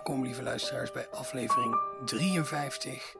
Welkom, 0.00 0.24
lieve 0.24 0.42
luisteraars, 0.42 0.92
bij 0.92 1.08
aflevering 1.08 1.76
53 2.04 3.16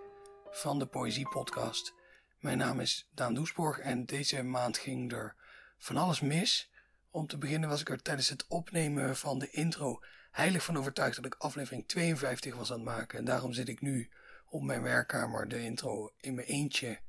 van 0.50 0.79
de 0.79 0.87
Poëzie 0.87 1.29
Podcast. 1.29 1.95
Mijn 2.39 2.59
naam 2.59 2.80
is 2.80 3.09
Daan 3.14 3.34
Doesborg 3.34 3.79
en 3.79 4.07
deze 4.07 4.43
maand 4.43 4.79
ging 4.79 5.12
er 5.12 5.35
van 5.79 5.96
alles 5.96 6.21
mis. 6.21 6.71
Om 7.11 7.27
te 7.27 7.39
beginnen 7.39 7.68
was 7.68 7.80
ik 7.80 7.89
er 7.89 8.03
tijdens 8.03 8.29
het 8.29 8.46
opnemen 8.46 9.16
van 9.16 9.39
de 9.39 9.50
intro 9.50 10.03
heilig 10.30 10.64
van 10.64 10.79
overtuigd 10.79 11.16
dat 11.16 11.25
ik 11.25 11.35
aflevering 11.35 11.89
52 11.89 12.54
was 12.54 12.71
aan 12.71 12.77
het 12.77 12.86
maken. 12.86 13.18
En 13.18 13.25
daarom 13.25 13.53
zit 13.53 13.68
ik 13.68 13.81
nu 13.81 14.11
op 14.49 14.62
mijn 14.62 14.82
werkkamer 14.82 15.49
de 15.49 15.62
intro 15.62 16.12
in 16.21 16.35
mijn 16.35 16.46
eentje 16.46 17.00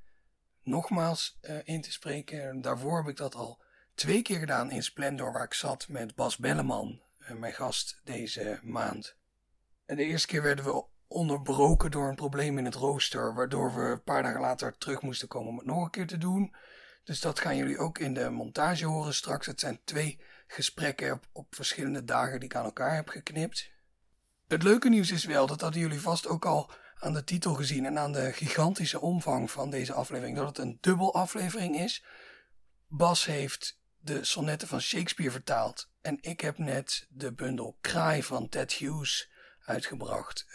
nogmaals 0.63 1.39
uh, 1.41 1.57
in 1.63 1.81
te 1.81 1.91
spreken. 1.91 2.49
En 2.49 2.61
daarvoor 2.61 2.97
heb 2.97 3.07
ik 3.07 3.17
dat 3.17 3.35
al 3.35 3.61
twee 3.95 4.21
keer 4.21 4.39
gedaan 4.39 4.71
in 4.71 4.83
Splendor, 4.83 5.31
waar 5.31 5.43
ik 5.43 5.53
zat 5.53 5.87
met 5.87 6.15
Bas 6.15 6.37
Belleman, 6.37 7.01
uh, 7.19 7.31
mijn 7.31 7.53
gast 7.53 8.01
deze 8.03 8.59
maand. 8.63 9.19
En 9.91 9.97
de 9.97 10.03
eerste 10.03 10.27
keer 10.27 10.41
werden 10.41 10.65
we 10.65 10.83
onderbroken 11.07 11.91
door 11.91 12.09
een 12.09 12.15
probleem 12.15 12.57
in 12.57 12.65
het 12.65 12.75
rooster, 12.75 13.33
waardoor 13.33 13.73
we 13.73 13.81
een 13.81 14.03
paar 14.03 14.23
dagen 14.23 14.41
later 14.41 14.77
terug 14.77 15.01
moesten 15.01 15.27
komen 15.27 15.49
om 15.49 15.57
het 15.57 15.65
nog 15.65 15.83
een 15.83 15.89
keer 15.89 16.07
te 16.07 16.17
doen. 16.17 16.55
Dus 17.03 17.19
dat 17.19 17.39
gaan 17.39 17.57
jullie 17.57 17.77
ook 17.77 17.97
in 17.97 18.13
de 18.13 18.29
montage 18.29 18.85
horen 18.85 19.13
straks. 19.13 19.45
Het 19.45 19.59
zijn 19.59 19.79
twee 19.83 20.21
gesprekken 20.47 21.11
op, 21.11 21.27
op 21.31 21.55
verschillende 21.55 22.03
dagen 22.03 22.39
die 22.39 22.49
ik 22.49 22.55
aan 22.55 22.63
elkaar 22.63 22.95
heb 22.95 23.07
geknipt. 23.07 23.71
Het 24.47 24.63
leuke 24.63 24.89
nieuws 24.89 25.11
is 25.11 25.25
wel, 25.25 25.47
dat 25.47 25.61
hadden 25.61 25.81
jullie 25.81 26.01
vast 26.01 26.27
ook 26.27 26.45
al 26.45 26.71
aan 26.99 27.13
de 27.13 27.23
titel 27.23 27.53
gezien 27.53 27.85
en 27.85 27.99
aan 27.99 28.11
de 28.11 28.33
gigantische 28.33 29.01
omvang 29.01 29.51
van 29.51 29.69
deze 29.69 29.93
aflevering, 29.93 30.37
dat 30.37 30.47
het 30.47 30.57
een 30.57 30.77
dubbel 30.81 31.13
aflevering 31.13 31.79
is. 31.79 32.05
Bas 32.87 33.25
heeft 33.25 33.79
de 33.97 34.23
sonnetten 34.23 34.67
van 34.67 34.81
Shakespeare 34.81 35.31
vertaald 35.31 35.89
en 36.01 36.17
ik 36.21 36.41
heb 36.41 36.57
net 36.57 37.07
de 37.09 37.33
bundel 37.33 37.77
Kraai 37.81 38.23
van 38.23 38.49
Ted 38.49 38.73
Hughes 38.73 39.30
uitgebracht. 39.65 40.47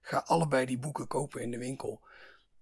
ga 0.00 0.18
allebei 0.18 0.66
die 0.66 0.78
boeken 0.78 1.06
kopen 1.06 1.42
in 1.42 1.50
de 1.50 1.58
winkel. 1.58 2.00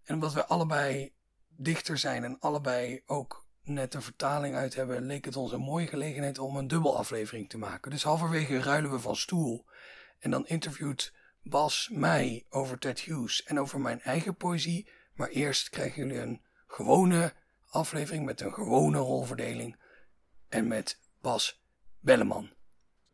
En 0.04 0.14
omdat 0.14 0.32
we 0.32 0.46
allebei 0.46 1.12
dichter 1.48 1.98
zijn 1.98 2.24
en 2.24 2.38
allebei 2.40 3.02
ook 3.06 3.46
net 3.62 3.94
een 3.94 4.02
vertaling 4.02 4.54
uit 4.54 4.74
hebben, 4.74 5.06
leek 5.06 5.24
het 5.24 5.36
ons 5.36 5.52
een 5.52 5.60
mooie 5.60 5.86
gelegenheid 5.86 6.38
om 6.38 6.56
een 6.56 6.68
dubbel 6.68 6.96
aflevering 6.96 7.48
te 7.48 7.58
maken. 7.58 7.90
Dus 7.90 8.02
halverwege 8.02 8.60
ruilen 8.60 8.90
we 8.90 8.98
van 8.98 9.16
stoel. 9.16 9.64
En 10.18 10.30
dan 10.30 10.46
interviewt 10.46 11.12
Bas 11.42 11.88
mij 11.92 12.46
over 12.48 12.78
Ted 12.78 13.00
Hughes 13.00 13.42
en 13.42 13.60
over 13.60 13.80
mijn 13.80 14.00
eigen 14.00 14.36
poëzie. 14.36 14.88
Maar 15.14 15.28
eerst 15.28 15.68
krijgen 15.68 16.06
jullie 16.06 16.22
een 16.22 16.42
gewone 16.66 17.32
aflevering 17.66 18.24
met 18.24 18.40
een 18.40 18.54
gewone 18.54 18.98
rolverdeling. 18.98 19.76
En 20.48 20.68
met 20.68 21.00
Bas 21.20 21.62
Belleman. 22.00 22.55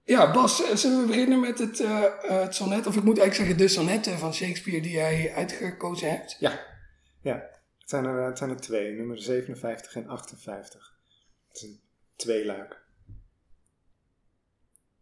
Ja, 0.04 0.32
Bas, 0.32 0.62
eh, 0.62 0.76
zullen 0.76 1.00
we 1.00 1.06
beginnen 1.06 1.40
met 1.40 1.58
het, 1.58 1.80
uh, 1.80 2.04
het 2.20 2.54
sonnet, 2.54 2.86
of 2.86 2.96
ik 2.96 3.02
moet 3.02 3.18
eigenlijk 3.18 3.34
zeggen 3.34 3.56
de 3.56 3.68
sonnetten 3.68 4.18
van 4.18 4.34
Shakespeare 4.34 4.80
die 4.82 4.92
jij 4.92 5.32
uitgekozen 5.34 6.10
hebt? 6.10 6.36
Ja, 6.40 6.66
ja. 7.20 7.34
Het 7.78 7.90
zijn 7.90 8.04
er, 8.04 8.26
het 8.26 8.38
zijn 8.38 8.50
er 8.50 8.60
twee, 8.60 8.92
nummer 8.92 9.22
57 9.22 9.94
en 9.94 10.08
58. 10.08 10.98
Het 11.48 11.56
is 11.56 11.62
een 11.62 11.80
tweeluik. 12.16 12.80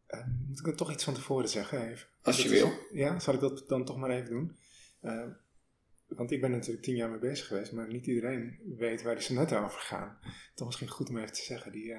Uh, 0.09 0.27
moet 0.49 0.59
ik 0.59 0.67
er 0.67 0.77
toch 0.77 0.93
iets 0.93 1.05
van 1.05 1.15
tevoren 1.15 1.49
zeggen 1.49 1.91
even? 1.91 2.09
Als 2.23 2.43
je 2.43 2.49
wil. 2.49 2.73
ja, 2.93 3.19
zal 3.19 3.35
ik 3.35 3.41
dat 3.41 3.69
dan 3.69 3.85
toch 3.85 3.97
maar 3.97 4.11
even 4.11 4.31
doen? 4.31 4.57
Uh, 5.03 5.27
want 6.07 6.31
ik 6.31 6.41
ben 6.41 6.51
natuurlijk 6.51 6.83
tien 6.83 6.97
jaar 6.97 7.11
mee 7.11 7.19
bezig 7.19 7.47
geweest, 7.47 7.73
maar 7.73 7.89
niet 7.89 8.07
iedereen 8.07 8.59
weet 8.79 9.03
waar 9.03 9.15
die 9.15 9.25
sonnetten 9.25 9.65
over 9.65 9.81
gaan. 9.81 10.19
Toch 10.55 10.67
misschien 10.67 10.89
goed 10.89 11.09
om 11.09 11.17
even 11.19 11.33
te 11.33 11.43
zeggen. 11.43 11.73
Die, 11.73 11.95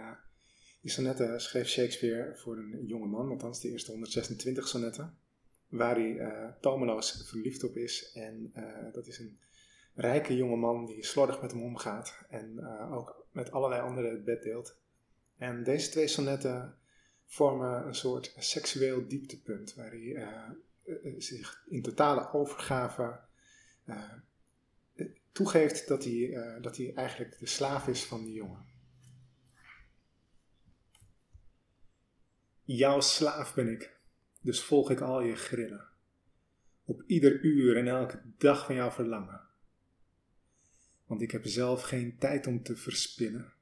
die 0.82 0.92
sonnetten 0.92 1.42
schreef 1.42 1.68
Shakespeare 1.68 2.36
voor 2.36 2.58
een 2.58 2.86
jonge 2.86 3.08
man, 3.08 3.30
althans 3.30 3.62
de 3.62 3.70
eerste 3.70 3.92
126 3.92 4.68
sonnetten. 4.68 5.18
Waar 5.68 5.96
hij 5.96 6.12
uh, 6.62 7.26
verliefd 7.26 7.64
op 7.64 7.76
is. 7.76 8.12
En 8.14 8.54
dat 8.94 9.08
is 9.08 9.20
een 9.20 9.40
rijke 9.96 10.36
jonge 10.36 10.56
man 10.56 10.86
die 10.86 11.06
slordig 11.06 11.42
met 11.42 11.52
hem 11.52 11.64
omgaat. 11.64 12.26
En 12.30 12.66
ook 12.92 13.26
met 13.32 13.52
allerlei 13.52 13.82
anderen 13.82 14.12
het 14.12 14.24
bed 14.24 14.44
deelt. 14.44 14.76
En 15.38 15.64
deze 15.64 15.90
twee 15.90 16.08
sonnetten 16.08 16.76
vormen 17.26 17.88
een 17.88 17.96
soort 17.96 18.34
seksueel 18.38 19.08
dieptepunt, 19.08 19.76
waar 19.76 19.92
hij 19.92 20.28
zich 21.18 21.64
in 21.70 21.82
totale 21.82 22.34
overgave 22.34 23.20
toegeeft 25.32 25.88
dat 25.88 26.04
hij, 26.04 26.58
dat 26.62 26.78
hij 26.78 26.94
eigenlijk 26.96 27.40
de 27.40 27.46
slaaf 27.46 27.88
is 27.88 28.04
van 28.04 28.24
die 28.24 28.34
jongen. 28.34 28.71
Jouw 32.76 33.02
slaaf 33.02 33.54
ben 33.54 33.68
ik, 33.68 33.98
dus 34.42 34.64
volg 34.64 34.92
ik 34.92 35.00
al 35.00 35.22
je 35.22 35.36
grillen. 35.36 35.88
Op 36.86 37.04
ieder 37.08 37.42
uur 37.42 37.78
en 37.78 37.88
elke 37.88 38.22
dag 38.38 38.66
van 38.66 38.76
jouw 38.76 38.92
verlangen. 38.92 39.42
Want 41.06 41.22
ik 41.22 41.32
heb 41.32 41.46
zelf 41.46 41.82
geen 41.82 42.18
tijd 42.18 42.48
om 42.48 42.64
te 42.64 42.76
verspinnen 42.76 43.54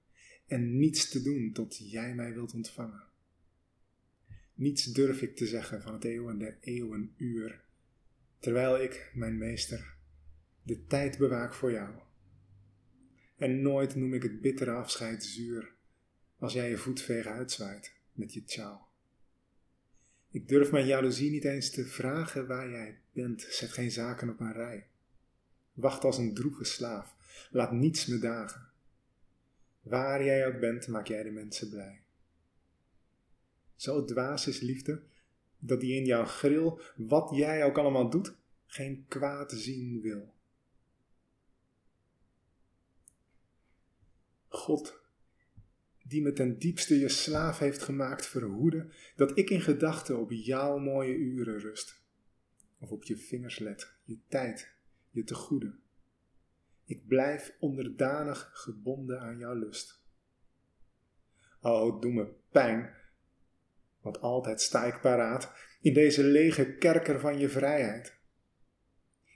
en 0.48 0.78
niets 0.78 1.10
te 1.10 1.22
doen 1.22 1.52
tot 1.54 1.92
jij 1.92 2.16
mij 2.16 2.34
wilt 2.34 2.54
ontvangen. 2.54 3.04
Niets 4.54 4.84
durf 4.84 5.22
ik 5.22 5.36
te 5.36 5.46
zeggen 5.46 5.82
van 5.82 5.94
het 5.94 6.04
eeuwen 6.04 6.38
der 6.38 6.58
eeuwen 6.62 7.14
uur, 7.18 7.62
terwijl 8.40 8.82
ik, 8.82 9.12
mijn 9.14 9.38
meester, 9.38 9.96
de 10.64 10.86
tijd 10.86 11.18
bewaak 11.18 11.54
voor 11.54 11.72
jou. 11.72 12.00
En 13.38 13.62
nooit 13.62 13.96
noem 13.96 14.14
ik 14.14 14.24
het 14.24 14.42
bittere 14.42 14.72
afscheid 14.72 15.24
zuur, 15.24 15.74
als 16.38 16.54
jij 16.54 16.70
je 16.70 16.78
voetveeg 16.78 17.26
uitzwaait 17.26 17.94
met 18.14 18.34
je 18.34 18.44
tjauw. 18.44 18.89
Ik 20.32 20.48
durf 20.48 20.72
mijn 20.72 20.86
jaloezie 20.86 21.32
niet 21.32 21.46
eens 21.46 21.70
te 21.70 21.86
vragen 21.86 22.48
waar 22.48 22.70
jij 22.70 23.00
bent, 23.12 23.42
zet 23.42 23.72
geen 23.72 23.92
zaken 23.92 24.30
op 24.30 24.40
een 24.40 24.54
rij. 24.54 24.88
Wacht 25.74 26.04
als 26.04 26.18
een 26.18 26.34
droeve 26.34 26.64
slaaf, 26.64 27.16
laat 27.52 27.72
niets 27.72 28.06
me 28.06 28.20
dagen. 28.20 28.70
Waar 29.82 30.24
jij 30.24 30.48
ook 30.48 30.60
bent, 30.60 30.88
maak 30.88 31.08
jij 31.08 31.24
de 31.24 31.32
mensen 31.32 31.70
blij. 31.70 32.02
Zo 33.76 34.06
dwaas 34.06 34.48
is 34.48 34.60
liefde, 34.60 35.02
dat 35.60 35.80
die 35.80 35.96
in 35.96 36.06
jouw 36.06 36.26
gril, 36.26 36.82
wat 36.96 37.30
jij 37.34 37.66
ook 37.66 37.78
allemaal 37.78 38.10
doet, 38.10 38.36
geen 38.66 39.06
kwaad 39.08 39.52
zien 39.52 40.02
wil. 40.02 40.34
God, 44.48 44.99
die 46.10 46.22
me 46.22 46.34
ten 46.34 46.58
diepste 46.58 47.00
je 47.00 47.10
slaaf 47.10 47.60
heeft 47.60 47.82
gemaakt, 47.82 48.26
verhoede 48.26 48.90
dat 49.16 49.38
ik 49.38 49.50
in 49.50 49.62
gedachten 49.62 50.20
op 50.20 50.32
jouw 50.32 50.78
mooie 50.78 51.16
uren 51.16 51.60
rust. 51.60 52.02
Of 52.80 52.92
op 52.92 53.04
je 53.04 53.18
vingers 53.18 53.60
let, 53.60 53.94
je 54.04 54.18
tijd, 54.28 54.74
je 55.10 55.24
te 55.24 55.36
goede. 55.36 55.76
Ik 56.86 57.08
blijf 57.08 57.56
onderdanig 57.60 58.50
gebonden 58.54 59.20
aan 59.20 59.38
jouw 59.38 59.56
lust. 59.56 60.04
O, 61.62 62.00
doe 62.00 62.14
me 62.14 62.34
pijn 62.52 62.98
want 64.02 64.22
altijd 64.22 64.62
sta 64.62 64.86
ik 64.86 65.02
paraat 65.02 65.52
in 65.82 65.94
deze 65.94 66.24
lege 66.24 66.74
kerker 66.74 67.20
van 67.20 67.40
je 67.40 67.50
vrijheid. 67.50 68.18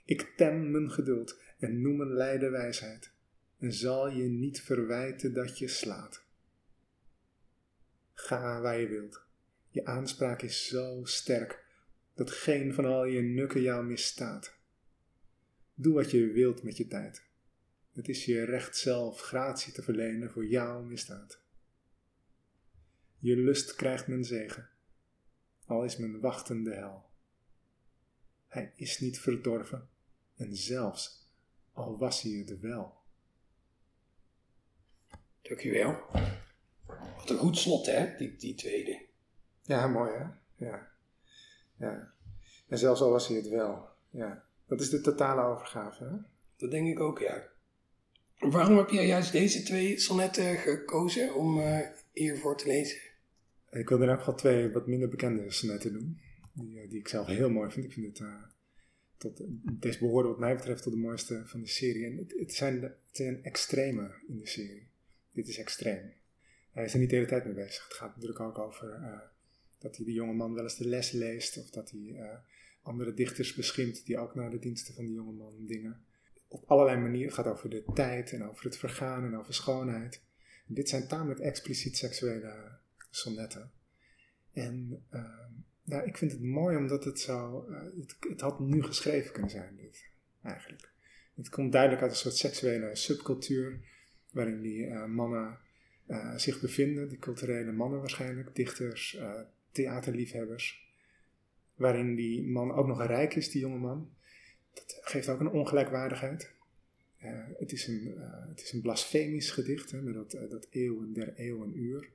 Ik 0.04 0.32
tem 0.36 0.70
mijn 0.70 0.90
geduld 0.90 1.40
en 1.58 1.80
noem 1.80 2.00
een 2.00 2.12
lijden 2.12 2.50
wijsheid 2.50 3.12
en 3.58 3.72
zal 3.72 4.10
je 4.10 4.28
niet 4.28 4.62
verwijten 4.62 5.34
dat 5.34 5.58
je 5.58 5.68
slaat. 5.68 6.23
Ga 8.14 8.60
waar 8.60 8.80
je 8.80 8.88
wilt. 8.88 9.22
Je 9.68 9.84
aanspraak 9.84 10.42
is 10.42 10.66
zo 10.66 11.04
sterk 11.04 11.64
dat 12.14 12.30
geen 12.30 12.74
van 12.74 12.84
al 12.84 13.04
je 13.04 13.20
nukken 13.20 13.62
jou 13.62 13.84
misstaat. 13.84 14.56
Doe 15.74 15.94
wat 15.94 16.10
je 16.10 16.26
wilt 16.26 16.62
met 16.62 16.76
je 16.76 16.86
tijd. 16.86 17.22
Het 17.92 18.08
is 18.08 18.24
je 18.24 18.44
recht 18.44 18.76
zelf 18.76 19.20
gratie 19.20 19.72
te 19.72 19.82
verlenen 19.82 20.30
voor 20.30 20.46
jouw 20.46 20.82
misdaad. 20.82 21.42
Je 23.18 23.36
lust 23.36 23.74
krijgt 23.74 24.06
mijn 24.06 24.24
zegen, 24.24 24.68
al 25.66 25.84
is 25.84 25.96
mijn 25.96 26.20
wachtende 26.20 26.74
hel. 26.74 27.10
Hij 28.48 28.72
is 28.76 28.98
niet 28.98 29.20
verdorven, 29.20 29.88
en 30.36 30.56
zelfs 30.56 31.30
al 31.72 31.98
was 31.98 32.22
hij 32.22 32.32
het 32.32 32.60
wel. 32.60 33.02
Dankjewel. 35.42 36.04
Wat 37.24 37.32
een 37.32 37.42
goed 37.42 37.58
slot, 37.58 37.86
hè, 37.86 38.16
die, 38.16 38.36
die 38.36 38.54
tweede. 38.54 39.00
Ja, 39.62 39.86
mooi, 39.86 40.10
hè? 40.12 40.24
Ja. 40.66 40.88
ja. 41.78 42.12
En 42.68 42.78
zelfs 42.78 43.00
al 43.00 43.10
was 43.10 43.28
hij 43.28 43.36
het 43.36 43.48
wel. 43.48 43.88
Ja. 44.10 44.44
Dat 44.66 44.80
is 44.80 44.90
de 44.90 45.00
totale 45.00 45.42
overgave, 45.42 46.04
hè? 46.04 46.16
Dat 46.56 46.70
denk 46.70 46.88
ik 46.88 47.00
ook, 47.00 47.18
ja. 47.18 47.48
Waarom 48.38 48.76
heb 48.76 48.90
jij 48.90 49.06
juist 49.06 49.32
deze 49.32 49.62
twee 49.62 49.98
sonnetten 49.98 50.56
gekozen 50.56 51.34
om 51.34 51.58
uh, 51.58 51.78
hiervoor 52.12 52.56
te 52.56 52.66
lezen? 52.66 52.98
Ik 53.70 53.88
wil 53.88 54.00
er 54.00 54.18
ook 54.18 54.26
wel 54.26 54.34
twee 54.34 54.70
wat 54.72 54.86
minder 54.86 55.08
bekende 55.08 55.50
sonnetten 55.50 55.92
doen. 55.92 56.20
Die, 56.52 56.80
eh, 56.80 56.90
die 56.90 56.98
ik 56.98 57.08
zelf 57.08 57.26
heel 57.26 57.50
mooi 57.50 57.70
vind. 57.70 57.84
Ik 57.84 57.92
vind 57.92 58.06
het, 58.06 58.28
uh, 58.28 58.34
tot, 59.16 59.40
deze 59.72 59.98
behoorde 59.98 60.28
wat 60.28 60.38
mij 60.38 60.56
betreft 60.56 60.82
tot 60.82 60.92
de 60.92 60.98
mooiste 60.98 61.42
van 61.44 61.60
de 61.60 61.68
serie. 61.68 62.06
En 62.06 62.16
het, 62.16 62.34
het, 62.38 62.54
zijn, 62.54 62.82
het 62.82 62.94
zijn 63.10 63.44
extreme 63.44 64.10
in 64.28 64.38
de 64.38 64.46
serie. 64.46 64.86
Dit 65.32 65.48
is 65.48 65.58
extreem. 65.58 66.12
Hij 66.74 66.84
is 66.84 66.92
er 66.92 66.98
niet 66.98 67.10
de 67.10 67.16
hele 67.16 67.28
tijd 67.28 67.44
mee 67.44 67.54
bezig. 67.54 67.84
Het 67.84 67.96
gaat 67.96 68.14
natuurlijk 68.14 68.40
ook 68.40 68.58
over 68.58 68.98
uh, 69.00 69.18
dat 69.78 69.96
hij 69.96 70.04
de 70.04 70.12
jonge 70.12 70.32
man 70.32 70.54
wel 70.54 70.62
eens 70.62 70.76
de 70.76 70.88
les 70.88 71.10
leest. 71.10 71.56
Of 71.56 71.70
dat 71.70 71.90
hij 71.90 72.40
andere 72.84 73.14
dichters 73.14 73.54
beschimpt 73.54 74.06
die 74.06 74.18
ook 74.18 74.34
naar 74.34 74.50
de 74.50 74.58
diensten 74.58 74.94
van 74.94 75.04
die 75.04 75.14
jongeman 75.14 75.66
dingen. 75.66 76.04
Op 76.48 76.64
allerlei 76.66 77.00
manieren 77.00 77.26
het 77.26 77.34
gaat 77.34 77.52
over 77.52 77.70
de 77.70 77.84
tijd 77.94 78.32
en 78.32 78.48
over 78.48 78.64
het 78.64 78.76
vergaan 78.76 79.24
en 79.24 79.38
over 79.38 79.54
schoonheid. 79.54 80.22
Dit 80.66 80.88
zijn 80.88 81.08
tamelijk 81.08 81.40
expliciet 81.40 81.96
seksuele 81.96 82.78
sonnetten. 83.10 83.70
En 84.52 85.04
uh, 85.14 85.24
nou, 85.84 86.06
ik 86.06 86.16
vind 86.16 86.32
het 86.32 86.42
mooi 86.42 86.76
omdat 86.76 87.04
het 87.04 87.20
zo. 87.20 87.66
Uh, 87.70 87.82
het, 87.96 88.16
het, 88.28 88.40
had 88.40 88.60
nu 88.60 88.82
geschreven 88.82 89.32
kunnen 89.32 89.50
zijn, 89.50 89.76
dit 89.76 90.08
eigenlijk. 90.42 90.92
Het 91.34 91.48
komt 91.48 91.72
duidelijk 91.72 92.02
uit 92.02 92.10
een 92.10 92.16
soort 92.16 92.36
seksuele 92.36 92.96
subcultuur. 92.96 93.80
waarin 94.30 94.60
die 94.60 94.94
mannen 96.06 96.40
zich 96.40 96.60
bevinden, 96.60 97.08
die 97.08 97.18
culturele 97.18 97.72
mannen 97.72 98.00
waarschijnlijk, 98.00 98.54
dichters, 98.54 99.18
theaterliefhebbers. 99.70 100.82
Waarin 101.74 102.14
die 102.14 102.42
man 102.42 102.72
ook 102.72 102.86
nog 102.86 103.06
rijk 103.06 103.34
is, 103.34 103.50
die 103.50 103.60
jonge 103.60 103.78
man. 103.78 104.12
Dat 104.72 104.98
geeft 105.00 105.28
ook 105.28 105.40
een 105.40 105.50
ongelijkwaardigheid. 105.50 106.52
het, 107.58 107.72
is 107.72 107.86
een, 107.86 108.14
het 108.48 108.62
is 108.62 108.72
een 108.72 108.80
blasfemisch 108.80 109.50
gedicht, 109.50 109.90
hè, 109.90 110.02
met 110.02 110.14
dat, 110.14 110.50
dat 110.50 110.66
eeuwen 110.70 111.12
der 111.12 111.34
eeuwen 111.34 111.78
uur. 111.78 112.08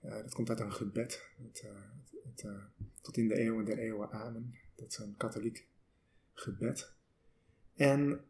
dat 0.00 0.34
komt 0.34 0.48
uit 0.48 0.60
een 0.60 0.72
gebed. 0.72 1.22
Tot 3.00 3.16
in 3.16 3.28
de 3.28 3.36
eeuwen 3.36 3.64
der 3.64 3.78
eeuwen 3.78 4.10
amen. 4.10 4.54
Dat 4.74 4.90
is 4.90 4.98
een 4.98 5.16
katholiek 5.16 5.66
gebed. 6.34 6.92
En 7.74 8.20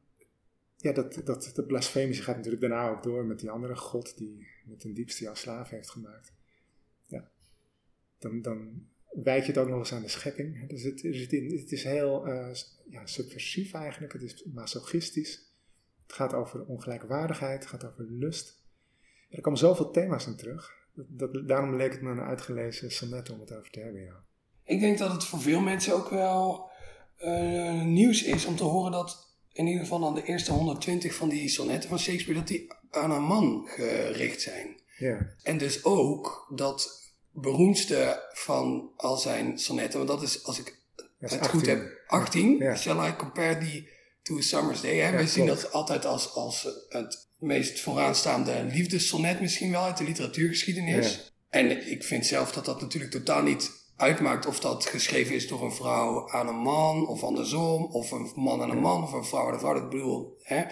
ja, 0.77 0.93
dat, 0.93 1.21
dat, 1.25 1.53
de 1.55 1.65
blasfemische 1.65 2.23
gaat 2.23 2.37
natuurlijk 2.37 2.63
daarna 2.63 2.89
ook 2.89 3.03
door 3.03 3.25
met 3.25 3.39
die 3.39 3.51
andere 3.51 3.77
God 3.77 4.19
die 4.19 4.47
met 4.67 4.85
een 4.85 4.95
diepste 4.95 5.25
jouw 5.25 5.35
slaaf 5.35 5.71
heeft 5.71 5.91
gemaakt. 5.91 6.33
Ja, 7.07 7.31
dan, 8.19 8.43
dan 8.43 8.87
wijd 9.11 9.47
je 9.47 9.53
het 9.53 9.61
ook 9.61 9.69
nog 9.69 9.79
eens 9.79 9.93
aan 9.93 10.03
de 10.03 10.09
schepping. 10.09 10.69
Dus 10.69 10.83
het, 10.83 11.03
het, 11.03 11.73
is 11.73 11.85
heel 11.85 12.29
uh, 12.29 12.55
ja, 12.91 13.07
subversief 13.07 13.73
eigenlijk, 13.73 14.13
het 14.13 14.23
is 14.23 14.45
masochistisch. 14.45 15.55
Het 16.03 16.13
gaat 16.13 16.35
over 16.35 16.65
ongelijkwaardigheid, 16.65 17.61
het 17.61 17.69
gaat 17.69 17.85
over 17.85 18.05
lust. 18.05 18.65
Er 19.31 19.41
komen 19.41 19.59
zoveel 19.59 19.91
thema's 19.91 20.27
in 20.27 20.37
terug. 20.37 20.75
Dat, 20.95 21.49
daarom 21.49 21.77
leek 21.77 21.93
het 21.93 22.03
me 22.03 22.11
een 22.11 22.21
uitgelezen 22.21 22.91
sonnet 22.91 23.31
om 23.31 23.41
het 23.41 23.53
over 23.53 23.71
te 23.71 23.81
hebben, 23.81 24.03
ja. 24.03 24.25
Ik 24.65 24.81
denk 24.81 24.99
dat 24.99 25.13
het 25.13 25.25
voor 25.25 25.41
veel 25.41 25.61
mensen 25.61 25.95
ook 25.95 26.09
wel 26.09 26.71
uh, 27.19 27.83
nieuws 27.83 28.23
is 28.23 28.45
om 28.45 28.57
te 28.57 28.65
horen 28.65 28.93
dat 28.93 29.27
in 29.53 29.67
ieder 29.67 29.83
geval 29.83 30.01
dan 30.01 30.15
de 30.15 30.25
eerste 30.25 30.53
120 30.53 31.15
van 31.15 31.29
die 31.29 31.49
sonnetten 31.49 31.89
van 31.89 31.99
Shakespeare, 31.99 32.39
dat 32.39 32.49
die 32.49 32.67
aan 32.97 33.11
een 33.11 33.23
man 33.23 33.67
gericht 33.67 34.41
zijn. 34.41 34.81
Ja. 34.99 35.35
En 35.43 35.59
dus 35.59 35.85
ook 35.85 36.53
dat 36.55 37.05
beroemdste 37.31 38.29
van 38.33 38.91
al 38.97 39.17
zijn 39.17 39.59
sonnetten, 39.59 40.07
want 40.07 40.11
dat 40.11 40.29
is, 40.29 40.45
als 40.45 40.59
ik 40.59 40.79
het 41.19 41.47
goed 41.47 41.67
heb, 41.67 42.03
18. 42.07 42.57
Ja. 42.59 42.77
Shall 42.77 43.09
I 43.09 43.17
compare 43.17 43.59
die 43.59 43.89
to 44.23 44.37
a 44.37 44.41
Summer's 44.41 44.81
Day? 44.81 44.97
Hè? 44.97 45.09
Ja, 45.09 45.13
Wij 45.13 45.27
zien 45.27 45.47
dat 45.47 45.73
altijd 45.73 46.05
als, 46.05 46.35
als 46.35 46.69
het 46.89 47.29
meest 47.39 47.81
vooraanstaande 47.81 48.65
liefdessonnet 48.73 49.41
misschien 49.41 49.71
wel 49.71 49.83
uit 49.83 49.97
de 49.97 50.05
literatuurgeschiedenis. 50.05 51.33
En 51.49 51.91
ik 51.91 52.05
vind 52.05 52.27
zelf 52.27 52.53
dat 52.53 52.65
dat 52.65 52.81
natuurlijk 52.81 53.13
totaal 53.13 53.43
niet 53.43 53.71
uitmaakt 53.97 54.47
of 54.47 54.61
dat 54.61 54.87
geschreven 54.87 55.35
is 55.35 55.49
door 55.49 55.63
een 55.63 55.73
vrouw 55.73 56.31
aan 56.31 56.49
een 56.49 56.57
man, 56.57 57.09
of 57.09 57.23
andersom, 57.23 57.85
of 57.85 58.11
een 58.11 58.33
man 58.35 58.63
aan 58.63 58.71
een 58.71 58.79
man, 58.79 59.03
of 59.03 59.13
een 59.13 59.25
vrouw 59.25 59.47
aan 59.47 59.53
een 59.53 59.59
vrouw. 59.59 59.75
Dat 59.75 59.91
bedoel, 59.91 60.37
hè? 60.43 60.65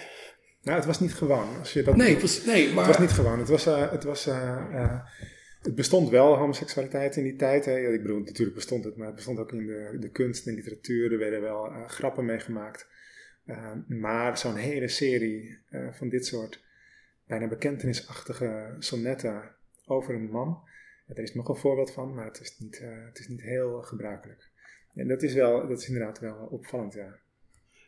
Nou, 0.65 0.77
het 0.77 0.85
was 0.85 0.99
niet 0.99 1.13
gewoon. 1.13 1.57
Als 1.59 1.73
je 1.73 1.83
dat, 1.83 1.95
nee, 1.95 2.19
was, 2.19 2.45
nee, 2.45 2.73
maar... 2.73 2.85
Het 2.85 2.97
was 2.97 3.07
niet 3.07 3.15
gewoon. 3.15 3.39
Het, 3.39 3.49
was, 3.49 3.67
uh, 3.67 3.91
het, 3.91 4.03
was, 4.03 4.27
uh, 4.27 5.01
het 5.61 5.75
bestond 5.75 6.09
wel, 6.09 6.37
homoseksualiteit 6.37 7.15
in 7.15 7.23
die 7.23 7.35
tijd. 7.35 7.65
Hè. 7.65 7.93
Ik 7.93 8.01
bedoel, 8.01 8.19
natuurlijk 8.19 8.55
bestond 8.55 8.83
het, 8.83 8.95
maar 8.95 9.07
het 9.07 9.15
bestond 9.15 9.39
ook 9.39 9.51
in 9.51 9.65
de, 9.65 9.97
de 9.99 10.09
kunst 10.09 10.47
en 10.47 10.53
literatuur. 10.53 11.11
Er 11.11 11.17
werden 11.17 11.41
wel 11.41 11.69
grappen 11.87 12.25
meegemaakt. 12.25 12.87
maar 13.87 14.37
zo'n 14.37 14.55
hele 14.55 14.87
serie 14.87 15.59
van 15.91 16.09
dit 16.09 16.25
soort 16.25 16.63
bijna 17.27 17.47
bekentenisachtige 17.47 18.75
sonnetten 18.79 19.55
over 19.85 20.15
een 20.15 20.29
man. 20.29 20.63
Er 21.07 21.19
is 21.19 21.33
nog 21.33 21.49
een 21.49 21.55
voorbeeld 21.55 21.91
van, 21.91 22.13
maar 22.13 22.25
het 22.25 22.39
is 22.39 22.57
niet, 22.59 22.81
het 23.05 23.19
is 23.19 23.27
niet 23.27 23.41
heel 23.41 23.81
gebruikelijk. 23.81 24.49
En 24.93 25.07
dat 25.07 25.23
is, 25.23 25.33
wel, 25.33 25.67
dat 25.67 25.79
is 25.81 25.87
inderdaad 25.87 26.19
wel 26.19 26.47
opvallend, 26.51 26.93
ja. 26.93 27.19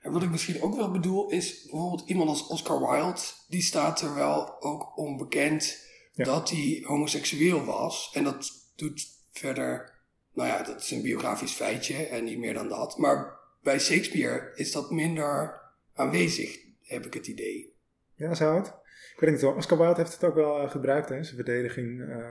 En 0.07 0.13
wat 0.13 0.23
ik 0.23 0.29
misschien 0.29 0.61
ook 0.61 0.75
wel 0.75 0.91
bedoel 0.91 1.29
is 1.29 1.61
bijvoorbeeld 1.61 2.09
iemand 2.09 2.29
als 2.29 2.47
Oscar 2.47 2.79
Wilde, 2.79 3.21
die 3.47 3.61
staat 3.61 4.01
er 4.01 4.15
wel 4.15 4.61
ook 4.61 4.97
onbekend 4.97 5.85
dat 6.15 6.49
hij 6.49 6.83
homoseksueel 6.85 7.65
was. 7.65 8.11
En 8.13 8.23
dat 8.23 8.51
doet 8.75 9.07
verder, 9.31 9.93
nou 10.33 10.47
ja, 10.47 10.63
dat 10.63 10.81
is 10.81 10.91
een 10.91 11.01
biografisch 11.01 11.51
feitje 11.51 11.95
en 11.95 12.23
niet 12.23 12.37
meer 12.37 12.53
dan 12.53 12.69
dat. 12.69 12.97
Maar 12.97 13.39
bij 13.61 13.79
Shakespeare 13.79 14.51
is 14.55 14.71
dat 14.71 14.91
minder 14.91 15.61
aanwezig, 15.93 16.59
heb 16.81 17.05
ik 17.05 17.13
het 17.13 17.27
idee. 17.27 17.73
Ja, 18.15 18.33
zou 18.33 18.57
het? 18.57 18.67
Ik 19.13 19.19
weet 19.19 19.31
niet, 19.31 19.43
Oscar 19.43 19.77
Wilde 19.77 20.01
heeft 20.01 20.13
het 20.13 20.23
ook 20.23 20.35
wel 20.35 20.63
uh, 20.63 20.71
gebruikt, 20.71 21.09
hè, 21.09 21.23
zijn 21.23 21.35
verdediging 21.35 21.99
uh, 21.99 22.29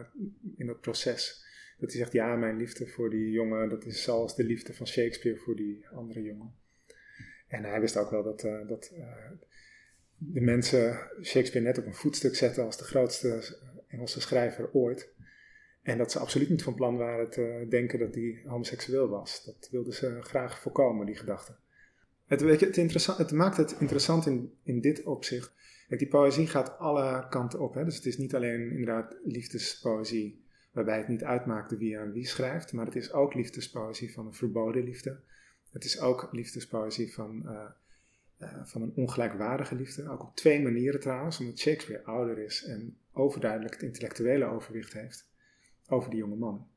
in 0.57 0.67
dat 0.67 0.81
proces. 0.81 1.45
Dat 1.79 1.91
hij 1.91 1.99
zegt, 1.99 2.13
ja, 2.13 2.37
mijn 2.37 2.57
liefde 2.57 2.87
voor 2.87 3.11
die 3.11 3.31
jongen, 3.31 3.69
dat 3.69 3.85
is 3.85 4.03
zoals 4.03 4.37
de 4.37 4.45
liefde 4.45 4.75
van 4.75 4.87
Shakespeare 4.87 5.39
voor 5.39 5.57
die 5.57 5.87
andere 5.89 6.23
jongen. 6.23 6.65
En 7.47 7.65
hij 7.65 7.81
wist 7.81 7.97
ook 7.97 8.11
wel 8.11 8.23
dat, 8.23 8.45
uh, 8.45 8.69
dat 8.69 8.93
de 10.17 10.41
mensen 10.41 10.99
Shakespeare 11.23 11.67
net 11.67 11.79
op 11.79 11.87
een 11.87 11.95
voetstuk 11.95 12.35
zetten 12.35 12.65
als 12.65 12.79
de 12.79 12.85
grootste 12.85 13.59
Engelse 13.89 14.21
schrijver 14.21 14.73
ooit. 14.73 15.15
En 15.83 15.99
dat 15.99 16.13
ze 16.13 16.19
absoluut 16.19 16.49
niet 16.49 16.63
van 16.63 16.75
plan 16.75 16.97
waren 16.97 17.31
te 17.31 17.67
denken 17.69 17.99
dat 17.99 18.15
hij 18.15 18.43
homoseksueel 18.47 19.09
was. 19.09 19.45
Dat 19.45 19.69
wilden 19.71 19.93
ze 19.93 20.19
graag 20.21 20.61
voorkomen, 20.61 21.07
die 21.07 21.17
gedachte. 21.17 21.55
Het, 22.27 22.41
weet 22.41 22.61
je, 22.61 22.67
het, 22.67 23.07
het 23.07 23.33
maakt 23.33 23.57
het 23.57 23.77
interessant 23.79 24.27
in, 24.27 24.53
in 24.63 24.81
dit 24.81 25.03
opzicht 25.03 25.55
die 25.89 26.09
poëzie 26.09 26.47
gaat 26.47 26.79
alle 26.79 27.27
kanten 27.29 27.61
op. 27.61 27.75
Hè? 27.75 27.85
Dus 27.85 27.97
het 27.97 28.07
is 28.07 28.19
niet 28.19 28.35
alleen 28.35 28.71
inderdaad 28.71 29.17
liefdespoëzie, 29.25 30.45
waarbij 30.73 30.99
het 30.99 31.09
niet 31.09 31.25
uitmaakt 31.25 31.77
wie 31.77 31.99
aan 31.99 32.13
wie 32.13 32.27
schrijft, 32.27 32.73
maar 32.73 32.85
het 32.85 32.97
is 32.97 33.13
ook 33.13 33.35
liefdespoëzie 33.35 34.13
van 34.13 34.27
een 34.27 34.35
verboden 34.35 34.85
liefde. 34.85 35.21
Het 35.77 35.85
is 35.85 36.01
ook 36.01 36.29
liefdespoëzie 36.33 37.15
van, 37.15 37.43
uh, 37.45 37.65
uh, 38.39 38.65
van 38.65 38.83
een 38.83 38.93
ongelijkwaardige 38.95 39.75
liefde. 39.75 40.09
Ook 40.09 40.23
op 40.23 40.37
twee 40.37 40.63
manieren 40.63 41.01
trouwens, 41.01 41.41
omdat 41.41 41.59
Shakespeare 41.59 42.05
ouder 42.05 42.39
is 42.39 42.65
en 42.65 42.99
overduidelijk 43.13 43.75
het 43.75 43.83
intellectuele 43.83 44.45
overwicht 44.45 44.93
heeft 44.93 45.29
over 45.89 46.11
die 46.11 46.19
jonge 46.19 46.37
man. 46.37 46.69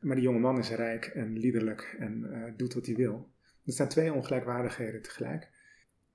Maar 0.00 0.16
die 0.16 0.24
jonge 0.24 0.38
man 0.38 0.58
is 0.58 0.70
rijk 0.70 1.06
en 1.06 1.38
liederlijk 1.38 1.96
en 1.98 2.26
uh, 2.30 2.44
doet 2.56 2.74
wat 2.74 2.86
hij 2.86 2.94
wil. 2.94 3.30
Er 3.64 3.72
zijn 3.72 3.88
twee 3.88 4.12
ongelijkwaardigheden 4.12 5.02
tegelijk. 5.02 5.48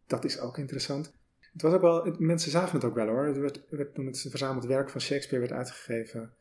Dat 0.07 0.25
is 0.25 0.39
ook 0.39 0.57
interessant. 0.57 1.13
Het 1.53 1.61
was 1.61 1.73
ook 1.73 1.81
wel, 1.81 2.15
mensen 2.19 2.51
zagen 2.51 2.75
het 2.75 2.85
ook 2.85 2.95
wel 2.95 3.07
hoor. 3.07 3.25
Het 3.25 3.37
werd, 3.37 3.69
werd, 3.69 3.93
toen 3.93 4.05
het 4.05 4.25
verzameld 4.29 4.65
werk 4.65 4.89
van 4.89 5.01
Shakespeare 5.01 5.47
werd 5.47 5.59
uitgegeven, 5.59 6.33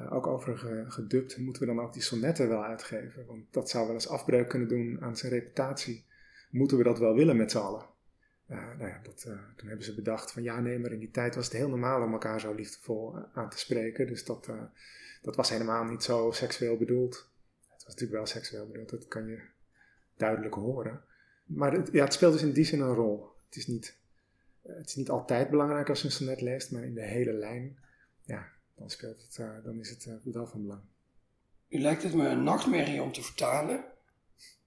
uh, 0.00 0.12
ook 0.12 0.26
over 0.26 0.58
gedubt, 0.88 1.38
moeten 1.38 1.62
we 1.62 1.74
dan 1.74 1.84
ook 1.84 1.92
die 1.92 2.02
sonnetten 2.02 2.48
wel 2.48 2.64
uitgeven? 2.64 3.26
Want 3.26 3.44
dat 3.50 3.70
zou 3.70 3.84
wel 3.84 3.94
eens 3.94 4.08
afbreuk 4.08 4.48
kunnen 4.48 4.68
doen 4.68 5.00
aan 5.00 5.16
zijn 5.16 5.32
reputatie. 5.32 6.04
Moeten 6.50 6.76
we 6.76 6.82
dat 6.82 6.98
wel 6.98 7.14
willen 7.14 7.36
met 7.36 7.50
z'n 7.50 7.58
allen? 7.58 7.86
Uh, 8.50 8.56
nou 8.78 8.88
ja, 8.88 9.00
dat, 9.02 9.24
uh, 9.28 9.34
toen 9.56 9.68
hebben 9.68 9.86
ze 9.86 9.94
bedacht 9.94 10.32
van 10.32 10.42
ja, 10.42 10.60
nee, 10.60 10.78
maar 10.78 10.92
in 10.92 10.98
die 10.98 11.10
tijd 11.10 11.34
was 11.34 11.44
het 11.44 11.54
heel 11.54 11.68
normaal 11.68 12.02
om 12.02 12.12
elkaar 12.12 12.40
zo 12.40 12.54
liefdevol 12.54 13.14
aan 13.34 13.50
te 13.50 13.58
spreken. 13.58 14.06
Dus 14.06 14.24
dat, 14.24 14.50
dat 15.22 15.36
was 15.36 15.50
helemaal 15.50 15.84
niet 15.84 16.02
zo 16.02 16.30
seksueel 16.30 16.76
bedoeld. 16.76 17.14
Het 17.60 17.84
was 17.84 17.84
natuurlijk 17.84 18.12
wel 18.12 18.26
seksueel 18.26 18.66
bedoeld, 18.66 18.90
dat 18.90 19.08
kan 19.08 19.26
je 19.26 19.40
duidelijk 20.16 20.54
horen. 20.54 21.02
Maar 21.44 21.72
het, 21.72 21.88
ja, 21.92 22.04
het 22.04 22.12
speelt 22.12 22.32
dus 22.32 22.42
in 22.42 22.52
die 22.52 22.64
zin 22.64 22.80
een 22.80 22.94
rol. 22.94 23.28
Het 23.46 23.56
is 23.56 23.66
niet 23.66 23.98
eh, 24.62 24.76
het 24.76 24.88
is 24.88 24.94
niet 24.94 25.10
altijd 25.10 25.50
belangrijk 25.50 25.88
als 25.88 26.00
je 26.00 26.06
een 26.06 26.12
sonnet 26.12 26.40
leest, 26.40 26.70
maar 26.70 26.84
in 26.84 26.94
de 26.94 27.04
hele 27.04 27.32
lijn, 27.32 27.78
dan, 28.80 28.90
speelt 28.90 29.22
het, 29.22 29.38
uh, 29.38 29.64
dan 29.64 29.78
is 29.78 29.90
het 29.90 30.06
uh, 30.06 30.14
wel 30.34 30.46
van 30.46 30.62
belang. 30.62 30.80
U 31.68 31.80
lijkt 31.80 32.02
het 32.02 32.14
me 32.14 32.28
een 32.28 32.42
nachtmerrie 32.42 33.02
om 33.02 33.12
te 33.12 33.22
vertalen, 33.22 33.84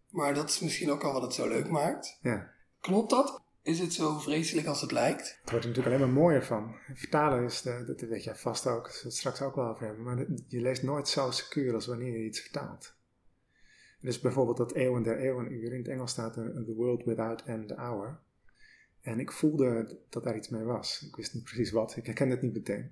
maar 0.10 0.34
dat 0.34 0.50
is 0.50 0.60
misschien 0.60 0.92
ook 0.92 1.04
al 1.04 1.14
wat 1.14 1.22
het 1.22 1.34
zo 1.34 1.48
leuk 1.48 1.70
maakt. 1.70 2.18
Ja. 2.22 2.52
Klopt 2.80 3.10
dat? 3.10 3.42
Is 3.62 3.80
het 3.80 3.94
zo 3.94 4.20
vreselijk 4.20 4.68
als 4.68 4.82
het 4.82 4.92
lijkt? 4.92 5.40
Het 5.42 5.52
wordt 5.52 5.66
er 5.66 5.72
natuurlijk 5.72 5.96
alleen 5.96 6.14
maar 6.14 6.24
mooier 6.24 6.46
van. 6.46 6.76
Vertalen 6.94 7.44
is, 7.44 7.62
de, 7.62 7.84
dat 7.86 8.02
weet 8.02 8.24
jij 8.24 8.36
vast 8.36 8.68
ook, 8.68 8.86
dat 8.86 9.02
we 9.02 9.08
het 9.08 9.18
straks 9.18 9.42
ook 9.42 9.56
wel 9.56 9.68
over 9.68 9.86
hebben, 9.86 10.04
maar 10.04 10.26
je 10.48 10.62
leest 10.62 10.84
nooit 10.84 11.08
zo 11.08 11.32
secuur 11.32 11.74
als 11.74 11.86
wanneer 11.86 12.18
je 12.18 12.26
iets 12.26 12.40
vertaalt. 12.40 12.94
Dus 14.00 14.20
bijvoorbeeld 14.20 14.58
dat 14.58 14.74
eeuwen 14.74 15.04
der 15.04 15.18
eeuwenuur, 15.18 15.72
in 15.72 15.78
het 15.78 15.88
Engels 15.88 16.12
staat 16.12 16.36
er 16.36 16.64
The 16.66 16.74
World 16.74 17.04
Without 17.04 17.44
End 17.44 17.72
Hour. 17.72 18.20
En 19.02 19.20
ik 19.20 19.32
voelde 19.32 19.98
dat 20.10 20.24
daar 20.24 20.36
iets 20.36 20.50
mee 20.50 20.64
was. 20.64 21.06
Ik 21.08 21.16
wist 21.16 21.34
niet 21.34 21.44
precies 21.44 21.72
wat. 21.72 21.96
Ik 21.96 22.06
herkende 22.06 22.34
het 22.34 22.44
niet 22.44 22.54
meteen. 22.54 22.92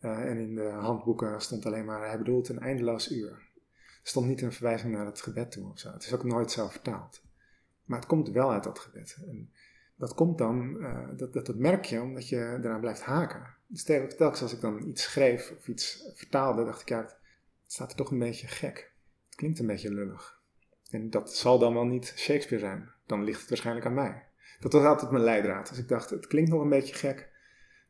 Uh, 0.00 0.30
en 0.30 0.38
in 0.38 0.54
de 0.54 0.68
handboeken 0.68 1.40
stond 1.40 1.66
alleen 1.66 1.84
maar, 1.84 2.08
hij 2.08 2.18
bedoelt 2.18 2.48
een 2.48 2.58
eindeloos 2.58 3.12
uur. 3.12 3.30
Er 3.30 4.12
stond 4.12 4.26
niet 4.26 4.42
een 4.42 4.52
verwijzing 4.52 4.92
naar 4.92 5.06
het 5.06 5.20
gebed 5.20 5.50
toe 5.50 5.70
of 5.70 5.78
zo. 5.78 5.92
Het 5.92 6.04
is 6.04 6.14
ook 6.14 6.24
nooit 6.24 6.50
zo 6.50 6.68
vertaald. 6.68 7.22
Maar 7.84 7.98
het 7.98 8.08
komt 8.08 8.28
wel 8.28 8.52
uit 8.52 8.64
dat 8.64 8.78
gebed. 8.78 9.18
En 9.26 9.50
dat 9.96 10.14
komt 10.14 10.38
dan, 10.38 10.76
uh, 10.80 11.08
dat, 11.16 11.32
dat, 11.32 11.54
merk 11.54 11.84
je 11.84 12.00
omdat 12.00 12.28
je 12.28 12.58
eraan 12.62 12.80
blijft 12.80 13.02
haken. 13.02 13.54
Dus 13.66 13.82
telkens 13.82 14.42
als 14.42 14.52
ik 14.52 14.60
dan 14.60 14.88
iets 14.88 15.02
schreef 15.02 15.54
of 15.58 15.68
iets 15.68 16.10
vertaalde, 16.14 16.64
dacht 16.64 16.80
ik, 16.80 16.88
ja, 16.88 17.00
het 17.00 17.16
staat 17.66 17.90
er 17.90 17.96
toch 17.96 18.10
een 18.10 18.18
beetje 18.18 18.46
gek. 18.46 18.92
Het 19.26 19.34
klinkt 19.34 19.58
een 19.58 19.66
beetje 19.66 19.94
lullig. 19.94 20.40
En 20.90 21.10
dat 21.10 21.34
zal 21.34 21.58
dan 21.58 21.74
wel 21.74 21.84
niet 21.84 22.12
Shakespeare 22.16 22.64
zijn. 22.64 22.90
Dan 23.06 23.24
ligt 23.24 23.40
het 23.40 23.48
waarschijnlijk 23.48 23.86
aan 23.86 23.94
mij. 23.94 24.24
Dat 24.60 24.72
was 24.72 24.84
altijd 24.84 25.10
mijn 25.10 25.24
leidraad. 25.24 25.68
Dus 25.68 25.78
ik 25.78 25.88
dacht, 25.88 26.10
het 26.10 26.26
klinkt 26.26 26.50
nog 26.50 26.62
een 26.62 26.68
beetje 26.68 26.94
gek, 26.94 27.30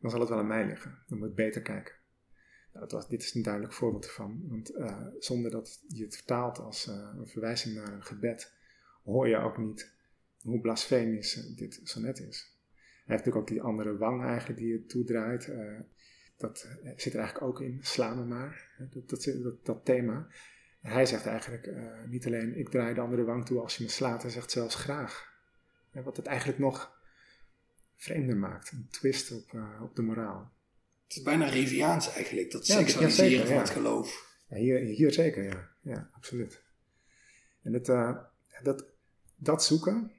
dan 0.00 0.10
zal 0.10 0.20
het 0.20 0.28
wel 0.28 0.38
aan 0.38 0.46
mij 0.46 0.66
liggen. 0.66 0.98
Dan 1.06 1.18
moet 1.18 1.28
ik 1.28 1.34
beter 1.34 1.62
kijken. 1.62 1.94
Nou, 2.72 2.88
dat 2.88 2.92
was, 2.92 3.08
dit 3.08 3.22
is 3.22 3.34
een 3.34 3.42
duidelijk 3.42 3.72
voorbeeld 3.72 4.04
ervan. 4.04 4.42
Want 4.48 4.76
uh, 4.76 5.06
zonder 5.18 5.50
dat 5.50 5.82
je 5.88 6.04
het 6.04 6.16
vertaalt 6.16 6.58
als 6.58 6.88
uh, 6.88 6.94
een 7.18 7.26
verwijzing 7.26 7.74
naar 7.74 7.92
een 7.92 8.04
gebed, 8.04 8.54
hoor 9.04 9.28
je 9.28 9.36
ook 9.36 9.58
niet 9.58 9.94
hoe 10.42 10.60
blasfemisch 10.60 11.54
dit 11.56 11.80
sonnet 11.82 12.18
is. 12.18 12.54
Hij 13.04 13.14
heeft 13.14 13.24
natuurlijk 13.24 13.36
ook 13.36 13.48
die 13.48 13.62
andere 13.62 13.96
wang 13.96 14.24
eigenlijk 14.24 14.58
die 14.58 14.68
je 14.68 14.86
toedraait. 14.86 15.52
Dat 16.36 16.58
zit 16.96 17.12
er 17.12 17.18
eigenlijk 17.18 17.42
ook 17.42 17.60
in. 17.60 17.78
Sla 17.82 18.14
me 18.14 18.24
maar. 18.24 18.70
Dat, 18.90 19.08
dat, 19.08 19.24
dat, 19.42 19.64
dat 19.64 19.84
thema. 19.84 20.28
Hij 20.80 21.06
zegt 21.06 21.26
eigenlijk 21.26 21.70
niet 22.06 22.26
alleen 22.26 22.58
ik 22.58 22.68
draai 22.68 22.94
de 22.94 23.00
andere 23.00 23.24
wang 23.24 23.46
toe 23.46 23.60
als 23.60 23.76
je 23.76 23.84
me 23.84 23.90
slaat. 23.90 24.22
Hij 24.22 24.30
zegt 24.30 24.50
zelfs 24.50 24.74
graag. 24.74 25.34
Wat 25.92 26.16
het 26.16 26.26
eigenlijk 26.26 26.58
nog 26.58 26.95
vreemder 27.96 28.36
maakt. 28.36 28.70
Een 28.70 28.88
twist 28.90 29.32
op, 29.32 29.52
uh, 29.52 29.82
op 29.82 29.96
de 29.96 30.02
moraal. 30.02 30.52
Het 31.06 31.16
is 31.16 31.22
bijna 31.22 31.46
Riviaans 31.46 32.12
eigenlijk, 32.12 32.50
dat 32.50 32.66
seksualiseren 32.66 33.38
ja, 33.38 33.46
van 33.46 33.56
het 33.56 33.70
geloof. 33.70 34.34
Ja, 34.48 34.56
hier, 34.56 34.78
hier 34.78 35.12
zeker, 35.12 35.42
ja. 35.42 35.68
Ja, 35.80 36.10
absoluut. 36.12 36.62
En 37.62 37.72
het, 37.72 37.88
uh, 37.88 38.16
dat, 38.62 38.84
dat 39.36 39.64
zoeken 39.64 40.10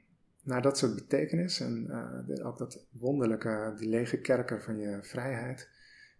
naar 0.44 0.62
dat 0.62 0.78
soort 0.78 0.96
betekenis 0.96 1.60
en 1.60 1.88
uh, 2.30 2.46
ook 2.46 2.58
dat 2.58 2.86
wonderlijke, 2.90 3.74
die 3.78 3.90
lege 3.90 4.18
kerker 4.18 4.62
van 4.62 4.78
je 4.80 5.00
vrijheid. 5.02 5.70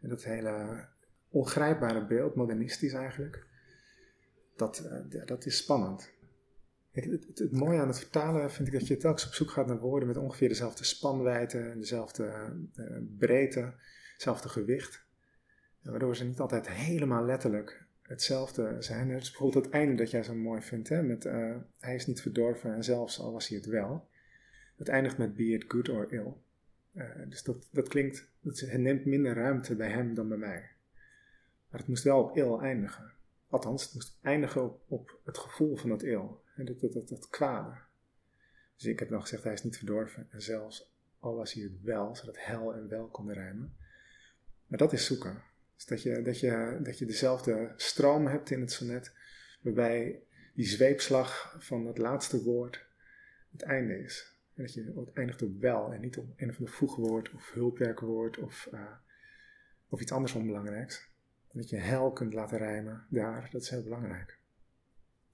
En 0.02 0.10
dat 0.10 0.24
hele 0.24 0.86
ongrijpbare 1.30 2.06
beeld, 2.06 2.36
modernistisch 2.36 2.94
eigenlijk. 2.94 3.46
Dat, 4.56 4.90
dat 5.26 5.46
is 5.46 5.58
spannend. 5.58 6.10
Het, 7.06 7.40
het, 7.40 7.52
mooie 7.52 7.80
aan 7.80 7.88
het 7.88 8.00
vertalen 8.00 8.52
vind 8.52 8.68
ik 8.68 8.74
dat 8.74 8.88
je 8.88 8.98
telkens 8.98 9.26
op 9.26 9.34
zoek 9.34 9.50
gaat 9.50 9.68
naar 9.68 9.80
woorden 9.80 10.08
met 10.08 10.18
ongeveer 10.18 10.48
dezelfde 10.48 10.84
spanwijdte, 10.84 11.60
en 11.60 11.80
dezelfde 11.80 12.54
uh, 12.76 12.98
breedte, 13.18 13.74
hetzelfde 14.14 14.50
gewicht. 14.50 15.06
waardoor 15.82 16.16
ze 16.16 16.26
niet 16.26 16.40
altijd 16.40 16.70
helemaal 16.70 17.26
letterlijk 17.26 17.86
hetzelfde 18.02 18.76
zijn. 18.80 19.10
Het 19.10 19.22
is 19.22 19.30
bijvoorbeeld 19.30 19.66
het 19.66 19.74
einde 19.74 19.96
dat 19.96 20.12
jij 20.12 20.24
zo 20.24 20.36
mooi 20.36 20.62
vindt, 20.62 20.90
hè, 20.90 21.04
met 21.04 21.26
uh, 21.26 21.56
hij 21.80 21.96
is 21.96 22.08
niet 22.08 22.22
verdorven 22.22 22.74
en 22.74 22.84
zelfs 22.84 23.20
al 23.20 23.32
was 23.32 23.48
hij 23.48 23.58
het 23.58 23.68
wel. 23.68 24.08
Het 24.76 24.88
eindigt 24.88 25.18
met 25.18 25.36
be 25.36 25.44
it 25.44 25.66
good 25.68 25.90
or 25.90 26.14
ill. 26.14 26.34
Dus 27.30 27.44
dat, 27.44 27.70
dat 27.72 27.88
klinkt, 27.88 28.30
dat, 28.42 28.60
het 28.60 28.82
neemt 28.82 29.06
minder 29.06 29.34
ruimte 29.34 29.76
bij 29.76 29.90
hem 29.90 30.14
dan 30.14 30.28
bij 30.28 30.38
mij. 30.38 30.70
Maar 31.70 31.80
het 31.80 31.88
moest 31.88 32.04
wel 32.04 32.24
op 32.24 32.38
ill 32.38 32.58
eindigen. 32.58 33.12
Althans, 33.50 33.84
het 33.84 33.94
moest 33.94 34.18
eindigen 34.22 34.64
op, 34.64 34.82
op 34.88 35.20
het 35.26 35.38
gevoel 35.38 35.76
van 35.76 35.90
dat 35.90 36.04
ill. 36.04 36.28
Dat, 36.66 36.80
dat, 36.80 36.94
dat, 36.94 37.08
dat 37.08 37.30
kwade. 37.30 37.78
Dus 38.76 38.86
ik 38.86 39.00
heb 39.00 39.10
nog 39.10 39.22
gezegd, 39.22 39.44
hij 39.44 39.54
is 39.54 39.64
niet 39.64 39.78
verdorven. 39.78 40.28
En 40.32 40.42
zelfs 40.42 40.92
al 41.20 41.36
was 41.36 41.54
hij 41.54 41.64
het 41.64 41.82
wel, 41.82 42.16
zodat 42.16 42.38
hel 42.46 42.74
en 42.74 42.88
wel 42.88 43.08
konden 43.08 43.36
rijmen. 43.36 43.78
Maar 44.68 44.78
dat 44.78 44.94
is 44.94 45.06
zoeken. 45.06 45.44
Dus 45.76 45.86
dat 45.86 46.02
je, 46.02 46.22
dat 46.22 46.40
je, 46.40 46.80
dat 46.84 46.98
je 46.98 47.06
dezelfde 47.06 47.74
stroom 47.76 48.28
hebt 48.28 48.50
in 48.50 48.60
het 48.60 48.72
sonnet, 48.72 49.14
waarbij 49.62 50.24
die 50.54 50.66
zweepslag 50.66 51.56
van 51.60 51.86
het 51.86 51.98
laatste 51.98 52.44
woord 52.44 52.86
het 53.52 53.62
einde 53.62 54.00
is. 54.00 54.36
Dat 54.54 54.74
je 54.74 54.94
het 54.96 55.14
eindigt 55.14 55.42
op 55.42 55.60
wel 55.60 55.94
en 55.94 56.02
niet 56.02 56.18
op 56.18 56.26
een 56.36 56.50
of 56.50 56.58
ander 56.58 56.74
voegwoord 56.74 57.32
of 57.32 57.52
hulpwerkwoord 57.52 58.38
of, 58.38 58.70
uh, 58.74 58.92
of 59.90 60.02
iets 60.02 60.12
anders 60.12 60.34
onbelangrijks. 60.34 61.10
Dat 61.52 61.70
je 61.70 61.78
hel 61.78 62.12
kunt 62.12 62.34
laten 62.34 62.58
rijmen 62.58 63.06
daar, 63.10 63.50
dat 63.52 63.62
is 63.62 63.70
heel 63.70 63.84
belangrijk. 63.84 64.37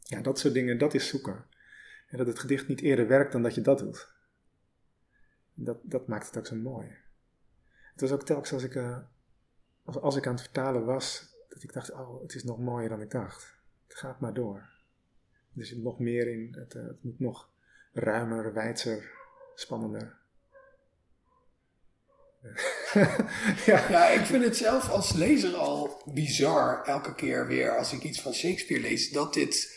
Ja, 0.04 0.22
dat 0.22 0.40
soort 0.40 0.54
dingen, 0.54 0.78
dat 0.78 0.94
is 0.94 1.08
zoeken. 1.08 1.46
En 2.08 2.18
dat 2.18 2.28
het 2.28 2.40
gedicht 2.40 2.68
niet 2.68 2.82
eerder 2.82 3.08
werkt 3.08 3.32
dan 3.32 3.44
dat 3.44 3.56
je 3.56 3.62
dat 3.62 3.80
doet. 3.80 4.14
Dat, 5.54 5.78
dat 5.84 6.08
maakt 6.08 6.26
het 6.26 6.38
ook 6.38 6.48
zo 6.48 6.56
mooi. 6.56 6.88
Het 7.92 8.02
was 8.02 8.12
ook 8.12 8.26
telkens 8.26 8.54
als 8.54 8.64
ik, 8.64 8.76
uh, 8.76 8.98
als, 9.84 9.98
als 9.98 10.16
ik 10.16 10.28
aan 10.28 10.34
het 10.34 10.44
vertalen 10.44 10.86
was, 10.86 11.36
dat 11.50 11.64
ik 11.64 11.74
dacht, 11.74 11.92
oh, 11.92 12.22
het 12.22 12.36
is 12.36 12.44
nog 12.44 12.60
mooier 12.60 12.90
dan 12.90 13.02
ik 13.02 13.12
dacht. 13.12 13.56
Het 13.88 13.98
gaat 13.98 14.20
maar 14.20 14.34
door. 14.34 14.70
Er 15.56 15.66
zit 15.66 15.84
nog 15.84 16.00
meer 16.00 16.28
in, 16.28 16.56
het, 16.58 16.74
uh, 16.74 16.88
het 16.88 17.04
moet 17.04 17.20
nog 17.20 17.50
ruimer, 17.94 18.54
wijdser, 18.54 19.12
spannender. 19.56 20.22
ja. 23.66 23.90
ja, 23.90 24.08
ik 24.08 24.26
vind 24.26 24.44
het 24.44 24.58
zelf 24.58 24.90
als 24.90 25.14
lezer 25.14 25.56
al 25.56 26.02
bizar 26.06 26.84
elke 26.86 27.16
keer 27.16 27.48
weer 27.48 27.78
als 27.78 27.94
ik 27.94 28.04
iets 28.04 28.22
van 28.22 28.34
Shakespeare 28.34 28.82
lees, 28.82 29.12
dat 29.12 29.34
dit 29.34 29.73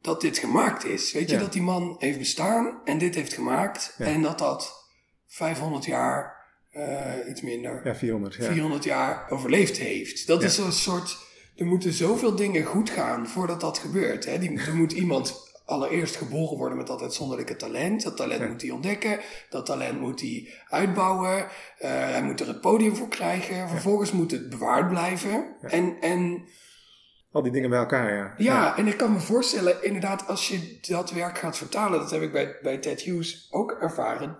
dat 0.00 0.20
dit 0.20 0.38
gemaakt 0.38 0.84
is. 0.84 1.12
Weet 1.12 1.30
je, 1.30 1.38
dat 1.38 1.52
die 1.52 1.62
man 1.62 1.96
heeft 1.98 2.18
bestaan 2.18 2.80
en 2.84 2.98
dit 2.98 3.14
heeft 3.14 3.32
gemaakt. 3.32 3.94
En 3.98 4.22
dat 4.22 4.38
dat 4.38 4.88
500 5.26 5.84
jaar, 5.84 6.36
uh, 6.72 7.28
iets 7.28 7.40
minder, 7.40 7.80
ja, 7.84 7.94
400, 7.94 8.34
ja. 8.34 8.52
400 8.52 8.84
jaar 8.84 9.30
overleefd 9.30 9.76
heeft. 9.76 10.26
Dat 10.26 10.42
is 10.42 10.58
een 10.58 10.72
soort, 10.72 11.18
er 11.56 11.66
moeten 11.66 11.92
zoveel 11.92 12.36
dingen 12.36 12.64
goed 12.64 12.90
gaan 12.90 13.28
voordat 13.28 13.60
dat 13.60 13.78
gebeurt. 13.78 14.24
Hè? 14.24 14.38
Die, 14.38 14.60
er 14.60 14.76
moet 14.76 14.92
iemand 14.92 15.34
allereerst 15.64 16.16
geboren 16.16 16.56
worden 16.56 16.78
met 16.78 16.86
dat 16.86 17.02
uitzonderlijke 17.02 17.56
talent. 17.56 18.02
Dat 18.02 18.16
talent 18.16 18.48
moet 18.48 18.62
hij 18.62 18.70
ontdekken. 18.70 19.20
Dat 19.50 19.66
talent 19.66 20.00
moet 20.00 20.20
hij 20.20 20.48
uitbouwen. 20.68 21.38
Uh, 21.38 21.46
hij 21.80 22.22
moet 22.22 22.40
er 22.40 22.46
het 22.46 22.60
podium 22.60 22.96
voor 22.96 23.08
krijgen. 23.08 23.68
Vervolgens 23.68 24.12
moet 24.12 24.30
het 24.30 24.50
bewaard 24.50 24.88
blijven. 24.88 25.56
En, 25.60 25.96
en 26.00 26.44
al 27.32 27.42
die 27.42 27.52
dingen 27.52 27.70
bij 27.70 27.78
elkaar, 27.78 28.14
ja. 28.14 28.34
ja. 28.36 28.76
en 28.76 28.86
ik 28.86 28.96
kan 28.96 29.12
me 29.12 29.20
voorstellen, 29.20 29.84
inderdaad, 29.84 30.26
als 30.26 30.48
je 30.48 30.78
dat 30.80 31.10
werk 31.10 31.38
gaat 31.38 31.56
vertalen, 31.56 31.98
dat 31.98 32.10
heb 32.10 32.22
ik 32.22 32.32
bij, 32.32 32.56
bij 32.62 32.78
Ted 32.78 33.00
Hughes 33.00 33.48
ook 33.50 33.72
ervaren, 33.80 34.38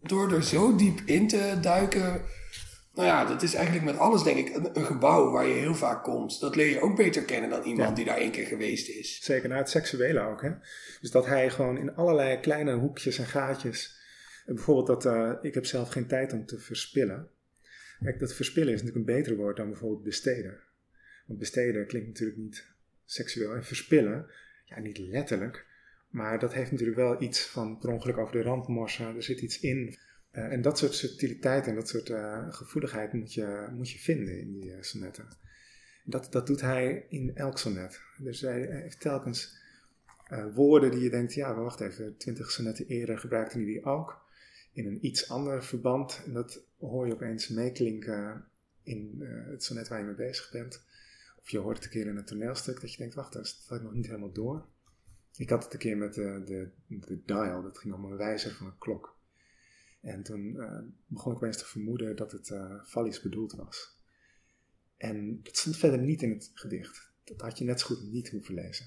door 0.00 0.32
er 0.32 0.42
zo 0.42 0.76
diep 0.76 1.00
in 1.04 1.28
te 1.28 1.58
duiken. 1.60 2.22
Nou 2.94 3.06
ja, 3.06 3.24
dat 3.24 3.42
is 3.42 3.54
eigenlijk 3.54 3.84
met 3.84 3.98
alles, 3.98 4.22
denk 4.22 4.48
ik, 4.48 4.76
een, 4.76 4.84
gebouw 4.84 5.30
waar 5.30 5.46
je 5.46 5.54
heel 5.54 5.74
vaak 5.74 6.02
komt. 6.02 6.40
Dat 6.40 6.56
leer 6.56 6.68
je 6.68 6.80
ook 6.80 6.96
beter 6.96 7.22
kennen 7.22 7.50
dan 7.50 7.62
iemand 7.62 7.96
die 7.96 8.04
daar 8.04 8.16
één 8.16 8.30
keer 8.30 8.46
geweest 8.46 8.88
is. 8.88 9.20
Zeker, 9.22 9.48
naar 9.48 9.58
het 9.58 9.70
seksuele 9.70 10.20
ook, 10.20 10.42
hè. 10.42 10.50
Dus 11.00 11.10
dat 11.10 11.26
hij 11.26 11.50
gewoon 11.50 11.78
in 11.78 11.94
allerlei 11.94 12.40
kleine 12.40 12.74
hoekjes 12.74 13.18
en 13.18 13.26
gaatjes... 13.26 14.00
Bijvoorbeeld 14.46 15.02
dat, 15.02 15.04
uh, 15.04 15.32
ik 15.42 15.54
heb 15.54 15.66
zelf 15.66 15.88
geen 15.88 16.06
tijd 16.06 16.32
om 16.32 16.46
te 16.46 16.58
verspillen. 16.58 17.28
Kijk, 18.02 18.20
dat 18.20 18.34
verspillen 18.34 18.72
is 18.72 18.82
natuurlijk 18.82 19.08
een 19.08 19.14
beter 19.14 19.36
woord 19.36 19.56
dan 19.56 19.68
bijvoorbeeld 19.68 20.02
besteden. 20.02 20.60
Want 21.26 21.38
besteden 21.38 21.86
klinkt 21.86 22.08
natuurlijk 22.08 22.38
niet 22.38 22.66
seksueel. 23.04 23.54
En 23.54 23.64
verspillen, 23.64 24.26
ja, 24.64 24.78
niet 24.78 24.98
letterlijk. 24.98 25.66
Maar 26.08 26.38
dat 26.38 26.54
heeft 26.54 26.70
natuurlijk 26.70 26.98
wel 26.98 27.22
iets 27.22 27.46
van 27.46 27.78
per 27.78 27.90
ongeluk 27.90 28.18
over 28.18 28.32
de 28.32 28.42
rand 28.42 28.68
morsen. 28.68 29.16
Er 29.16 29.22
zit 29.22 29.40
iets 29.40 29.60
in. 29.60 29.96
Uh, 30.32 30.52
en 30.52 30.62
dat 30.62 30.78
soort 30.78 30.94
subtiliteit 30.94 31.66
en 31.66 31.74
dat 31.74 31.88
soort 31.88 32.08
uh, 32.08 32.46
gevoeligheid 32.48 33.12
moet 33.12 33.34
je, 33.34 33.66
moet 33.72 33.90
je 33.90 33.98
vinden 33.98 34.40
in 34.40 34.52
die 34.52 34.70
uh, 34.70 34.76
sonnetten. 34.80 35.26
Dat, 36.04 36.32
dat 36.32 36.46
doet 36.46 36.60
hij 36.60 37.06
in 37.08 37.34
elk 37.34 37.58
sonnet. 37.58 38.00
Dus 38.18 38.40
hij 38.40 38.60
heeft 38.60 39.00
telkens 39.00 39.60
woorden 40.54 40.90
die 40.90 41.00
je 41.00 41.10
denkt, 41.10 41.34
ja, 41.34 41.54
wacht 41.54 41.80
even, 41.80 42.16
twintig 42.16 42.50
sonnetten 42.50 42.86
eerder 42.86 43.18
gebruikte 43.18 43.56
hij 43.56 43.66
die 43.66 43.84
ook. 43.84 44.26
In 44.72 44.86
een 44.86 45.06
iets 45.06 45.28
ander 45.28 45.64
verband. 45.64 46.22
En 46.26 46.32
dat 46.32 46.64
hoor 46.78 47.06
je 47.06 47.12
opeens 47.14 47.48
meeklinken 47.48 48.44
in 48.82 49.22
het 49.50 49.64
sonnet 49.64 49.88
waar 49.88 49.98
je 49.98 50.04
mee 50.04 50.14
bezig 50.14 50.50
bent. 50.50 50.84
Of 51.42 51.50
je 51.50 51.58
hoort 51.58 51.84
een 51.84 51.90
keer 51.90 52.06
in 52.06 52.16
een 52.16 52.24
toneelstuk 52.24 52.80
dat 52.80 52.92
je 52.92 52.98
denkt, 52.98 53.14
wacht, 53.14 53.32
dat 53.32 53.46
sta 53.46 53.74
ik 53.74 53.82
nog 53.82 53.92
niet 53.92 54.06
helemaal 54.06 54.32
door. 54.32 54.66
Ik 55.36 55.50
had 55.50 55.64
het 55.64 55.72
een 55.72 55.78
keer 55.78 55.96
met 55.96 56.14
de, 56.14 56.42
de, 56.44 56.70
de 56.86 57.22
dial, 57.24 57.62
dat 57.62 57.78
ging 57.78 57.94
om 57.94 58.04
een 58.04 58.16
wijzer 58.16 58.52
van 58.52 58.66
een 58.66 58.78
klok. 58.78 59.20
En 60.00 60.22
toen 60.22 60.54
uh, 60.54 60.78
begon 61.06 61.32
ik 61.32 61.38
opeens 61.38 61.58
te 61.58 61.66
vermoeden 61.66 62.16
dat 62.16 62.32
het 62.32 62.50
uh, 62.50 63.22
bedoeld 63.22 63.52
was. 63.52 64.00
En 64.96 65.42
dat 65.42 65.56
stond 65.56 65.76
verder 65.76 65.98
niet 65.98 66.22
in 66.22 66.30
het 66.30 66.50
gedicht. 66.54 67.10
Dat 67.24 67.40
had 67.40 67.58
je 67.58 67.64
net 67.64 67.80
zo 67.80 67.86
goed 67.86 68.12
niet 68.12 68.30
hoeven 68.30 68.54
lezen. 68.54 68.86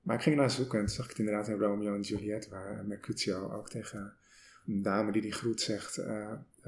Maar 0.00 0.16
ik 0.16 0.22
ging 0.22 0.36
naar 0.36 0.50
zoeken 0.50 0.80
en 0.80 0.88
zag 0.88 1.04
ik 1.04 1.10
het 1.10 1.18
inderdaad 1.18 1.48
in 1.48 1.58
Romeo 1.58 1.94
en 1.94 2.00
Juliet, 2.00 2.48
waar 2.48 2.84
Mercutio 2.84 3.52
ook 3.52 3.70
tegen 3.70 4.16
een 4.66 4.82
dame 4.82 5.12
die 5.12 5.22
die 5.22 5.32
groet 5.32 5.60
zegt, 5.60 5.96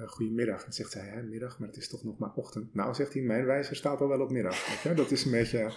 goedemiddag. 0.06 0.64
En 0.64 0.72
zegt 0.72 0.90
zij, 0.90 1.06
hè, 1.06 1.22
middag, 1.22 1.58
maar 1.58 1.68
het 1.68 1.76
is 1.76 1.88
toch 1.88 2.04
nog 2.04 2.18
maar 2.18 2.32
ochtend. 2.34 2.74
Nou, 2.74 2.94
zegt 2.94 3.12
hij, 3.12 3.22
mijn 3.22 3.44
wijzer 3.44 3.76
staat 3.76 4.00
al 4.00 4.08
wel 4.08 4.20
op 4.20 4.30
middag. 4.30 4.82
Dat 4.94 5.10
is 5.10 5.24
een 5.24 5.30
beetje, 5.30 5.72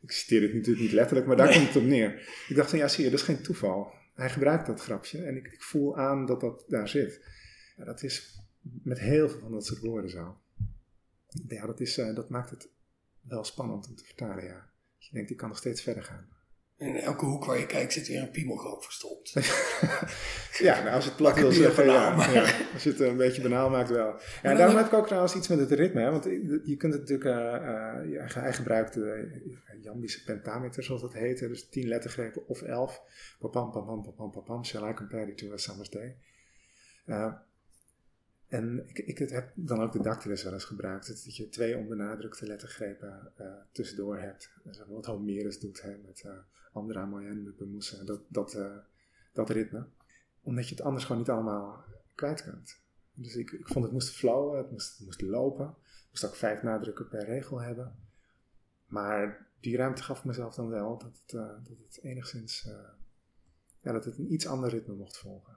ik 0.00 0.12
citeer 0.12 0.42
het 0.42 0.54
natuurlijk 0.54 0.84
niet 0.84 0.92
letterlijk, 0.92 1.26
maar 1.26 1.36
daar 1.36 1.52
komt 1.52 1.66
het 1.66 1.76
op 1.76 1.82
neer. 1.82 2.12
Ik 2.48 2.56
dacht 2.56 2.70
van, 2.70 2.78
ja 2.78 2.88
zie 2.88 3.04
je, 3.04 3.10
dat 3.10 3.18
is 3.18 3.24
geen 3.24 3.42
toeval. 3.42 3.92
Hij 4.14 4.30
gebruikt 4.30 4.66
dat 4.66 4.80
grapje 4.80 5.22
en 5.22 5.36
ik, 5.36 5.46
ik 5.46 5.62
voel 5.62 5.96
aan 5.96 6.26
dat 6.26 6.40
dat 6.40 6.64
daar 6.68 6.88
zit. 6.88 7.20
Ja, 7.76 7.84
dat 7.84 8.02
is 8.02 8.40
met 8.60 8.98
heel 8.98 9.28
veel 9.28 9.40
van 9.40 9.52
dat 9.52 9.66
soort 9.66 9.80
woorden 9.80 10.10
zo. 10.10 10.38
Ja, 11.48 11.66
dat, 11.66 11.80
is, 11.80 11.98
uh, 11.98 12.14
dat 12.14 12.28
maakt 12.28 12.50
het 12.50 12.68
wel 13.20 13.44
spannend 13.44 13.88
om 13.88 13.94
te 13.94 14.04
vertalen, 14.04 14.44
ja. 14.44 14.70
Je 14.98 15.08
denkt, 15.12 15.30
ik 15.30 15.36
kan 15.36 15.48
nog 15.48 15.58
steeds 15.58 15.82
verder 15.82 16.02
gaan. 16.02 16.28
In 16.78 16.96
elke 16.96 17.24
hoek 17.24 17.44
waar 17.44 17.58
je 17.58 17.66
kijkt 17.66 17.92
zit 17.92 18.08
weer 18.08 18.22
een 18.22 18.30
piemelgroot 18.30 18.84
verstopt. 18.84 19.32
ja, 20.66 20.82
nou, 20.82 20.94
als 20.94 21.04
het 21.04 21.16
plat 21.16 21.38
wil 21.38 21.52
zeggen, 21.52 21.84
ja, 21.84 22.30
ja, 22.32 22.40
Als 22.72 22.82
je 22.82 22.90
het 22.90 23.00
een 23.00 23.16
beetje 23.16 23.42
banaal 23.42 23.70
maakt 23.70 23.90
wel. 23.90 24.06
Ja, 24.06 24.42
en 24.42 24.56
daarom 24.56 24.76
heb 24.76 24.86
ik 24.86 24.92
ook 24.92 25.06
trouwens 25.06 25.34
iets 25.34 25.48
met 25.48 25.58
het 25.58 25.70
ritme. 25.70 26.00
Hè, 26.00 26.10
want 26.10 26.24
je 26.64 26.76
kunt 26.76 26.92
het 26.92 27.08
natuurlijk, 27.08 27.30
uh, 28.10 28.34
hij 28.34 28.52
gebruikt 28.52 28.94
de 28.94 29.78
jambische 29.80 30.24
pentameter 30.24 30.82
zoals 30.82 31.00
dat 31.00 31.12
heet. 31.12 31.38
Dus 31.38 31.68
tien 31.68 31.88
lettergrepen 31.88 32.48
of 32.48 32.62
elf. 32.62 33.02
Papam, 33.38 33.70
papam, 33.70 34.02
papam, 34.02 34.30
papam. 34.30 34.64
Shall 34.64 34.90
I 34.90 34.94
compare 34.94 35.30
it 35.30 35.38
to 35.38 35.52
a 35.52 35.56
summer's 35.56 35.90
day? 35.90 36.16
Uh, 37.06 37.34
en 38.48 38.84
ik, 38.86 38.98
ik 38.98 39.18
heb 39.18 39.52
dan 39.54 39.82
ook 39.82 39.92
de 39.92 40.02
dactylus 40.02 40.44
wel 40.44 40.52
eens 40.52 40.64
gebruikt. 40.64 41.06
Dat 41.06 41.36
je 41.36 41.48
twee 41.48 41.76
onbenadrukte 41.76 42.46
lettergrepen 42.46 43.32
uh, 43.40 43.46
tussendoor 43.72 44.18
hebt. 44.18 44.50
Dus 44.64 44.82
wat 44.88 45.06
Homerus 45.06 45.58
doet 45.60 45.82
hè, 45.82 45.96
met 46.06 46.24
Andra 46.74 47.04
Moyen, 47.04 47.44
de 47.44 48.04
dat, 48.04 48.20
dat, 48.28 48.54
uh, 48.54 48.76
dat 49.32 49.50
ritme. 49.50 49.86
Omdat 50.42 50.68
je 50.68 50.74
het 50.74 50.84
anders 50.84 51.04
gewoon 51.04 51.20
niet 51.20 51.30
allemaal 51.30 51.84
kwijt 52.14 52.42
kunt. 52.42 52.82
Dus 53.12 53.34
ik, 53.36 53.50
ik 53.50 53.68
vond 53.68 53.84
het 53.84 53.92
moest 53.92 54.10
flowen, 54.10 54.58
het 54.58 54.70
moest, 54.70 55.00
moest 55.00 55.20
lopen. 55.20 55.66
Het 55.66 56.08
moest 56.10 56.24
ook 56.24 56.34
vijf 56.34 56.62
nadrukken 56.62 57.08
per 57.08 57.24
regel 57.24 57.60
hebben. 57.60 57.98
Maar 58.86 59.48
die 59.60 59.76
ruimte 59.76 60.02
gaf 60.02 60.24
mezelf 60.24 60.54
dan 60.54 60.68
wel 60.68 60.98
dat 60.98 61.20
het, 61.22 61.30
dat 61.66 61.78
het 61.78 61.98
enigszins, 62.02 62.62
ja, 63.80 63.92
dat 63.92 64.04
het 64.04 64.18
een 64.18 64.32
iets 64.32 64.46
ander 64.46 64.70
ritme 64.70 64.94
mocht 64.94 65.18
volgen. 65.18 65.56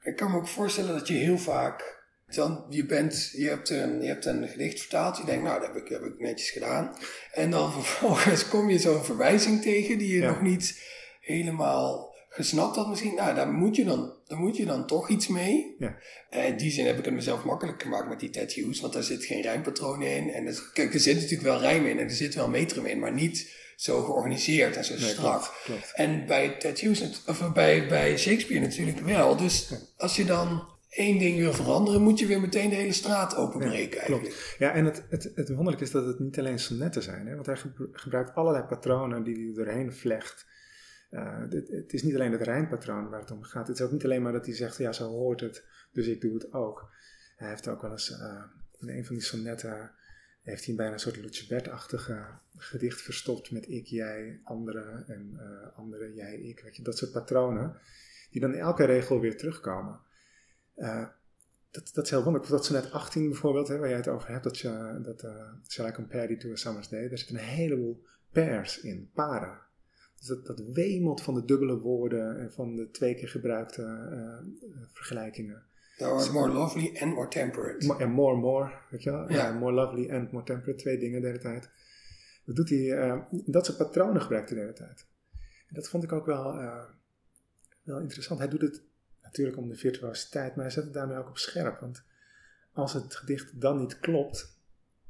Ik 0.00 0.16
kan 0.16 0.30
me 0.30 0.36
ook 0.36 0.46
voorstellen 0.46 0.94
dat 0.94 1.08
je 1.08 1.14
heel 1.14 1.38
vaak. 1.38 1.99
Dan, 2.34 2.64
je, 2.68 2.86
bent, 2.86 3.30
je, 3.32 3.48
hebt 3.48 3.70
een, 3.70 4.02
je 4.02 4.08
hebt 4.08 4.24
een 4.24 4.48
gedicht 4.48 4.80
vertaald. 4.80 5.16
Je 5.16 5.24
denkt, 5.24 5.44
nou, 5.44 5.60
dat 5.60 5.68
heb 5.68 5.76
ik, 5.76 5.88
heb 5.88 6.02
ik 6.02 6.18
netjes 6.18 6.50
gedaan. 6.50 6.96
En 7.32 7.50
dan 7.50 7.72
vervolgens 7.82 8.48
kom 8.48 8.70
je 8.70 8.78
zo'n 8.78 9.04
verwijzing 9.04 9.62
tegen 9.62 9.98
die 9.98 10.14
je 10.14 10.22
nog 10.22 10.42
niet 10.42 10.82
helemaal 11.20 12.14
gesnapt 12.28 12.76
had 12.76 12.88
misschien. 12.88 13.14
Nou, 13.14 13.34
daar 13.34 13.52
moet 13.52 13.76
je 13.76 13.84
dan, 13.84 14.14
daar 14.26 14.38
moet 14.38 14.56
je 14.56 14.64
dan 14.64 14.86
toch 14.86 15.08
iets 15.08 15.28
mee. 15.28 15.76
Ja. 15.78 15.96
En 16.30 16.46
in 16.46 16.56
die 16.56 16.70
zin 16.70 16.86
heb 16.86 16.98
ik 16.98 17.04
het 17.04 17.14
mezelf 17.14 17.44
makkelijk 17.44 17.82
gemaakt 17.82 18.08
met 18.08 18.20
die 18.20 18.30
tattoos. 18.30 18.80
Want 18.80 18.92
daar 18.92 19.02
zit 19.02 19.24
geen 19.24 19.42
rijmpatroon 19.42 20.02
in. 20.02 20.30
En 20.30 20.46
er, 20.46 20.70
kijk, 20.72 20.94
er 20.94 21.00
zit 21.00 21.14
natuurlijk 21.14 21.42
wel 21.42 21.60
rijm 21.60 21.86
in. 21.86 21.98
En 21.98 22.04
er 22.04 22.10
zit 22.10 22.34
wel 22.34 22.48
metrum 22.48 22.86
in. 22.86 22.98
Maar 22.98 23.12
niet 23.12 23.58
zo 23.76 24.02
georganiseerd 24.02 24.76
en 24.76 24.84
zo 24.84 24.98
strak. 24.98 25.54
En 25.94 26.26
bij 26.26 26.48
tattoos, 26.48 27.24
of 27.26 27.52
bij, 27.52 27.88
bij 27.88 28.18
Shakespeare 28.18 28.66
natuurlijk 28.66 29.00
wel. 29.00 29.36
Dus 29.36 29.72
als 29.96 30.16
je 30.16 30.24
dan 30.24 30.68
één 30.90 31.18
ding 31.18 31.38
wil 31.38 31.52
veranderen, 31.52 32.02
moet 32.02 32.18
je 32.18 32.26
weer 32.26 32.40
meteen 32.40 32.70
de 32.70 32.76
hele 32.76 32.92
straat 32.92 33.36
openbreken 33.36 33.90
ja, 33.90 33.96
eigenlijk. 33.96 34.22
Klopt. 34.22 34.56
Ja, 34.58 34.72
en 34.72 34.84
het, 34.84 35.06
het, 35.08 35.32
het 35.34 35.48
wonderlijke 35.48 35.84
is 35.84 35.90
dat 35.90 36.06
het 36.06 36.18
niet 36.18 36.38
alleen 36.38 36.58
sonnetten 36.58 37.02
zijn. 37.02 37.26
Hè? 37.26 37.34
Want 37.34 37.46
hij 37.46 37.56
gebruikt 37.92 38.34
allerlei 38.34 38.64
patronen 38.64 39.22
die 39.22 39.44
hij 39.44 39.54
doorheen 39.54 39.92
vlecht. 39.92 40.46
Uh, 41.10 41.38
het, 41.38 41.68
het, 41.68 41.92
is 41.92 42.02
niet 42.02 42.14
alleen 42.14 42.32
het 42.32 42.42
rijmpatroon 42.42 43.08
waar 43.08 43.20
het 43.20 43.30
om 43.30 43.42
gaat. 43.42 43.66
Het 43.66 43.78
is 43.78 43.82
ook 43.82 43.92
niet 43.92 44.04
alleen 44.04 44.22
maar 44.22 44.32
dat 44.32 44.46
hij 44.46 44.54
zegt, 44.54 44.76
ja, 44.76 44.92
zo 44.92 45.08
hoort 45.08 45.40
het, 45.40 45.64
dus 45.92 46.06
ik 46.06 46.20
doe 46.20 46.34
het 46.34 46.52
ook. 46.52 46.90
Hij 47.36 47.48
heeft 47.48 47.68
ook 47.68 47.82
wel 47.82 47.90
eens 47.90 48.10
uh, 48.10 48.42
in 48.78 48.88
een 48.88 49.04
van 49.04 49.14
die 49.14 49.24
sonnetten 49.24 49.90
heeft 50.42 50.66
hij 50.66 50.74
bijna 50.74 50.92
een 50.92 50.98
soort 50.98 51.16
Lucebert-achtige 51.16 52.26
gedicht 52.56 53.00
verstopt 53.00 53.50
met 53.50 53.68
ik, 53.68 53.86
jij, 53.86 54.40
anderen 54.44 55.08
en 55.08 55.38
uh, 55.40 55.78
anderen, 55.78 56.14
jij, 56.14 56.34
ik. 56.34 56.60
Weet 56.60 56.76
je, 56.76 56.82
dat 56.82 56.98
soort 56.98 57.12
patronen, 57.12 57.76
die 58.30 58.40
dan 58.40 58.54
in 58.54 58.60
elke 58.60 58.84
regel 58.84 59.20
weer 59.20 59.36
terugkomen. 59.36 60.00
Uh, 60.80 61.06
dat, 61.70 61.90
dat 61.94 62.04
is 62.04 62.10
heel 62.10 62.22
wonderlijk. 62.22 62.52
Dat 62.52 62.66
ze 62.66 62.72
net 62.72 62.92
18 62.92 63.28
bijvoorbeeld, 63.28 63.68
hè, 63.68 63.78
waar 63.78 63.88
jij 63.88 63.96
het 63.96 64.08
over 64.08 64.28
hebt, 64.28 64.44
dat, 64.44 64.58
je, 64.58 65.00
dat 65.02 65.24
uh, 65.24 65.30
Shall 65.68 65.88
I 65.88 65.92
Compare 65.92 66.26
You 66.26 66.38
to 66.38 66.50
a 66.50 66.56
Summer's 66.56 66.88
Day, 66.88 67.08
daar 67.08 67.18
zitten 67.18 67.36
een 67.36 67.44
heleboel 67.44 68.04
pairs 68.32 68.80
in, 68.80 69.10
paren. 69.14 69.58
Dus 70.18 70.26
dat, 70.26 70.46
dat 70.46 70.60
wemelt 70.72 71.22
van 71.22 71.34
de 71.34 71.44
dubbele 71.44 71.78
woorden 71.78 72.38
en 72.38 72.52
van 72.52 72.76
de 72.76 72.90
twee 72.90 73.14
keer 73.14 73.28
gebruikte 73.28 74.08
vergelijkingen. 74.92 75.62
Are 75.98 76.32
more 76.32 76.52
lovely 76.52 76.96
and 77.00 77.14
more 77.14 77.28
temperate. 77.28 77.96
En 77.98 78.10
more, 78.10 78.36
more, 78.36 78.72
weet 78.90 79.02
je 79.02 79.10
wel? 79.10 79.32
Ja. 79.32 79.52
more 79.52 79.72
lovely 79.72 80.10
and 80.10 80.32
more 80.32 80.44
temperate, 80.44 80.78
twee 80.78 80.98
dingen 80.98 81.20
de 81.20 81.26
hele 81.26 81.38
tijd. 81.38 81.70
Dat 82.44 82.56
doet 82.56 82.68
hij, 82.68 82.78
uh, 82.78 83.22
dat 83.30 83.66
soort 83.66 83.78
patronen 83.78 84.22
gebruikt 84.22 84.48
hij 84.48 84.58
de 84.58 84.64
hele 84.64 84.76
tijd. 84.76 85.06
En 85.68 85.74
dat 85.74 85.88
vond 85.88 86.02
ik 86.02 86.12
ook 86.12 86.26
wel, 86.26 86.54
uh, 86.54 86.82
wel 87.82 88.00
interessant. 88.00 88.40
Hij 88.40 88.48
doet 88.48 88.60
het 88.60 88.82
natuurlijk 89.30 89.58
om 89.58 89.68
de 89.68 89.76
virtuositeit, 89.76 90.54
maar 90.54 90.64
hij 90.64 90.74
zet 90.74 90.84
het 90.84 90.92
daarmee 90.92 91.16
ook 91.16 91.28
op 91.28 91.38
scherp. 91.38 91.80
Want 91.80 92.02
als 92.72 92.92
het 92.92 93.14
gedicht 93.14 93.60
dan 93.60 93.78
niet 93.78 94.00
klopt, 94.00 94.58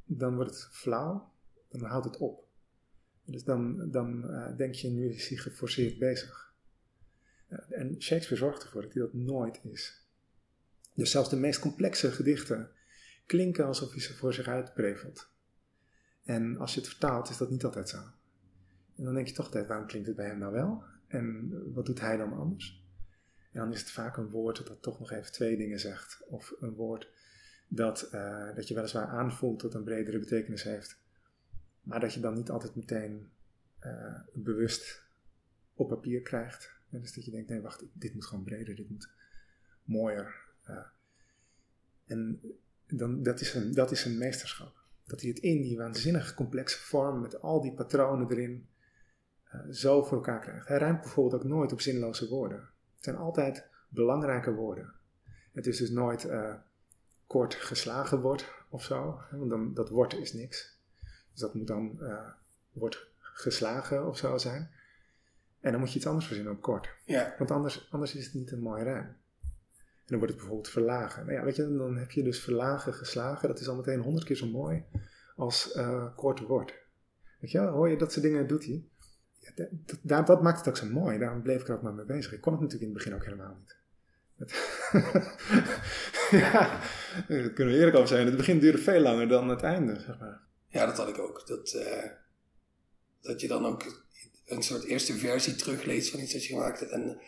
dan 0.05 0.35
wordt 0.35 0.51
het 0.51 0.67
flauw, 0.71 1.31
dan 1.69 1.81
houdt 1.83 2.05
het 2.05 2.17
op. 2.17 2.47
Dus 3.25 3.43
dan, 3.43 3.91
dan 3.91 4.23
uh, 4.25 4.57
denk 4.57 4.73
je, 4.73 4.89
nu 4.89 5.09
is 5.09 5.27
hij 5.27 5.37
geforceerd 5.37 5.99
bezig. 5.99 6.53
en 7.69 8.01
Shakespeare 8.01 8.43
zorgt 8.43 8.63
ervoor 8.63 8.81
dat 8.81 8.93
hij 8.93 9.01
dat 9.01 9.13
nooit 9.13 9.59
is. 9.63 10.05
Dus 10.93 11.11
zelfs 11.11 11.29
de 11.29 11.35
meest 11.35 11.59
complexe 11.59 12.11
gedichten 12.11 12.71
klinken 13.25 13.65
alsof 13.65 13.91
hij 13.91 14.01
ze 14.01 14.13
voor 14.13 14.33
zich 14.33 14.47
uitprevelt. 14.47 15.29
En 16.23 16.57
als 16.57 16.73
je 16.73 16.79
het 16.79 16.89
vertaalt, 16.89 17.29
is 17.29 17.37
dat 17.37 17.49
niet 17.49 17.63
altijd 17.63 17.89
zo. 17.89 17.97
En 18.95 19.03
dan 19.03 19.13
denk 19.13 19.27
je 19.27 19.33
toch 19.33 19.45
altijd, 19.45 19.67
waarom 19.67 19.87
klinkt 19.87 20.07
het 20.07 20.15
bij 20.15 20.27
hem 20.27 20.37
nou 20.37 20.53
wel? 20.53 20.83
En 21.07 21.51
wat 21.73 21.85
doet 21.85 21.99
hij 21.99 22.17
dan 22.17 22.33
anders? 22.33 22.80
En 23.51 23.59
dan 23.59 23.71
is 23.71 23.79
het 23.79 23.91
vaak 23.91 24.17
een 24.17 24.29
woord 24.29 24.67
dat 24.67 24.81
toch 24.81 24.99
nog 24.99 25.11
even 25.11 25.31
twee 25.31 25.57
dingen 25.57 25.79
zegt. 25.79 26.23
Of 26.27 26.53
een 26.59 26.73
woord 26.73 27.09
dat, 27.67 28.09
uh, 28.13 28.55
dat 28.55 28.67
je 28.67 28.73
weliswaar 28.73 29.07
aanvoelt 29.07 29.61
dat 29.61 29.73
een 29.73 29.83
bredere 29.83 30.19
betekenis 30.19 30.63
heeft. 30.63 30.99
Maar 31.81 31.99
dat 31.99 32.13
je 32.13 32.19
dan 32.19 32.33
niet 32.33 32.49
altijd 32.49 32.75
meteen 32.75 33.29
uh, 33.85 34.19
bewust 34.33 35.03
op 35.73 35.89
papier 35.89 36.21
krijgt. 36.21 36.79
Dus 36.89 37.13
dat 37.13 37.25
je 37.25 37.31
denkt, 37.31 37.49
nee 37.49 37.61
wacht, 37.61 37.83
dit 37.93 38.13
moet 38.13 38.25
gewoon 38.25 38.43
breder, 38.43 38.75
dit 38.75 38.89
moet 38.89 39.09
mooier, 39.83 40.51
en 42.11 42.41
dan, 42.87 43.23
dat, 43.23 43.41
is 43.41 43.53
een, 43.53 43.73
dat 43.73 43.91
is 43.91 44.05
een 44.05 44.17
meesterschap. 44.17 44.75
Dat 45.05 45.21
hij 45.21 45.29
het 45.29 45.39
in 45.39 45.61
die 45.61 45.77
waanzinnig 45.77 46.33
complexe 46.33 46.79
vorm 46.79 47.21
met 47.21 47.41
al 47.41 47.61
die 47.61 47.73
patronen 47.73 48.31
erin 48.31 48.67
zo 49.71 50.03
voor 50.03 50.17
elkaar 50.17 50.39
krijgt. 50.39 50.67
Hij 50.67 50.77
ruimt 50.77 51.01
bijvoorbeeld 51.01 51.41
ook 51.41 51.49
nooit 51.49 51.71
op 51.71 51.81
zinloze 51.81 52.27
woorden. 52.27 52.69
Het 53.01 53.09
zijn 53.09 53.15
altijd 53.15 53.67
belangrijke 53.89 54.53
woorden. 54.53 54.93
Het 55.51 55.67
is 55.67 55.77
dus 55.77 55.89
nooit 55.89 56.25
uh, 56.25 56.53
kort 57.27 57.55
geslagen 57.55 58.21
wordt 58.21 58.53
of 58.69 58.83
zo, 58.83 59.21
want 59.31 59.49
dan, 59.49 59.73
dat 59.73 59.89
woord 59.89 60.13
is 60.13 60.33
niks. 60.33 60.79
Dus 61.31 61.39
dat 61.41 61.53
moet 61.53 61.67
dan 61.67 61.97
uh, 61.99 62.27
wordt 62.71 63.07
geslagen 63.19 64.07
of 64.07 64.17
zo 64.17 64.37
zijn. 64.37 64.71
En 65.59 65.71
dan 65.71 65.79
moet 65.79 65.91
je 65.91 65.97
iets 65.97 66.07
anders 66.07 66.25
verzinnen 66.25 66.53
op 66.53 66.61
kort. 66.61 66.89
Ja. 67.05 67.35
Want 67.37 67.51
anders, 67.51 67.87
anders 67.91 68.15
is 68.15 68.25
het 68.25 68.33
niet 68.33 68.51
een 68.51 68.61
mooi 68.61 68.83
rijm 68.83 69.15
dan 70.11 70.19
wordt 70.19 70.33
het 70.33 70.43
bijvoorbeeld 70.43 70.73
verlagen. 70.73 71.25
Nou 71.25 71.37
ja, 71.37 71.43
weet 71.43 71.55
je, 71.55 71.77
dan 71.77 71.97
heb 71.97 72.11
je 72.11 72.23
dus 72.23 72.39
verlagen 72.39 72.93
geslagen. 72.93 73.47
Dat 73.47 73.59
is 73.59 73.67
al 73.67 73.75
meteen 73.75 73.99
honderd 73.99 74.25
keer 74.25 74.35
zo 74.35 74.47
mooi 74.47 74.83
als 75.35 75.75
uh, 75.75 76.15
kort 76.15 76.39
woord. 76.39 76.73
Weet 77.39 77.51
je, 77.51 77.59
hoor 77.59 77.89
je 77.89 77.97
dat 77.97 78.11
soort 78.11 78.25
dingen 78.25 78.47
doet 78.47 78.65
hij. 78.65 78.83
Ja, 79.41 79.67
dat, 80.01 80.27
dat, 80.27 80.41
maakt 80.41 80.57
het 80.57 80.67
ook 80.67 80.77
zo 80.77 80.85
mooi. 80.85 81.17
Daarom 81.17 81.41
bleef 81.41 81.61
ik 81.61 81.67
er 81.67 81.75
ook 81.75 81.81
maar 81.81 81.93
mee 81.93 82.05
bezig. 82.05 82.33
Ik 82.33 82.41
kon 82.41 82.51
het 82.51 82.61
natuurlijk 82.61 82.89
in 82.89 82.95
het 82.95 83.03
begin 83.03 83.19
ook 83.19 83.25
helemaal 83.25 83.57
niet. 83.59 83.79
ja, 86.31 86.79
daar 87.27 87.49
kunnen 87.49 87.73
we 87.73 87.79
eerlijk 87.79 87.95
over 87.95 88.07
zijn. 88.07 88.25
Het 88.25 88.37
begin 88.37 88.59
duurde 88.59 88.77
veel 88.77 88.99
langer 88.99 89.27
dan 89.27 89.49
het 89.49 89.61
einde, 89.61 89.99
zeg 89.99 90.19
maar. 90.19 90.41
Ja, 90.67 90.85
dat 90.85 90.97
had 90.97 91.07
ik 91.07 91.19
ook. 91.19 91.47
Dat, 91.47 91.73
uh, 91.73 92.11
dat 93.21 93.41
je 93.41 93.47
dan 93.47 93.65
ook 93.65 94.03
een 94.45 94.63
soort 94.63 94.83
eerste 94.83 95.13
versie 95.13 95.55
terugleest 95.55 96.09
van 96.09 96.19
iets 96.19 96.33
dat 96.33 96.45
je 96.45 96.53
gemaakt 96.53 96.79
hebt. 96.79 96.91
En 96.91 97.21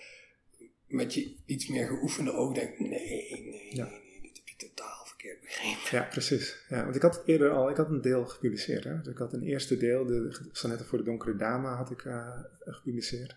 met 0.88 1.14
je 1.14 1.36
iets 1.46 1.68
meer 1.68 1.88
geoefende 1.88 2.32
oog 2.32 2.54
denkt, 2.54 2.80
nee, 2.80 2.90
nee, 2.90 3.76
ja. 3.76 3.86
nee, 3.86 4.20
dit 4.22 4.38
heb 4.38 4.48
je 4.48 4.56
totaal 4.56 5.06
verkeerd 5.24 5.42
begrepen. 5.42 5.98
Ja, 5.98 6.04
precies. 6.12 6.66
Ja, 6.70 6.84
want 6.84 6.96
ik 6.96 7.02
had 7.02 7.16
het 7.16 7.28
eerder 7.28 7.50
al, 7.50 7.70
ik 7.70 7.78
had 7.78 7.90
een 7.90 8.02
deel 8.02 8.26
gepubliceerd. 8.26 8.84
Hè? 8.84 8.98
Dus 8.98 9.14
ik 9.14 9.18
had 9.18 9.34
een 9.34 9.44
eerste 9.44 9.78
deel, 9.78 10.06
de 10.06 10.48
sonetten 10.52 10.86
voor 10.86 10.98
de 10.98 11.04
donkere 11.04 11.36
dame, 11.36 11.68
had 11.68 11.92
ik 11.92 12.04
uh, 12.04 12.28
gepubliceerd. 12.60 13.36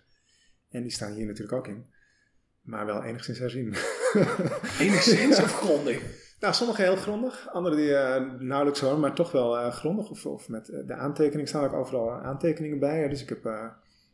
En 0.70 0.83
die 0.83 0.90
staan 0.90 1.12
hier 1.12 1.27
natuurlijk 1.27 1.59
ook 1.59 1.68
in. 1.68 1.87
Maar 2.62 2.87
wel 2.87 3.03
enigszins 3.03 3.38
herzien. 3.38 3.75
enigszins 4.87 5.38
of 5.38 5.53
grondig? 5.53 6.25
Nou, 6.40 6.55
sommige 6.55 6.83
heel 6.83 6.96
grondig, 6.96 7.49
andere 7.53 7.77
die 7.77 7.88
uh, 7.88 8.38
nauwelijks 8.38 8.81
hoor, 8.81 8.99
maar 8.99 9.14
toch 9.14 9.33
wel 9.33 9.59
uh, 9.59 9.72
grondig. 9.72 10.11
Of, 10.11 10.27
of 10.27 10.49
met 10.49 10.66
de 10.66 10.94
aantekeningen 10.94 11.49
staan 11.49 11.64
ook 11.64 11.72
overal 11.72 12.12
aantekeningen 12.12 12.79
bij. 12.79 13.09
Dus 13.09 13.22
ik 13.22 13.29
heb 13.29 13.42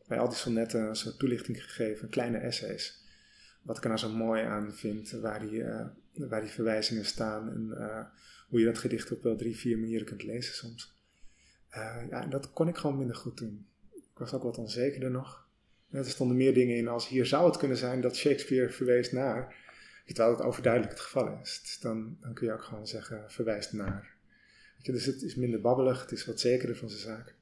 bij 0.09 0.19
al 0.19 0.29
die 0.29 0.37
sonnetten 0.37 0.81
een 0.89 0.97
soort 0.97 1.19
toelichting 1.19 1.63
gegeven, 1.65 2.09
kleine 2.09 2.39
essays 2.39 3.01
wat 3.63 3.77
ik 3.77 3.83
er 3.83 3.89
nou 3.89 4.01
zo 4.01 4.09
mooi 4.09 4.43
aan 4.43 4.73
vind, 4.73 5.11
waar 5.11 5.41
die, 5.41 5.65
waar 6.13 6.41
die 6.41 6.51
verwijzingen 6.51 7.05
staan 7.05 7.51
en 7.51 7.69
uh, 7.71 8.05
hoe 8.49 8.61
je 8.61 8.67
dat 8.67 8.79
gedicht 8.79 9.13
op 9.13 9.23
wel 9.23 9.37
drie, 9.37 9.57
vier 9.57 9.79
manieren 9.79 10.07
kunt 10.07 10.23
lezen 10.23 10.55
soms. 10.55 11.01
Uh, 11.71 12.03
ja, 12.11 12.27
dat 12.27 12.51
kon 12.51 12.69
ik 12.69 12.77
gewoon 12.77 12.99
minder 12.99 13.17
goed 13.17 13.39
doen. 13.39 13.67
Ik 13.93 14.19
was 14.19 14.33
ook 14.33 14.43
wat 14.43 14.59
onzekerder 14.59 15.11
nog. 15.11 15.49
er 15.91 16.05
stonden 16.05 16.37
meer 16.37 16.55
dingen 16.55 16.77
in 16.77 16.89
als 16.89 17.09
hier 17.09 17.27
zou 17.27 17.47
het 17.47 17.57
kunnen 17.57 17.77
zijn 17.77 18.01
dat 18.01 18.17
Shakespeare 18.17 18.71
verwees 18.71 19.13
naar. 19.13 19.61
Terwijl 20.07 20.31
het 20.37 20.43
overduidelijk 20.43 20.93
het 20.93 21.03
geval 21.03 21.39
is. 21.43 21.61
Dus 21.63 21.79
dan, 21.81 22.17
dan 22.21 22.35
kun 22.35 22.47
je 22.47 22.53
ook 22.53 22.65
gewoon 22.65 22.87
zeggen 22.87 23.31
verwijst 23.31 23.73
naar. 23.73 24.11
Dus 24.83 25.07
het 25.07 25.23
is 25.23 25.35
minder 25.35 25.61
babbelig, 25.61 26.01
het 26.01 26.13
is 26.13 26.25
wat 26.25 26.41
zekerder 26.41 26.77
van 26.77 26.91
zijn 26.91 27.01
zaak. 27.01 27.35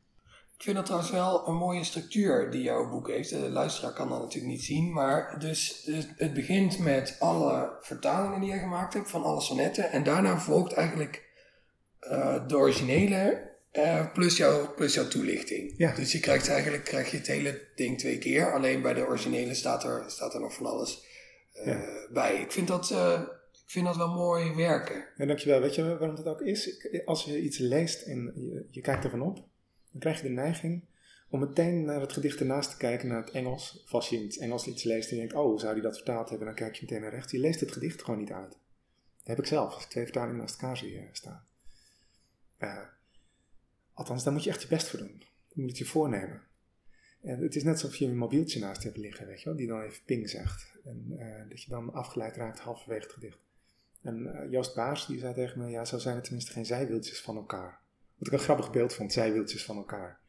Ik 0.61 0.67
vind 0.67 0.79
dat 0.79 0.87
trouwens 0.87 1.13
wel 1.13 1.49
een 1.49 1.57
mooie 1.57 1.85
structuur 1.85 2.51
die 2.51 2.63
jouw 2.63 2.89
boek 2.89 3.09
heeft. 3.09 3.31
De 3.31 3.51
luisteraar 3.51 3.93
kan 3.93 4.09
dat 4.09 4.21
natuurlijk 4.21 4.53
niet 4.53 4.65
zien. 4.65 4.93
Maar 4.93 5.39
dus, 5.39 5.83
dus 5.85 6.07
het 6.17 6.35
begint 6.35 6.79
met 6.79 7.17
alle 7.19 7.77
vertalingen 7.81 8.41
die 8.41 8.51
je 8.51 8.59
gemaakt 8.59 8.95
hebt 8.95 9.11
van 9.11 9.23
alle 9.23 9.41
sonnetten. 9.41 9.91
En 9.91 10.03
daarna 10.03 10.39
volgt 10.39 10.73
eigenlijk 10.73 11.29
uh, 12.01 12.47
de 12.49 12.57
originele 12.57 13.51
uh, 13.73 14.13
plus, 14.13 14.37
jouw, 14.37 14.75
plus 14.75 14.95
jouw 14.95 15.09
toelichting. 15.09 15.75
Ja. 15.77 15.95
Dus 15.95 16.13
je 16.13 16.21
krijgt 16.21 16.49
eigenlijk 16.49 16.85
krijg 16.85 17.11
je 17.11 17.17
het 17.17 17.27
hele 17.27 17.61
ding 17.75 17.99
twee 17.99 18.19
keer. 18.19 18.53
Alleen 18.53 18.83
bij 18.83 18.95
de 18.95 19.07
originele 19.07 19.55
staat 19.55 19.85
er, 19.85 20.05
staat 20.07 20.35
er 20.35 20.41
nog 20.41 20.55
van 20.55 20.67
alles 20.67 21.05
uh, 21.55 21.67
Ja. 21.67 22.07
bij. 22.13 22.35
Ik 22.35 22.53
vind 22.53 22.69
dat... 22.69 22.91
ik 23.53 23.71
vind 23.77 23.87
dat 23.87 23.97
wel 23.97 24.15
mooi 24.15 24.55
werken. 24.55 25.05
En 25.17 25.27
dankjewel. 25.27 25.61
Weet 25.61 25.75
je 25.75 25.99
waarom 25.99 26.17
dat 26.17 26.27
ook 26.27 26.41
is? 26.41 26.89
Als 27.05 27.25
je 27.25 27.41
iets 27.41 27.59
leest 27.59 28.03
en 28.03 28.33
je, 28.35 28.67
je 28.71 28.81
kijkt 28.81 29.05
ervan 29.05 29.23
op, 29.23 29.49
dan 29.91 30.01
krijg 30.01 30.17
je 30.17 30.29
de 30.29 30.35
neiging 30.35 30.83
om 31.31 31.41
meteen 31.41 31.85
naar 31.85 32.01
het 32.01 32.13
gedicht 32.13 32.41
ernaast 32.41 32.71
te 32.71 32.77
kijken, 32.77 33.09
naar 33.09 33.25
het 33.25 33.31
Engels. 33.31 33.83
Of 33.85 33.95
als 33.95 34.09
je 34.09 34.23
het 34.23 34.39
Engels 34.39 34.67
iets 34.67 34.83
leest 34.83 35.11
en 35.11 35.17
je 35.17 35.21
denkt, 35.21 35.37
oh, 35.37 35.59
zou 35.59 35.75
die 35.75 35.83
dat 35.83 35.97
vertaald 35.97 36.29
hebben? 36.29 36.47
Dan 36.47 36.57
kijk 36.57 36.75
je 36.75 36.83
meteen 36.83 37.01
naar 37.01 37.11
rechts. 37.11 37.33
Je 37.33 37.39
leest 37.39 37.61
het 37.61 37.73
gedicht 37.73 38.03
gewoon 38.03 38.21
niet 38.21 38.33
uit. 38.33 38.51
Dat 38.51 39.27
heb 39.27 39.39
ik 39.39 39.47
zelf, 39.47 39.75
als 39.75 39.87
twee 39.87 40.05
vertalingen 40.05 40.37
naast 40.37 40.63
elkaar 40.63 40.85
eh, 40.85 41.03
staan. 41.13 41.45
Eh, 42.57 42.79
althans, 43.93 44.25
daar 44.25 44.33
moet 44.33 44.45
je 44.45 44.51
echt 44.51 44.63
je 44.63 44.69
best 44.69 44.89
voor 44.89 44.99
doen. 44.99 45.23
Je 45.49 45.61
moet 45.61 45.69
het 45.69 45.79
je 45.79 45.85
voornemen. 45.85 46.43
En 47.23 47.43
het 47.43 47.57
is 47.57 47.63
net 47.63 47.73
alsof 47.73 47.97
je 47.97 48.07
een 48.07 48.17
mobieltje 48.17 48.61
naast 48.61 48.83
hebt 48.83 48.97
liggen, 48.97 49.27
weet 49.27 49.39
je 49.39 49.45
wel, 49.45 49.57
die 49.57 49.67
dan 49.67 49.83
even 49.83 50.05
ping 50.05 50.31
zegt. 50.31 50.75
En 50.85 51.15
eh, 51.19 51.49
dat 51.49 51.63
je 51.63 51.71
dan 51.71 51.93
afgeleid 51.93 52.37
raakt 52.37 52.61
halverwege 52.61 53.03
het 53.03 53.13
gedicht. 53.13 53.39
En 54.03 54.47
Joost 54.51 54.75
Baars 54.75 55.07
die 55.07 55.19
zei 55.19 55.35
tegen 55.35 55.59
me, 55.59 55.71
ja, 55.71 55.85
zo 55.85 55.99
zijn 55.99 56.17
er 56.17 56.23
tenminste 56.23 56.53
geen 56.53 56.67
zijwieltjes 56.67 57.21
van 57.21 57.37
elkaar. 57.37 57.81
Wat 58.21 58.29
ik 58.29 58.33
een 58.33 58.45
grappig 58.45 58.71
beeld 58.71 58.95
vond, 58.95 59.13
zijwieltjes 59.13 59.65
van 59.65 59.77
elkaar. 59.77 60.21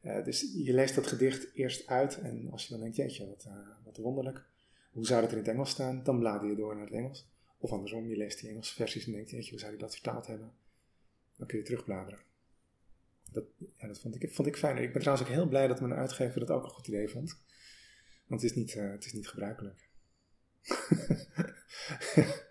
Eh, 0.00 0.24
dus 0.24 0.40
je 0.56 0.74
leest 0.74 0.94
dat 0.94 1.06
gedicht 1.06 1.54
eerst 1.54 1.86
uit 1.86 2.20
en 2.20 2.48
als 2.50 2.64
je 2.64 2.70
dan 2.70 2.80
denkt, 2.80 2.96
jeetje, 2.96 3.26
wat, 3.26 3.44
eh, 3.44 3.68
wat 3.84 3.96
wonderlijk. 3.96 4.44
Hoe 4.90 5.06
zou 5.06 5.20
dat 5.20 5.30
in 5.30 5.36
het 5.38 5.48
Engels 5.48 5.70
staan? 5.70 6.02
Dan 6.02 6.18
blader 6.18 6.48
je 6.48 6.56
door 6.56 6.74
naar 6.74 6.84
het 6.84 6.94
Engels. 6.94 7.28
Of 7.58 7.70
andersom, 7.70 8.08
je 8.08 8.16
leest 8.16 8.40
die 8.40 8.48
Engelse 8.48 8.74
versies 8.74 9.06
en 9.06 9.12
denkt, 9.12 9.30
jeetje, 9.30 9.50
hoe 9.50 9.58
zou 9.58 9.70
hij 9.70 9.80
dat 9.80 9.92
vertaald 9.92 10.26
hebben? 10.26 10.52
Dan 11.36 11.46
kun 11.46 11.58
je 11.58 11.64
terugbladeren. 11.64 12.18
Dat, 13.32 13.44
ja, 13.76 13.86
dat 13.86 14.00
vond, 14.00 14.22
ik, 14.22 14.34
vond 14.34 14.48
ik 14.48 14.56
fijn. 14.56 14.76
Ik 14.76 14.92
ben 14.92 15.00
trouwens 15.00 15.28
ook 15.28 15.34
heel 15.34 15.48
blij 15.48 15.66
dat 15.66 15.80
mijn 15.80 15.94
uitgever 15.94 16.40
dat 16.40 16.50
ook 16.50 16.64
een 16.64 16.70
goed 16.70 16.88
idee 16.88 17.08
vond. 17.08 17.40
Want 18.26 18.42
het 18.42 18.50
is 18.50 18.56
niet, 18.56 18.74
eh, 18.74 18.90
het 18.90 19.04
is 19.04 19.12
niet 19.12 19.28
gebruikelijk. 19.28 19.88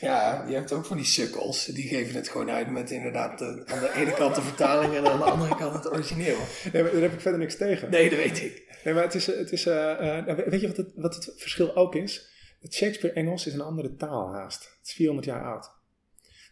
Ja, 0.00 0.44
je 0.48 0.54
hebt 0.54 0.72
ook 0.72 0.84
van 0.86 0.96
die 0.96 1.06
sukkels. 1.06 1.64
Die 1.64 1.88
geven 1.88 2.14
het 2.14 2.28
gewoon 2.28 2.50
uit 2.50 2.70
met 2.70 2.90
inderdaad 2.90 3.38
de- 3.38 3.62
aan 3.66 3.80
de 3.80 3.92
ene 3.94 4.12
kant 4.14 4.34
de 4.34 4.42
vertaling 4.42 4.94
en 4.94 5.06
aan 5.06 5.18
de 5.18 5.24
andere 5.24 5.56
kant 5.56 5.74
het 5.74 5.92
origineel. 5.92 6.36
Nee, 6.72 6.82
maar 6.82 6.92
daar 6.92 7.00
heb 7.00 7.12
ik 7.12 7.20
verder 7.20 7.40
niks 7.40 7.56
tegen. 7.56 7.90
Nee, 7.90 8.08
dat 8.10 8.18
weet 8.18 8.42
ik. 8.42 8.78
Nee, 8.84 8.94
maar 8.94 9.02
het 9.02 9.14
is, 9.14 9.26
het 9.26 9.52
is 9.52 9.66
eh, 9.66 10.18
eh, 10.18 10.26
nou, 10.26 10.42
weet 10.50 10.60
je 10.60 10.66
wat 10.66 10.76
het, 10.76 10.92
wat 10.94 11.14
het 11.14 11.32
verschil 11.36 11.76
ook 11.76 11.94
is? 11.94 12.28
Het 12.60 12.74
Shakespeare-Engels 12.74 13.46
is 13.46 13.52
een 13.54 13.60
andere 13.60 13.94
taal 13.96 14.32
haast. 14.32 14.64
Het 14.78 14.86
is 14.86 14.92
400 14.92 15.26
jaar 15.26 15.44
oud. 15.44 15.70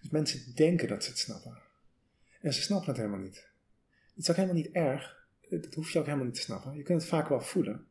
Dus 0.00 0.10
mensen 0.10 0.54
denken 0.54 0.88
dat 0.88 1.04
ze 1.04 1.10
het 1.10 1.18
snappen. 1.18 1.58
En 2.40 2.52
ze 2.54 2.62
snappen 2.62 2.88
het 2.88 2.96
helemaal 2.96 3.18
niet. 3.20 3.48
Het 4.14 4.22
is 4.24 4.30
ook 4.30 4.36
helemaal 4.36 4.56
niet 4.56 4.70
erg. 4.72 5.22
Dat 5.50 5.74
hoef 5.74 5.90
je 5.90 5.98
ook 5.98 6.04
helemaal 6.04 6.26
niet 6.26 6.34
te 6.34 6.40
snappen. 6.40 6.76
Je 6.76 6.82
kunt 6.82 7.00
het 7.00 7.10
vaak 7.10 7.28
wel 7.28 7.40
voelen. 7.40 7.86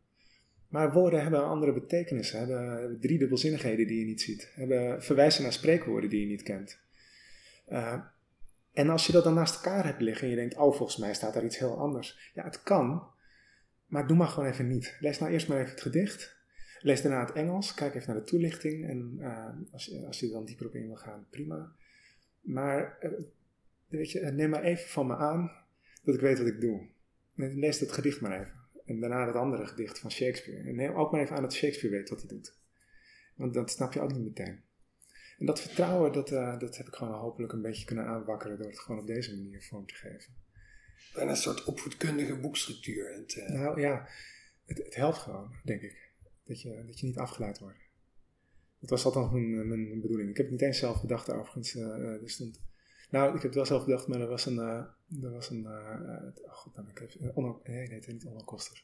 Maar 0.74 0.94
woorden 0.94 1.22
hebben 1.22 1.46
andere 1.46 1.74
betekenissen. 1.74 2.40
Hebben 2.40 2.98
driedubbelzinnigheden 3.00 3.88
die 3.88 4.00
je 4.00 4.06
niet 4.06 4.22
ziet. 4.22 4.52
Hebben 4.54 5.04
verwijzen 5.04 5.44
naar 5.44 5.54
spreekwoorden 5.54 6.10
die 6.10 6.20
je 6.20 6.26
niet 6.26 6.44
kent. 6.44 6.80
Eh, 7.66 8.00
en 8.74 8.90
als 8.90 9.06
je 9.06 9.12
dat 9.12 9.24
dan 9.24 9.34
naast 9.34 9.56
elkaar 9.56 9.86
hebt 9.86 10.02
liggen 10.02 10.24
en 10.24 10.30
je 10.30 10.36
denkt, 10.36 10.56
oh 10.56 10.76
volgens 10.76 10.98
mij 10.98 11.14
staat 11.14 11.34
daar 11.34 11.46
iets 11.46 11.58
heel 11.58 11.78
anders. 11.78 12.32
Ja, 12.34 12.44
het 12.44 12.64
kan, 12.64 13.08
maar 13.86 14.08
doe 14.08 14.18
maar 14.18 14.28
gewoon 14.28 14.50
even 14.50 14.68
niet. 14.68 14.98
Lees 15.00 15.20
nou 15.20 15.32
eerst 15.32 15.48
maar 15.48 15.58
even 15.58 15.72
het 15.72 15.82
gedicht. 15.82 16.36
Lees 16.80 17.02
daarna 17.02 17.26
het 17.26 17.36
Engels. 17.36 17.74
Kijk 17.74 17.96
even 17.96 18.14
naar 18.14 18.24
de 18.24 18.30
toelichting. 18.30 18.90
En 18.90 19.16
eh, 19.20 19.50
als, 19.72 19.86
je, 19.86 20.06
als 20.06 20.20
je 20.20 20.26
er 20.26 20.32
dan 20.32 20.46
dieper 20.46 20.66
op 20.66 20.76
in 20.76 20.88
wil 20.88 20.96
gaan, 20.96 21.28
prima. 21.30 21.72
Maar 22.42 22.98
eh, 23.00 23.12
weet 23.88 24.12
je, 24.12 24.20
neem 24.20 24.50
maar 24.50 24.64
even 24.64 24.90
van 24.90 25.08
me 25.08 25.16
aan 25.16 25.52
dat 26.04 26.16
ik 26.16 26.22
weet 26.22 26.38
wat 26.38 26.48
ik 26.48 26.62
doe. 26.62 26.88
Lees 27.36 27.80
dat 27.80 27.92
gedicht 27.92 28.22
maar 28.22 28.40
even. 28.40 28.63
En 28.94 29.00
daarna 29.00 29.26
het 29.28 29.36
andere 29.36 29.68
gedicht 29.68 30.00
van 30.00 30.12
Shakespeare. 30.12 30.68
En 30.70 30.76
neem 30.76 30.94
ook 30.96 31.12
maar 31.12 31.22
even 31.22 31.36
aan 31.36 31.42
dat 31.42 31.54
Shakespeare 31.54 31.96
weet 31.96 32.10
wat 32.10 32.20
hij 32.20 32.28
doet. 32.30 32.58
Want 33.36 33.54
dat 33.54 33.72
snap 33.72 33.94
je 33.94 34.02
ook 34.02 34.12
niet 34.14 34.24
meteen. 34.24 34.62
En 35.38 35.46
dat 35.46 35.62
vertrouwen, 35.62 36.12
dat, 36.12 36.32
eh, 36.32 36.60
dat 36.60 36.78
heb 36.78 36.88
ik 36.88 36.94
gewoon 36.94 37.14
hopelijk 37.14 37.54
een 37.54 37.62
beetje 37.62 37.86
kunnen 37.86 38.06
aanwakkeren 38.06 38.58
door 38.58 38.68
het 38.68 38.80
gewoon 38.80 39.02
op 39.02 39.08
deze 39.08 39.36
manier 39.36 39.62
vorm 39.64 39.86
te 39.88 39.94
geven. 39.94 40.34
Bijna 41.14 41.30
een 41.32 41.38
soort 41.38 41.64
opvoedkundige 41.64 42.36
boekstructuur. 42.36 43.14
Het, 43.14 43.36
eh, 43.38 43.50
Nou 43.50 43.82
ja, 43.82 44.08
het, 44.66 44.78
het 44.78 44.96
helpt 44.96 45.18
gewoon, 45.18 45.56
denk 45.64 45.82
ik. 45.82 46.12
Dat 46.46 46.62
je, 46.62 46.84
dat 46.86 47.00
je 47.00 47.06
niet 47.06 47.18
afgeleid 47.18 47.60
wordt. 47.60 47.78
Dat 48.80 48.90
was 48.90 49.06
althans 49.06 49.32
mijn, 49.32 49.68
mijn 49.68 50.02
bedoeling. 50.02 50.30
Ik 50.30 50.38
heb 50.38 50.46
het 50.46 50.56
niet 50.56 50.64
eens 50.64 50.78
zelf 50.78 51.02
bedacht, 51.02 51.32
overigens. 51.32 51.76
eh, 51.76 52.22
er 52.22 52.30
stond, 52.30 52.62
nou, 53.14 53.28
ik 53.28 53.34
heb 53.34 53.44
het 53.44 53.56
wel 53.56 53.66
zelf 53.66 53.86
bedacht, 53.86 54.08
maar 54.08 54.20
er 54.22 54.28
was 54.28 54.46
een. 54.46 54.60
eh, 54.60 55.24
er 55.24 55.32
was 55.32 55.50
een 55.50 55.66
eh, 55.66 56.44
oh 56.46 56.54
god, 56.54 56.74
ben 56.74 56.88
ik 56.90 57.00
even. 57.00 57.34
nee, 57.64 57.88
nee, 57.88 58.00
het 58.00 58.08
niet 58.08 58.26
Onno 58.26 58.44
Koster. 58.44 58.84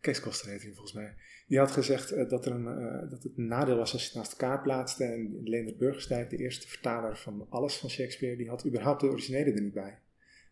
Kees 0.00 0.20
Koster 0.20 0.48
heet 0.50 0.62
hij 0.62 0.70
volgens 0.72 0.92
mij. 0.92 1.14
Die 1.46 1.58
had 1.58 1.70
gezegd 1.70 2.30
dat, 2.30 2.46
er 2.46 2.52
een, 2.52 3.08
dat 3.10 3.22
het 3.22 3.32
een 3.36 3.46
nadeel 3.46 3.76
was 3.76 3.92
als 3.92 4.02
je 4.02 4.08
het 4.08 4.16
naast 4.16 4.32
elkaar 4.32 4.62
plaatste. 4.62 5.04
En 5.04 5.40
Leendert 5.42 5.78
Burgerstijk, 5.78 6.30
de 6.30 6.36
eerste 6.36 6.68
vertaler 6.68 7.16
van 7.16 7.46
alles 7.48 7.76
van 7.76 7.90
Shakespeare, 7.90 8.36
die 8.36 8.48
had 8.48 8.66
überhaupt 8.66 9.00
de 9.00 9.06
originele 9.06 9.52
er 9.52 9.60
niet 9.62 9.72
bij. 9.74 9.98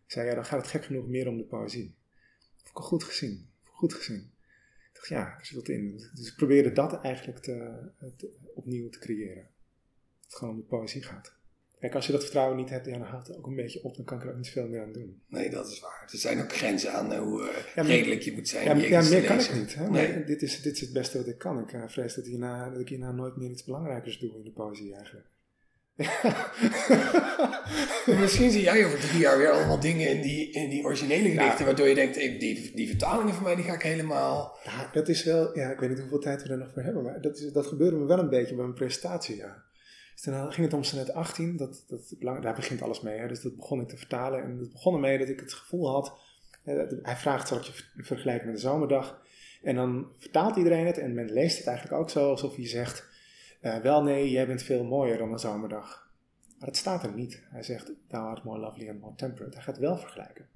Ik 0.05 0.11
zei, 0.13 0.27
ja, 0.27 0.35
dan 0.35 0.45
gaat 0.45 0.61
het 0.61 0.69
gek 0.69 0.83
genoeg 0.85 1.07
meer 1.07 1.27
om 1.27 1.37
de 1.37 1.43
poëzie. 1.43 1.95
Vond 2.55 2.69
ik 2.69 2.83
goed 2.83 3.03
gezien. 3.03 3.49
Goed 3.63 3.93
gezien. 3.93 4.31
Ik 4.87 4.93
dacht, 4.93 5.07
ja, 5.07 5.37
er 5.39 5.45
zit 5.45 5.55
wat 5.55 5.67
in. 5.67 5.91
Dus 6.13 6.27
ik 6.27 6.35
probeerde 6.35 6.71
dat 6.71 7.01
eigenlijk 7.01 7.39
te- 7.43 7.91
opnieuw 8.53 8.89
te 8.89 8.99
creëren. 8.99 9.43
Dat 9.43 10.23
het 10.25 10.35
gewoon 10.35 10.53
om 10.53 10.59
de 10.59 10.65
poëzie 10.65 11.03
gaat. 11.03 11.36
Kijk, 11.79 11.95
als 11.95 12.05
je 12.05 12.11
dat 12.11 12.21
vertrouwen 12.21 12.57
niet 12.57 12.69
hebt, 12.69 12.85
ja, 12.85 12.91
dan 12.91 13.01
haalt 13.01 13.27
het 13.27 13.37
ook 13.37 13.45
een 13.45 13.55
beetje 13.55 13.83
op. 13.83 13.95
Dan 13.95 14.05
kan 14.05 14.17
ik 14.17 14.23
er 14.23 14.29
ook 14.29 14.37
niet 14.37 14.49
veel 14.49 14.67
meer 14.67 14.81
aan 14.81 14.91
doen. 14.91 15.21
nee, 15.27 15.49
dat 15.49 15.71
is 15.71 15.79
waar. 15.79 16.07
Er 16.11 16.17
zijn 16.17 16.41
ook 16.41 16.53
grenzen 16.53 16.93
aan 16.93 17.13
eh, 17.13 17.19
hoe 17.19 17.49
eh, 17.49 17.75
maar- 17.75 17.85
redelijk 17.85 18.21
je 18.21 18.33
moet 18.33 18.47
zijn. 18.47 18.65
Ja, 18.65 18.73
meer 18.73 18.89
kan 19.23 19.39
ik 19.39 19.53
niet. 19.53 19.75
Hè? 19.75 19.89
Nee. 19.89 20.13
Maar 20.13 20.25
dit, 20.25 20.41
is, 20.41 20.61
dit 20.61 20.73
is 20.73 20.81
het 20.81 20.93
beste 20.93 21.17
wat 21.17 21.27
ik 21.27 21.37
kan. 21.37 21.59
Ik 21.59 21.73
eh, 21.73 21.83
vrees 21.87 22.13
dat, 22.13 22.25
hierna, 22.25 22.69
dat 22.69 22.79
ik 22.79 22.89
hierna 22.89 23.11
nooit 23.11 23.35
meer 23.35 23.49
iets 23.49 23.63
belangrijkers 23.63 24.19
doe 24.19 24.35
in 24.35 24.43
de 24.43 24.51
poëzie 24.51 24.95
eigenlijk. 24.95 25.25
Misschien 28.21 28.51
zie 28.51 28.61
jij 28.61 28.85
over 28.85 28.99
drie 28.99 29.19
jaar 29.19 29.37
weer 29.37 29.49
allemaal 29.49 29.79
dingen 29.79 30.09
in 30.09 30.21
die, 30.21 30.51
in 30.51 30.69
die 30.69 30.83
originele 30.83 31.29
gedichten, 31.29 31.65
waardoor 31.65 31.87
je 31.87 31.95
denkt, 31.95 32.15
hey, 32.15 32.37
die, 32.39 32.71
die 32.75 32.87
vertalingen 32.87 33.33
van 33.33 33.43
mij 33.43 33.55
die 33.55 33.63
ga 33.63 33.73
ik 33.73 33.81
helemaal... 33.81 34.57
Ja, 34.63 34.89
dat 34.93 35.07
is 35.07 35.23
wel, 35.23 35.57
ja, 35.57 35.71
ik 35.71 35.79
weet 35.79 35.89
niet 35.89 35.99
hoeveel 35.99 36.19
tijd 36.19 36.43
we 36.43 36.49
er 36.49 36.57
nog 36.57 36.71
voor 36.73 36.81
hebben, 36.81 37.03
maar 37.03 37.21
dat, 37.21 37.37
is, 37.37 37.51
dat 37.51 37.67
gebeurde 37.67 37.97
me 37.97 38.05
wel 38.05 38.19
een 38.19 38.29
beetje 38.29 38.55
bij 38.55 38.63
mijn 38.63 38.75
presentatie, 38.75 39.35
ja. 39.35 39.65
Dus 40.17 40.25
toen 40.25 40.51
ging 40.51 40.65
het 40.65 40.75
om 40.75 40.83
sonnet 40.83 41.13
18, 41.13 41.57
dat, 41.57 41.83
dat, 41.87 42.15
daar 42.41 42.55
begint 42.55 42.81
alles 42.81 43.01
mee, 43.01 43.17
hè, 43.19 43.27
dus 43.27 43.41
dat 43.41 43.55
begon 43.55 43.81
ik 43.81 43.87
te 43.87 43.97
vertalen. 43.97 44.43
En 44.43 44.57
het 44.57 44.71
begon 44.71 44.93
ermee 44.93 45.17
dat 45.17 45.29
ik 45.29 45.39
het 45.39 45.53
gevoel 45.53 45.91
had, 45.91 46.17
dat- 46.63 46.95
hij 47.01 47.15
vraagt, 47.15 47.47
zal 47.47 47.57
ik 47.57 47.63
je 47.63 47.71
ver- 47.71 48.05
vergelijken 48.05 48.45
met 48.45 48.55
de 48.55 48.61
zomerdag? 48.61 49.21
En 49.61 49.75
dan 49.75 50.11
vertaalt 50.17 50.55
iedereen 50.55 50.85
het 50.85 50.97
en 50.97 51.13
men 51.13 51.31
leest 51.31 51.57
het 51.57 51.67
eigenlijk 51.67 52.01
ook 52.01 52.09
zo, 52.09 52.29
alsof 52.29 52.55
hij 52.55 52.67
zegt, 52.67 53.07
eh, 53.61 53.77
wel 53.77 54.03
nee, 54.03 54.29
jij 54.31 54.47
bent 54.47 54.61
veel 54.63 54.83
mooier 54.83 55.17
dan 55.17 55.31
een 55.31 55.39
zomerdag. 55.39 56.11
Maar 56.59 56.67
het 56.67 56.77
staat 56.77 57.03
er 57.03 57.13
niet. 57.13 57.43
Hij 57.49 57.63
zegt, 57.63 57.91
thou 58.07 58.27
art 58.27 58.43
more 58.43 58.59
lovely 58.59 58.89
and 58.89 58.99
more 58.99 59.15
temperate. 59.15 59.55
Hij 59.55 59.63
gaat 59.63 59.77
wel 59.77 59.97
vergelijken. 59.97 60.47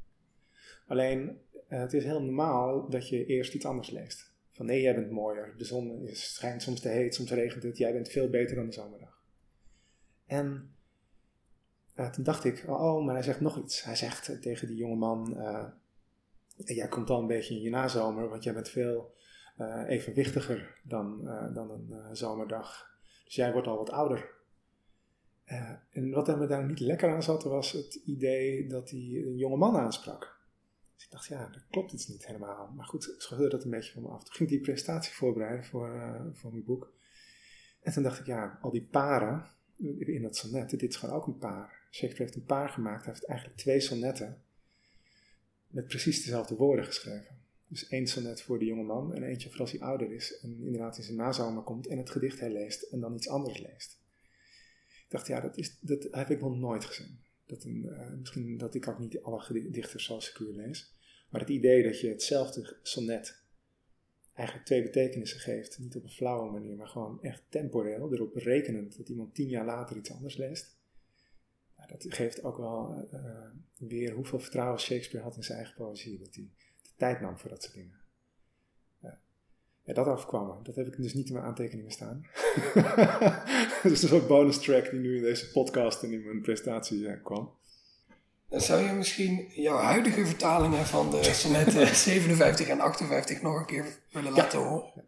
Alleen, 0.88 1.38
eh, 1.68 1.80
het 1.80 1.94
is 1.94 2.04
heel 2.04 2.22
normaal 2.22 2.90
dat 2.90 3.10
je 3.10 3.26
eerst 3.26 3.54
iets 3.54 3.66
anders 3.66 3.90
leest. 3.90 4.32
Van 4.52 4.66
nee, 4.66 4.82
jij 4.82 4.96
bent 4.96 5.12
mooier. 5.12 5.54
De 5.58 5.66
zon 5.66 6.08
is, 6.08 6.34
schijnt 6.34 6.62
soms 6.62 6.80
te 6.80 6.90
heet, 6.90 7.16
soms 7.16 7.32
regent 7.32 7.64
het. 7.64 7.78
Jij 7.78 7.94
bent 7.94 8.10
veel 8.10 8.30
beter 8.30 8.56
dan 8.56 8.66
de 8.66 8.72
zomerdag. 8.74 9.11
En 10.32 10.76
eh, 11.94 12.10
toen 12.10 12.24
dacht 12.24 12.44
ik, 12.44 12.66
oh, 12.68 13.06
maar 13.06 13.14
hij 13.14 13.24
zegt 13.24 13.40
nog 13.40 13.58
iets. 13.58 13.84
Hij 13.84 13.96
zegt 13.96 14.30
eh, 14.30 14.38
tegen 14.38 14.68
die 14.68 14.76
jonge 14.76 14.96
man, 14.96 15.38
eh, 15.38 15.68
jij 16.56 16.88
komt 16.88 17.10
al 17.10 17.20
een 17.20 17.28
beetje 17.28 17.56
in 17.56 17.62
je 17.62 17.70
nazomer, 17.70 18.30
want 18.30 18.44
jij 18.44 18.54
bent 18.54 18.70
veel 18.70 19.20
evenwichtiger 19.88 20.80
dan, 20.84 21.24
dan 21.54 21.70
een 21.90 22.16
zomerdag. 22.16 22.98
Dus 23.24 23.36
jij 23.36 23.52
wordt 23.52 23.68
al 23.68 23.78
wat 23.78 23.90
ouder. 23.90 24.30
En 25.90 26.12
wat 26.12 26.38
me 26.38 26.48
daar 26.48 26.66
niet 26.66 26.80
lekker 26.80 27.14
aan 27.14 27.24
zat, 27.24 27.44
was 27.44 27.72
het 27.72 27.96
idee 27.96 28.68
dat 28.68 28.90
hij 28.90 29.00
een 29.00 29.38
jonge 29.38 29.58
man 29.58 29.78
aansprak. 29.78 30.40
Dus 30.96 31.06
ik 31.06 31.12
dacht, 31.12 31.28
ja, 31.28 31.48
dat 31.48 31.66
klopt 31.70 31.92
iets 31.92 32.08
niet 32.08 32.26
helemaal. 32.26 32.72
Maar 32.76 32.86
goed, 32.86 33.16
scheurde 33.18 33.50
dat 33.50 33.64
een 33.64 33.70
beetje 33.70 33.94
van 33.94 34.02
me 34.02 34.08
af. 34.08 34.24
Toen 34.24 34.34
ging 34.34 34.50
ik 34.50 34.56
die 34.56 34.66
presentatie 34.66 35.14
voorbereiden 35.14 35.66
voor, 35.66 36.22
voor 36.34 36.52
mijn 36.52 36.66
boek. 36.66 36.94
En 37.82 37.94
toen 37.94 38.04
dacht 38.04 38.20
ik, 38.20 38.26
ja, 38.26 38.58
al 38.62 38.72
die 38.72 38.88
paren 38.92 39.46
in 39.98 40.22
dat 40.22 40.36
sonnet, 40.36 40.70
dit 40.70 40.84
is 40.84 40.96
gewoon 40.96 41.16
ook 41.16 41.28
een 41.28 41.38
paar. 41.38 41.80
Shakespeare 41.92 42.24
heeft 42.24 42.36
een 42.36 42.56
paar 42.56 42.70
gemaakt. 42.70 43.06
Hij 43.06 43.14
heeft 43.14 43.26
eigenlijk 43.26 43.60
twee 43.60 43.80
sonnetten 43.80 44.42
met 45.68 45.88
precies 45.88 46.24
dezelfde 46.24 46.56
woorden 46.56 46.86
geschreven. 46.86 47.40
Dus 47.68 47.88
één 47.88 48.08
sonnet 48.08 48.42
voor 48.42 48.60
de 48.60 48.66
jonge 48.66 48.84
man 48.84 49.14
en 49.14 49.24
eentje 49.24 49.50
voor 49.50 49.60
als 49.60 49.72
hij 49.72 49.80
ouder 49.80 50.12
is 50.12 50.40
en 50.40 50.64
inderdaad 50.64 50.98
in 50.98 51.04
zijn 51.04 51.18
nazomer 51.18 51.64
komt 51.64 51.88
en 51.88 51.98
het 51.98 52.10
gedicht 52.10 52.40
herleest 52.40 52.82
en 52.82 53.00
dan 53.00 53.16
iets 53.16 53.30
anders 53.30 53.60
leest. 53.60 54.00
Ik 54.88 55.18
dacht, 55.18 55.28
ja, 55.28 55.40
dat, 55.40 55.58
is, 55.58 55.78
dat 55.80 56.08
heb 56.12 56.30
ik 56.30 56.42
nog 56.42 56.58
nooit 56.58 56.86
gezien. 56.86 57.20
Dat 57.46 57.64
een, 57.64 57.90
eh, 57.90 58.12
misschien 58.20 58.58
dat 58.58 58.76
ik 58.76 58.88
ook 58.88 59.00
niet 59.00 59.22
alle 59.22 59.70
dichters 59.70 60.06
zoals 60.06 60.26
Secuur 60.26 60.54
lees. 60.54 60.94
Maar 61.30 61.42
het 61.42 61.50
idee 61.50 61.84
dat 61.84 62.00
je 62.00 62.10
hetzelfde 62.10 62.78
sonnet 62.82 63.41
eigenlijk 64.42 64.68
twee 64.68 64.84
betekenissen 64.84 65.40
geeft, 65.40 65.80
niet 65.80 65.96
op 65.96 66.04
een 66.04 66.10
flauwe 66.10 66.52
manier, 66.52 66.76
maar 66.76 66.88
gewoon 66.88 67.22
echt 67.22 67.44
temporeel, 67.50 68.14
erop 68.14 68.36
rekenend 68.36 68.98
dat 68.98 69.10
iemand 69.10 69.36
tien 69.36 69.48
jaar 69.48 69.66
later 69.66 69.98
iets 69.98 70.12
anders 70.12 70.38
leest, 70.38 70.80
dat 71.88 72.06
geeft 72.14 72.44
ook 72.44 72.58
wel 72.58 73.08
uh, 73.14 73.20
weer 73.78 74.14
hoeveel 74.14 74.40
vertrouwen 74.40 74.80
Shakespeare 74.80 75.26
had 75.26 75.36
in 75.36 75.44
zijn 75.44 75.58
eigen 75.58 75.76
poëzie, 75.76 76.20
dat 76.20 76.36
hij 76.36 76.50
de 76.82 76.90
tijd 76.96 77.22
nam 77.22 77.38
voor 77.38 77.50
dat 77.50 77.64
soort 77.64 77.76
dingen. 77.76 78.00
Ja, 79.84 79.94
dat 79.94 80.08
afkwam 80.08 80.64
Dat 80.64 80.76
heb 80.76 80.88
ik 80.88 80.98
dus 80.98 81.14
niet 81.14 81.28
in 81.28 81.34
mijn 81.34 81.46
aantekeningen 81.46 81.92
staan. 81.92 82.26
dat 83.84 83.92
is 83.92 84.02
een 84.02 84.28
bonus 84.28 84.60
track 84.60 84.90
die 84.90 85.00
nu 85.00 85.16
in 85.16 85.22
deze 85.22 85.52
podcast 85.52 86.04
en 86.04 86.12
in 86.12 86.24
mijn 86.24 86.42
presentatie 86.42 87.00
uh, 87.00 87.24
kwam. 87.24 87.56
Dan 88.52 88.62
zou 88.62 88.82
je 88.82 88.94
misschien 88.94 89.48
jouw 89.50 89.78
huidige 89.78 90.26
vertalingen 90.26 90.86
van 90.86 91.12
de 91.12 91.24
sonnetten 91.24 91.96
57 91.96 92.68
en 92.68 92.80
58 92.80 93.42
nog 93.42 93.60
een 93.60 93.66
keer 93.66 93.86
willen 94.12 94.32
laten 94.32 94.60
horen? 94.60 95.06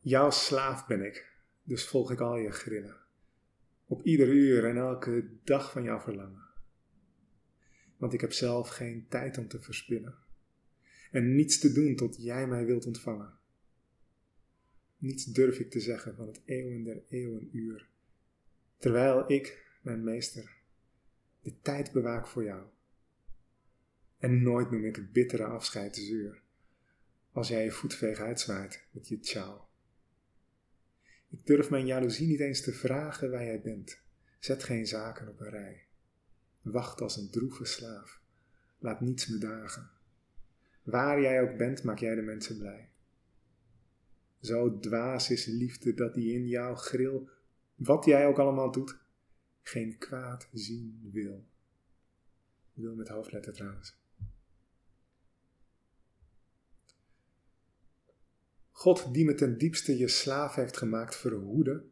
Jouw 0.00 0.30
slaaf 0.30 0.86
ben 0.86 1.04
ik, 1.04 1.26
dus 1.62 1.86
volg 1.86 2.10
ik 2.10 2.20
al 2.20 2.36
je 2.36 2.50
grillen. 2.50 2.96
Op 3.86 4.02
ieder 4.02 4.28
uur 4.28 4.64
en 4.64 4.76
elke 4.76 5.28
dag 5.44 5.72
van 5.72 5.82
jouw 5.82 6.00
verlangen. 6.00 6.42
Want 7.96 8.12
ik 8.12 8.20
heb 8.20 8.32
zelf 8.32 8.68
geen 8.68 9.06
tijd 9.08 9.38
om 9.38 9.48
te 9.48 9.60
verspillen. 9.60 10.14
En 11.10 11.34
niets 11.34 11.58
te 11.58 11.72
doen 11.72 11.96
tot 11.96 12.22
jij 12.22 12.46
mij 12.46 12.64
wilt 12.64 12.86
ontvangen. 12.86 13.32
Niets 14.96 15.24
durf 15.24 15.58
ik 15.58 15.70
te 15.70 15.80
zeggen 15.80 16.14
van 16.16 16.26
het 16.26 16.40
eeuwen 16.44 16.84
der 16.84 17.02
eeuwen 17.08 17.48
uur. 17.52 17.88
Terwijl 18.78 19.32
ik, 19.32 19.66
mijn 19.82 20.04
meester, 20.04 20.57
de 21.48 21.60
tijd 21.62 21.92
bewaak 21.92 22.26
voor 22.26 22.44
jou. 22.44 22.66
En 24.18 24.42
nooit 24.42 24.70
noem 24.70 24.84
ik 24.84 24.96
het 24.96 25.12
bittere 25.12 25.44
afscheid 25.44 25.96
zuur, 25.96 26.42
als 27.32 27.48
jij 27.48 27.64
je 27.64 27.70
voetveeg 27.70 28.20
uitzwaait 28.20 28.86
met 28.90 29.08
je 29.08 29.18
ciao. 29.20 29.66
Ik 31.28 31.46
durf 31.46 31.70
mijn 31.70 31.86
jaloezie 31.86 32.26
niet 32.26 32.40
eens 32.40 32.60
te 32.60 32.72
vragen 32.72 33.30
waar 33.30 33.44
jij 33.44 33.60
bent. 33.60 34.00
Zet 34.38 34.62
geen 34.62 34.86
zaken 34.86 35.28
op 35.28 35.40
een 35.40 35.50
rij. 35.50 35.86
Wacht 36.62 37.00
als 37.00 37.16
een 37.16 37.30
droeve 37.30 37.64
slaaf. 37.64 38.20
Laat 38.78 39.00
niets 39.00 39.26
me 39.26 39.38
dagen. 39.38 39.90
Waar 40.82 41.20
jij 41.20 41.42
ook 41.42 41.56
bent, 41.56 41.82
maak 41.82 41.98
jij 41.98 42.14
de 42.14 42.22
mensen 42.22 42.58
blij. 42.58 42.88
Zo 44.40 44.78
dwaas 44.78 45.30
is 45.30 45.46
liefde 45.46 45.94
dat 45.94 46.14
die 46.14 46.34
in 46.34 46.46
jouw 46.46 46.74
gril, 46.74 47.28
wat 47.74 48.04
jij 48.04 48.26
ook 48.26 48.38
allemaal 48.38 48.70
doet, 48.70 48.98
geen 49.68 49.98
kwaad 49.98 50.48
zien 50.52 51.08
wil. 51.12 51.46
Wil 52.72 52.94
met 52.94 53.08
hoofdletter 53.08 53.52
trouwens. 53.52 53.96
God 58.70 59.14
die 59.14 59.24
me 59.24 59.34
ten 59.34 59.58
diepste 59.58 59.98
je 59.98 60.08
slaaf 60.08 60.54
heeft 60.54 60.76
gemaakt, 60.76 61.16
verhoede 61.16 61.84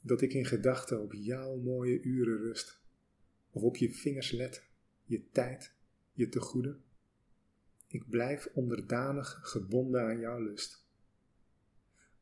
dat 0.00 0.20
ik 0.20 0.32
in 0.32 0.44
gedachten 0.44 1.02
op 1.02 1.12
jouw 1.12 1.56
mooie 1.56 2.02
uren 2.02 2.38
rust, 2.38 2.80
of 3.50 3.62
op 3.62 3.76
je 3.76 3.92
vingers 3.92 4.30
let, 4.30 4.64
je 5.04 5.30
tijd, 5.30 5.74
je 6.12 6.28
te 6.28 6.40
goede. 6.40 6.78
Ik 7.86 8.08
blijf 8.08 8.48
onderdanig 8.54 9.38
gebonden 9.42 10.02
aan 10.02 10.18
jouw 10.18 10.40
lust. 10.40 10.86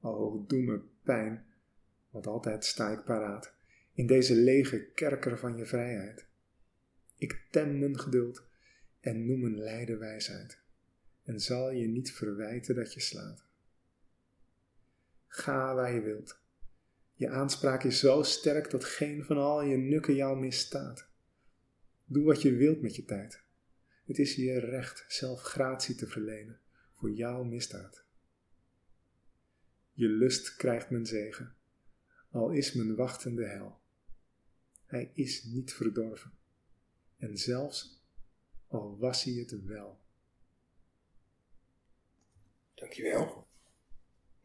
O, 0.00 0.44
doe 0.46 0.62
me 0.62 0.80
pijn, 1.02 1.46
want 2.10 2.26
altijd 2.26 2.64
sta 2.64 2.90
ik 2.90 3.04
paraat 3.04 3.55
in 3.96 4.06
deze 4.06 4.34
lege 4.34 4.90
kerker 4.94 5.38
van 5.38 5.56
je 5.56 5.66
vrijheid. 5.66 6.26
Ik 7.16 7.46
tem 7.50 7.78
mijn 7.78 7.98
geduld 8.00 8.44
en 9.00 9.26
noem 9.26 9.44
een 9.44 9.58
lijden 9.58 9.98
wijsheid 9.98 10.58
en 11.22 11.40
zal 11.40 11.70
je 11.70 11.86
niet 11.86 12.12
verwijten 12.12 12.74
dat 12.74 12.94
je 12.94 13.00
slaat. 13.00 13.44
Ga 15.26 15.74
waar 15.74 15.94
je 15.94 16.00
wilt. 16.00 16.38
Je 17.14 17.28
aanspraak 17.28 17.84
is 17.84 17.98
zo 17.98 18.22
sterk 18.22 18.70
dat 18.70 18.84
geen 18.84 19.24
van 19.24 19.36
al 19.36 19.62
je 19.62 19.76
nukken 19.76 20.14
jou 20.14 20.38
misstaat. 20.38 21.08
Doe 22.04 22.24
wat 22.24 22.42
je 22.42 22.54
wilt 22.54 22.82
met 22.82 22.96
je 22.96 23.04
tijd. 23.04 23.42
Het 24.04 24.18
is 24.18 24.34
je 24.34 24.58
recht 24.58 25.04
zelf 25.08 25.42
gratie 25.42 25.94
te 25.94 26.06
verlenen 26.06 26.60
voor 26.94 27.10
jouw 27.10 27.42
misdaad. 27.42 28.04
Je 29.92 30.08
lust 30.08 30.56
krijgt 30.56 30.90
mijn 30.90 31.06
zegen, 31.06 31.54
al 32.30 32.50
is 32.50 32.72
mijn 32.72 32.94
wachtende 32.94 33.44
hel. 33.44 33.84
Hij 34.86 35.10
is 35.14 35.44
niet 35.44 35.72
verdorven, 35.72 36.32
en 37.16 37.38
zelfs 37.38 38.04
al 38.68 38.96
was 38.98 39.24
hij 39.24 39.32
het 39.32 39.64
wel. 39.64 39.98
Dankjewel. 42.74 43.46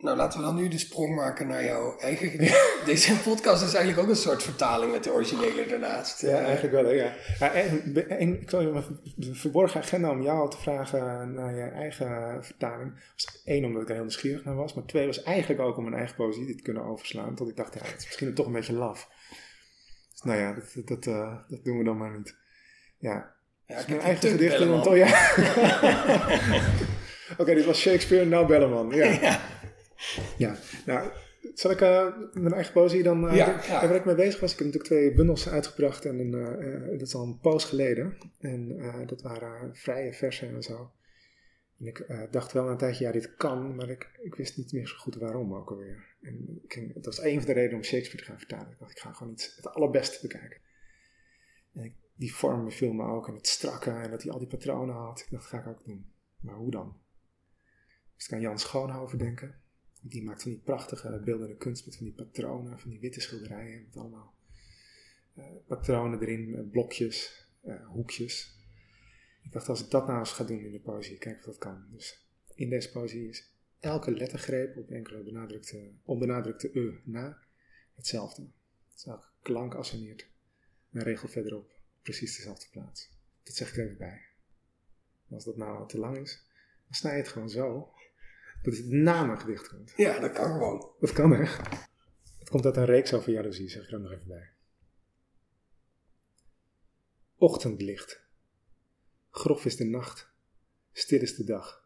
Nou, 0.02 0.18
laten 0.18 0.40
we 0.40 0.46
dan 0.46 0.56
nu 0.56 0.68
de 0.68 0.78
sprong 0.78 1.16
maken 1.16 1.48
naar 1.48 1.64
jouw 1.64 1.98
eigen 1.98 2.30
gedicht. 2.30 2.82
Deze 2.86 3.20
podcast 3.20 3.64
is 3.64 3.74
eigenlijk 3.74 4.08
ook 4.08 4.16
een 4.16 4.22
soort 4.22 4.44
vertaling 4.44 4.92
met 4.92 5.04
de 5.04 5.12
originele 5.12 5.66
daarnaast. 5.68 6.22
Ja, 6.22 6.40
eigenlijk 6.40 6.74
wel, 6.74 6.92
ja. 6.92 7.16
en, 7.40 8.10
en, 8.10 8.42
ik 8.42 8.50
wil 8.50 8.62
je 8.62 8.84
een 9.18 9.36
verborgen 9.36 9.82
agenda 9.82 10.10
om 10.10 10.22
jou 10.22 10.50
te 10.50 10.58
vragen 10.58 11.34
naar 11.34 11.56
je 11.56 11.64
eigen 11.64 12.44
vertaling. 12.44 12.94
Was 13.14 13.42
één, 13.46 13.66
omdat 13.66 13.82
ik 13.82 13.88
er 13.88 13.94
heel 13.94 14.04
nieuwsgierig 14.04 14.44
naar 14.44 14.56
was. 14.56 14.74
Maar 14.74 14.86
twee, 14.86 15.06
was 15.06 15.24
eigenlijk 15.24 15.62
ook 15.62 15.78
om 15.78 15.84
mijn 15.84 15.96
eigen 15.96 16.16
poëzie 16.16 16.56
te 16.56 16.64
kunnen 16.64 16.84
overslaan. 16.84 17.36
Tot 17.36 17.50
ik 17.50 17.56
dacht, 17.56 17.74
ja, 17.74 17.82
het 17.84 18.00
is 18.00 18.06
misschien 18.06 18.34
toch 18.34 18.46
een 18.46 18.52
beetje 18.52 18.74
laf. 18.74 19.10
Nou 20.22 20.40
ja, 20.40 20.54
dat, 20.54 20.88
dat, 20.88 21.06
uh, 21.06 21.36
dat 21.48 21.64
doen 21.64 21.78
we 21.78 21.84
dan 21.84 21.98
maar 21.98 22.18
niet. 22.18 22.36
Ja, 22.98 23.36
ja 23.66 23.76
dus 23.76 23.86
mijn 23.86 24.00
eigen 24.00 24.30
gedicht. 24.30 24.62
Oh 24.62 24.98
ja. 24.98 25.08
Oké, 27.38 27.54
dit 27.54 27.66
was 27.66 27.80
Shakespeare, 27.80 28.26
nou 28.26 28.48
Belleman. 28.48 28.90
ja. 28.90 29.06
ja. 29.22 29.40
Ja, 30.38 30.56
nou, 30.86 31.12
zal 31.54 31.72
ik 31.72 31.82
uh, 31.82 32.08
mijn 32.34 32.54
eigen 32.54 32.74
poëzie 32.74 33.04
dan... 33.04 33.26
Uh, 33.26 33.36
ja, 33.36 33.62
ja. 33.68 33.88
Waar 33.88 33.96
ik 33.96 34.06
mee 34.06 34.16
bezig 34.16 34.40
was, 34.40 34.52
ik 34.52 34.58
heb 34.58 34.68
natuurlijk 34.68 34.94
twee 34.94 35.14
bundels 35.14 35.50
uitgebracht 35.50 36.06
en 36.06 36.34
uh, 36.34 36.90
dat 36.92 37.08
is 37.08 37.16
al 37.16 37.24
een 37.24 37.40
poos 37.40 37.66
geleden. 37.66 38.18
En 38.40 38.82
dat 39.06 39.22
waren 39.22 39.76
vrije 39.76 40.14
versen 40.14 40.56
en 40.56 40.64
zo. 40.64 40.92
En 41.80 41.86
ik 41.86 42.06
dacht 42.32 42.52
wel 42.52 42.70
een 42.70 42.78
tijdje, 42.78 43.06
ja, 43.06 43.12
dit 43.12 43.36
kan, 43.36 43.76
maar 43.76 43.90
ik, 43.90 44.10
ik 44.22 44.36
wist 44.36 44.58
niet 44.58 44.72
meer 44.72 44.88
zo 44.88 44.96
goed 44.98 45.16
waarom 45.16 45.56
ook 45.56 45.70
alweer. 45.70 46.11
En 46.22 46.62
dat 46.94 47.06
was 47.06 47.22
een 47.22 47.38
van 47.38 47.46
de 47.46 47.54
redenen 47.54 47.76
om 47.76 47.84
Shakespeare 47.84 48.24
te 48.24 48.30
gaan 48.30 48.40
vertalen. 48.40 48.72
Ik 48.72 48.80
dacht, 48.80 48.92
ik 48.92 49.00
ga 49.00 49.14
gewoon 49.14 49.34
iets 49.34 49.56
het 49.56 49.68
allerbeste 49.68 50.28
bekijken. 50.28 50.62
En 51.74 51.96
die 52.16 52.34
vorm 52.34 52.64
beviel 52.64 52.94
me 52.94 53.04
ook 53.04 53.28
en 53.28 53.34
het 53.34 53.48
strakke 53.48 53.92
en 53.92 54.10
dat 54.10 54.24
hij 54.24 54.32
al 54.32 54.40
die 54.40 54.48
patronen 54.48 54.96
had. 54.96 55.20
Ik 55.20 55.30
dacht, 55.30 55.52
dat 55.52 55.62
ga 55.62 55.70
ik 55.70 55.78
ook 55.78 55.86
doen. 55.86 56.12
Maar 56.40 56.56
hoe 56.56 56.72
dan? 56.72 56.98
Dus 58.16 58.26
ik 58.26 58.34
aan 58.34 58.42
Jan 58.42 58.60
Schoonhoven 58.60 59.18
denken. 59.18 59.60
Die 60.02 60.24
maakt 60.24 60.42
van 60.42 60.52
die 60.52 60.60
prachtige 60.60 61.22
beeldende 61.26 61.56
kunst 61.56 61.86
met 61.86 61.96
van 61.96 62.06
die 62.06 62.16
patronen, 62.16 62.80
van 62.80 62.90
die 62.90 63.00
witte 63.00 63.22
schilderijen, 63.22 63.84
met 63.86 63.98
allemaal 63.98 64.34
uh, 65.38 65.46
patronen 65.68 66.22
erin, 66.22 66.50
uh, 66.50 66.70
blokjes, 66.72 67.48
uh, 67.64 67.88
hoekjes. 67.88 68.60
Ik 69.44 69.52
dacht, 69.52 69.70
als 69.70 69.84
ik 69.84 69.90
dat 69.90 70.08
nou 70.08 70.20
eens 70.20 70.32
ga 70.32 70.44
doen 70.44 70.60
in 70.60 70.72
de 70.72 70.80
poëzie, 70.80 71.18
kijk 71.18 71.38
of 71.38 71.46
dat 71.46 71.58
kan. 71.58 71.86
Dus 71.92 72.28
in 72.56 72.70
deze 72.70 72.92
poëzie 72.92 73.28
is 73.28 73.51
elke 73.82 74.12
lettergreep 74.12 74.78
op 74.78 74.92
enkele 74.92 75.24
benadrukte, 75.24 75.92
onbenadrukte 76.04 76.80
e 76.80 77.00
na 77.04 77.40
hetzelfde. 77.96 78.48
Dus 78.94 79.06
elke 79.06 79.28
klank 79.42 79.76
asseneert 79.76 80.28
een 80.92 81.04
regel 81.04 81.28
verderop 81.28 81.72
precies 82.02 82.36
dezelfde 82.36 82.68
plaats. 82.72 83.10
Dat 83.44 83.56
zeg 83.56 83.70
ik 83.70 83.78
er 83.78 83.84
even 83.84 83.98
bij. 83.98 84.22
als 85.30 85.44
dat 85.44 85.58
nou 85.58 85.88
te 85.88 85.98
lang 85.98 86.18
is, 86.18 86.46
dan 86.86 86.94
snij 86.94 87.12
je 87.12 87.22
het 87.22 87.28
gewoon 87.28 87.50
zo 87.50 87.94
dat 88.62 88.78
het 88.78 88.90
na 88.90 89.24
mijn 89.24 89.40
gedicht 89.40 89.68
komt. 89.68 89.94
Ja, 89.96 90.20
dat 90.20 90.32
kan 90.32 90.52
gewoon. 90.52 90.92
Dat 91.00 91.12
kan 91.12 91.32
hè. 91.32 91.46
Het 92.40 92.50
komt 92.50 92.66
uit 92.66 92.78
een 92.78 92.86
reeks 92.86 93.14
over 93.14 93.32
jaloezie, 93.32 93.70
zeg 93.70 93.84
ik 93.84 93.92
er 93.92 94.00
nog 94.00 94.12
even 94.12 94.28
bij. 94.28 94.50
Ochtendlicht. 97.36 98.22
Grof 99.30 99.66
is 99.66 99.76
de 99.76 99.86
nacht, 99.86 100.32
stil 100.92 101.22
is 101.22 101.36
de 101.36 101.44
dag. 101.44 101.81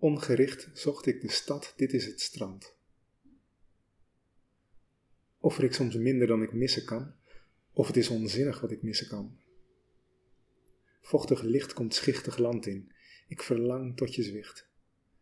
Ongericht 0.00 0.68
zocht 0.72 1.06
ik 1.06 1.20
de 1.20 1.30
stad, 1.30 1.72
dit 1.76 1.92
is 1.92 2.06
het 2.06 2.20
strand. 2.20 2.74
Offer 5.38 5.64
ik 5.64 5.72
soms 5.72 5.94
minder 5.94 6.26
dan 6.26 6.42
ik 6.42 6.52
missen 6.52 6.84
kan, 6.84 7.14
of 7.72 7.86
het 7.86 7.96
is 7.96 8.08
onzinnig 8.08 8.60
wat 8.60 8.70
ik 8.70 8.82
missen 8.82 9.08
kan. 9.08 9.38
Vochtig 11.00 11.42
licht 11.42 11.72
komt 11.72 11.94
schichtig 11.94 12.38
land 12.38 12.66
in, 12.66 12.92
ik 13.28 13.42
verlang 13.42 13.96
tot 13.96 14.14
je 14.14 14.22
zwicht. 14.22 14.68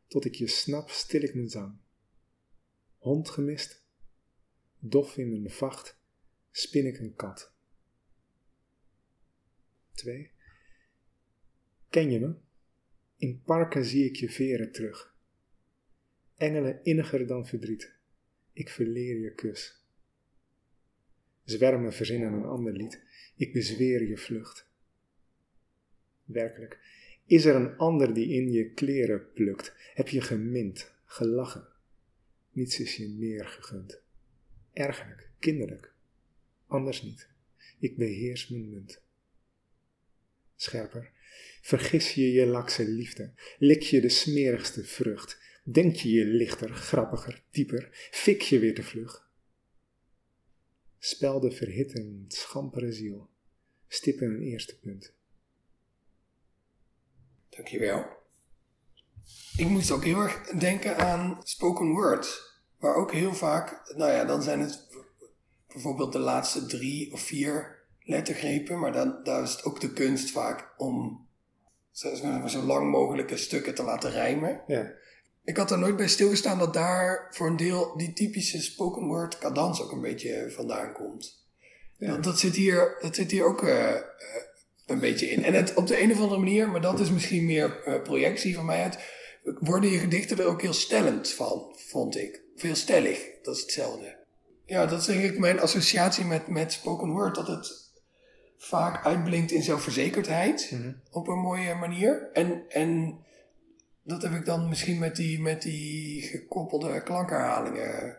Tot 0.07 0.25
ik 0.25 0.35
je 0.35 0.47
snap, 0.47 0.91
stil 0.91 1.23
ik 1.23 1.35
mijn 1.35 1.49
zang. 1.49 1.79
Hond 2.99 3.29
gemist, 3.29 3.85
dof 4.79 5.17
in 5.17 5.31
mijn 5.31 5.51
vacht, 5.51 5.99
spin 6.51 6.87
ik 6.87 6.99
een 6.99 7.15
kat. 7.15 7.53
2. 9.93 10.31
Ken 11.89 12.11
je 12.11 12.21
me? 12.21 12.47
In 13.19 13.43
parken 13.43 13.85
zie 13.85 14.05
ik 14.05 14.17
je 14.17 14.31
veren 14.31 14.73
terug. 14.73 15.17
Engelen 16.37 16.85
inniger 16.85 17.27
dan 17.27 17.47
verdriet, 17.47 17.93
ik 18.53 18.69
verleer 18.69 19.19
je 19.19 19.35
kus. 19.35 19.85
Zwermen 21.45 21.93
verzinnen 21.93 22.33
een 22.33 22.45
ander 22.45 22.73
lied, 22.73 23.01
ik 23.37 23.53
bezweer 23.53 24.09
je 24.09 24.17
vlucht. 24.17 24.69
Werkelijk, 26.25 26.79
Is 27.27 27.45
er 27.45 27.55
een 27.55 27.77
ander 27.77 28.15
die 28.15 28.29
in 28.29 28.53
je 28.53 28.71
kleren 28.71 29.33
plukt? 29.33 29.75
Heb 29.95 30.09
je 30.09 30.21
gemind, 30.21 30.95
gelachen? 31.05 31.69
Niets 32.53 32.81
is 32.81 32.97
je 32.97 33.09
meer 33.09 33.47
gegund. 33.47 34.01
Ergerlijk, 34.73 35.31
kinderlijk. 35.39 35.93
Anders 36.67 37.03
niet. 37.03 37.29
Ik 37.79 37.97
beheers 37.97 38.49
mijn 38.49 38.71
munt. 38.71 39.03
Scherper. 40.57 41.13
Vergis 41.61 42.15
je 42.15 42.33
je 42.33 42.47
lakse 42.47 42.89
liefde. 42.89 43.33
Lik 43.59 43.83
je 43.83 44.01
de 44.01 44.09
smerigste 44.09 44.85
vrucht. 44.85 45.39
Denk 45.65 45.95
je 45.95 46.11
je 46.11 46.25
lichter, 46.25 46.75
grappiger, 46.75 47.43
dieper. 47.51 48.09
Fik 48.11 48.43
je 48.43 48.59
weer 48.59 48.75
te 48.75 48.83
vlug. 48.83 49.31
Spel 50.99 51.41
de 51.41 51.51
verhitte, 51.51 52.25
schampere 52.29 52.93
ziel. 52.93 53.29
Stippen 53.89 54.29
een 54.29 54.43
eerste 54.43 54.79
punt. 54.79 55.15
Dankjewel. 57.49 58.07
Ik 59.57 59.69
moest 59.69 59.91
ook 59.91 60.05
heel 60.05 60.21
erg 60.21 60.47
denken 60.47 60.97
aan 60.97 61.41
spoken 61.43 61.89
word. 61.89 62.57
Waar 62.79 62.95
ook 62.95 63.13
heel 63.13 63.35
vaak, 63.35 63.95
nou 63.97 64.13
ja, 64.13 64.25
dan 64.25 64.43
zijn 64.43 64.61
het 64.61 64.87
bijvoorbeeld 65.73 66.13
de 66.13 66.19
laatste 66.19 66.67
drie 66.67 67.13
of 67.13 67.21
vier 67.21 67.87
lettergrepen. 68.03 68.79
Maar 68.79 68.93
dan, 68.93 69.21
daar 69.23 69.43
is 69.43 69.53
het 69.53 69.65
ook 69.65 69.81
de 69.81 69.93
kunst 69.93 70.31
vaak 70.31 70.75
om 70.77 71.28
zo, 71.99 72.15
zo 72.47 72.63
lang 72.63 72.91
mogelijke 72.91 73.37
stukken 73.37 73.75
te 73.75 73.83
laten 73.83 74.11
rijmen. 74.11 74.61
Ja. 74.67 74.93
Ik 75.45 75.57
had 75.57 75.71
er 75.71 75.79
nooit 75.79 75.97
bij 75.97 76.09
stilgestaan 76.09 76.59
dat 76.59 76.75
daar 76.75 77.27
voor 77.31 77.47
een 77.47 77.57
deel 77.57 77.97
die 77.97 78.13
typische 78.13 78.63
spoken 78.63 79.07
word 79.07 79.39
cadans 79.39 79.83
ook 79.83 79.93
een 79.93 80.01
beetje 80.01 80.51
vandaan 80.51 80.93
komt. 80.93 81.47
Ja. 81.97 82.13
Dat, 82.13 82.25
dat, 82.25 82.39
zit 82.39 82.55
hier, 82.55 82.99
dat 83.01 83.15
zit 83.15 83.31
hier 83.31 83.45
ook 83.45 83.63
eh, 83.63 83.95
eh, 83.95 84.03
een 84.87 84.99
beetje 84.99 85.31
in. 85.31 85.45
En 85.45 85.55
het, 85.55 85.75
op 85.75 85.87
de 85.87 86.03
een 86.03 86.13
of 86.13 86.21
andere 86.21 86.41
manier, 86.41 86.69
maar 86.69 86.81
dat 86.81 87.01
is 87.01 87.11
misschien 87.11 87.45
meer 87.45 87.83
eh, 87.85 88.03
projectie 88.03 88.55
van 88.55 88.65
mij 88.65 88.83
uit, 88.83 88.99
worden 89.43 89.91
je 89.91 89.99
gedichten 89.99 90.39
er 90.39 90.47
ook 90.47 90.63
heel 90.63 90.73
stellend 90.73 91.31
van, 91.31 91.77
vond 91.77 92.17
ik. 92.17 92.43
Veel 92.57 92.75
stellig, 92.75 93.27
dat 93.43 93.57
is 93.57 93.61
hetzelfde. 93.61 94.17
Ja, 94.65 94.87
dat 94.87 95.01
is 95.01 95.07
denk 95.07 95.23
ik 95.23 95.39
mijn 95.39 95.61
associatie 95.61 96.25
met, 96.25 96.47
met 96.49 96.73
spoken 96.73 97.11
word, 97.11 97.35
dat 97.35 97.47
het 97.47 97.88
vaak 98.59 99.05
uitblinkt 99.05 99.51
in 99.51 99.63
zelfverzekerdheid 99.63 100.71
Mhm. 100.73 100.93
op 101.11 101.29
een 101.29 101.39
mooie 101.39 101.75
manier. 101.75 102.29
En, 102.33 102.63
en 102.69 103.19
dat 104.03 104.23
heb 104.23 104.33
ik 104.33 104.45
dan 104.45 104.69
misschien 104.69 104.99
met 104.99 105.17
die, 105.17 105.41
met 105.41 105.63
die 105.63 106.23
gekoppelde 106.23 107.03
klankherhalingen 107.03 108.19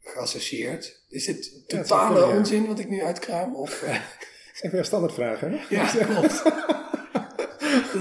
geassocieerd. 0.00 1.02
Is 1.08 1.26
dat 1.26 1.44
zou 1.44 1.64
totale 1.66 2.20
ja. 2.26 2.36
onzin 2.36 2.66
wat 2.66 2.78
ik 2.78 2.88
nu 2.88 3.02
uitkraam? 3.02 3.54
Of, 3.56 3.82
eh, 3.82 4.00
Even 4.60 4.78
een 4.78 4.84
standaardvraag, 4.84 5.40
hè? 5.40 5.46
ja, 5.68 5.90
klopt. 6.04 6.42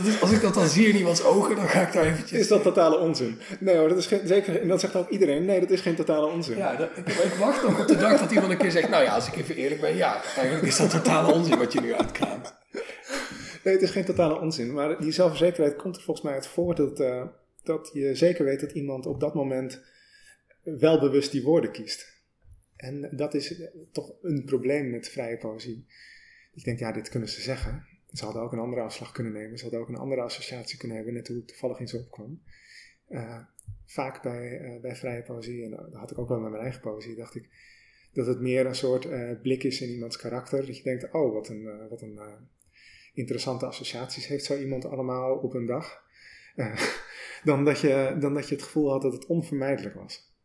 Is, 0.06 0.22
als 0.22 0.32
ik 0.32 0.42
dat 0.42 0.54
dan 0.54 0.68
zie 0.68 0.88
in 0.88 0.96
iemands 0.96 1.24
ogen, 1.24 1.56
dan 1.56 1.68
ga 1.70 1.82
ik 1.88 1.94
daar 1.94 2.06
eventjes... 2.06 2.40
Is 2.40 2.48
dat 2.48 2.64
totale 2.64 2.98
onzin? 2.98 3.38
Nee 3.60 3.78
hoor, 3.78 3.90
dat 3.90 3.98
is 3.98 4.06
geen, 4.06 4.28
zeker, 4.28 4.62
en 4.62 4.68
dat 4.68 4.80
zegt 4.80 4.96
ook 4.96 5.10
iedereen. 5.10 5.46
Nee, 5.46 5.60
dat 5.60 5.70
is 5.70 5.82
geen 5.82 5.96
totale 5.96 6.26
onzin. 6.28 6.58
Ja, 6.58 6.76
dat- 6.76 6.90
ik, 6.98 7.08
ik 7.08 7.34
wacht 7.40 7.64
ook 7.66 7.80
op 7.80 7.88
de 7.88 7.98
dag 7.98 8.20
dat 8.20 8.32
iemand 8.32 8.52
een 8.52 8.58
keer 8.58 8.72
zegt... 8.72 8.90
Nou 8.90 9.04
ja, 9.04 9.14
als 9.14 9.28
ik 9.28 9.36
even 9.36 9.56
eerlijk 9.56 9.82
ben, 9.82 9.96
ja, 9.96 10.24
eigenlijk 10.24 10.68
is 10.68 10.78
dat 10.78 10.90
totale 10.90 11.34
onzin 11.34 11.58
wat 11.58 11.74
je 11.74 11.82
nu 11.82 11.94
uitkraamt. 11.94 12.56
Nee, 13.64 13.74
het 13.74 13.84
is 13.84 13.92
geen 13.92 14.06
totale 14.06 14.40
onzin. 14.40 14.74
Maar 14.74 15.00
die 15.02 15.12
zelfverzekerheid 15.12 15.76
komt 15.76 15.96
er 15.96 16.02
volgens 16.02 16.26
mij 16.26 16.36
uit 16.36 16.48
voort 16.48 16.78
dat, 16.78 17.00
eh, 17.00 17.24
dat 17.64 17.90
je 17.94 18.16
zeker 18.16 18.46
weet 18.46 18.60
dat 18.60 18.72
iemand 18.72 19.06
op 19.06 19.20
dat 19.20 19.34
moment 19.34 19.82
wel 20.64 21.00
bewust 21.00 21.32
die 21.32 21.44
woorden 21.44 21.72
kiest. 21.72 22.16
En 22.76 23.10
dat 23.12 23.34
is 23.34 23.62
toch 23.92 24.12
een 24.22 24.44
probleem 24.46 24.90
met 24.90 25.10
vrije 25.10 25.38
poëzie. 25.38 25.86
Ik 26.54 26.64
denk, 26.64 26.80
ja, 26.80 26.92
dit 26.92 27.10
kunnen 27.10 27.30
ze 27.30 27.42
zeggen. 27.42 27.88
Ze 28.12 28.24
hadden 28.24 28.42
ook 28.42 28.52
een 28.52 28.60
andere 28.60 28.82
afslag 28.82 29.12
kunnen 29.12 29.34
nemen. 29.34 29.58
Ze 29.58 29.64
hadden 29.64 29.82
ook 29.82 29.90
een 29.90 29.96
andere 29.96 30.22
associatie 30.22 30.78
kunnen 30.78 30.98
hebben, 30.98 31.14
net 31.14 31.28
hoe 31.28 31.38
het 31.38 31.48
toevallig 31.48 31.80
in 31.80 32.00
opkwam. 32.00 32.42
Eh, 33.08 33.40
vaak 33.86 34.22
bij, 34.22 34.60
eh, 34.60 34.82
bij 34.82 34.96
vrije 34.96 35.24
poëzie, 35.24 35.64
en 35.64 35.70
dat 35.70 35.94
had 35.94 36.12
ik 36.12 36.18
ook 36.18 36.30
wel 36.30 36.40
met 36.40 36.52
mijn 36.52 36.64
eigen 36.64 36.82
poëzie, 36.82 37.16
dacht 37.16 37.36
ik 37.36 37.50
dat 38.18 38.28
het 38.28 38.40
meer 38.40 38.66
een 38.66 38.76
soort 38.76 39.06
eh, 39.06 39.32
blik 39.42 39.64
is 39.64 39.82
in 39.82 39.90
iemands 39.90 40.18
karakter. 40.18 40.66
Dat 40.66 40.78
je 40.78 40.84
denkt, 40.84 41.12
oh, 41.12 41.34
wat 41.34 41.50
een, 41.50 41.68
eh, 41.68 41.90
wat 41.90 42.02
een 42.02 42.18
eh, 42.18 42.34
interessante 43.14 43.66
associaties 43.66 44.28
heeft 44.28 44.46
zo 44.46 44.58
iemand 44.58 44.86
allemaal 44.86 45.36
op 45.38 45.54
een 45.54 45.66
dag. 45.66 46.04
Eh, 46.56 46.82
dan, 47.44 47.66
dat 47.66 47.80
je, 47.80 48.18
dan 48.20 48.34
dat 48.34 48.50
je 48.50 48.56
het 48.56 48.64
gevoel 48.64 48.92
had 48.92 49.02
dat 49.02 49.14
het 49.14 49.26
onvermijdelijk 49.26 49.96
was. 49.96 50.36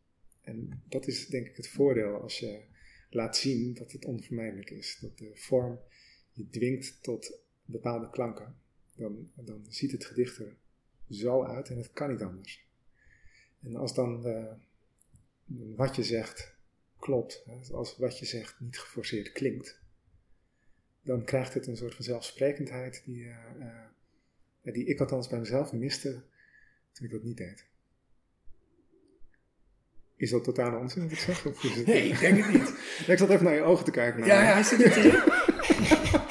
En 0.41 0.83
dat 0.89 1.07
is 1.07 1.27
denk 1.27 1.47
ik 1.47 1.55
het 1.55 1.67
voordeel 1.67 2.21
als 2.21 2.39
je 2.39 2.61
laat 3.09 3.37
zien 3.37 3.73
dat 3.73 3.91
het 3.91 4.05
onvermijdelijk 4.05 4.69
is. 4.69 4.97
Dat 5.01 5.17
de 5.17 5.31
vorm 5.33 5.79
je 6.31 6.49
dwingt 6.49 7.03
tot 7.03 7.42
bepaalde 7.65 8.09
klanken. 8.09 8.55
Dan, 8.95 9.31
dan 9.35 9.65
ziet 9.69 9.91
het 9.91 10.05
gedicht 10.05 10.37
er 10.37 10.55
zo 11.09 11.43
uit 11.43 11.69
en 11.69 11.77
het 11.77 11.91
kan 11.93 12.11
niet 12.11 12.21
anders. 12.21 12.65
En 13.63 13.75
als 13.75 13.93
dan 13.93 14.25
eh, 14.25 14.53
wat 15.75 15.95
je 15.95 16.03
zegt 16.03 16.55
klopt, 16.99 17.45
als 17.71 17.97
wat 17.97 18.19
je 18.19 18.25
zegt 18.25 18.59
niet 18.59 18.79
geforceerd 18.79 19.31
klinkt, 19.31 19.79
dan 21.01 21.23
krijgt 21.23 21.53
het 21.53 21.67
een 21.67 21.77
soort 21.77 21.95
van 21.95 22.03
zelfsprekendheid 22.03 23.01
die, 23.05 23.25
eh, 23.25 23.67
eh, 24.63 24.73
die 24.73 24.85
ik 24.85 24.99
althans 24.99 25.27
bij 25.27 25.39
mezelf 25.39 25.73
miste 25.73 26.23
toen 26.91 27.05
ik 27.05 27.11
dat 27.11 27.23
niet 27.23 27.37
deed. 27.37 27.65
Is 30.15 30.29
dat 30.29 30.43
totale 30.43 30.77
onzin 30.77 31.01
wat 31.01 31.11
ik 31.11 31.17
zeg? 31.17 31.45
Of 31.45 31.63
is 31.63 31.75
het... 31.75 31.85
Nee, 31.85 32.09
ik 32.09 32.19
denk 32.19 32.43
het 32.43 32.53
niet. 32.53 32.67
Ik 33.13 33.17
zat 33.17 33.29
even 33.29 33.43
naar 33.43 33.55
je 33.55 33.61
ogen 33.61 33.85
te 33.85 33.91
kijken. 33.91 34.25
Ja, 34.25 34.43
ja, 34.43 34.53
hij 34.53 34.63
zit 34.63 34.81
er 34.81 34.97
erin. 34.97 36.21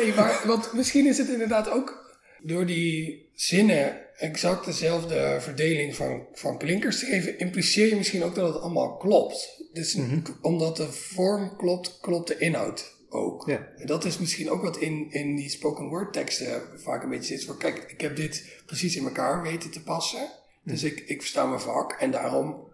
Nee, 0.00 0.14
maar 0.14 0.42
want 0.46 0.72
misschien 0.72 1.06
is 1.06 1.18
het 1.18 1.28
inderdaad 1.28 1.70
ook 1.70 2.14
door 2.42 2.66
die 2.66 3.28
zinnen 3.34 4.16
exact 4.16 4.64
dezelfde 4.64 5.36
verdeling 5.40 5.94
van, 5.96 6.26
van 6.32 6.58
klinkers 6.58 6.98
te 6.98 7.06
geven, 7.06 7.38
impliceer 7.38 7.88
je 7.88 7.96
misschien 7.96 8.22
ook 8.22 8.34
dat 8.34 8.54
het 8.54 8.62
allemaal 8.62 8.96
klopt. 8.96 9.64
Dus 9.72 9.94
Mhm. 9.94 10.20
omdat 10.40 10.76
de 10.76 10.92
vorm 10.92 11.56
klopt, 11.56 11.98
klopt 12.00 12.28
de 12.28 12.38
inhoud 12.38 12.94
ook. 13.08 13.48
Ja. 13.48 13.68
En 13.76 13.86
dat 13.86 14.04
is 14.04 14.18
misschien 14.18 14.50
ook 14.50 14.62
wat 14.62 14.76
in, 14.76 15.10
in 15.10 15.36
die 15.36 15.48
spoken 15.50 15.88
word 15.88 16.12
teksten 16.12 16.62
vaak 16.74 17.02
een 17.02 17.08
beetje 17.08 17.36
zit. 17.36 17.44
Van, 17.44 17.58
kijk, 17.58 17.84
ik 17.90 18.00
heb 18.00 18.16
dit 18.16 18.62
precies 18.66 18.96
in 18.96 19.04
elkaar 19.04 19.42
weten 19.42 19.70
te 19.70 19.82
passen. 19.82 20.30
Dus 20.64 20.82
ik, 20.82 21.00
ik 21.00 21.20
versta 21.20 21.46
mijn 21.46 21.60
vak 21.60 21.92
en 21.92 22.10
daarom 22.10 22.68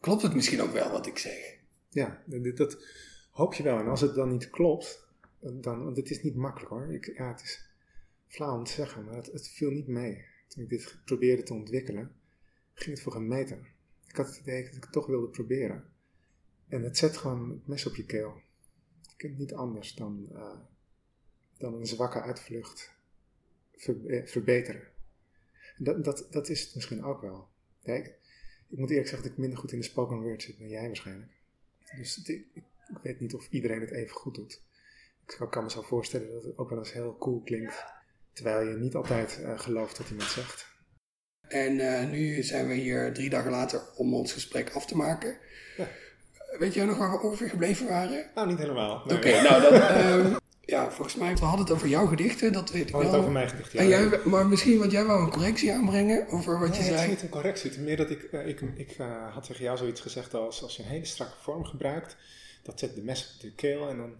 klopt 0.00 0.22
het 0.22 0.34
misschien 0.34 0.62
ook 0.62 0.72
wel 0.72 0.90
wat 0.90 1.06
ik 1.06 1.18
zeg. 1.18 1.56
Ja, 1.90 2.22
dat, 2.26 2.56
dat 2.56 2.76
hoop 3.30 3.54
je 3.54 3.62
wel. 3.62 3.78
En 3.78 3.88
als 3.88 4.00
het 4.00 4.14
dan 4.14 4.30
niet 4.30 4.50
klopt, 4.50 5.03
dan, 5.52 5.84
want 5.84 5.96
het 5.96 6.10
is 6.10 6.22
niet 6.22 6.34
makkelijk 6.34 6.70
hoor. 6.70 6.92
Ik, 6.92 7.16
ja, 7.16 7.28
het 7.28 7.42
is 7.42 7.68
flauw 8.26 8.56
om 8.58 8.64
te 8.64 8.72
zeggen, 8.72 9.04
maar 9.04 9.14
het, 9.14 9.32
het 9.32 9.48
viel 9.48 9.70
niet 9.70 9.86
mee. 9.86 10.24
Toen 10.48 10.62
ik 10.62 10.68
dit 10.68 10.98
probeerde 11.04 11.42
te 11.42 11.54
ontwikkelen, 11.54 12.12
ging 12.74 12.90
het 12.90 13.04
voor 13.04 13.14
een 13.14 13.28
meter. 13.28 13.72
Ik 14.06 14.16
had 14.16 14.26
het 14.26 14.38
idee 14.38 14.64
dat 14.64 14.74
ik 14.74 14.82
het 14.82 14.92
toch 14.92 15.06
wilde 15.06 15.28
proberen. 15.28 15.84
En 16.68 16.82
het 16.82 16.96
zet 16.96 17.16
gewoon 17.16 17.50
het 17.50 17.66
mes 17.66 17.86
op 17.86 17.94
je 17.94 18.04
keel. 18.04 18.40
Je 19.00 19.16
kunt 19.16 19.38
niet 19.38 19.54
anders 19.54 19.94
dan, 19.94 20.28
eh, 20.32 20.58
dan 21.58 21.74
een 21.74 21.86
zwakke 21.86 22.20
uitvlucht 22.20 22.92
eh, 24.06 24.26
verbeteren. 24.26 24.82
Dat, 25.78 26.04
dat, 26.04 26.26
dat 26.30 26.48
is 26.48 26.60
het 26.60 26.74
misschien 26.74 27.04
ook 27.04 27.20
wel. 27.20 27.48
Ja, 27.80 27.94
ik, 27.94 28.14
moet 28.68 28.90
eerlijk 28.90 29.08
zeggen 29.08 29.28
dat 29.28 29.36
ik 29.36 29.42
minder 29.42 29.58
goed 29.58 29.72
in 29.72 29.78
de 29.78 29.84
spoken 29.84 30.20
word 30.20 30.42
zit 30.42 30.58
dan 30.58 30.68
jij 30.68 30.86
waarschijnlijk. 30.86 31.32
Dus 31.96 32.28
ik 32.28 32.46
weet 33.02 33.20
niet 33.20 33.34
of 33.34 33.48
iedereen 33.50 33.80
het 33.80 33.90
even 33.90 34.16
goed 34.16 34.34
doet. 34.34 34.62
Ik 35.26 35.46
kan 35.50 35.62
me 35.64 35.70
zo 35.70 35.82
voorstellen 35.82 36.32
dat 36.32 36.42
het 36.42 36.58
ook 36.58 36.68
wel 36.70 36.78
eens 36.78 36.92
heel 36.92 37.16
cool 37.18 37.40
klinkt. 37.44 37.84
Terwijl 38.32 38.68
je 38.68 38.76
niet 38.76 38.94
altijd 38.94 39.40
eh, 39.42 39.58
gelooft 39.58 39.98
wat 39.98 40.10
iemand 40.10 40.28
zegt. 40.30 40.66
En 41.48 41.80
eh, 41.80 42.10
nu 42.10 42.42
zijn 42.42 42.68
we 42.68 42.74
hier 42.74 43.12
drie 43.12 43.30
dagen 43.30 43.50
later 43.50 43.82
om 43.96 44.14
ons 44.14 44.32
gesprek 44.32 44.70
af 44.70 44.86
te 44.86 44.96
maken. 44.96 45.36
Ja. 45.76 45.88
Weet 46.58 46.74
jij 46.74 46.84
nog 46.84 46.98
waar 46.98 47.10
we 47.10 47.20
ongeveer 47.22 47.48
gebleven 47.48 47.88
waren? 47.88 48.30
Nou, 48.34 48.48
niet 48.48 48.58
helemaal. 48.58 49.02
Oké, 49.02 49.42
nou 49.42 49.62
dan. 49.62 49.72
ehm, 49.80 50.34
ja, 50.60 50.90
volgens 50.90 51.16
mij, 51.16 51.34
we 51.36 51.44
hadden 51.44 51.64
het 51.66 51.74
over 51.74 51.88
jouw 51.88 52.06
gedichten, 52.06 52.52
dat 52.52 52.70
weet 52.70 52.82
ik 52.82 52.88
We 52.88 52.92
hadden 52.92 53.10
wel. 53.12 53.20
het 53.20 53.28
over 53.30 53.32
mijn 53.32 53.48
gedicht. 53.48 53.72
Ja. 53.72 53.80
En 53.80 53.88
jij, 53.88 54.20
maar 54.24 54.46
misschien, 54.46 54.78
want 54.78 54.90
jij 54.90 55.04
wou 55.04 55.24
een 55.24 55.30
correctie 55.30 55.72
aanbrengen 55.72 56.28
over 56.28 56.58
wat 56.58 56.68
Nee, 56.68 56.78
je 56.78 56.84
het 56.84 56.92
is 56.94 56.98
zei. 56.98 57.10
niet 57.10 57.22
een 57.22 57.28
correctie. 57.28 57.70
Het 57.70 57.78
is 57.78 57.84
meer 57.84 57.96
dat 57.96 58.10
ik, 58.10 58.22
eh, 58.22 58.46
ik, 58.48 58.60
ik 58.60 58.96
had 59.32 59.44
tegen 59.46 59.64
jou 59.64 59.76
zoiets 59.76 60.00
gezegd 60.00 60.34
als 60.34 60.62
als 60.62 60.76
je 60.76 60.82
een 60.82 60.88
hele 60.88 61.04
strakke 61.04 61.36
vorm 61.42 61.64
gebruikt, 61.64 62.16
dat 62.62 62.78
zet 62.78 62.94
de 62.94 63.02
mes 63.02 63.34
op 63.34 63.40
de 63.40 63.54
keel 63.54 63.88
en 63.88 63.96
dan 63.96 64.14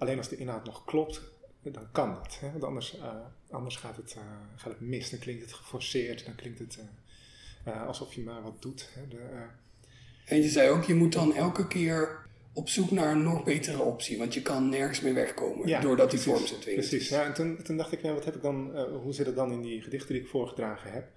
alleen 0.00 0.16
als 0.16 0.28
de 0.28 0.36
inhoud 0.36 0.64
nog 0.64 0.84
klopt, 0.84 1.20
dan 1.62 1.90
kan 1.92 2.14
dat. 2.14 2.38
Hè? 2.40 2.50
Want 2.50 2.64
anders, 2.64 2.98
eh, 2.98 3.14
anders 3.50 3.76
gaat, 3.76 3.96
het, 3.96 4.14
eh, 4.16 4.22
gaat 4.56 4.72
het 4.72 4.80
mis, 4.80 5.10
dan 5.10 5.18
klinkt 5.18 5.42
het 5.42 5.52
geforceerd, 5.52 6.24
dan 6.24 6.34
klinkt 6.34 6.58
het 6.58 6.78
eh, 7.64 7.86
alsof 7.86 8.14
je 8.14 8.20
maar 8.20 8.42
wat 8.42 8.62
doet. 8.62 8.90
Hè? 8.94 9.08
De, 9.08 9.46
En 10.24 10.36
je 10.36 10.48
zei 10.48 10.70
ook, 10.70 10.84
je 10.84 10.94
moet 10.94 11.12
dan 11.12 11.34
elke 11.34 11.66
keer 11.66 12.28
op 12.52 12.68
zoek 12.68 12.90
naar 12.90 13.12
een 13.12 13.22
nog 13.22 13.44
betere 13.44 13.82
optie, 13.82 14.18
want 14.18 14.34
je 14.34 14.42
kan 14.42 14.68
nergens 14.68 15.00
meer 15.00 15.14
wegkomen 15.14 15.68
Ja, 15.68 15.80
doordat 15.80 16.10
die 16.10 16.20
vorm 16.20 16.44
dwingend 16.44 16.88
Precies, 16.88 17.08
ja, 17.08 17.24
en 17.24 17.34
toen, 17.34 17.62
toen 17.62 17.76
dacht 17.76 17.92
ik, 17.92 18.02
ja, 18.02 18.12
wat 18.12 18.24
heb 18.24 18.34
ik 18.34 18.42
dan, 18.42 18.78
hoe 18.78 19.12
zit 19.12 19.26
het 19.26 19.36
dan 19.36 19.52
in 19.52 19.62
die 19.62 19.82
gedichten 19.82 20.14
die 20.14 20.22
ik 20.22 20.28
voorgedragen 20.28 20.92
heb? 20.92 21.08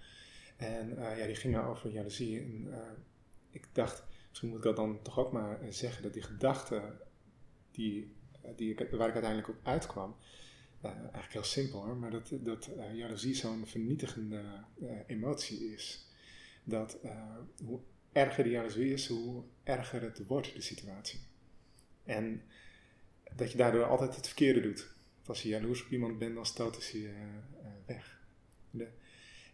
En 0.58 0.98
ja, 1.18 1.26
die 1.26 1.36
gingen 1.36 1.64
over 1.64 1.90
jaloezie. 1.90 2.40
En 2.40 2.68
ik 3.52 3.68
dacht, 3.72 4.04
misschien 4.30 4.50
moet 4.50 4.58
ik 4.58 4.64
dat 4.64 4.76
dan 4.76 5.02
toch 5.02 5.20
ook 5.20 5.32
maar 5.32 5.60
zeggen, 5.70 6.04
dat 6.04 6.14
die 6.14 6.22
gedachte 6.22 6.82
die, 7.72 8.14
ik, 8.56 8.78
waar 8.80 9.08
ik 9.08 9.14
uiteindelijk 9.14 9.50
op 9.50 9.60
uitkwam, 9.64 10.16
eh, 10.82 10.92
eigenlijk 10.92 11.34
heel 11.34 11.44
simpel 11.44 11.84
hoor, 11.84 11.98
maar 11.98 12.12
dat, 12.12 12.32
dat 12.42 12.70
uh, 12.78 12.96
jaloezie 12.96 13.36
zo'n 13.36 13.68
vernietigende 13.68 14.44
emotie 15.08 15.74
is. 15.74 16.12
Dat 16.64 16.98
hoe 17.66 17.80
erger 18.12 18.44
de 18.44 18.50
jaloezie 18.50 18.94
is, 18.94 19.08
hoe 19.08 19.44
erger 19.64 20.02
het 20.02 20.26
wordt, 20.28 20.54
de 20.54 20.62
situatie. 20.62 21.20
En 22.04 22.42
dat 23.36 23.52
je 23.52 23.58
daardoor 23.58 23.86
altijd 23.86 24.16
het 24.16 24.26
verkeerde 24.26 24.62
doet. 24.62 24.94
als 25.26 25.44
je 25.44 25.50
jaloers 25.50 25.84
op 25.84 25.92
iemand 25.92 26.20
bent, 26.20 26.56
dan 26.56 26.82
ze 26.82 27.02
je 27.02 27.14
weg. 27.86 28.22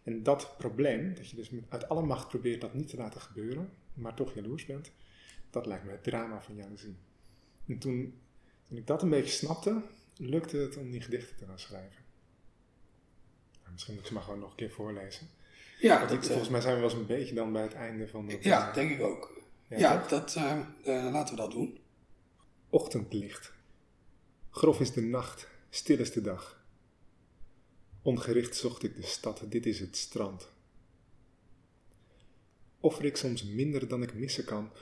En 0.02 0.22
dat 0.22 0.54
probleem, 0.58 1.14
dat 1.14 1.30
je 1.30 1.36
dus 1.36 1.50
met, 1.50 1.64
uit 1.68 1.88
alle 1.88 2.02
macht 2.02 2.28
probeert 2.28 2.60
dat 2.60 2.74
niet 2.74 2.88
te 2.88 2.96
laten 2.96 3.20
gebeuren, 3.20 3.70
maar 3.94 4.14
toch 4.14 4.34
jaloers 4.34 4.66
bent, 4.66 4.92
dat 5.50 5.66
lijkt 5.66 5.84
me 5.84 5.90
het 5.90 6.02
drama 6.02 6.42
van 6.42 6.54
jaloezie. 6.54 6.96
En 7.66 7.78
toen, 7.78 8.20
toen 8.70 8.78
ik 8.78 8.86
dat 8.86 9.02
een 9.02 9.10
beetje 9.10 9.32
snapte, 9.32 9.82
lukte 10.16 10.56
het 10.56 10.76
om 10.76 10.90
die 10.90 11.00
gedichten 11.00 11.36
te 11.36 11.46
gaan 11.46 11.58
schrijven. 11.58 12.02
Nou, 13.60 13.72
misschien 13.72 13.94
moet 13.94 14.02
ik 14.02 14.08
ze 14.08 14.14
maar 14.14 14.22
gewoon 14.22 14.38
nog 14.38 14.50
een 14.50 14.56
keer 14.56 14.70
voorlezen. 14.70 15.28
Ja, 15.80 16.00
dat, 16.00 16.12
ik, 16.12 16.22
volgens 16.22 16.48
mij 16.48 16.60
zijn 16.60 16.74
we 16.74 16.80
wel 16.80 16.90
eens 16.90 16.98
een 16.98 17.06
beetje 17.06 17.34
dan 17.34 17.52
bij 17.52 17.62
het 17.62 17.72
einde 17.72 18.08
van 18.08 18.28
dat. 18.28 18.44
Ja, 18.44 18.68
uh, 18.68 18.74
denk 18.74 18.90
ik 18.90 19.00
ook. 19.00 19.42
Ja, 19.68 19.78
ja 19.78 20.06
dat, 20.08 20.34
uh, 20.36 20.58
uh, 20.86 21.12
laten 21.12 21.34
we 21.34 21.40
dat 21.40 21.50
doen. 21.50 21.78
Ochtendlicht. 22.68 23.52
Grof 24.50 24.80
is 24.80 24.92
de 24.92 25.02
nacht, 25.02 25.48
stil 25.70 25.98
is 25.98 26.12
de 26.12 26.20
dag. 26.20 26.64
Ongericht 28.02 28.56
zocht 28.56 28.82
ik 28.82 28.96
de 28.96 29.02
stad, 29.02 29.42
dit 29.48 29.66
is 29.66 29.80
het 29.80 29.96
strand. 29.96 30.48
Offer 32.80 33.04
ik 33.04 33.16
soms 33.16 33.44
minder 33.44 33.88
dan 33.88 34.02
ik 34.02 34.14
missen 34.14 34.44
kan, 34.44 34.72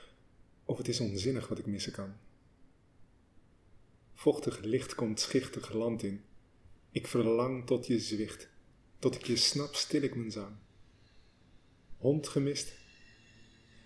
of 0.64 0.78
het 0.78 0.88
is 0.88 1.00
onzinnig 1.00 1.48
wat 1.48 1.58
ik 1.58 1.66
missen 1.66 1.92
kan. 1.92 2.14
Vochtig 4.18 4.60
licht 4.64 4.94
komt 4.94 5.20
schichtig 5.20 5.72
land 5.72 6.02
in. 6.02 6.24
Ik 6.90 7.06
verlang 7.06 7.66
tot 7.66 7.86
je 7.86 7.98
zwicht, 8.00 8.48
tot 8.98 9.14
ik 9.14 9.26
je 9.26 9.36
snap 9.36 9.74
stil 9.74 10.02
ik 10.02 10.14
mijn 10.14 10.30
zang. 10.30 10.56
Hond 11.96 12.28
gemist, 12.28 12.72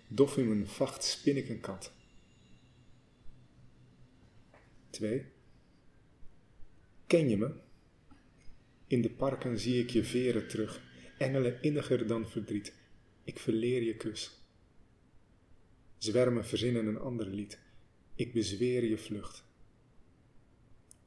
dof 0.07 0.37
in 0.37 0.47
mijn 0.47 0.67
vacht 0.67 1.03
spin 1.03 1.37
ik 1.37 1.49
een 1.49 1.59
kat. 1.59 1.93
2. 4.89 5.25
Ken 7.07 7.29
je 7.29 7.37
me? 7.37 7.53
In 8.87 9.01
de 9.01 9.11
parken 9.11 9.59
zie 9.59 9.81
ik 9.81 9.89
je 9.89 10.03
veren 10.03 10.47
terug, 10.47 10.81
engelen 11.17 11.61
inniger 11.61 12.07
dan 12.07 12.29
verdriet. 12.29 12.73
Ik 13.23 13.39
verleer 13.39 13.81
je 13.81 13.95
kus. 13.95 14.39
Zwermen 15.97 16.45
verzinnen 16.45 16.85
een 16.85 16.99
ander 16.99 17.27
lied. 17.27 17.59
Ik 18.15 18.33
bezweer 18.33 18.83
je 18.83 18.97
vlucht. 18.97 19.51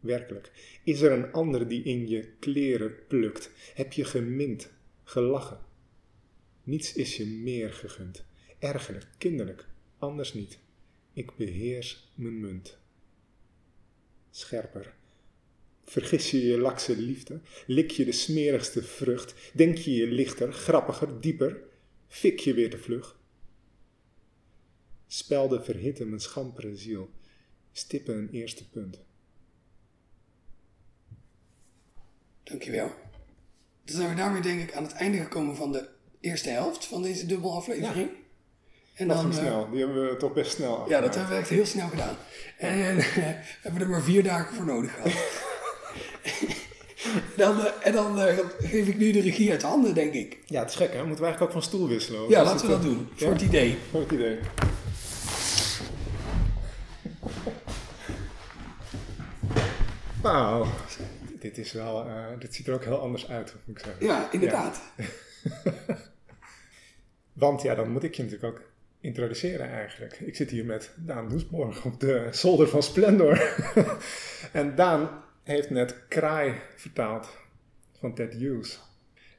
Werkelijk, 0.07 0.79
is 0.85 1.01
er 1.01 1.13
een 1.13 1.33
ander 1.33 1.69
die 1.69 1.83
in 1.83 2.09
je 2.09 2.29
kleren 2.39 3.07
plukt? 3.09 3.51
Heb 3.75 3.93
je 3.93 4.05
gemind, 4.05 4.73
gelachen? 5.05 5.61
Niets 6.63 6.93
is 6.93 7.17
je 7.17 7.27
meer 7.27 7.73
gegund. 7.73 8.25
Ergerlijk, 8.59 9.07
kinderlijk, 9.19 9.67
anders 9.99 10.35
niet. 10.35 10.59
Ik 11.13 11.37
beheers 11.37 12.13
mijn 12.15 12.41
munt. 12.41 12.79
Scherper. 14.31 14.95
Vergis 15.85 16.31
je 16.31 16.45
je 16.45 16.59
lakse 16.59 16.97
liefde? 16.97 17.41
Lik 17.67 17.91
je 17.91 18.05
de 18.05 18.13
smerigste 18.13 18.83
vrucht? 18.83 19.35
Denk 19.55 19.79
je 19.79 19.95
je 19.95 20.07
lichter, 20.07 20.53
grappiger, 20.53 21.21
dieper? 21.21 21.63
Fik 22.09 22.39
je 22.39 22.55
weer 22.55 22.71
te 22.71 22.79
vlug? 22.79 23.21
Spelden 25.07 25.65
verhitten 25.65 26.09
mijn 26.09 26.21
schampere 26.21 26.77
ziel. 26.77 27.11
Stippen 27.73 28.17
een 28.17 28.31
eerste 28.31 28.69
punt. 28.69 29.05
Dankjewel. 32.51 32.91
Dan 33.85 33.97
zijn 33.97 34.09
we 34.09 34.15
daarmee 34.15 34.41
denk 34.41 34.61
ik 34.61 34.75
aan 34.75 34.83
het 34.83 34.93
einde 34.93 35.19
gekomen 35.19 35.57
van 35.57 35.73
de 35.73 35.89
eerste 36.21 36.49
helft 36.49 36.85
van 36.85 37.03
deze 37.03 37.27
dubbelaflevering. 37.27 38.09
Ja. 38.11 38.25
En 38.95 39.09
dan, 39.09 39.25
dat 39.25 39.35
snel, 39.35 39.71
die 39.71 39.79
hebben 39.79 40.09
we 40.09 40.17
toch 40.17 40.33
best 40.33 40.53
snel. 40.53 40.89
Ja, 40.89 41.01
dat 41.01 41.15
hebben 41.15 41.33
we 41.33 41.41
echt 41.41 41.49
heel 41.49 41.67
snel 41.67 41.89
gedaan. 41.89 42.17
En, 42.59 42.71
en 42.79 42.97
hebben 43.61 43.81
we 43.81 43.81
er 43.81 43.89
maar 43.89 44.03
vier 44.03 44.23
dagen 44.23 44.55
voor 44.55 44.65
nodig 44.65 44.95
gehad. 44.95 45.13
dan, 47.37 47.67
en 47.87 47.93
dan 47.93 48.19
uh, 48.19 48.39
geef 48.59 48.89
ik 48.89 48.97
nu 48.97 49.13
de 49.13 49.21
regie 49.21 49.51
uit 49.51 49.63
handen, 49.63 49.95
denk 49.95 50.13
ik. 50.13 50.39
Ja, 50.45 50.61
het 50.61 50.71
is 50.71 50.77
gek 50.77 50.93
hè? 50.93 50.99
Moeten 50.99 51.17
we 51.17 51.25
eigenlijk 51.25 51.43
ook 51.43 51.63
van 51.63 51.71
stoel 51.71 51.89
wisselen? 51.89 52.29
Ja, 52.29 52.43
laten 52.43 52.67
we 52.67 52.73
dat 52.73 52.83
doen. 52.83 53.09
Voor 53.15 53.33
het 53.33 53.43
idee. 53.43 53.79
Voor 53.91 54.01
het 54.01 54.13
idee. 54.13 54.39
Nou, 60.23 60.67
dit, 61.49 61.59
is 61.59 61.73
wel, 61.73 62.07
uh, 62.07 62.27
dit 62.39 62.55
ziet 62.55 62.67
er 62.67 62.75
ook 62.75 62.85
heel 62.85 63.01
anders 63.01 63.29
uit, 63.29 63.55
moet 63.65 63.79
ik 63.79 63.85
zeggen. 63.85 64.07
Ja, 64.07 64.33
inderdaad. 64.33 64.81
Want 67.33 67.63
ja, 67.63 67.75
dan 67.75 67.91
moet 67.91 68.03
ik 68.03 68.15
je 68.15 68.23
natuurlijk 68.23 68.55
ook 68.55 68.71
introduceren 69.01 69.69
eigenlijk. 69.69 70.21
Ik 70.21 70.37
zit 70.37 70.51
hier 70.51 70.65
met 70.65 70.93
Daan 70.97 71.29
Doesborg 71.29 71.85
op 71.85 72.01
de 72.01 72.29
zolder 72.31 72.69
van 72.69 72.83
Splendor. 72.83 73.55
en 74.53 74.75
Daan 74.75 75.23
heeft 75.43 75.71
net 75.71 76.09
Kraai 76.09 76.55
vertaald 76.77 77.37
van 77.99 78.15
Ted 78.15 78.35
Hughes. 78.35 78.81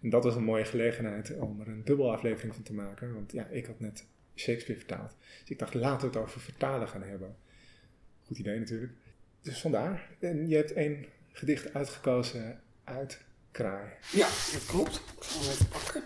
En 0.02 0.10
dat 0.10 0.24
was 0.24 0.36
een 0.36 0.44
mooie 0.44 0.66
gelegenheid 0.66 1.38
om 1.40 1.62
er 1.62 1.68
een 1.68 1.84
dubbel 1.84 2.12
aflevering 2.12 2.54
van 2.54 2.64
te 2.64 2.74
maken. 2.74 3.14
Want 3.14 3.32
ja, 3.32 3.46
ik 3.46 3.66
had 3.66 3.80
net 3.80 4.06
Shakespeare 4.36 4.80
vertaald. 4.80 5.16
Dus 5.40 5.50
ik 5.50 5.60
dacht, 5.60 5.74
laten 5.74 6.10
we 6.10 6.18
het 6.18 6.26
over 6.26 6.42
vertalen 6.42 6.88
gaan 6.88 7.04
hebben. 7.04 7.36
Goed 8.26 8.38
idee 8.38 8.60
natuurlijk. 8.60 8.92
Dus 9.42 9.62
vandaar. 9.62 10.10
En 10.20 10.48
je 10.48 10.56
hebt 10.56 10.74
één 10.74 11.06
gedicht 11.38 11.74
uitgekozen 11.74 12.62
uit 12.84 13.18
Kraai. 13.52 13.90
Ja, 14.12 14.28
dat 14.28 14.66
klopt. 14.68 14.96
Ik 14.96 15.24
zal 15.24 15.42
hem 15.42 15.52
even 15.52 15.68
pakken. 15.68 16.04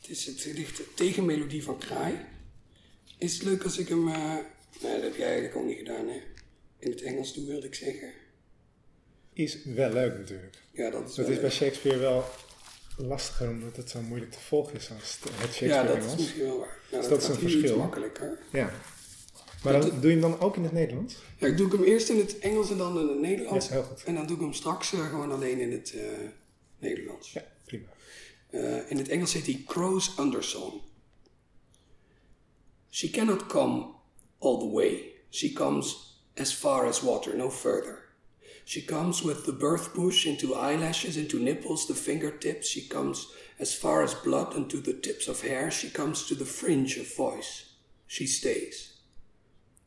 Het 0.00 0.08
is 0.08 0.26
het 0.26 0.40
gedicht 0.40 0.80
Tegenmelodie 0.94 1.62
van 1.62 1.78
Kraai. 1.78 2.14
Is 3.18 3.34
het 3.34 3.42
leuk 3.42 3.64
als 3.64 3.78
ik 3.78 3.88
hem... 3.88 4.08
Uh... 4.08 4.34
Nee, 4.82 4.92
dat 4.92 5.02
heb 5.02 5.16
jij 5.16 5.26
eigenlijk 5.26 5.56
ook 5.56 5.64
niet 5.64 5.78
gedaan, 5.78 6.08
hè? 6.08 6.22
In 6.78 6.90
het 6.90 7.02
Engels 7.02 7.34
doe, 7.34 7.46
wilde 7.46 7.66
ik 7.66 7.74
zeggen. 7.74 8.12
Is 9.32 9.64
wel 9.64 9.92
leuk 9.92 10.18
natuurlijk. 10.18 10.56
Ja, 10.72 10.90
dat 10.90 11.08
is 11.08 11.14
Dat 11.14 11.28
is 11.28 11.40
bij 11.40 11.50
Shakespeare 11.50 11.98
wel 11.98 12.24
lastiger, 12.96 13.48
omdat 13.48 13.76
het 13.76 13.90
zo 13.90 14.00
moeilijk 14.00 14.32
te 14.32 14.40
volgen 14.40 14.74
is 14.74 14.90
als 14.90 15.18
het 15.20 15.32
Shakespeare 15.32 15.74
Ja, 15.74 15.82
dat 15.82 16.04
is 16.04 16.16
misschien 16.16 16.42
wel 16.44 16.58
waar. 16.58 16.78
Nou, 16.90 17.02
dus 17.02 17.10
dat, 17.10 17.20
dat 17.20 17.22
is 17.22 17.28
een 17.28 17.50
verschil. 17.50 17.76
makkelijker. 17.76 18.38
Ja. 18.52 18.72
Maar 19.62 19.80
dan, 19.80 20.00
doe 20.00 20.10
je 20.10 20.20
hem 20.20 20.20
dan 20.20 20.40
ook 20.40 20.56
in 20.56 20.62
het 20.62 20.72
Nederlands? 20.72 21.16
Ja, 21.38 21.46
ik 21.46 21.56
doe 21.56 21.70
hem 21.70 21.82
eerst 21.82 22.08
in 22.08 22.18
het 22.18 22.38
Engels 22.38 22.70
en 22.70 22.78
dan 22.78 22.98
in 22.98 23.08
het 23.08 23.18
Nederlands. 23.18 23.66
Ja, 23.66 23.72
heel 23.72 23.82
goed. 23.82 24.04
En 24.04 24.14
dan 24.14 24.26
doe 24.26 24.36
ik 24.36 24.42
hem 24.42 24.52
straks 24.52 24.92
uh, 24.92 25.08
gewoon 25.08 25.32
alleen 25.32 25.60
in 25.60 25.72
het 25.72 25.92
uh, 25.94 26.02
Nederlands. 26.78 27.32
Ja, 27.32 27.44
prima. 27.64 27.86
Uh, 28.50 28.90
in 28.90 28.96
het 28.96 29.08
Engels 29.08 29.32
heet 29.32 29.46
hij 29.46 29.62
Crow's 29.66 30.12
Undersong. 30.18 30.72
She 32.90 33.10
cannot 33.10 33.46
come 33.46 33.86
all 34.38 34.58
the 34.58 34.70
way. 34.70 35.12
She 35.30 35.52
comes 35.52 36.16
as 36.36 36.54
far 36.54 36.86
as 36.86 37.00
water, 37.00 37.36
no 37.36 37.50
further. 37.50 38.06
She 38.64 38.84
comes 38.84 39.22
with 39.22 39.44
the 39.44 39.52
birth 39.52 39.92
bush 39.94 40.26
into 40.26 40.54
eyelashes, 40.54 41.16
into 41.16 41.38
nipples, 41.38 41.86
the 41.86 41.94
fingertips. 41.94 42.68
She 42.68 42.86
comes 42.86 43.32
as 43.58 43.74
far 43.74 44.02
as 44.02 44.14
blood 44.14 44.54
and 44.54 44.70
to 44.70 44.80
the 44.80 45.00
tips 45.00 45.28
of 45.28 45.40
hair. 45.40 45.70
She 45.70 45.90
comes 45.90 46.26
to 46.26 46.34
the 46.34 46.44
fringe 46.44 47.00
of 47.00 47.16
voice. 47.16 47.64
She 48.06 48.26
stays 48.26 48.97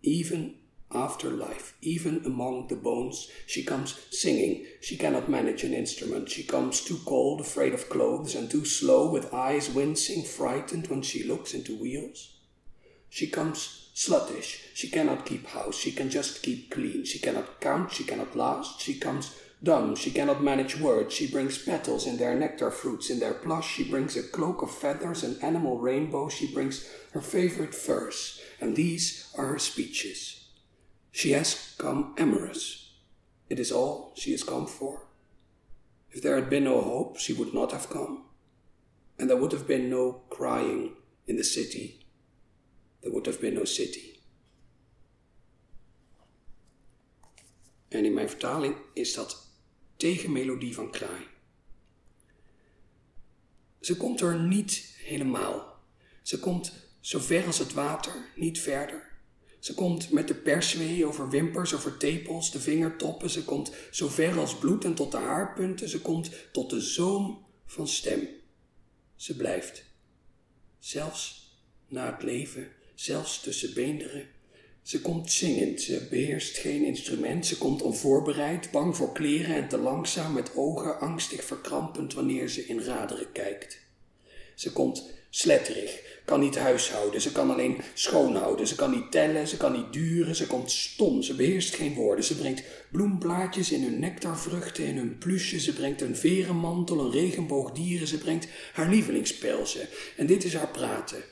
even 0.04 0.56
after 0.94 1.30
life, 1.30 1.76
even 1.82 2.22
among 2.26 2.68
the 2.68 2.76
bones. 2.76 3.30
She 3.48 3.64
comes 3.64 4.00
singing. 4.12 4.66
She 4.82 4.98
cannot 4.98 5.30
manage 5.30 5.64
an 5.64 5.74
instrument. 5.74 6.30
She 6.30 6.44
comes 6.44 6.82
too 6.82 7.00
cold, 7.06 7.42
afraid 7.42 7.74
of 7.74 7.90
clothes, 7.90 8.36
and 8.36 8.50
too 8.50 8.66
slow, 8.66 9.10
with 9.10 9.34
eyes 9.34 9.70
wincing, 9.70 10.24
frightened 10.24 10.88
when 10.88 11.02
she 11.02 11.24
looks 11.24 11.54
into 11.54 11.78
wheels. 11.78 12.34
She 13.10 13.28
comes 13.28 13.90
sluttish. 13.96 14.66
She 14.74 14.90
cannot 14.90 15.26
keep 15.26 15.48
house. 15.48 15.78
She 15.78 15.92
can 15.92 16.10
just 16.10 16.42
keep 16.44 16.72
clean. 16.72 17.06
She 17.06 17.20
cannot 17.20 17.60
count. 17.60 17.92
She 17.92 18.04
cannot 18.04 18.36
last. 18.36 18.82
She 18.82 19.00
comes 19.00 19.38
dumb. 19.64 19.96
She 19.96 20.12
cannot 20.12 20.44
manage 20.44 20.80
words. 20.80 21.14
She 21.14 21.30
brings 21.30 21.58
petals 21.58 22.08
in 22.08 22.18
their 22.18 22.36
nectar 22.36 22.72
fruits 22.72 23.10
in 23.10 23.20
their 23.20 23.34
plush. 23.34 23.76
She 23.76 23.84
brings 23.84 24.16
a 24.16 24.24
cloak 24.24 24.62
of 24.62 24.72
feathers, 24.72 25.24
an 25.24 25.38
animal 25.42 25.78
rainbow. 25.80 26.30
She 26.30 26.52
brings 26.54 26.90
her 27.12 27.22
favorite 27.22 27.76
verse 27.76 28.41
and 28.62 28.76
these 28.76 29.34
are 29.36 29.48
her 29.48 29.60
speeches. 29.60 30.46
She 31.12 31.32
has 31.32 31.76
come 31.78 32.14
amorous. 32.18 32.92
It 33.50 33.60
is 33.60 33.72
all 33.72 34.14
she 34.16 34.32
has 34.32 34.44
come 34.44 34.68
for. 34.68 35.08
If 36.12 36.22
there 36.22 36.36
had 36.36 36.50
been 36.50 36.64
no 36.64 36.82
hope, 36.82 37.18
she 37.18 37.34
would 37.34 37.54
not 37.54 37.72
have 37.72 37.90
come. 37.90 38.26
And 39.18 39.30
there 39.30 39.38
would 39.38 39.52
have 39.52 39.68
been 39.68 39.90
no 39.90 40.22
crying 40.30 40.96
in 41.28 41.38
the 41.38 41.44
city. 41.44 42.06
There 43.02 43.12
would 43.12 43.26
have 43.26 43.42
been 43.42 43.56
no 43.56 43.66
city. 43.66 44.20
En 47.90 48.06
in 48.06 48.14
mijn 48.14 48.30
vertaling 48.30 48.76
is 48.94 49.14
dat 49.14 49.48
tegenmelodie 49.96 50.74
van 50.74 50.92
kraai. 50.92 51.28
Ze 53.80 53.98
komt 53.98 54.22
er 54.22 54.40
niet 54.40 54.96
helemaal. 55.04 55.80
Ze 56.22 56.40
komt 56.40 56.81
zo 57.02 57.20
ver 57.20 57.46
als 57.46 57.58
het 57.58 57.74
water, 57.74 58.14
niet 58.36 58.60
verder. 58.60 59.10
Ze 59.60 59.74
komt 59.74 60.12
met 60.12 60.28
de 60.28 60.36
perswee 60.36 61.06
over 61.06 61.30
wimpers, 61.30 61.74
over 61.74 61.98
tepels, 61.98 62.52
de 62.52 62.60
vingertoppen. 62.60 63.30
Ze 63.30 63.44
komt 63.44 63.72
zo 63.92 64.08
ver 64.08 64.40
als 64.40 64.58
bloed 64.58 64.86
en 64.86 64.96
tot 64.96 65.12
de 65.12 65.18
haarpunten. 65.18 65.90
Ze 65.90 66.02
komt 66.02 66.30
tot 66.52 66.70
de 66.70 66.80
zoom 66.80 67.46
van 67.66 67.88
stem. 67.88 68.28
Ze 69.16 69.36
blijft. 69.36 69.84
Zelfs 70.80 71.50
na 71.88 72.12
het 72.12 72.24
leven, 72.24 72.68
zelfs 72.96 73.42
tussen 73.42 73.74
beenderen. 73.74 74.28
Ze 74.82 75.02
komt 75.02 75.32
zingend, 75.32 75.82
ze 75.82 76.08
beheerst 76.10 76.58
geen 76.58 76.86
instrument, 76.86 77.46
ze 77.46 77.58
komt 77.58 77.82
onvoorbereid, 77.82 78.72
bang 78.72 78.96
voor 78.96 79.14
kleren 79.14 79.56
en 79.56 79.68
te 79.68 79.78
langzaam, 79.78 80.34
met 80.34 80.56
ogen 80.56 81.00
angstig 81.00 81.44
verkrampend 81.44 82.14
wanneer 82.14 82.50
ze 82.50 82.66
in 82.66 82.82
raderen 82.82 83.32
kijkt. 83.32 83.80
Ze 84.56 84.72
komt 84.72 85.10
sletterig, 85.32 86.20
kan 86.26 86.40
niet 86.40 86.58
huishouden, 86.58 87.22
ze 87.22 87.32
kan 87.32 87.52
alleen 87.52 87.82
schoonhouden, 87.94 88.68
ze 88.68 88.76
kan 88.76 88.92
niet 88.92 89.12
tellen, 89.12 89.48
ze 89.48 89.58
kan 89.58 89.72
niet 89.72 89.94
duren, 89.94 90.36
ze 90.36 90.48
komt 90.48 90.72
stom, 90.72 91.22
ze 91.22 91.36
beheerst 91.36 91.76
geen 91.76 91.94
woorden, 91.94 92.24
ze 92.24 92.38
brengt 92.38 92.64
bloemblaadjes 92.92 93.72
in 93.72 93.84
hun 93.84 94.00
nectarvruchten, 94.00 94.86
in 94.86 94.98
hun 94.98 95.18
plusje, 95.18 95.60
ze 95.60 95.74
brengt 95.74 96.02
een 96.02 96.16
verenmantel, 96.16 97.00
een 97.00 97.12
regenboog 97.12 97.72
dieren, 97.72 98.08
ze 98.08 98.18
brengt 98.18 98.48
haar 98.74 98.90
lievelingspelzen. 98.90 99.88
En 100.18 100.26
dit 100.26 100.44
is 100.44 100.54
haar 100.54 100.72
praten. 100.72 101.24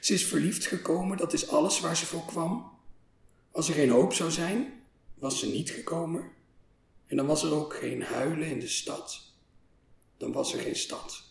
Ze 0.00 0.14
is 0.14 0.24
verliefd 0.24 0.66
gekomen, 0.66 1.16
dat 1.16 1.32
is 1.32 1.48
alles 1.48 1.80
waar 1.80 1.96
ze 1.96 2.06
voor 2.06 2.24
kwam. 2.24 2.70
Als 3.50 3.68
er 3.68 3.74
geen 3.74 3.90
hoop 3.90 4.12
zou 4.12 4.30
zijn, 4.30 4.82
was 5.14 5.38
ze 5.38 5.46
niet 5.46 5.70
gekomen. 5.70 6.30
En 7.06 7.16
dan 7.16 7.26
was 7.26 7.42
er 7.42 7.54
ook 7.54 7.74
geen 7.74 8.02
huilen 8.02 8.48
in 8.48 8.60
de 8.60 8.68
stad. 8.68 9.32
Dan 10.16 10.32
was 10.32 10.52
er 10.52 10.60
geen 10.60 10.76
stad. 10.76 11.22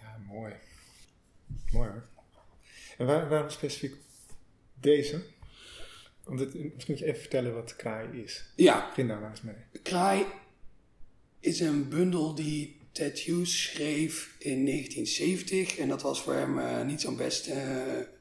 Ja, 0.00 0.18
mooi. 0.34 0.52
Mooi 1.72 1.88
hoor. 1.88 2.06
En 2.98 3.06
waar, 3.06 3.28
waarom 3.28 3.50
specifiek 3.50 3.94
deze? 4.80 5.22
Om 6.24 6.36
dit, 6.36 6.54
misschien 6.54 6.94
moet 6.94 6.98
je 6.98 7.04
even 7.04 7.20
vertellen 7.20 7.54
wat 7.54 7.76
kraai 7.76 8.22
is. 8.22 8.44
Ja, 8.56 8.88
Begin 8.88 9.08
daar 9.08 9.20
maar 9.20 9.30
eens 9.30 9.42
mee. 9.42 9.54
Kraai 9.82 10.24
is 11.40 11.60
een 11.60 11.88
bundel 11.88 12.34
die 12.34 12.80
Ted 12.92 13.18
Hughes 13.18 13.62
schreef 13.62 14.36
in 14.38 14.66
1970. 14.66 15.76
En 15.76 15.88
dat 15.88 16.02
was 16.02 16.22
voor 16.22 16.34
hem 16.34 16.58
eh, 16.58 16.84
niet 16.84 17.00
zo'n 17.00 17.16
beste 17.16 17.52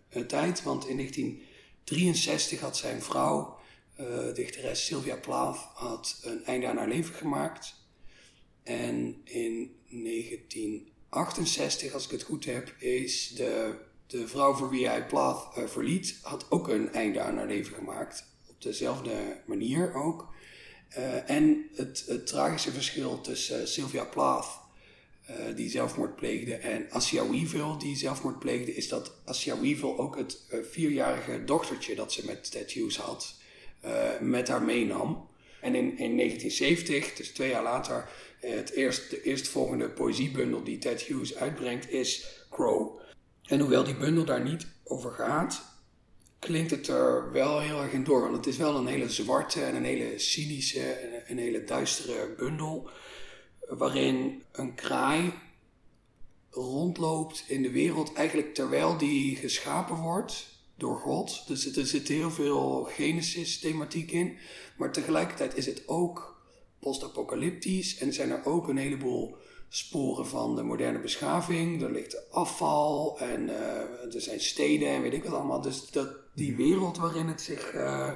eh, 0.09 0.21
tijd, 0.21 0.63
want 0.63 0.87
in 0.87 0.97
1963 0.97 2.59
had 2.59 2.77
zijn 2.77 3.01
vrouw, 3.01 3.59
eh, 3.95 4.33
dichteres 4.33 4.85
Sylvia 4.85 5.15
Plath, 5.15 5.57
had 5.73 6.21
een 6.23 6.45
einde 6.45 6.67
aan 6.67 6.77
haar 6.77 6.87
leven 6.87 7.15
gemaakt. 7.15 7.81
En 8.63 9.21
in 9.23 9.75
1968, 11.13 11.93
als 11.93 12.05
ik 12.05 12.11
het 12.11 12.23
goed 12.23 12.45
heb, 12.45 12.73
is 12.77 13.27
de, 13.27 13.75
de 14.07 14.27
vrouw 14.27 14.53
voor 14.53 14.69
wie 14.69 14.87
hij 14.87 15.05
Plath 15.05 15.57
eh, 15.57 15.67
verliet, 15.67 16.19
had 16.21 16.45
ook 16.51 16.67
een 16.67 16.93
einde 16.93 17.21
aan 17.21 17.37
haar 17.37 17.47
leven 17.47 17.75
gemaakt. 17.75 18.25
Op 18.49 18.61
dezelfde 18.61 19.41
manier 19.45 19.93
ook. 19.93 20.33
Eh, 20.89 21.29
en 21.29 21.69
het, 21.75 22.03
het 22.07 22.27
tragische 22.27 22.71
verschil 22.71 23.21
tussen 23.21 23.67
Sylvia 23.67 24.03
Plath, 24.05 24.59
eh, 25.25 25.35
die 25.55 25.69
zelfmoord 25.69 26.15
pleegde, 26.15 26.55
en 26.55 26.91
Assia 26.91 27.29
Weevil, 27.29 27.77
die 27.77 27.95
zelfmoord 27.95 28.39
pleegde, 28.39 28.75
is 28.75 28.87
dat 28.87 29.11
Assia 29.25 29.59
Weevil 29.59 29.97
ook 29.97 30.17
het 30.17 30.39
vierjarige 30.71 31.43
dochtertje 31.43 31.95
dat 31.95 32.13
ze 32.13 32.25
met 32.25 32.51
Ted 32.51 32.71
Hughes 32.71 32.97
had, 32.97 33.35
met 34.21 34.47
haar 34.47 34.63
meenam. 34.63 35.27
En 35.61 35.75
in, 35.75 35.97
in 35.97 36.17
1970, 36.17 37.13
dus 37.13 37.29
twee 37.29 37.49
jaar 37.49 37.63
later, 37.63 38.09
het 38.51 38.71
eerst, 38.71 39.09
de 39.09 39.21
eerstvolgende 39.21 39.89
poëziebundel 39.89 40.63
die 40.63 40.77
Ted 40.77 41.01
Hughes 41.01 41.35
uitbrengt 41.35 41.89
is 41.89 42.25
Crow. 42.49 42.99
En 43.43 43.59
hoewel 43.59 43.83
die 43.83 43.97
bundel 43.97 44.25
daar 44.25 44.43
niet 44.43 44.67
over 44.83 45.11
gaat, 45.11 45.61
klinkt 46.39 46.71
het 46.71 46.87
er 46.87 47.31
wel 47.31 47.59
heel 47.59 47.81
erg 47.81 47.91
in 47.91 48.03
door. 48.03 48.21
Want 48.21 48.35
het 48.35 48.47
is 48.47 48.57
wel 48.57 48.75
een 48.75 48.87
hele 48.87 49.09
zwarte 49.09 49.63
en 49.63 49.75
een 49.75 49.83
hele 49.83 50.19
cynische 50.19 50.91
en 50.91 51.23
een 51.27 51.37
hele 51.37 51.63
duistere 51.63 52.33
bundel. 52.37 52.89
Waarin 53.67 54.43
een 54.51 54.75
kraai 54.75 55.33
rondloopt 56.49 57.43
in 57.47 57.61
de 57.61 57.71
wereld 57.71 58.13
eigenlijk 58.13 58.53
terwijl 58.53 58.97
die 58.97 59.35
geschapen 59.35 59.95
wordt 59.95 60.45
door 60.77 60.95
God. 60.95 61.47
Dus 61.47 61.75
er 61.75 61.85
zit 61.85 62.07
heel 62.07 62.31
veel 62.31 62.83
Genesis-thematiek 62.83 64.11
in. 64.11 64.37
Maar 64.77 64.91
tegelijkertijd 64.91 65.57
is 65.57 65.65
het 65.65 65.87
ook 65.87 66.32
post-apocalyptisch 66.83 67.97
en 67.97 68.13
zijn 68.13 68.31
er 68.31 68.45
ook 68.45 68.67
een 68.67 68.77
heleboel 68.77 69.35
sporen 69.69 70.27
van 70.27 70.55
de 70.55 70.63
moderne 70.63 70.99
beschaving. 70.99 71.81
Er 71.81 71.91
ligt 71.91 72.31
afval 72.31 73.19
en 73.19 73.49
eh, 73.49 74.15
er 74.15 74.21
zijn 74.21 74.39
steden 74.39 74.87
en 74.87 75.01
weet 75.01 75.13
ik 75.13 75.23
wat 75.23 75.33
allemaal. 75.33 75.61
Dus 75.61 75.91
dat, 75.91 76.09
die 76.33 76.55
wereld 76.55 76.97
waarin 76.97 77.27
het 77.27 77.41
zich 77.41 77.73
eh, 77.73 78.11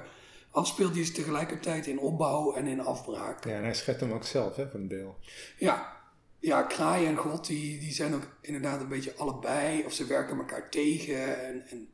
afspeelt, 0.52 0.94
die 0.94 1.02
is 1.02 1.14
tegelijkertijd 1.14 1.88
in 1.88 2.00
opbouw 2.00 2.54
en 2.54 2.68
in 2.68 2.82
afbraak. 2.82 3.46
Ja, 3.46 3.52
en 3.52 3.64
hij 3.64 3.74
schetst 3.74 4.02
hem 4.02 4.12
ook 4.12 4.24
zelf, 4.24 4.56
hè, 4.56 4.70
voor 4.70 4.80
een 4.80 4.88
deel. 4.88 5.16
Ja, 5.58 5.98
ja 6.40 6.62
kraai 6.62 7.06
en 7.06 7.16
God, 7.16 7.48
die, 7.48 7.80
die 7.80 7.94
zijn 7.94 8.16
ook 8.16 8.28
inderdaad 8.42 8.82
een 8.82 8.88
beetje 8.88 9.16
allebei. 9.16 9.84
Of 9.86 9.94
ze 9.94 10.06
werken 10.06 10.38
elkaar 10.38 10.70
tegen 10.70 11.46
en, 11.46 11.68
en 11.68 11.90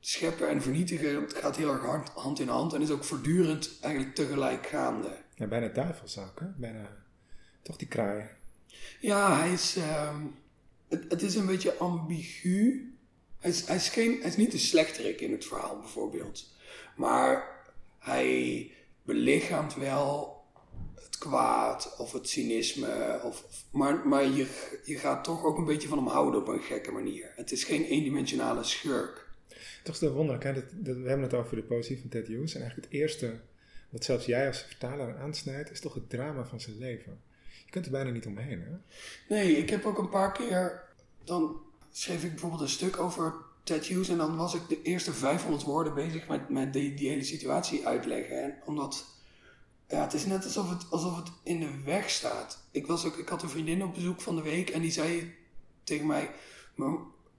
scheppen 0.00 0.48
en 0.48 0.62
vernietigen. 0.62 1.22
Het 1.22 1.34
gaat 1.34 1.56
heel 1.56 1.72
erg 1.72 1.82
hard, 1.82 2.08
hand 2.08 2.40
in 2.40 2.48
hand 2.48 2.72
en 2.72 2.82
is 2.82 2.90
ook 2.90 3.04
voortdurend 3.04 3.78
eigenlijk 3.80 4.14
tegelijk 4.14 4.66
gaande. 4.66 5.24
Ja, 5.36 5.46
bijna 5.46 5.68
duivels 5.68 6.18
ook, 6.18 6.40
hè? 6.40 6.46
Bijna, 6.56 6.96
toch 7.62 7.76
die 7.76 7.88
kraaien. 7.88 8.28
Ja, 9.00 9.38
hij 9.38 9.52
is, 9.52 9.76
ehm, 9.76 10.20
het, 10.88 11.04
het 11.10 11.22
is 11.22 11.34
een 11.34 11.46
beetje 11.46 11.76
ambigu. 11.76 12.90
Hij 13.38 13.50
is, 13.50 13.66
hij, 13.66 13.76
is 13.76 13.88
geen, 13.88 14.18
hij 14.20 14.28
is 14.28 14.36
niet 14.36 14.52
de 14.52 14.58
slechterik 14.58 15.20
in 15.20 15.32
het 15.32 15.44
verhaal 15.46 15.80
bijvoorbeeld. 15.80 16.54
Maar 16.96 17.44
hij 17.98 18.70
belichaamt 19.02 19.74
wel 19.74 20.34
het 20.94 21.18
kwaad 21.18 21.96
of 21.98 22.12
het 22.12 22.28
cynisme. 22.28 23.20
Of, 23.24 23.44
of- 23.44 23.64
maar 23.70 24.08
maar 24.08 24.24
je, 24.24 24.46
je 24.84 24.98
gaat 24.98 25.24
toch 25.24 25.44
ook 25.44 25.58
een 25.58 25.64
beetje 25.64 25.88
van 25.88 25.98
hem 25.98 26.06
houden 26.06 26.40
op 26.40 26.48
een 26.48 26.62
gekke 26.62 26.92
manier. 26.92 27.32
Het 27.36 27.52
is 27.52 27.64
geen 27.64 27.84
eendimensionale 27.84 28.64
schurk. 28.64 29.26
Toch 29.82 29.94
is 29.94 30.00
dat 30.00 30.12
wonderlijk, 30.12 30.44
hè? 30.44 30.52
Dat, 30.52 30.64
dat, 30.72 30.96
we 30.96 31.08
hebben 31.08 31.22
het 31.26 31.34
over 31.34 31.56
de 31.56 31.62
poëzie 31.62 31.98
van 32.00 32.08
Ted 32.08 32.26
Hughes. 32.26 32.54
En 32.54 32.60
eigenlijk 32.60 32.92
het 32.92 33.00
eerste 33.00 33.40
wat 33.96 34.04
zelfs 34.04 34.24
jij 34.24 34.46
als 34.46 34.58
vertaler 34.58 35.18
aansnijdt, 35.18 35.70
is 35.70 35.80
toch 35.80 35.94
het 35.94 36.10
drama 36.10 36.44
van 36.44 36.60
zijn 36.60 36.78
leven. 36.78 37.20
Je 37.64 37.70
kunt 37.70 37.84
er 37.84 37.90
bijna 37.90 38.10
niet 38.10 38.26
omheen, 38.26 38.60
hè? 38.60 38.76
Nee, 39.34 39.56
ik 39.56 39.70
heb 39.70 39.84
ook 39.84 39.98
een 39.98 40.08
paar 40.08 40.32
keer. 40.32 40.82
Dan 41.24 41.60
schreef 41.92 42.24
ik 42.24 42.30
bijvoorbeeld 42.30 42.60
een 42.60 42.68
stuk 42.68 42.98
over 42.98 43.34
Hughes. 43.64 44.08
En 44.08 44.16
dan 44.16 44.36
was 44.36 44.54
ik 44.54 44.68
de 44.68 44.82
eerste 44.82 45.12
500 45.12 45.62
woorden 45.62 45.94
bezig 45.94 46.28
met, 46.28 46.48
met 46.48 46.72
die, 46.72 46.94
die 46.94 47.08
hele 47.08 47.24
situatie 47.24 47.86
uitleggen. 47.86 48.42
En 48.42 48.54
omdat. 48.64 49.04
Ja, 49.88 50.02
het 50.02 50.12
is 50.12 50.26
net 50.26 50.44
alsof 50.44 50.70
het, 50.70 50.90
alsof 50.90 51.16
het 51.16 51.30
in 51.42 51.60
de 51.60 51.82
weg 51.84 52.10
staat. 52.10 52.64
Ik, 52.70 52.86
was 52.86 53.04
ook, 53.04 53.16
ik 53.16 53.28
had 53.28 53.42
een 53.42 53.48
vriendin 53.48 53.82
op 53.82 53.94
bezoek 53.94 54.20
van 54.20 54.36
de 54.36 54.42
week 54.42 54.70
en 54.70 54.80
die 54.80 54.92
zei 54.92 55.34
tegen 55.84 56.06
mij: 56.06 56.30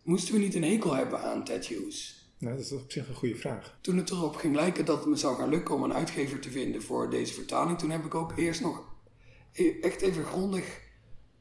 Moesten 0.03 0.33
we 0.33 0.39
niet 0.39 0.55
een 0.55 0.63
hekel 0.63 0.95
hebben 0.95 1.21
aan 1.21 1.43
Hughes? 1.47 2.16
Nou, 2.37 2.55
dat 2.55 2.65
is 2.65 2.71
op 2.71 2.91
zich 2.91 3.07
een 3.07 3.15
goede 3.15 3.35
vraag. 3.35 3.77
Toen 3.81 3.97
het 3.97 4.09
erop 4.09 4.35
ging 4.35 4.55
lijken 4.55 4.85
dat 4.85 4.97
het 4.97 5.07
me 5.07 5.15
zou 5.15 5.37
gaan 5.37 5.49
lukken 5.49 5.75
om 5.75 5.83
een 5.83 5.93
uitgever 5.93 6.39
te 6.39 6.49
vinden 6.49 6.83
voor 6.83 7.09
deze 7.09 7.33
vertaling, 7.33 7.79
toen 7.79 7.89
heb 7.89 8.05
ik 8.05 8.15
ook 8.15 8.37
eerst 8.37 8.61
nog 8.61 8.83
e- 9.51 9.79
echt 9.81 10.01
even 10.01 10.25
grondig 10.25 10.81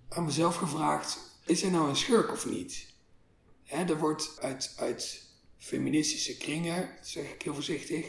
aan 0.09 0.24
mezelf 0.24 0.57
gevraagd: 0.57 1.18
is 1.47 1.62
hij 1.62 1.70
nou 1.70 1.88
een 1.88 1.97
schurk 1.97 2.32
of 2.32 2.47
niet? 2.47 2.94
Hè, 3.62 3.84
er 3.84 3.99
wordt 3.99 4.38
uit, 4.40 4.74
uit 4.76 5.24
feministische 5.59 6.36
kringen, 6.36 6.90
zeg 7.03 7.32
ik 7.32 7.42
heel 7.42 7.55
voorzichtig. 7.55 8.07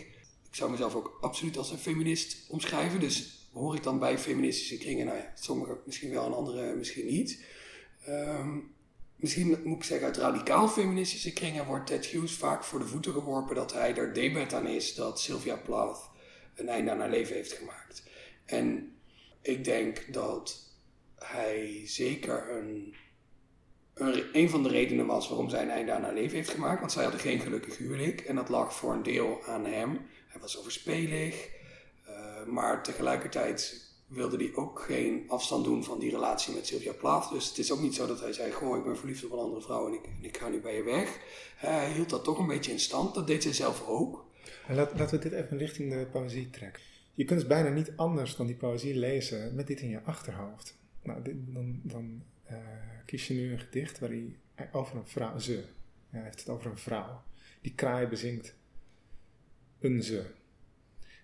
Ik 0.50 0.56
zou 0.56 0.72
mezelf 0.72 0.96
ook 0.96 1.18
absoluut 1.22 1.58
als 1.58 1.72
een 1.72 1.78
feminist 1.78 2.46
omschrijven, 2.50 3.00
dus 3.00 3.48
hoor 3.54 3.76
ik 3.76 3.84
dan 3.84 4.00
bij 4.00 4.18
feministische 4.18 4.78
kringen? 4.78 5.06
Nou 5.06 5.18
ja, 5.18 5.32
sommige 5.36 5.78
misschien 5.86 6.12
wel 6.12 6.26
en 6.26 6.36
andere 6.36 6.76
misschien 6.76 7.06
niet. 7.06 7.44
Ehm, 8.06 8.58
misschien 9.18 9.60
moet 9.64 9.78
ik 9.78 9.84
zeggen, 9.84 10.08
uit 10.08 10.18
radicaal 10.18 10.68
feministische 10.68 11.34
kringen 11.34 11.66
wordt 11.66 11.88
Ted 11.88 12.06
Hughes 12.06 12.34
vaak 12.34 12.64
voor 12.64 12.80
de 12.80 12.86
voeten 12.86 13.14
geworpen 13.14 13.56
dat 13.56 13.74
hij 13.74 13.96
er 13.96 14.14
debet 14.14 14.54
aan 14.54 14.68
is 14.68 14.96
dat 14.96 15.20
Sylvia 15.20 15.56
Plath 15.56 16.10
een 16.56 16.70
einde 16.70 16.92
aan 16.92 17.00
haar 17.00 17.10
leven 17.10 17.36
heeft 17.36 17.54
gemaakt. 17.54 18.04
En 18.46 18.96
ik 19.42 19.64
denk 19.64 20.14
dat 20.14 20.72
hij 21.16 21.82
zeker 21.86 22.52
een, 22.58 22.96
een, 23.94 24.24
een 24.34 24.50
van 24.50 24.64
de 24.64 24.70
redenen 24.70 25.06
was 25.06 25.28
waarom 25.28 25.50
zij 25.50 25.62
een 25.62 25.70
einde 25.70 25.92
aan 25.92 26.04
haar 26.04 26.14
leven 26.14 26.36
heeft 26.36 26.50
gemaakt. 26.50 26.80
Want 26.80 26.92
zij 26.92 27.04
hadden 27.04 27.22
geen 27.22 27.40
gelukkig 27.40 27.78
huwelijk 27.78 28.22
en 28.22 28.36
dat 28.36 28.50
lag 28.50 28.76
voor 28.76 28.94
een 28.94 29.04
deel 29.04 29.44
aan 29.46 29.66
hem. 29.66 30.00
Hij 30.28 30.42
was 30.42 30.60
overspelig, 30.60 31.50
uh, 32.10 32.46
maar 32.46 32.84
tegelijkertijd 32.84 33.87
wilde 34.08 34.38
hij 34.38 34.56
ook 34.56 34.82
geen 34.82 35.26
afstand 35.28 35.64
doen 35.64 35.84
van 35.84 36.00
die 36.00 36.12
relatie 36.12 36.54
met 36.54 36.68
Sylvia 36.68 36.94
Plath. 36.94 37.30
Dus 37.32 37.48
het 37.48 37.58
is 37.58 37.72
ook 37.72 37.82
niet 37.82 37.96
zo 37.96 38.08
dat 38.08 38.20
hij 38.20 38.34
zei, 38.34 38.52
goh, 38.52 38.78
ik 38.78 38.84
ben 38.84 38.98
verliefd 38.98 39.26
op 39.26 39.32
een 39.32 39.38
andere 39.38 39.62
vrouw 39.62 39.88
en 39.88 39.94
ik, 39.94 40.06
en 40.06 40.24
ik 40.24 40.38
ga 40.38 40.48
nu 40.48 40.62
bij 40.62 40.76
je 40.76 40.84
weg. 40.84 41.20
Hij 41.56 41.92
hield 41.92 42.10
dat 42.10 42.24
toch 42.24 42.40
een 42.40 42.48
beetje 42.48 42.72
in 42.72 42.80
stand. 42.80 43.16
Dat 43.16 43.28
deed 43.28 43.44
zij 43.44 43.54
zelf 43.54 43.88
ook. 43.88 44.26
Laat, 44.68 45.00
laten 45.00 45.20
we 45.20 45.30
dit 45.30 45.40
even 45.40 45.58
richting 45.58 45.92
de 45.92 46.08
poëzie 46.12 46.50
trekken. 46.50 46.84
Je 47.14 47.26
kunt 47.26 47.40
dus 47.40 47.48
bijna 47.48 47.70
niet 47.70 47.94
anders 47.96 48.36
dan 48.36 48.46
die 48.46 48.56
poëzie 48.56 48.96
lezen 48.96 49.56
met 49.56 49.68
dit 49.68 49.80
in 49.80 49.90
je 49.90 50.04
achterhoofd. 50.04 50.78
Nou, 51.04 51.22
dan, 51.24 51.80
dan 51.84 52.24
uh, 52.52 52.58
kies 53.06 53.28
je 53.28 53.34
nu 53.34 53.52
een 53.52 53.60
gedicht 53.60 54.00
waar 54.00 54.10
hij 54.10 54.36
over 54.72 54.98
een 54.98 55.08
vrouw, 55.08 55.40
ze, 55.40 55.64
hij 56.10 56.22
heeft 56.24 56.40
het 56.40 56.50
over 56.50 56.72
een 56.72 56.78
vrouw. 56.78 57.24
die 57.62 57.74
kraai 57.76 58.08
bezingt 58.08 58.56
een 59.80 60.04
ze. 60.04 60.26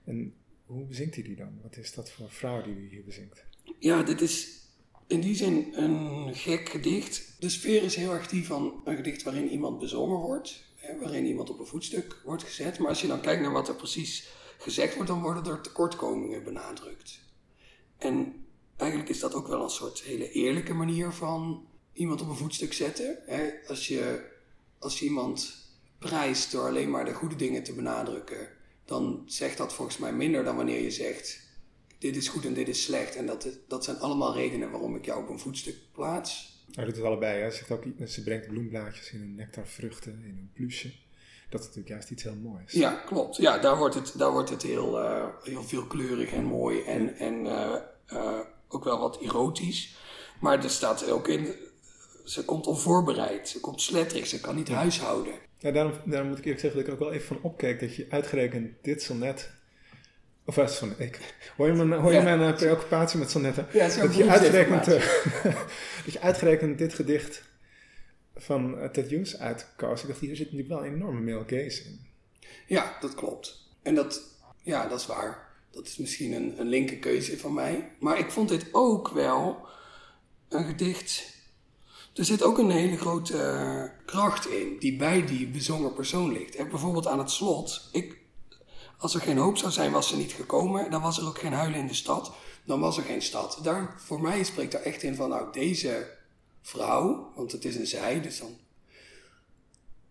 En 0.04 0.34
hoe 0.66 0.86
bezingt 0.86 1.16
hij 1.16 1.24
die 1.24 1.36
dan? 1.36 1.60
Wat 1.62 1.78
is 1.78 1.94
dat 1.94 2.12
voor 2.12 2.32
vrouw 2.32 2.62
die 2.62 2.74
hij 2.74 2.84
hier 2.84 3.04
bezingt? 3.04 3.44
Ja, 3.80 4.04
dit 4.04 4.22
is 4.22 4.62
in 5.08 5.22
die 5.22 5.36
zin 5.36 5.74
een 5.76 6.36
gek 6.36 6.70
gedicht. 6.70 7.36
De 7.40 7.50
sfeer 7.50 7.84
is 7.84 7.96
heel 7.96 8.14
erg 8.14 8.28
die 8.28 8.46
van 8.46 8.82
een 8.86 8.96
gedicht 8.96 9.24
waarin 9.24 9.50
iemand 9.50 9.80
bezongen 9.80 10.20
wordt, 10.20 10.64
waarin 11.00 11.26
iemand 11.26 11.50
op 11.50 11.60
een 11.60 11.66
voetstuk 11.66 12.22
wordt 12.26 12.44
gezet. 12.44 12.80
Maar 12.80 12.90
als 12.90 13.02
je 13.02 13.08
dan 13.08 13.22
kijkt 13.22 13.42
naar 13.42 13.52
wat 13.52 13.68
er 13.68 13.76
precies 13.76 14.30
gezegd 14.58 14.96
wordt, 14.96 15.10
dan 15.10 15.22
worden 15.22 15.46
er 15.46 15.62
tekortkomingen 15.62 16.44
benadrukt. 16.44 17.20
En 17.98 18.46
eigenlijk 18.76 19.10
is 19.10 19.20
dat 19.20 19.34
ook 19.34 19.48
wel 19.48 19.64
een 19.64 19.70
soort 19.70 20.02
hele 20.02 20.32
eerlijke 20.32 20.74
manier 20.74 21.12
van 21.12 21.68
iemand 21.94 22.22
op 22.22 22.30
een 22.30 22.36
voetstuk 22.36 22.74
zetten. 22.74 23.18
Hè. 23.26 23.52
Als, 23.68 23.88
je, 23.88 24.30
als 24.80 25.00
je 25.00 25.06
iemand 25.06 25.56
prijst 26.00 26.52
door 26.52 26.68
alleen 26.68 26.90
maar 26.90 27.06
de 27.06 27.14
goede 27.14 27.36
dingen 27.36 27.64
te 27.64 27.74
benadrukken, 27.74 28.48
dan 28.86 29.24
zegt 29.26 29.58
dat 29.58 29.74
volgens 29.74 29.98
mij 29.98 30.14
minder 30.14 30.44
dan 30.44 30.56
wanneer 30.56 30.82
je 30.82 30.92
zegt: 30.92 31.42
dit 31.98 32.16
is 32.16 32.28
goed 32.28 32.46
en 32.46 32.54
dit 32.54 32.68
is 32.68 32.84
slecht. 32.84 33.16
En 33.16 33.26
dat, 33.26 33.48
dat 33.68 33.84
zijn 33.84 34.00
allemaal 34.00 34.34
redenen 34.34 34.72
waarom 34.72 34.96
ik 34.96 35.06
jou 35.06 35.24
op 35.24 35.30
een 35.30 35.40
voetstuk 35.40 35.76
plaats. 35.92 36.62
Hij 36.72 36.86
doet 36.86 36.96
het 36.96 37.06
allebei. 37.06 37.42
Hè? 37.42 37.52
Ze, 37.52 37.58
zegt 37.58 37.72
ook, 37.72 37.84
ze 38.08 38.24
brengt 38.24 38.48
bloemblaadjes 38.48 39.12
in 39.12 39.22
een 39.22 39.36
nectarvruchten, 39.36 40.12
in 40.12 40.38
een 40.38 40.52
plusje. 40.54 40.92
Dat 41.50 41.62
is 41.62 41.68
natuurlijk 41.68 41.94
juist 41.94 42.10
iets 42.10 42.24
heel 42.24 42.36
moois. 42.36 42.72
Ja, 42.72 42.92
klopt. 42.92 43.38
Ja, 43.38 43.58
daar 43.58 43.78
wordt 43.78 43.96
het, 43.96 44.14
daar 44.18 44.32
wordt 44.32 44.50
het 44.50 44.62
heel, 44.62 45.00
uh, 45.00 45.26
heel 45.44 45.64
veelkleurig 45.64 46.32
en 46.32 46.44
mooi 46.44 46.82
en, 46.82 47.16
en 47.16 47.46
uh, 47.46 47.76
uh, 48.14 48.40
ook 48.68 48.84
wel 48.84 49.00
wat 49.00 49.22
erotisch. 49.22 49.96
Maar 50.40 50.64
er 50.64 50.70
staat 50.70 51.10
ook 51.10 51.28
in, 51.28 51.56
ze 52.24 52.46
komt 52.46 52.68
onvoorbereid, 52.68 53.50
ze 53.50 53.60
komt 53.60 53.82
sletterig, 53.82 54.28
ze 54.28 54.40
kan 54.40 54.56
niet 54.56 54.68
ja. 54.68 54.76
huishouden. 54.76 55.34
Ja, 55.64 55.72
daarom, 55.72 55.94
daarom 56.06 56.30
moet 56.30 56.38
ik 56.38 56.44
eerlijk 56.44 56.62
zeggen 56.62 56.80
dat 56.80 56.88
ik 56.88 56.94
ook 56.94 57.08
wel 57.08 57.14
even 57.14 57.28
van 57.28 57.40
opkeek 57.42 57.80
dat 57.80 57.96
je 57.96 58.06
uitgerekend 58.10 58.72
dit 58.82 59.02
sonnet 59.02 59.52
of 60.46 60.56
was 60.56 60.78
son, 60.78 60.94
ik, 60.98 61.34
hoor 61.58 61.68
je 61.68 61.74
mijn, 61.74 62.02
hoor 62.02 62.12
je 62.12 62.18
ja. 62.18 62.24
mijn 62.24 62.40
uh, 62.40 62.56
preoccupatie 62.56 63.20
met 63.20 63.32
sonnetten? 63.32 63.68
Ja, 63.74 63.88
dat, 63.88 64.16
je 64.16 64.30
uitgerekend, 64.30 64.88
uh, 64.88 64.94
dat 66.06 66.14
je 66.14 66.20
uitgerekend 66.20 66.78
dit 66.78 66.94
gedicht 66.94 67.44
van 68.36 68.78
uh, 68.78 68.86
Ted 68.86 69.10
Hughes 69.10 69.40
uitkoos. 69.40 70.02
Ik 70.02 70.08
dacht, 70.08 70.20
hier 70.20 70.36
zit 70.36 70.52
natuurlijk 70.52 70.70
wel 70.70 70.86
een 70.86 70.94
enorme 70.94 71.20
male 71.20 71.44
gaze 71.48 71.84
in. 71.84 72.00
Ja, 72.68 72.98
dat 73.00 73.16
klopt. 73.16 73.70
En 73.82 73.96
dat, 73.96 74.22
ja, 74.62 74.88
dat 74.88 75.00
is 75.00 75.06
waar. 75.06 75.52
Dat 75.72 75.88
is 75.88 75.98
misschien 75.98 76.32
een, 76.32 76.60
een 76.60 76.68
linker 76.68 76.98
keuze 76.98 77.38
van 77.38 77.54
mij. 77.54 77.92
Maar 78.00 78.20
ik 78.20 78.32
vond 78.32 78.50
dit 78.50 78.66
ook 78.72 79.10
wel 79.10 79.68
een 80.50 80.66
gedicht... 80.66 81.33
Er 82.14 82.26
zit 82.26 82.44
ook 82.44 82.58
een 82.58 82.70
hele 82.70 82.98
grote 82.98 83.92
kracht 84.06 84.48
in, 84.48 84.78
die 84.80 84.96
bij 84.96 85.26
die 85.26 85.48
bezongen 85.48 85.94
persoon 85.94 86.32
ligt. 86.32 86.56
En 86.56 86.70
bijvoorbeeld 86.70 87.08
aan 87.08 87.20
het 87.20 87.32
slot... 87.32 87.90
Ik, 87.92 88.18
als 88.98 89.14
er 89.14 89.22
geen 89.22 89.38
hoop 89.38 89.58
zou 89.58 89.72
zijn, 89.72 89.92
was 89.92 90.08
ze 90.08 90.18
niet 90.18 90.32
gekomen. 90.32 90.92
Dan 90.92 91.02
was 91.02 91.18
er 91.18 91.28
ook 91.28 91.40
geen 91.40 91.54
huilen 91.54 91.80
in 91.80 91.88
de 91.88 91.94
stad. 91.94 92.32
Dan 92.66 92.80
was 92.80 92.98
er 92.98 93.04
geen 93.04 93.22
stad. 93.22 93.60
Daar, 93.64 93.96
voor 93.98 94.22
mij 94.22 94.44
spreekt 94.44 94.72
daar 94.72 94.82
echt 94.82 95.04
in 95.04 95.16
van, 95.16 95.30
nou, 95.30 95.52
deze 95.52 96.18
vrouw, 96.62 97.32
want 97.36 97.52
het 97.52 97.66
is 97.66 97.76
een 97.76 97.88
zij, 97.88 98.22
dus 98.22 98.40
dan. 98.40 98.58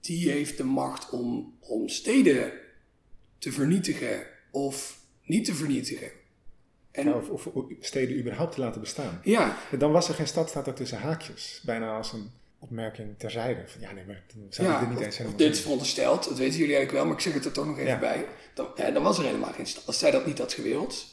Die 0.00 0.30
heeft 0.30 0.56
de 0.56 0.64
macht 0.64 1.10
om, 1.10 1.54
om 1.60 1.88
steden 1.88 2.52
te 3.38 3.52
vernietigen 3.52 4.26
of 4.50 4.98
niet 5.22 5.44
te 5.44 5.54
vernietigen. 5.54 6.10
En, 6.92 7.06
ja, 7.06 7.12
of, 7.12 7.46
of, 7.46 7.64
steden 7.80 8.18
überhaupt 8.18 8.54
te 8.54 8.60
laten 8.60 8.80
bestaan. 8.80 9.20
Ja. 9.24 9.56
En 9.70 9.78
dan 9.78 9.92
was 9.92 10.08
er 10.08 10.14
geen 10.14 10.26
stad, 10.26 10.48
staat 10.48 10.66
er 10.66 10.74
tussen 10.74 10.98
haakjes. 10.98 11.60
Bijna 11.64 11.96
als 11.96 12.12
een 12.12 12.30
opmerking 12.58 13.14
terzijde. 13.18 13.64
Van, 13.66 13.80
ja, 13.80 13.92
nee, 13.92 14.04
maar 14.06 14.22
dan 14.34 14.46
zou 14.48 14.68
ja, 14.68 14.80
er 14.80 14.88
niet 14.88 15.00
eens 15.00 15.16
helemaal 15.16 15.38
Dit 15.38 15.54
is 15.54 15.60
verondersteld, 15.60 16.24
dat 16.28 16.38
weten 16.38 16.58
jullie 16.58 16.74
eigenlijk 16.76 16.92
wel, 16.92 17.04
maar 17.04 17.14
ik 17.14 17.20
zeg 17.20 17.34
het 17.34 17.44
er 17.44 17.52
toch 17.52 17.66
nog 17.66 17.78
even 17.78 17.90
ja. 17.90 17.98
bij. 17.98 18.26
Dan, 18.54 18.66
ja, 18.76 18.90
dan 18.90 19.02
was 19.02 19.18
er 19.18 19.24
helemaal 19.24 19.52
geen 19.52 19.66
stad. 19.66 19.86
Als 19.86 19.98
zij 19.98 20.10
dat 20.10 20.26
niet 20.26 20.38
had 20.38 20.52
gewild. 20.52 21.06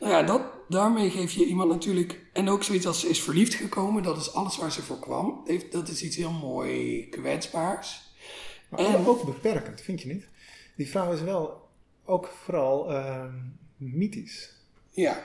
Nou 0.00 0.12
ja, 0.12 0.22
dat, 0.22 0.42
daarmee 0.68 1.10
geef 1.10 1.32
je 1.32 1.44
iemand 1.44 1.70
natuurlijk. 1.70 2.20
En 2.32 2.48
ook 2.48 2.62
zoiets 2.62 2.86
als 2.86 3.00
ze 3.00 3.08
is 3.08 3.22
verliefd 3.22 3.54
gekomen, 3.54 4.02
dat 4.02 4.16
is 4.16 4.34
alles 4.34 4.56
waar 4.56 4.72
ze 4.72 4.82
voor 4.82 4.98
kwam. 4.98 5.48
Dat 5.70 5.88
is 5.88 6.02
iets 6.02 6.16
heel 6.16 6.30
mooi 6.30 7.08
kwetsbaars. 7.08 8.00
Maar 8.68 8.80
en, 8.80 9.06
ook 9.06 9.24
beperkend, 9.24 9.80
vind 9.80 10.02
je 10.02 10.12
niet? 10.12 10.28
Die 10.76 10.88
vrouw 10.88 11.12
is 11.12 11.20
wel 11.20 11.68
ook 12.04 12.26
vooral 12.44 12.90
uh, 12.90 13.24
mythisch. 13.76 14.50
Ja, 14.92 15.22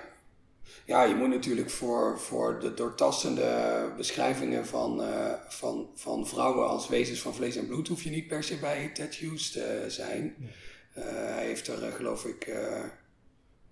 ja, 0.86 1.04
je 1.04 1.16
moet 1.16 1.30
natuurlijk 1.30 1.70
voor, 1.70 2.20
voor 2.20 2.60
de 2.60 2.74
doortastende 2.74 3.92
beschrijvingen 3.98 4.66
van, 4.66 5.02
uh, 5.02 5.34
van, 5.48 5.90
van 5.96 6.28
vrouwen 6.28 6.68
als 6.68 6.88
wezens 6.88 7.22
van 7.22 7.34
vlees 7.34 7.56
en 7.56 7.68
bloed, 7.68 7.88
hoef 7.88 8.04
je 8.04 8.10
niet 8.10 8.28
per 8.28 8.44
se 8.44 8.58
bij 8.58 8.90
Ted 8.94 9.16
Hughes 9.16 9.52
te 9.52 9.86
zijn. 9.88 10.36
Uh, 10.98 11.04
hij 11.04 11.46
heeft 11.46 11.68
er, 11.68 11.88
uh, 11.88 11.94
geloof 11.94 12.26
ik, 12.26 12.56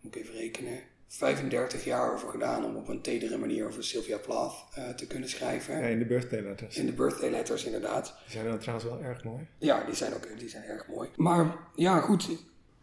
moet 0.02 0.16
ik 0.16 0.22
even 0.22 0.34
rekenen, 0.34 0.80
35 1.08 1.84
jaar 1.84 2.14
over 2.14 2.30
gedaan 2.30 2.66
om 2.66 2.76
op 2.76 2.88
een 2.88 3.02
tedere 3.02 3.38
manier 3.38 3.68
over 3.68 3.84
Sylvia 3.84 4.18
Plath 4.18 4.66
te 4.96 5.08
kunnen 5.08 5.30
schrijven. 5.30 5.78
Ja, 5.80 5.88
in 5.88 6.00
de 6.00 6.06
birthday 6.06 6.42
letters. 6.42 6.78
In 6.78 6.86
de 6.86 6.94
birthday 6.94 7.30
letters, 7.30 7.64
inderdaad. 7.64 8.16
Die 8.24 8.32
zijn 8.32 8.46
dan 8.46 8.60
trouwens 8.60 8.90
wel 8.90 9.02
erg 9.02 9.24
mooi. 9.24 9.48
Ja, 9.58 9.84
die 9.84 9.96
zijn 9.96 10.14
ook 10.14 10.28
die 10.38 10.50
zijn 10.50 10.64
erg 10.64 10.88
mooi. 10.88 11.10
Maar 11.16 11.58
ja, 11.76 12.00
goed, 12.00 12.30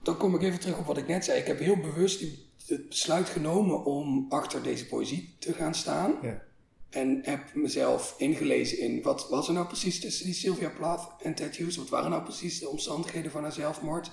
dan 0.03 0.17
kom 0.17 0.35
ik 0.35 0.43
even 0.43 0.61
terug 0.61 0.79
op 0.79 0.87
wat 0.87 0.99
ik 0.99 1.07
net 1.07 1.25
zei. 1.25 1.39
Ik 1.39 1.47
heb 1.47 1.59
heel 1.59 1.81
bewust 1.81 2.19
die 2.19 2.51
het 2.67 2.89
besluit 2.89 3.29
genomen 3.29 3.85
om 3.85 4.27
achter 4.29 4.63
deze 4.63 4.87
poëzie 4.87 5.37
te 5.39 5.53
gaan 5.53 5.75
staan. 5.75 6.19
Ja. 6.23 6.43
En 6.91 7.21
heb 7.23 7.55
mezelf 7.55 8.15
ingelezen 8.19 8.79
in 8.79 9.03
wat 9.03 9.29
was 9.29 9.49
er 9.49 9.55
nou 9.55 9.67
precies 9.67 10.01
tussen 10.01 10.25
die 10.25 10.35
Sylvia 10.35 10.69
Plath 10.69 11.23
en 11.23 11.35
Ted 11.35 11.57
Hughes? 11.57 11.77
Wat 11.77 11.89
waren 11.89 12.11
nou 12.11 12.23
precies 12.23 12.59
de 12.59 12.69
omstandigheden 12.69 13.31
van 13.31 13.43
haar 13.43 13.53
zelfmoord? 13.53 14.11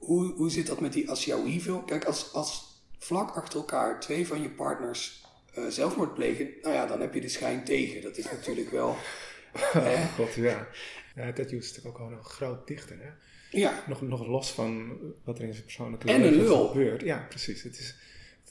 Hoe, 0.00 0.32
hoe 0.32 0.50
zit 0.50 0.66
dat 0.66 0.80
met 0.80 0.92
die 0.92 1.10
Asiawivel? 1.10 1.82
Kijk, 1.82 2.04
als, 2.04 2.32
als 2.32 2.82
vlak 2.98 3.36
achter 3.36 3.58
elkaar 3.58 4.00
twee 4.00 4.26
van 4.26 4.42
je 4.42 4.50
partners 4.50 5.24
uh, 5.58 5.66
zelfmoord 5.66 6.14
plegen, 6.14 6.48
nou 6.62 6.74
ja, 6.74 6.86
dan 6.86 7.00
heb 7.00 7.14
je 7.14 7.20
de 7.20 7.28
schijn 7.28 7.64
tegen. 7.64 8.02
Dat 8.02 8.16
is 8.16 8.24
natuurlijk 8.24 8.70
wel. 8.70 8.96
Oh, 9.74 10.14
God, 10.14 10.34
ja. 10.34 10.66
ja. 11.14 11.32
Ted 11.32 11.50
Hughes 11.50 11.52
is 11.52 11.68
natuurlijk 11.68 11.86
ook 11.86 11.96
gewoon 11.96 12.12
een 12.12 12.24
groot 12.24 12.66
dichter, 12.66 12.98
hè? 12.98 13.10
Ja. 13.52 13.84
Nog, 13.88 14.02
nog 14.02 14.26
los 14.26 14.50
van 14.50 14.98
wat 15.24 15.38
er 15.38 15.44
in 15.44 15.52
zijn 15.52 15.64
persoonlijke 15.64 16.08
en 16.08 16.20
leven 16.20 16.56
een 16.56 16.68
gebeurt. 16.68 17.02
Ja, 17.02 17.26
precies. 17.28 17.62
Het 17.62 17.78
is, 17.78 17.94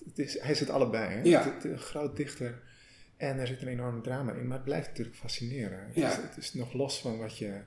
het 0.05 0.19
is, 0.19 0.39
hij 0.39 0.55
zit 0.55 0.69
allebei. 0.69 1.13
Hè? 1.13 1.21
Ja. 1.21 1.43
Het, 1.43 1.53
het, 1.53 1.71
een 1.71 1.79
groot 1.79 2.15
dichter 2.15 2.61
en 3.17 3.37
er 3.39 3.47
zit 3.47 3.61
een 3.61 3.67
enorm 3.67 4.01
drama 4.01 4.33
in, 4.33 4.47
maar 4.47 4.57
het 4.57 4.65
blijft 4.65 4.87
natuurlijk 4.87 5.17
fascineren. 5.17 5.79
Het, 5.87 5.95
Ja. 5.95 6.09
is, 6.09 6.15
het 6.15 6.37
is 6.37 6.53
nog 6.53 6.73
los 6.73 6.99
van 6.99 7.17
wat 7.17 7.37
je 7.37 7.59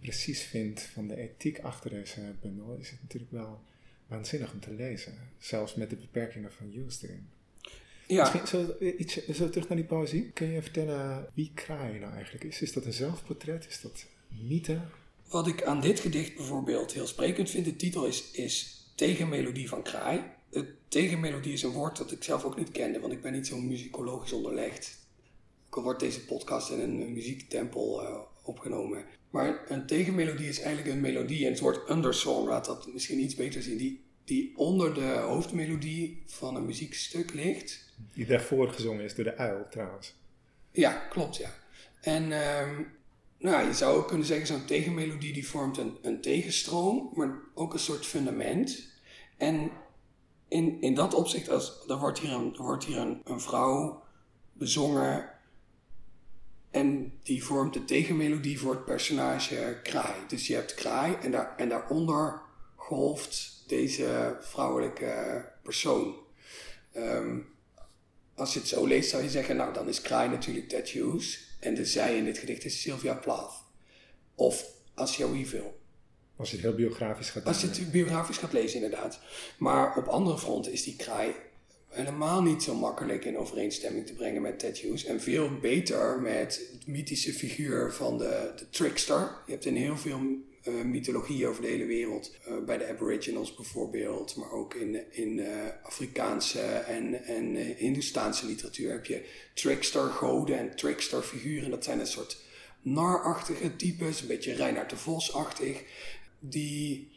precies 0.00 0.42
vindt 0.42 0.82
van 0.82 1.08
de 1.08 1.16
ethiek 1.16 1.58
achter 1.58 1.90
deze 1.90 2.20
bundel, 2.40 2.76
is 2.80 2.90
het 2.90 3.02
natuurlijk 3.02 3.32
wel 3.32 3.62
waanzinnig 4.06 4.52
om 4.52 4.60
te 4.60 4.72
lezen. 4.74 5.14
Zelfs 5.38 5.74
met 5.74 5.90
de 5.90 5.96
beperkingen 5.96 6.52
van 6.52 6.70
Hughes 6.70 7.02
erin. 7.02 7.28
Ja. 8.06 8.20
Misschien 8.20 8.46
zo, 8.46 8.84
iets, 8.84 9.26
zo 9.26 9.48
terug 9.50 9.68
naar 9.68 9.76
die 9.76 9.86
poëzie. 9.86 10.30
Kun 10.30 10.50
je 10.50 10.62
vertellen 10.62 11.28
wie 11.34 11.50
Kraai 11.54 11.98
nou 11.98 12.12
eigenlijk 12.12 12.44
is? 12.44 12.62
Is 12.62 12.72
dat 12.72 12.84
een 12.84 12.92
zelfportret? 12.92 13.66
Is 13.68 13.80
dat 13.80 14.06
mythe? 14.28 14.80
Wat 15.28 15.46
ik 15.46 15.64
aan 15.64 15.80
dit 15.80 16.00
gedicht 16.00 16.36
bijvoorbeeld 16.36 16.92
heel 16.92 17.06
sprekend 17.06 17.50
vind, 17.50 17.64
de 17.64 17.76
titel 17.76 18.06
is, 18.06 18.30
is 18.30 18.84
Tegenmelodie 18.94 19.68
van 19.68 19.82
Kraai. 19.82 20.20
De 20.50 20.74
tegenmelodie 20.88 21.52
is 21.52 21.62
een 21.62 21.70
woord 21.70 21.96
dat 21.96 22.12
ik 22.12 22.22
zelf 22.24 22.44
ook 22.44 22.56
niet 22.56 22.70
kende, 22.70 23.00
want 23.00 23.12
ik 23.12 23.22
ben 23.22 23.32
niet 23.32 23.46
zo 23.46 23.60
muzikologisch 23.60 24.32
onderlegd. 24.32 24.98
Ook 25.66 25.76
al 25.76 25.82
wordt 25.82 26.00
deze 26.00 26.24
podcast 26.24 26.70
in 26.70 26.80
een 26.80 27.12
muziektempel 27.12 28.02
uh, 28.02 28.18
opgenomen. 28.42 29.04
Maar 29.30 29.64
een 29.68 29.86
tegenmelodie 29.86 30.48
is 30.48 30.60
eigenlijk 30.60 30.94
een 30.94 31.00
melodie, 31.00 31.44
en 31.44 31.50
het 31.50 31.60
woord 31.60 31.90
undersong 31.90 32.48
laat 32.48 32.64
dat 32.64 32.92
misschien 32.92 33.20
iets 33.20 33.34
beter 33.34 33.62
zien, 33.62 33.76
die, 33.76 34.04
die 34.24 34.52
onder 34.56 34.94
de 34.94 35.06
hoofdmelodie 35.06 36.22
van 36.26 36.56
een 36.56 36.66
muziekstuk 36.66 37.34
ligt. 37.34 37.92
Die 38.12 38.26
daarvoor 38.26 38.72
gezongen 38.72 39.04
is 39.04 39.14
door 39.14 39.24
de 39.24 39.36
uil 39.36 39.66
trouwens. 39.70 40.14
Ja, 40.72 40.92
klopt 40.92 41.36
ja. 41.36 41.54
En 42.00 42.32
um, 42.32 42.86
nou, 43.38 43.66
je 43.66 43.74
zou 43.74 43.96
ook 43.96 44.08
kunnen 44.08 44.26
zeggen, 44.26 44.46
zo'n 44.46 44.64
tegenmelodie 44.64 45.32
die 45.32 45.48
vormt 45.48 45.78
een, 45.78 45.98
een 46.02 46.20
tegenstroom, 46.20 47.10
maar 47.14 47.38
ook 47.54 47.72
een 47.72 47.78
soort 47.78 48.06
fundament. 48.06 48.88
En 49.36 49.70
in, 50.48 50.80
in 50.80 50.94
dat 50.94 51.14
opzicht, 51.14 51.48
als, 51.48 51.84
er 51.88 51.98
wordt 51.98 52.18
hier, 52.18 52.32
een, 52.32 52.56
wordt 52.56 52.84
hier 52.84 52.98
een, 52.98 53.20
een 53.24 53.40
vrouw 53.40 54.02
bezongen 54.52 55.30
en 56.70 57.12
die 57.22 57.44
vormt 57.44 57.72
de 57.72 57.84
tegenmelodie 57.84 58.60
voor 58.60 58.74
het 58.74 58.84
personage 58.84 59.80
Kraai. 59.82 60.20
Dus 60.28 60.46
je 60.46 60.54
hebt 60.54 60.74
Kraai 60.74 61.14
en, 61.22 61.30
daar, 61.30 61.54
en 61.56 61.68
daaronder 61.68 62.40
golft 62.74 63.64
deze 63.66 64.36
vrouwelijke 64.40 65.44
persoon. 65.62 66.14
Um, 66.96 67.54
als 68.34 68.52
je 68.52 68.58
het 68.58 68.68
zo 68.68 68.86
leest 68.86 69.10
zou 69.10 69.22
je 69.22 69.30
zeggen, 69.30 69.56
nou 69.56 69.72
dan 69.72 69.88
is 69.88 70.00
Kraai 70.00 70.28
natuurlijk 70.28 70.68
Ted 70.68 70.88
Hughes. 70.88 71.45
En 71.66 71.74
de 71.74 71.84
zij 71.84 72.16
in 72.16 72.24
dit 72.24 72.38
gedicht 72.38 72.64
is 72.64 72.80
Sylvia 72.80 73.14
Plath. 73.14 73.52
Of 74.34 74.64
Asia 74.94 75.30
Weeville. 75.30 75.72
Als 76.36 76.50
je 76.50 76.56
het 76.56 76.64
heel 76.64 76.74
biografisch 76.74 77.30
gaat 77.30 77.44
Als 77.44 77.60
je 77.60 77.66
het 77.66 77.90
biografisch 77.90 78.36
gaat 78.36 78.52
lezen, 78.52 78.82
inderdaad. 78.82 79.20
Maar 79.58 79.96
op 79.96 80.06
andere 80.06 80.38
fronten 80.38 80.72
is 80.72 80.82
die 80.82 80.96
kraai 80.96 81.34
helemaal 81.88 82.42
niet 82.42 82.62
zo 82.62 82.74
makkelijk 82.74 83.24
in 83.24 83.38
overeenstemming 83.38 84.06
te 84.06 84.12
brengen 84.12 84.42
met 84.42 84.58
Ted 84.58 84.78
Hughes. 84.78 85.04
En 85.04 85.20
veel 85.20 85.58
beter 85.58 86.20
met 86.20 86.68
het 86.72 86.86
mythische 86.86 87.32
figuur 87.32 87.92
van 87.92 88.18
de, 88.18 88.52
de 88.56 88.70
trickster. 88.70 89.42
Je 89.46 89.52
hebt 89.52 89.64
in 89.64 89.76
heel 89.76 89.96
veel 89.96 90.20
uh, 90.68 90.84
mythologie 90.84 91.46
over 91.46 91.62
de 91.62 91.68
hele 91.68 91.84
wereld. 91.84 92.36
Uh, 92.48 92.64
bij 92.64 92.78
de 92.78 92.88
Aboriginals 92.88 93.54
bijvoorbeeld, 93.54 94.36
maar 94.36 94.52
ook 94.52 94.74
in, 94.74 95.12
in 95.12 95.38
uh, 95.38 95.46
Afrikaanse 95.82 96.60
en, 96.60 97.24
en 97.24 97.56
Hindoestaanse 97.76 98.46
literatuur 98.46 98.90
heb 98.90 99.06
je 99.06 99.24
trickster-goden 99.54 100.58
en 100.58 100.76
trickster-figuren. 100.76 101.70
Dat 101.70 101.84
zijn 101.84 102.00
een 102.00 102.06
soort 102.06 102.44
narachtige 102.82 103.76
types, 103.76 104.20
een 104.20 104.26
beetje 104.26 104.54
Reinhard 104.54 104.90
de 104.90 104.96
Vos-achtig. 104.96 105.82
Die 106.38 107.10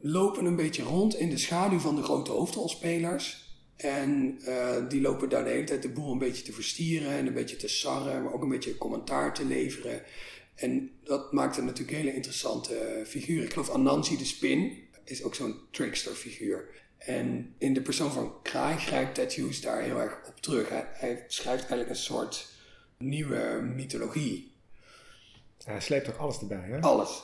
lopen 0.00 0.44
een 0.44 0.56
beetje 0.56 0.82
rond 0.82 1.16
in 1.16 1.30
de 1.30 1.38
schaduw 1.38 1.78
van 1.78 1.96
de 1.96 2.02
grote 2.02 2.30
hoofdrolspelers. 2.30 3.46
En 3.76 4.38
die 4.88 5.00
lopen 5.00 5.28
daar 5.28 5.44
de 5.44 5.50
hele 5.50 5.64
tijd 5.64 5.82
de 5.82 5.88
boel 5.88 6.12
een 6.12 6.18
beetje 6.18 6.42
te 6.42 6.52
verstieren 6.52 7.10
en 7.10 7.26
een 7.26 7.34
beetje 7.34 7.56
te 7.56 7.68
sarren, 7.68 8.22
maar 8.22 8.32
ook 8.32 8.42
een 8.42 8.48
beetje 8.48 8.78
commentaar 8.78 9.34
te 9.34 9.44
leveren. 9.44 10.02
En 10.58 10.90
dat 11.04 11.32
maakt 11.32 11.56
een 11.56 11.64
natuurlijk 11.64 11.96
hele 11.96 12.14
interessante 12.14 13.02
figuur. 13.06 13.42
Ik 13.42 13.52
geloof 13.52 13.70
Anansi 13.70 14.16
de 14.16 14.24
Spin 14.24 14.88
is 15.04 15.22
ook 15.22 15.34
zo'n 15.34 15.60
trickster 15.70 16.12
figuur. 16.12 16.68
En 16.98 17.54
in 17.58 17.74
de 17.74 17.82
persoon 17.82 18.12
van 18.12 18.42
Kraai 18.42 18.78
grijpt 18.78 19.14
Ted 19.14 19.32
Hughes 19.32 19.60
daar 19.60 19.82
heel 19.82 20.00
erg 20.00 20.18
op 20.26 20.40
terug. 20.40 20.68
Hij, 20.68 20.88
hij 20.92 21.24
schrijft 21.26 21.60
eigenlijk 21.60 21.90
een 21.90 21.96
soort 21.96 22.48
nieuwe 22.96 23.70
mythologie. 23.74 24.52
Hij 25.64 25.80
sleept 25.80 26.08
ook 26.08 26.16
alles 26.16 26.38
erbij, 26.38 26.68
hè? 26.68 26.80
Alles. 26.80 27.22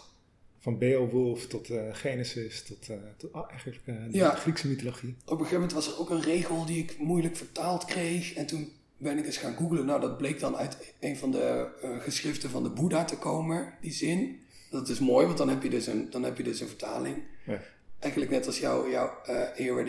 Van 0.58 0.78
Beowulf 0.78 1.46
tot 1.46 1.70
uh, 1.70 1.94
Genesis 1.94 2.62
tot, 2.62 2.88
uh, 2.90 2.96
tot 3.16 3.34
uh, 3.34 3.42
eigenlijk 3.50 3.84
de 3.84 4.08
ja. 4.10 4.34
Griekse 4.34 4.68
mythologie. 4.68 5.16
Op 5.24 5.30
een 5.30 5.36
gegeven 5.36 5.54
moment 5.54 5.72
was 5.72 5.86
er 5.86 5.98
ook 5.98 6.10
een 6.10 6.22
regel 6.22 6.66
die 6.66 6.82
ik 6.82 6.98
moeilijk 6.98 7.36
vertaald 7.36 7.84
kreeg. 7.84 8.34
En 8.34 8.46
toen 8.46 8.72
ben 9.04 9.18
ik 9.18 9.26
eens 9.26 9.36
gaan 9.36 9.56
googlen. 9.56 9.86
Nou, 9.86 10.00
dat 10.00 10.16
bleek 10.16 10.40
dan 10.40 10.56
uit 10.56 10.94
een 11.00 11.16
van 11.16 11.30
de 11.30 11.68
uh, 11.84 12.00
geschriften 12.00 12.50
van 12.50 12.62
de 12.62 12.68
Boeddha 12.68 13.04
te 13.04 13.18
komen, 13.18 13.74
die 13.80 13.92
zin. 13.92 14.40
Dat 14.70 14.88
is 14.88 14.98
mooi, 14.98 15.26
want 15.26 15.38
dan 15.38 15.48
heb 15.48 15.62
je 15.62 15.70
dus 15.70 15.86
een, 15.86 16.10
dan 16.10 16.22
heb 16.22 16.36
je 16.36 16.42
dus 16.42 16.60
een 16.60 16.68
vertaling. 16.68 17.22
Ja. 17.46 17.60
Eigenlijk 17.98 18.32
net 18.32 18.46
als 18.46 18.58
jouw 18.58 18.90
jou, 18.90 19.10
uh, 19.30 19.40
eeuwen 19.54 19.84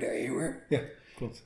der 0.00 0.12
eeuwen. 0.12 0.60
Ja, 0.68 0.82
klopt. 1.16 1.42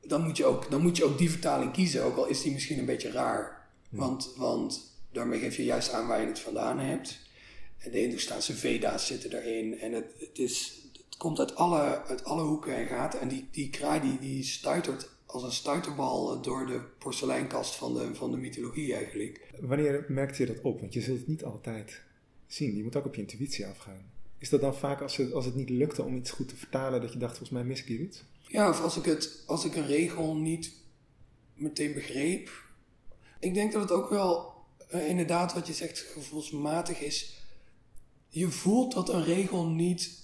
Dan 0.00 0.22
moet, 0.22 0.36
je 0.36 0.44
ook, 0.44 0.70
dan 0.70 0.82
moet 0.82 0.96
je 0.96 1.04
ook 1.04 1.18
die 1.18 1.30
vertaling 1.30 1.72
kiezen, 1.72 2.04
ook 2.04 2.16
al 2.16 2.26
is 2.26 2.42
die 2.42 2.52
misschien 2.52 2.78
een 2.78 2.84
beetje 2.84 3.10
raar. 3.10 3.68
Ja. 3.88 3.98
Want, 3.98 4.32
want 4.36 4.96
daarmee 5.12 5.40
geef 5.40 5.56
je 5.56 5.64
juist 5.64 5.92
aan 5.92 6.06
waar 6.06 6.20
je 6.20 6.26
het 6.26 6.40
vandaan 6.40 6.78
hebt. 6.78 7.18
En 7.78 7.90
de 7.90 7.98
Hindoestaanse 7.98 8.54
Veda's 8.54 9.06
zitten 9.06 9.32
erin. 9.32 9.78
En 9.80 9.92
het, 9.92 10.12
het, 10.18 10.38
is, 10.38 10.80
het 10.92 11.16
komt 11.16 11.38
uit 11.38 11.56
alle, 11.56 12.04
uit 12.04 12.24
alle 12.24 12.42
hoeken 12.42 12.76
en 12.76 12.86
gaten. 12.86 13.20
En 13.20 13.28
die, 13.28 13.48
die 13.50 13.70
kraai 13.70 14.00
die, 14.00 14.18
die 14.18 14.44
stuitert 14.44 15.11
als 15.32 15.42
een 15.42 15.52
stuiterbal 15.52 16.40
door 16.42 16.66
de 16.66 16.80
porseleinkast 16.98 17.74
van 17.74 17.94
de, 17.94 18.14
van 18.14 18.30
de 18.30 18.36
mythologie 18.36 18.94
eigenlijk. 18.94 19.50
Wanneer 19.60 20.04
merkte 20.08 20.42
je 20.42 20.52
dat 20.52 20.62
op? 20.62 20.80
Want 20.80 20.92
je 20.92 21.00
zult 21.00 21.18
het 21.18 21.28
niet 21.28 21.44
altijd 21.44 22.02
zien. 22.46 22.76
Je 22.76 22.82
moet 22.82 22.96
ook 22.96 23.04
op 23.04 23.14
je 23.14 23.20
intuïtie 23.20 23.66
afgaan. 23.66 24.10
Is 24.38 24.48
dat 24.48 24.60
dan 24.60 24.74
vaak 24.74 25.00
als 25.00 25.16
het, 25.16 25.32
als 25.32 25.44
het 25.44 25.54
niet 25.54 25.70
lukte 25.70 26.02
om 26.02 26.16
iets 26.16 26.30
goed 26.30 26.48
te 26.48 26.56
vertalen, 26.56 27.00
dat 27.00 27.12
je 27.12 27.18
dacht, 27.18 27.36
volgens 27.36 27.58
mij 27.58 27.64
mis 27.64 27.80
ik 27.80 27.86
hier 27.86 28.00
iets? 28.00 28.24
Ja, 28.48 28.68
of 28.68 28.80
als 28.80 28.96
ik, 28.96 29.04
het, 29.04 29.42
als 29.46 29.64
ik 29.64 29.76
een 29.76 29.86
regel 29.86 30.36
niet 30.36 30.72
meteen 31.54 31.92
begreep. 31.92 32.50
Ik 33.40 33.54
denk 33.54 33.72
dat 33.72 33.82
het 33.82 33.90
ook 33.90 34.10
wel 34.10 34.54
uh, 34.94 35.08
inderdaad 35.08 35.54
wat 35.54 35.66
je 35.66 35.72
zegt 35.72 35.98
gevoelsmatig 35.98 37.00
is. 37.00 37.40
Je 38.28 38.48
voelt 38.50 38.92
dat 38.94 39.08
een 39.08 39.24
regel 39.24 39.66
niet 39.66 40.21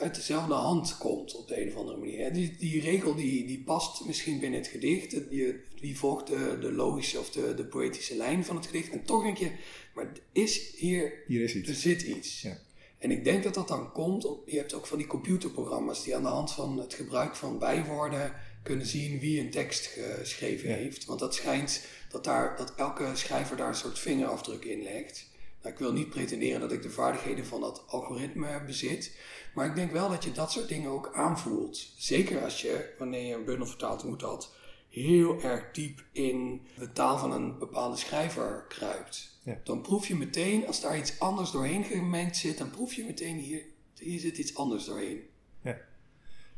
uit 0.00 0.14
dezelfde 0.14 0.54
hand 0.54 0.98
komt 0.98 1.34
op 1.34 1.48
de 1.48 1.62
een 1.62 1.68
of 1.68 1.76
andere 1.76 1.96
manier. 1.96 2.32
Die, 2.32 2.56
die 2.58 2.80
regel 2.80 3.14
die, 3.14 3.46
die 3.46 3.62
past 3.62 4.04
misschien 4.04 4.40
binnen 4.40 4.60
het 4.60 4.68
gedicht, 4.68 5.30
die, 5.30 5.54
die 5.80 5.98
volgt 5.98 6.26
de, 6.26 6.58
de 6.60 6.72
logische 6.72 7.18
of 7.18 7.30
de, 7.30 7.54
de 7.54 7.64
poëtische 7.64 8.16
lijn 8.16 8.44
van 8.44 8.56
het 8.56 8.66
gedicht. 8.66 8.90
En 8.90 9.04
toch 9.04 9.22
denk 9.22 9.36
je, 9.36 9.50
maar 9.94 10.12
is 10.32 10.74
hier, 10.76 11.12
hier 11.26 11.42
is 11.42 11.54
iets. 11.54 11.68
er 11.68 11.74
zit 11.74 12.02
iets. 12.02 12.42
Ja. 12.42 12.58
En 12.98 13.10
ik 13.10 13.24
denk 13.24 13.42
dat 13.42 13.54
dat 13.54 13.68
dan 13.68 13.92
komt, 13.92 14.28
je 14.46 14.56
hebt 14.56 14.74
ook 14.74 14.86
van 14.86 14.98
die 14.98 15.06
computerprogramma's 15.06 16.04
die 16.04 16.16
aan 16.16 16.22
de 16.22 16.28
hand 16.28 16.52
van 16.52 16.78
het 16.78 16.94
gebruik 16.94 17.36
van 17.36 17.58
bijwoorden 17.58 18.34
kunnen 18.62 18.86
zien 18.86 19.18
wie 19.18 19.40
een 19.40 19.50
tekst 19.50 19.86
geschreven 19.86 20.68
ja. 20.68 20.74
heeft. 20.74 21.04
Want 21.04 21.20
dat 21.20 21.34
schijnt 21.34 21.84
dat, 22.10 22.24
daar, 22.24 22.56
dat 22.56 22.74
elke 22.74 23.10
schrijver 23.14 23.56
daar 23.56 23.68
een 23.68 23.74
soort 23.74 23.98
vingerafdruk 23.98 24.64
in 24.64 24.82
legt. 24.82 25.28
Nou, 25.62 25.72
ik 25.72 25.80
wil 25.80 25.92
niet 25.92 26.10
pretenderen 26.10 26.60
dat 26.60 26.72
ik 26.72 26.82
de 26.82 26.90
vaardigheden 26.90 27.46
van 27.46 27.60
dat 27.60 27.82
algoritme 27.86 28.62
bezit. 28.66 29.12
Maar 29.54 29.66
ik 29.66 29.74
denk 29.74 29.92
wel 29.92 30.08
dat 30.08 30.24
je 30.24 30.32
dat 30.32 30.52
soort 30.52 30.68
dingen 30.68 30.90
ook 30.90 31.10
aanvoelt. 31.14 31.92
Zeker 31.96 32.42
als 32.42 32.62
je, 32.62 32.94
wanneer 32.98 33.26
je 33.26 33.34
een 33.34 33.44
bundel 33.44 33.66
vertaalt, 33.66 34.04
moet 34.04 34.20
dat 34.20 34.54
heel 34.88 35.42
erg 35.42 35.70
diep 35.72 36.04
in 36.12 36.66
de 36.78 36.92
taal 36.92 37.18
van 37.18 37.32
een 37.32 37.58
bepaalde 37.58 37.96
schrijver 37.96 38.64
kruipt. 38.68 39.40
Ja. 39.42 39.60
Dan 39.64 39.80
proef 39.80 40.06
je 40.06 40.16
meteen, 40.16 40.66
als 40.66 40.80
daar 40.80 40.98
iets 40.98 41.20
anders 41.20 41.50
doorheen 41.50 41.84
gemengd 41.84 42.36
zit, 42.36 42.58
dan 42.58 42.70
proef 42.70 42.94
je 42.94 43.04
meteen 43.04 43.36
hier, 43.36 43.62
hier 43.98 44.20
zit 44.20 44.38
iets 44.38 44.56
anders 44.56 44.84
doorheen. 44.84 45.22
Ja, 45.62 45.78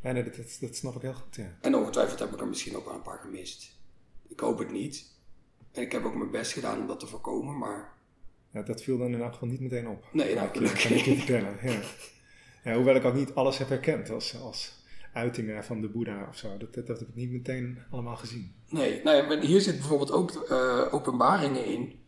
ja 0.03 0.13
nee, 0.13 0.25
dat, 0.25 0.37
dat, 0.37 0.57
dat 0.61 0.77
snap 0.77 0.97
ik 0.97 1.03
heel 1.03 1.15
goed. 1.15 1.37
Ja. 1.37 1.57
En 1.61 1.77
ongetwijfeld 1.77 2.19
heb 2.19 2.33
ik 2.33 2.41
er 2.41 2.49
misschien 2.49 2.77
ook 2.77 2.85
wel 2.85 2.95
een 2.95 3.03
paar 3.03 3.19
gemist. 3.19 3.77
Ik 4.29 4.41
hoop 4.41 4.59
het 4.59 4.71
niet. 4.71 5.11
En 5.73 5.83
ik 5.83 5.93
heb 5.93 6.05
ook 6.05 6.15
mijn 6.15 6.31
best 6.31 6.53
gedaan 6.53 6.81
om 6.81 6.87
dat 6.87 7.01
te 7.01 7.07
voorkomen, 7.07 7.59
maar... 7.59 7.93
Ja, 8.53 8.63
dat 8.63 8.83
viel 8.83 8.99
dan 8.99 9.13
in 9.13 9.21
elk 9.21 9.33
geval 9.33 9.49
niet 9.49 9.61
meteen 9.61 9.89
op. 9.89 10.09
Nee, 10.13 10.35
nou, 10.35 10.49
gelukkig. 10.53 10.83
Kan 10.83 10.97
ik 10.97 11.05
je 11.05 11.17
vertellen, 11.17 11.59
ja. 11.63 11.81
Ja, 12.65 12.75
hoewel 12.75 12.95
ik 12.95 13.05
ook 13.05 13.15
niet 13.15 13.35
alles 13.35 13.59
heb 13.59 13.69
herkend 13.69 14.11
als, 14.11 14.41
als 14.41 14.73
uitingen 15.13 15.65
van 15.65 15.81
de 15.81 15.89
Boeddha 15.89 16.27
of 16.29 16.37
zo. 16.37 16.57
Dat, 16.57 16.75
dat, 16.75 16.99
heb 16.99 17.09
ik 17.09 17.15
niet 17.15 17.31
meteen 17.31 17.79
allemaal 17.91 18.17
gezien. 18.17 18.55
Nee, 18.69 19.01
nou 19.05 19.17
ja, 19.17 19.41
hier 19.41 19.61
zit 19.61 19.79
bijvoorbeeld 19.79 20.13
ook 20.13 20.47
uh, 20.51 20.95
openbaringen 20.95 21.65
in. 21.65 22.01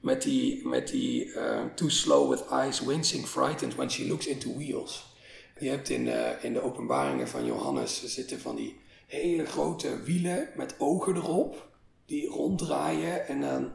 Met 0.00 0.22
die, 0.22 0.66
met 0.66 0.88
die 0.88 1.26
uh, 1.26 1.64
too 1.74 1.88
slow 1.88 2.30
with 2.30 2.48
eyes, 2.48 2.80
wincing, 2.80 3.26
frightened 3.26 3.74
when 3.74 3.90
she 3.90 4.06
looks 4.06 4.26
into 4.26 4.56
wheels. 4.56 5.16
Je 5.58 5.68
hebt 5.68 5.88
in, 5.88 6.06
uh, 6.06 6.44
in 6.44 6.52
de 6.52 6.62
openbaringen 6.62 7.28
van 7.28 7.44
Johannes 7.44 8.04
zitten 8.04 8.40
van 8.40 8.56
die 8.56 8.80
hele 9.06 9.46
grote 9.46 10.02
wielen 10.02 10.48
met 10.56 10.74
ogen 10.78 11.16
erop. 11.16 11.70
Die 12.06 12.26
ronddraaien 12.26 13.26
en 13.26 13.40
dan 13.40 13.72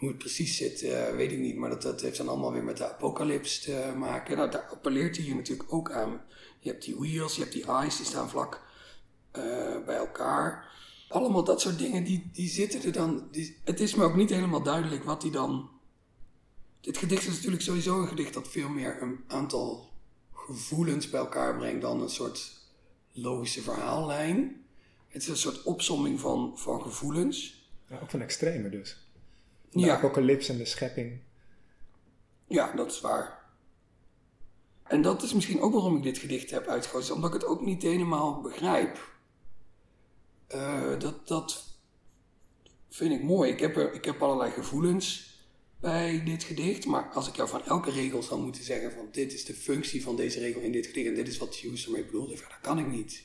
hoe 0.00 0.08
het 0.08 0.18
precies 0.18 0.56
zit, 0.56 0.82
uh, 0.82 1.10
weet 1.10 1.32
ik 1.32 1.38
niet. 1.38 1.56
Maar 1.56 1.70
dat, 1.70 1.82
dat 1.82 2.00
heeft 2.00 2.16
dan 2.16 2.28
allemaal 2.28 2.52
weer 2.52 2.64
met 2.64 2.76
de 2.76 2.88
apocalyps 2.88 3.60
te 3.60 3.92
maken. 3.96 4.36
Daar 4.36 4.68
appelleert 4.70 5.16
hij 5.16 5.24
hier 5.24 5.34
natuurlijk 5.34 5.72
ook 5.72 5.90
aan. 5.90 6.22
Je 6.58 6.70
hebt 6.70 6.84
die 6.84 6.96
wheels, 6.96 7.34
je 7.34 7.40
hebt 7.40 7.52
die 7.52 7.66
eyes, 7.66 7.96
die 7.96 8.06
staan 8.06 8.30
vlak 8.30 8.62
uh, 9.36 9.84
bij 9.86 9.96
elkaar. 9.96 10.68
Allemaal 11.08 11.44
dat 11.44 11.60
soort 11.60 11.78
dingen, 11.78 12.04
die, 12.04 12.30
die 12.32 12.48
zitten 12.48 12.82
er 12.82 12.92
dan. 12.92 13.28
Die, 13.30 13.56
het 13.64 13.80
is 13.80 13.94
me 13.94 14.04
ook 14.04 14.16
niet 14.16 14.30
helemaal 14.30 14.62
duidelijk 14.62 15.04
wat 15.04 15.20
die 15.20 15.30
dan. 15.30 15.70
Dit 16.80 16.98
gedicht 16.98 17.26
is 17.26 17.34
natuurlijk 17.34 17.62
sowieso 17.62 18.00
een 18.00 18.08
gedicht 18.08 18.34
dat 18.34 18.48
veel 18.48 18.68
meer 18.68 19.02
een 19.02 19.24
aantal 19.26 19.90
gevoelens 20.32 21.10
bij 21.10 21.20
elkaar 21.20 21.56
brengt 21.56 21.82
dan 21.82 22.02
een 22.02 22.10
soort 22.10 22.52
logische 23.12 23.62
verhaallijn. 23.62 24.64
Het 25.08 25.22
is 25.22 25.28
een 25.28 25.36
soort 25.36 25.62
opsomming 25.62 26.20
van, 26.20 26.52
van 26.58 26.82
gevoelens. 26.82 27.68
Ja, 27.88 27.98
ook 28.02 28.10
van 28.10 28.20
extreme 28.20 28.68
dus. 28.68 29.09
De 29.70 29.80
ja. 29.80 29.96
apocalypse 29.96 30.52
en 30.52 30.58
de 30.58 30.64
schepping. 30.64 31.20
Ja, 32.46 32.72
dat 32.72 32.90
is 32.90 33.00
waar. 33.00 33.40
En 34.82 35.02
dat 35.02 35.22
is 35.22 35.34
misschien 35.34 35.60
ook 35.60 35.72
waarom 35.72 35.96
ik 35.96 36.02
dit 36.02 36.18
gedicht 36.18 36.50
heb 36.50 36.66
uitgekozen, 36.66 37.14
omdat 37.14 37.34
ik 37.34 37.40
het 37.40 37.50
ook 37.50 37.60
niet 37.60 37.82
helemaal 37.82 38.40
begrijp. 38.40 39.08
Uh, 40.54 40.98
dat, 40.98 41.28
dat 41.28 41.64
vind 42.88 43.12
ik 43.12 43.22
mooi. 43.22 43.50
Ik 43.52 43.60
heb, 43.60 43.76
er, 43.76 43.92
ik 43.92 44.04
heb 44.04 44.22
allerlei 44.22 44.50
gevoelens 44.50 45.38
bij 45.80 46.24
dit 46.24 46.42
gedicht, 46.42 46.86
maar 46.86 47.10
als 47.12 47.28
ik 47.28 47.36
jou 47.36 47.48
van 47.48 47.64
elke 47.64 47.90
regel 47.90 48.22
zou 48.22 48.40
moeten 48.40 48.64
zeggen 48.64 48.92
van 48.92 49.08
dit 49.12 49.32
is 49.32 49.44
de 49.44 49.54
functie 49.54 50.02
van 50.02 50.16
deze 50.16 50.38
regel 50.38 50.60
in 50.60 50.72
dit 50.72 50.86
gedicht 50.86 51.08
en 51.08 51.14
dit 51.14 51.28
is 51.28 51.38
wat 51.38 51.54
Hughes 51.54 51.86
ermee 51.86 52.04
bedoelt, 52.04 52.28
dat 52.28 52.58
kan 52.60 52.78
ik 52.78 52.86
niet. 52.86 53.24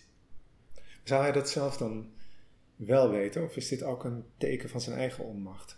Zou 1.03 1.21
hij 1.21 1.31
dat 1.31 1.49
zelf 1.49 1.77
dan 1.77 2.09
wel 2.75 3.09
weten 3.09 3.43
of 3.43 3.55
is 3.55 3.67
dit 3.67 3.83
ook 3.83 4.03
een 4.03 4.25
teken 4.37 4.69
van 4.69 4.81
zijn 4.81 4.97
eigen 4.97 5.23
onmacht? 5.23 5.77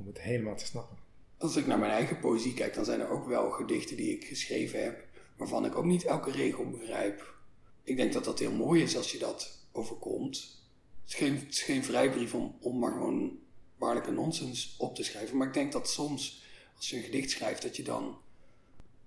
Om 0.00 0.06
het 0.06 0.20
helemaal 0.20 0.56
te 0.56 0.64
snappen. 0.64 0.96
Als 1.38 1.56
ik 1.56 1.66
naar 1.66 1.78
mijn 1.78 1.92
eigen 1.92 2.18
poëzie 2.20 2.54
kijk, 2.54 2.74
dan 2.74 2.84
zijn 2.84 3.00
er 3.00 3.08
ook 3.08 3.26
wel 3.26 3.50
gedichten 3.50 3.96
die 3.96 4.14
ik 4.14 4.24
geschreven 4.24 4.82
heb, 4.82 5.04
waarvan 5.36 5.64
ik 5.64 5.76
ook 5.76 5.84
niet 5.84 6.04
elke 6.04 6.30
regel 6.30 6.70
begrijp. 6.70 7.34
Ik 7.82 7.96
denk 7.96 8.12
dat 8.12 8.24
dat 8.24 8.38
heel 8.38 8.52
mooi 8.52 8.82
is 8.82 8.96
als 8.96 9.12
je 9.12 9.18
dat 9.18 9.58
overkomt. 9.72 10.58
Het 11.02 11.10
is 11.10 11.14
geen, 11.14 11.46
geen 11.50 11.84
vrijbrief 11.84 12.34
om, 12.34 12.56
om 12.60 12.78
maar 12.78 12.92
gewoon 12.92 13.38
waarlijke 13.78 14.10
nonsens 14.10 14.74
op 14.78 14.94
te 14.94 15.02
schrijven. 15.02 15.36
Maar 15.36 15.46
ik 15.46 15.54
denk 15.54 15.72
dat 15.72 15.90
soms, 15.90 16.44
als 16.76 16.90
je 16.90 16.96
een 16.96 17.02
gedicht 17.02 17.30
schrijft, 17.30 17.62
dat 17.62 17.76
je 17.76 17.82
dan 17.82 18.18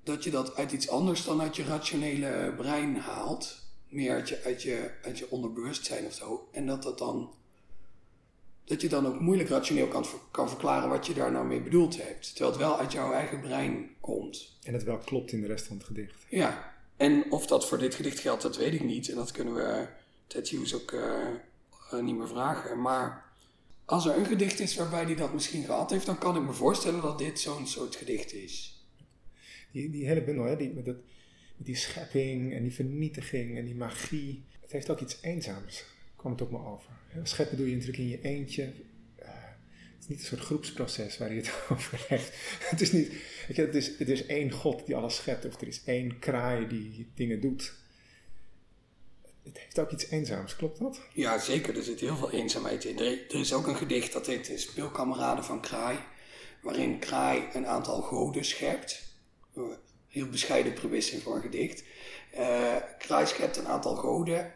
dat 0.04 0.24
je 0.24 0.32
dat 0.32 0.56
uit 0.56 0.72
iets 0.72 0.90
anders 0.90 1.26
dan 1.26 1.42
uit 1.42 1.56
je 1.56 1.64
rationele 1.64 2.54
brein 2.58 2.96
haalt. 2.96 3.62
Meer 3.90 4.14
uit 4.14 4.30
je, 4.30 4.42
uit 4.44 4.62
je, 4.62 4.92
uit 5.04 5.18
je 5.18 5.30
onderbewustzijn 5.30 6.06
of 6.06 6.14
zo. 6.14 6.48
En 6.52 6.66
dat 6.66 6.84
dat 6.84 6.98
dan 6.98 7.34
dat 8.66 8.82
je 8.82 8.90
dan 8.90 9.08
ook 9.08 9.20
moeilijk 9.20 9.50
rationeel 9.50 9.88
kan, 9.88 10.06
kan 10.32 10.50
verklaren 10.50 10.90
wat 10.90 11.08
je 11.08 11.14
daar 11.14 11.32
nou 11.32 11.46
mee 11.46 11.62
bedoeld 11.62 11.98
hebt. 12.04 12.36
Terwijl 12.36 12.52
het 12.52 12.62
wel 12.62 12.80
uit 12.80 12.92
jouw 12.92 13.14
eigen 13.14 13.42
brein 13.42 13.90
komt. 14.00 14.58
En 14.64 14.74
het 14.74 14.84
wel 14.84 14.98
klopt 14.98 15.32
in 15.32 15.42
de 15.42 15.48
rest 15.48 15.68
van 15.68 15.78
het 15.78 15.86
gedicht. 15.86 16.26
Ja, 16.30 16.74
en 16.98 17.32
of 17.32 17.48
dat 17.48 17.68
voor 17.68 17.78
dit 17.78 17.96
gedicht 17.96 18.20
geldt, 18.20 18.42
dat 18.42 18.58
weet 18.58 18.74
ik 18.74 18.84
niet. 18.84 19.10
En 19.10 19.16
dat 19.16 19.32
kunnen 19.32 19.54
we 19.54 19.88
Ted 20.28 20.50
Hughes 20.50 20.76
ook 20.76 20.92
uh, 20.92 22.02
niet 22.02 22.18
meer 22.18 22.28
vragen. 22.28 22.82
Maar 22.82 23.32
als 23.86 24.06
er 24.06 24.18
een 24.18 24.26
gedicht 24.26 24.60
is 24.60 24.76
waarbij 24.76 25.04
hij 25.04 25.16
dat 25.16 25.34
misschien 25.34 25.64
gehad 25.64 25.90
heeft, 25.90 26.06
dan 26.06 26.18
kan 26.18 26.36
ik 26.36 26.42
me 26.42 26.54
voorstellen 26.54 27.02
dat 27.02 27.18
dit 27.18 27.40
zo'n 27.40 27.68
soort 27.68 27.96
gedicht 27.96 28.34
is. 28.34 28.86
Die, 29.72 29.90
die 29.90 30.08
hele 30.08 30.24
bundel, 30.24 30.46
hè, 30.46 30.58
die, 30.58 30.74
met, 30.74 30.86
dat, 30.86 30.96
met 31.58 31.66
die 31.66 31.76
schepping 31.76 32.54
en 32.54 32.62
die 32.62 32.74
vernietiging 32.74 33.58
en 33.58 33.66
die 33.66 33.76
magie. 33.76 34.44
Het 34.62 34.72
heeft 34.72 34.90
ook 34.90 35.00
iets 35.00 35.18
eenzaams, 35.22 35.86
kwam 36.24 36.32
het 36.32 36.42
op 36.42 36.52
me 36.52 36.58
over. 36.58 36.90
Scheppen 37.24 37.58
doe 37.58 37.70
je 37.70 37.76
natuurlijk 37.76 38.00
in 38.00 38.10
je 38.10 38.22
eentje. 38.22 38.62
Het 38.64 40.00
is 40.00 40.08
niet 40.08 40.20
een 40.20 40.26
soort 40.26 40.42
groepsproces 40.42 41.18
waar 41.18 41.34
je 41.34 41.40
het 41.40 41.54
over 41.72 42.06
heeft. 42.08 42.32
het, 42.60 42.82
is 42.82 42.92
niet, 42.92 43.12
het, 43.48 43.76
is, 43.76 43.98
het 43.98 44.10
is 44.10 44.26
één 44.26 44.52
God 44.52 44.86
die 44.86 44.96
alles 44.96 45.16
schept, 45.16 45.46
of 45.46 45.62
er 45.62 45.68
is 45.68 45.84
één 45.86 46.20
kraai 46.20 46.68
die 46.68 47.12
dingen 47.16 47.42
doet. 47.42 47.74
Het 49.44 49.58
heeft 49.58 49.80
ook 49.80 49.92
iets 49.92 50.10
eenzaams, 50.10 50.56
klopt 50.56 50.80
dat? 50.80 51.00
Ja, 51.14 51.40
zeker. 51.40 51.78
Er 51.78 51.84
zit 51.84 52.00
heel 52.00 52.18
veel 52.18 52.32
eenzaamheid 52.32 52.86
in. 52.86 53.00
Er, 53.00 53.40
is 53.40 53.54
ook 53.54 53.68
een 53.68 53.76
gedicht 53.76 54.14
dat 54.14 54.28
heet 54.28 54.52
Speelkameraden 54.56 55.44
van 55.44 55.62
Kraai, 55.62 55.98
waarin 56.62 57.00
Kraai 57.00 57.44
een 57.54 57.68
aantal 57.68 58.02
goden 58.02 58.46
schept. 58.46 59.04
Heel 60.08 60.30
bescheiden 60.30 60.74
premisse 60.74 61.22
voor 61.22 61.36
een 61.36 61.42
gedicht. 61.42 61.84
Uh, 62.38 62.76
Kraai 62.98 63.26
schept 63.26 63.58
een 63.58 63.68
aantal 63.68 63.96
goden 63.96 64.54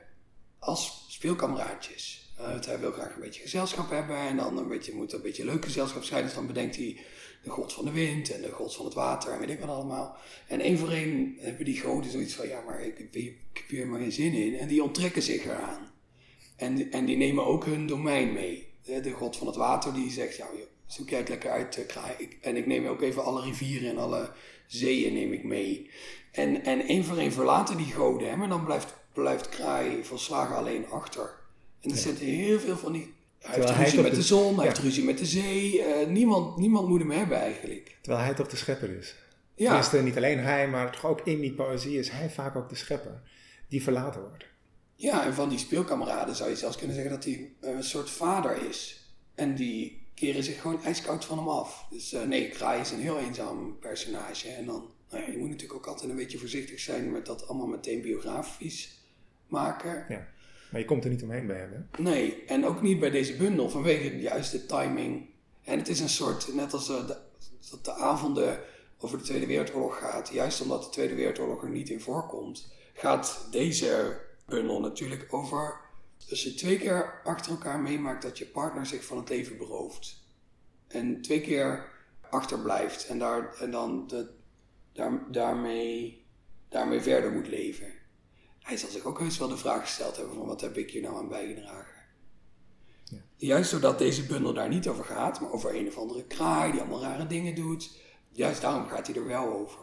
als 0.59 1.05
speelkameraadjes. 1.09 2.31
Uh, 2.39 2.61
hij 2.61 2.79
wil 2.79 2.91
graag 2.91 3.15
een 3.15 3.21
beetje 3.21 3.41
gezelschap 3.41 3.89
hebben 3.89 4.17
en 4.17 4.37
dan 4.37 4.57
een 4.57 4.67
beetje, 4.67 4.93
moet 4.93 5.13
een 5.13 5.21
beetje 5.21 5.45
leuk 5.45 5.65
gezelschap 5.65 6.03
zijn. 6.03 6.23
Dus 6.23 6.33
dan 6.33 6.47
bedenkt 6.47 6.75
hij 6.75 6.97
de 7.43 7.49
god 7.49 7.73
van 7.73 7.85
de 7.85 7.91
wind 7.91 8.31
en 8.31 8.41
de 8.41 8.51
god 8.51 8.75
van 8.75 8.85
het 8.85 8.93
water 8.93 9.31
en 9.31 9.39
weet 9.39 9.49
ik 9.49 9.59
wat 9.59 9.69
allemaal. 9.69 10.17
En 10.47 10.59
één 10.59 10.77
voor 10.77 10.91
één 10.91 11.35
hebben 11.39 11.65
die 11.65 11.79
goden 11.79 12.11
zoiets 12.11 12.33
van, 12.33 12.47
ja, 12.47 12.61
maar 12.61 12.81
ik, 12.81 12.99
ik, 12.99 13.13
ik 13.13 13.37
heb 13.53 13.69
hier 13.69 13.87
maar 13.87 13.99
geen 13.99 14.11
zin 14.11 14.33
in. 14.33 14.57
En 14.57 14.67
die 14.67 14.83
onttrekken 14.83 15.21
zich 15.21 15.45
eraan. 15.45 15.91
En, 16.55 16.91
en 16.91 17.05
die 17.05 17.17
nemen 17.17 17.45
ook 17.45 17.65
hun 17.65 17.87
domein 17.87 18.33
mee. 18.33 18.67
De 18.83 19.11
god 19.11 19.37
van 19.37 19.47
het 19.47 19.55
water 19.55 19.93
die 19.93 20.11
zegt, 20.11 20.35
ja, 20.35 20.47
zoek 20.85 21.09
jij 21.09 21.19
het 21.19 21.29
lekker 21.29 21.49
uit, 21.49 21.77
uh, 21.77 21.85
kraai. 21.85 22.37
En 22.41 22.55
ik 22.55 22.65
neem 22.65 22.85
ook 22.85 23.01
even 23.01 23.23
alle 23.23 23.41
rivieren 23.41 23.89
en 23.89 23.97
alle 23.97 24.31
zeeën 24.67 25.13
neem 25.13 25.33
ik 25.33 25.43
mee. 25.43 25.89
En, 26.31 26.63
en 26.63 26.87
één 26.87 27.03
voor 27.03 27.17
één 27.17 27.31
verlaten 27.31 27.77
die 27.77 27.91
goden 27.91 28.29
hem 28.29 28.43
en 28.43 28.49
dan 28.49 28.65
blijft, 28.65 28.96
blijft 29.21 29.49
kraai 29.49 30.03
volslagen 30.03 30.55
alleen 30.55 30.89
achter. 30.89 31.35
En 31.79 31.89
er 31.89 31.95
ja. 31.95 32.01
zitten 32.01 32.25
heel 32.25 32.59
veel 32.59 32.77
van 32.77 32.91
die 32.91 33.15
hij 33.39 33.55
heeft 33.55 33.69
ruzie 33.69 33.99
hij 33.99 34.09
met 34.09 34.15
de, 34.15 34.21
zon, 34.21 34.55
hij 34.55 34.65
heeft 34.65 34.77
ruzie 34.77 35.03
met 35.03 35.17
de 35.17 35.25
zee. 35.25 35.79
Uh, 35.79 36.07
niemand, 36.07 36.57
niemand 36.57 36.87
moet 36.87 36.99
hem 36.99 37.11
hebben 37.11 37.37
eigenlijk. 37.37 37.97
Terwijl 38.01 38.23
hij 38.23 38.33
toch 38.33 38.47
de 38.47 38.55
schepper 38.55 38.97
is. 38.97 39.15
Ja. 39.55 39.65
Tenminste, 39.65 40.01
niet 40.01 40.17
alleen 40.17 40.39
hij, 40.39 40.67
maar 40.67 40.91
toch 40.91 41.05
ook 41.05 41.21
in 41.21 41.39
die 41.39 41.53
poëzie 41.53 41.99
is 41.99 42.09
hij 42.09 42.29
vaak 42.29 42.55
ook 42.55 42.69
de 42.69 42.75
schepper. 42.75 43.21
Die 43.67 43.83
verlaten 43.83 44.21
wordt. 44.21 44.45
Ja, 44.95 45.25
en 45.25 45.33
van 45.33 45.49
die 45.49 45.57
speelkameraden 45.57 46.35
zou 46.35 46.49
je 46.49 46.55
zelfs 46.55 46.77
kunnen 46.77 46.95
zeggen 46.95 47.13
dat 47.13 47.23
hij 47.23 47.53
een 47.61 47.83
soort 47.83 48.09
vader 48.09 48.69
is. 48.69 49.05
En 49.35 49.55
die 49.55 50.07
keren 50.15 50.43
zich 50.43 50.61
gewoon 50.61 50.83
ijskoud 50.83 51.25
van 51.25 51.37
hem 51.37 51.49
af. 51.49 51.85
Dus 51.89 52.13
uh, 52.13 52.23
nee, 52.23 52.49
Kraai 52.49 52.81
is 52.81 52.91
een 52.91 52.99
heel 52.99 53.19
eenzaam 53.19 53.79
personage. 53.79 54.49
En 54.49 54.65
dan, 54.65 54.91
nou 55.09 55.23
ja, 55.23 55.31
je 55.31 55.37
moet 55.37 55.49
natuurlijk 55.49 55.79
ook 55.79 55.87
altijd 55.87 56.09
een 56.09 56.15
beetje 56.15 56.37
voorzichtig 56.37 56.79
zijn 56.79 57.11
met 57.11 57.25
dat 57.25 57.47
allemaal 57.47 57.67
meteen 57.67 58.01
biografisch 58.01 58.96
maken. 59.47 60.05
Ja. 60.09 60.27
Maar 60.69 60.79
je 60.79 60.85
komt 60.85 61.03
er 61.03 61.09
niet 61.09 61.23
omheen 61.23 61.47
bij 61.47 61.57
hem, 61.57 61.71
hè? 61.71 62.01
Nee, 62.03 62.43
en 62.45 62.65
ook 62.65 62.81
niet 62.81 62.99
bij 62.99 63.09
deze 63.09 63.35
bundel 63.35 63.69
vanwege 63.69 64.09
de 64.09 64.19
juiste 64.19 64.65
timing. 64.65 65.29
En 65.63 65.77
het 65.77 65.87
is 65.87 65.99
een 65.99 66.09
soort, 66.09 66.53
net 66.53 66.73
als 66.73 66.89
uh, 66.89 67.07
de, 67.07 67.17
dat 67.69 67.85
de 67.85 67.93
avonden 67.93 68.59
over 68.99 69.17
de 69.17 69.23
Tweede 69.23 69.45
Wereldoorlog 69.45 69.97
gaat, 69.97 70.29
juist 70.33 70.61
omdat 70.61 70.83
de 70.83 70.89
Tweede 70.89 71.15
Wereldoorlog 71.15 71.63
er 71.63 71.69
niet 71.69 71.89
in 71.89 72.01
voorkomt, 72.01 72.71
gaat 72.93 73.47
deze 73.51 74.19
bundel 74.45 74.79
natuurlijk 74.79 75.33
over. 75.33 75.79
Dus 76.27 76.43
je 76.43 76.53
twee 76.53 76.77
keer 76.77 77.21
achter 77.23 77.51
elkaar 77.51 77.79
meemaakt 77.79 78.21
dat 78.21 78.37
je 78.37 78.45
partner 78.45 78.85
zich 78.85 79.05
van 79.05 79.17
het 79.17 79.29
leven 79.29 79.57
berooft. 79.57 80.25
En 80.87 81.21
twee 81.21 81.41
keer 81.41 81.89
achterblijft 82.29 83.07
en, 83.07 83.19
daar, 83.19 83.55
en 83.55 83.71
dan 83.71 84.07
de, 84.07 84.29
daar, 84.93 85.31
daarmee, 85.31 86.25
daarmee 86.69 87.01
verder 87.01 87.31
moet 87.31 87.47
leven 87.47 87.96
hij 88.67 88.77
zal 88.77 88.89
zich 88.89 89.03
ook 89.03 89.19
heus 89.19 89.37
wel 89.37 89.47
de 89.47 89.57
vraag 89.57 89.81
gesteld 89.81 90.15
hebben 90.15 90.35
van 90.35 90.45
wat 90.45 90.61
heb 90.61 90.77
ik 90.77 90.91
hier 90.91 91.01
nou 91.01 91.15
aan 91.15 91.27
bijgedragen. 91.27 91.95
Ja. 93.03 93.17
Juist 93.35 93.71
doordat 93.71 93.97
deze 93.97 94.25
bundel 94.25 94.53
daar 94.53 94.69
niet 94.69 94.87
over 94.87 95.05
gaat, 95.05 95.41
maar 95.41 95.51
over 95.51 95.75
een 95.75 95.87
of 95.87 95.97
andere 95.97 96.23
kraai 96.23 96.71
die 96.71 96.79
allemaal 96.79 97.01
rare 97.01 97.27
dingen 97.27 97.55
doet, 97.55 97.91
juist 98.31 98.61
daarom 98.61 98.87
gaat 98.87 99.07
hij 99.07 99.15
er 99.15 99.25
wel 99.25 99.53
over. 99.53 99.79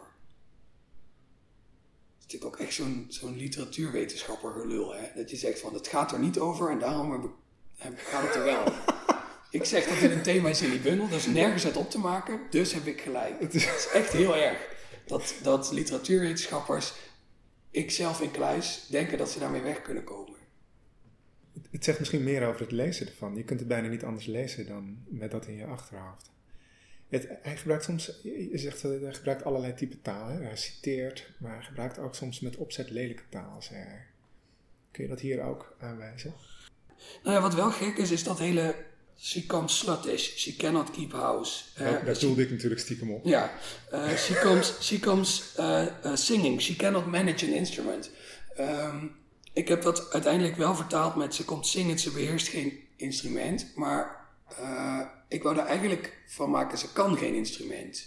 Het 2.15 2.19
is 2.19 2.23
natuurlijk 2.23 2.55
ook 2.55 2.61
echt 2.61 2.75
zo'n 2.75 3.07
zo'n 3.09 3.37
literatuurwetenschapper 3.37 4.53
gelul, 4.53 4.95
hè? 4.95 5.07
dat 5.15 5.31
je 5.31 5.37
zegt 5.37 5.61
van 5.61 5.75
het 5.75 5.89
gaat 5.89 6.13
er 6.13 6.19
niet 6.19 6.39
over 6.39 6.71
en 6.71 6.79
daarom 6.79 7.33
heb 7.77 7.93
ik, 7.93 7.99
gaat 7.99 8.23
het 8.23 8.35
er 8.35 8.45
wel 8.45 8.61
over. 8.61 8.85
ik 9.51 9.65
zeg 9.65 9.89
dat 9.89 10.01
dit 10.01 10.11
een 10.11 10.23
thema 10.23 10.49
is 10.49 10.63
in 10.63 10.71
die 10.71 10.81
bundel, 10.81 11.09
dat 11.09 11.19
is 11.19 11.27
nergens 11.27 11.65
uit 11.65 11.77
op 11.77 11.91
te 11.91 11.99
maken, 11.99 12.41
dus 12.51 12.73
heb 12.73 12.87
ik 12.87 13.01
gelijk. 13.01 13.41
Het 13.41 13.55
is 13.55 13.89
echt 13.93 14.13
heel 14.13 14.37
erg 14.37 14.73
dat, 15.07 15.35
dat 15.43 15.73
literatuurwetenschappers 15.73 16.93
ik 17.75 17.91
zelf 17.91 18.21
in 18.21 18.31
Kluis 18.31 18.87
denken 18.91 19.19
dat 19.19 19.31
ze 19.31 19.39
daarmee 19.39 19.63
weg 19.63 19.83
kunnen 19.83 20.05
komen. 20.05 20.35
Het 21.71 21.85
zegt 21.85 21.99
misschien 21.99 22.25
meer 22.25 22.47
over 22.47 22.61
het 22.61 22.71
lezen 22.71 23.07
ervan. 23.07 23.37
Je 23.37 23.45
kunt 23.45 23.59
het 23.59 23.69
bijna 23.69 23.89
niet 23.89 24.05
anders 24.05 24.27
lezen 24.27 24.67
dan 24.67 24.99
met 25.09 25.31
dat 25.31 25.47
in 25.47 25.55
je 25.55 25.67
achterhoofd. 25.67 26.31
Het, 27.09 27.29
hij 27.43 27.57
gebruikt 27.57 27.85
soms, 27.85 28.21
je 28.23 28.59
zegt 28.59 28.83
hij 28.83 29.15
gebruikt 29.15 29.45
allerlei 29.45 29.75
type 29.75 30.01
taal. 30.03 30.29
Hè? 30.29 30.43
Hij 30.43 30.57
citeert, 30.57 31.31
maar 31.39 31.55
hij 31.55 31.63
gebruikt 31.63 31.99
ook 31.99 32.15
soms 32.15 32.41
met 32.41 32.57
opzet 32.57 32.91
lelijke 32.91 33.29
taal. 33.29 33.63
Kun 34.91 35.03
je 35.03 35.09
dat 35.09 35.21
hier 35.21 35.43
ook 35.43 35.77
aanwijzen? 35.79 36.35
Nou 37.23 37.37
ja, 37.37 37.43
wat 37.43 37.55
wel 37.55 37.71
gek 37.71 37.97
is, 37.97 38.11
is 38.11 38.25
dat 38.25 38.39
hele 38.39 38.75
She 39.19 39.47
comes 39.47 39.79
sluttish. 39.79 40.37
She 40.37 40.57
cannot 40.57 40.91
keep 40.91 41.13
house. 41.13 41.63
Uh, 41.81 42.05
daar 42.05 42.19
doelde 42.19 42.43
ik 42.43 42.51
natuurlijk 42.51 42.81
stiekem 42.81 43.11
op. 43.11 43.25
Ja. 43.25 43.53
Uh, 43.93 44.17
she 44.17 44.35
comes, 44.35 44.73
she 44.81 44.99
comes 44.99 45.55
uh, 45.59 45.87
singing. 46.15 46.61
She 46.61 46.77
cannot 46.77 47.07
manage 47.07 47.47
an 47.47 47.53
instrument. 47.53 48.11
Um, 48.61 49.17
ik 49.53 49.69
heb 49.69 49.83
dat 49.83 50.13
uiteindelijk 50.13 50.57
wel 50.57 50.75
vertaald 50.75 51.15
met 51.15 51.35
ze 51.35 51.45
komt 51.45 51.67
zingen, 51.67 51.99
ze 51.99 52.11
beheerst 52.11 52.49
geen 52.49 52.79
instrument. 52.97 53.67
Maar 53.75 54.23
ik 55.29 55.43
wou 55.43 55.59
er 55.59 55.67
eigenlijk 55.67 56.23
van 56.27 56.51
maken, 56.51 56.79
ze 56.79 56.93
kan 56.93 57.17
geen 57.17 57.35
instrument. 57.35 58.07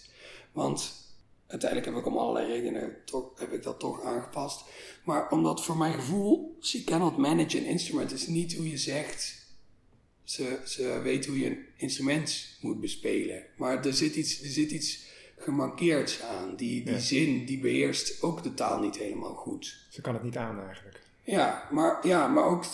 Want 0.52 0.94
uiteindelijk 1.48 1.90
heb 1.90 2.00
ik 2.00 2.06
om 2.06 2.18
allerlei 2.18 2.48
redenen 2.48 2.96
toch, 3.06 3.30
heb 3.36 3.52
ik 3.52 3.64
dat 3.64 3.80
toch 3.80 4.04
aangepast. 4.04 4.64
Maar 5.04 5.30
omdat 5.30 5.64
voor 5.64 5.78
mijn 5.78 5.94
gevoel, 5.94 6.58
she 6.62 6.84
cannot 6.84 7.18
manage 7.18 7.58
an 7.58 7.64
instrument 7.64 8.12
is 8.12 8.28
niet 8.28 8.56
hoe 8.56 8.70
je 8.70 8.78
zegt 8.78 9.47
ze, 10.30 10.60
ze 10.66 11.00
weet 11.04 11.26
hoe 11.26 11.40
je 11.40 11.46
een 11.46 11.66
instrument 11.76 12.58
moet 12.62 12.80
bespelen. 12.80 13.44
Maar 13.58 13.86
er 13.86 13.94
zit 13.94 14.16
iets, 14.16 14.42
er 14.42 14.50
zit 14.50 14.72
iets 14.72 15.06
gemankeerds 15.38 16.22
aan. 16.22 16.56
Die, 16.56 16.84
die 16.84 17.00
zin, 17.00 17.46
die 17.46 17.60
beheerst 17.60 18.22
ook 18.22 18.44
de 18.44 18.54
taal 18.54 18.80
niet 18.80 18.98
helemaal 18.98 19.34
goed. 19.34 19.88
Ze 19.90 20.02
kan 20.02 20.14
het 20.14 20.24
niet 20.24 20.38
aan 20.38 20.62
eigenlijk. 20.62 21.02
Ja, 21.24 21.68
maar, 21.72 22.08
ja, 22.08 22.28
maar 22.28 22.44
ook 22.44 22.66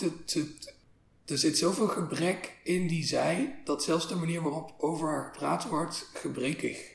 er 1.24 1.38
zit 1.38 1.58
zoveel 1.58 1.86
gebrek 1.86 2.56
in 2.62 2.86
die 2.86 3.04
zij, 3.04 3.60
dat 3.64 3.82
zelfs 3.84 4.08
de 4.08 4.14
manier 4.14 4.42
waarop 4.42 4.74
over 4.78 5.08
haar 5.08 5.24
gepraat 5.24 5.68
wordt 5.68 6.10
gebrekig 6.12 6.92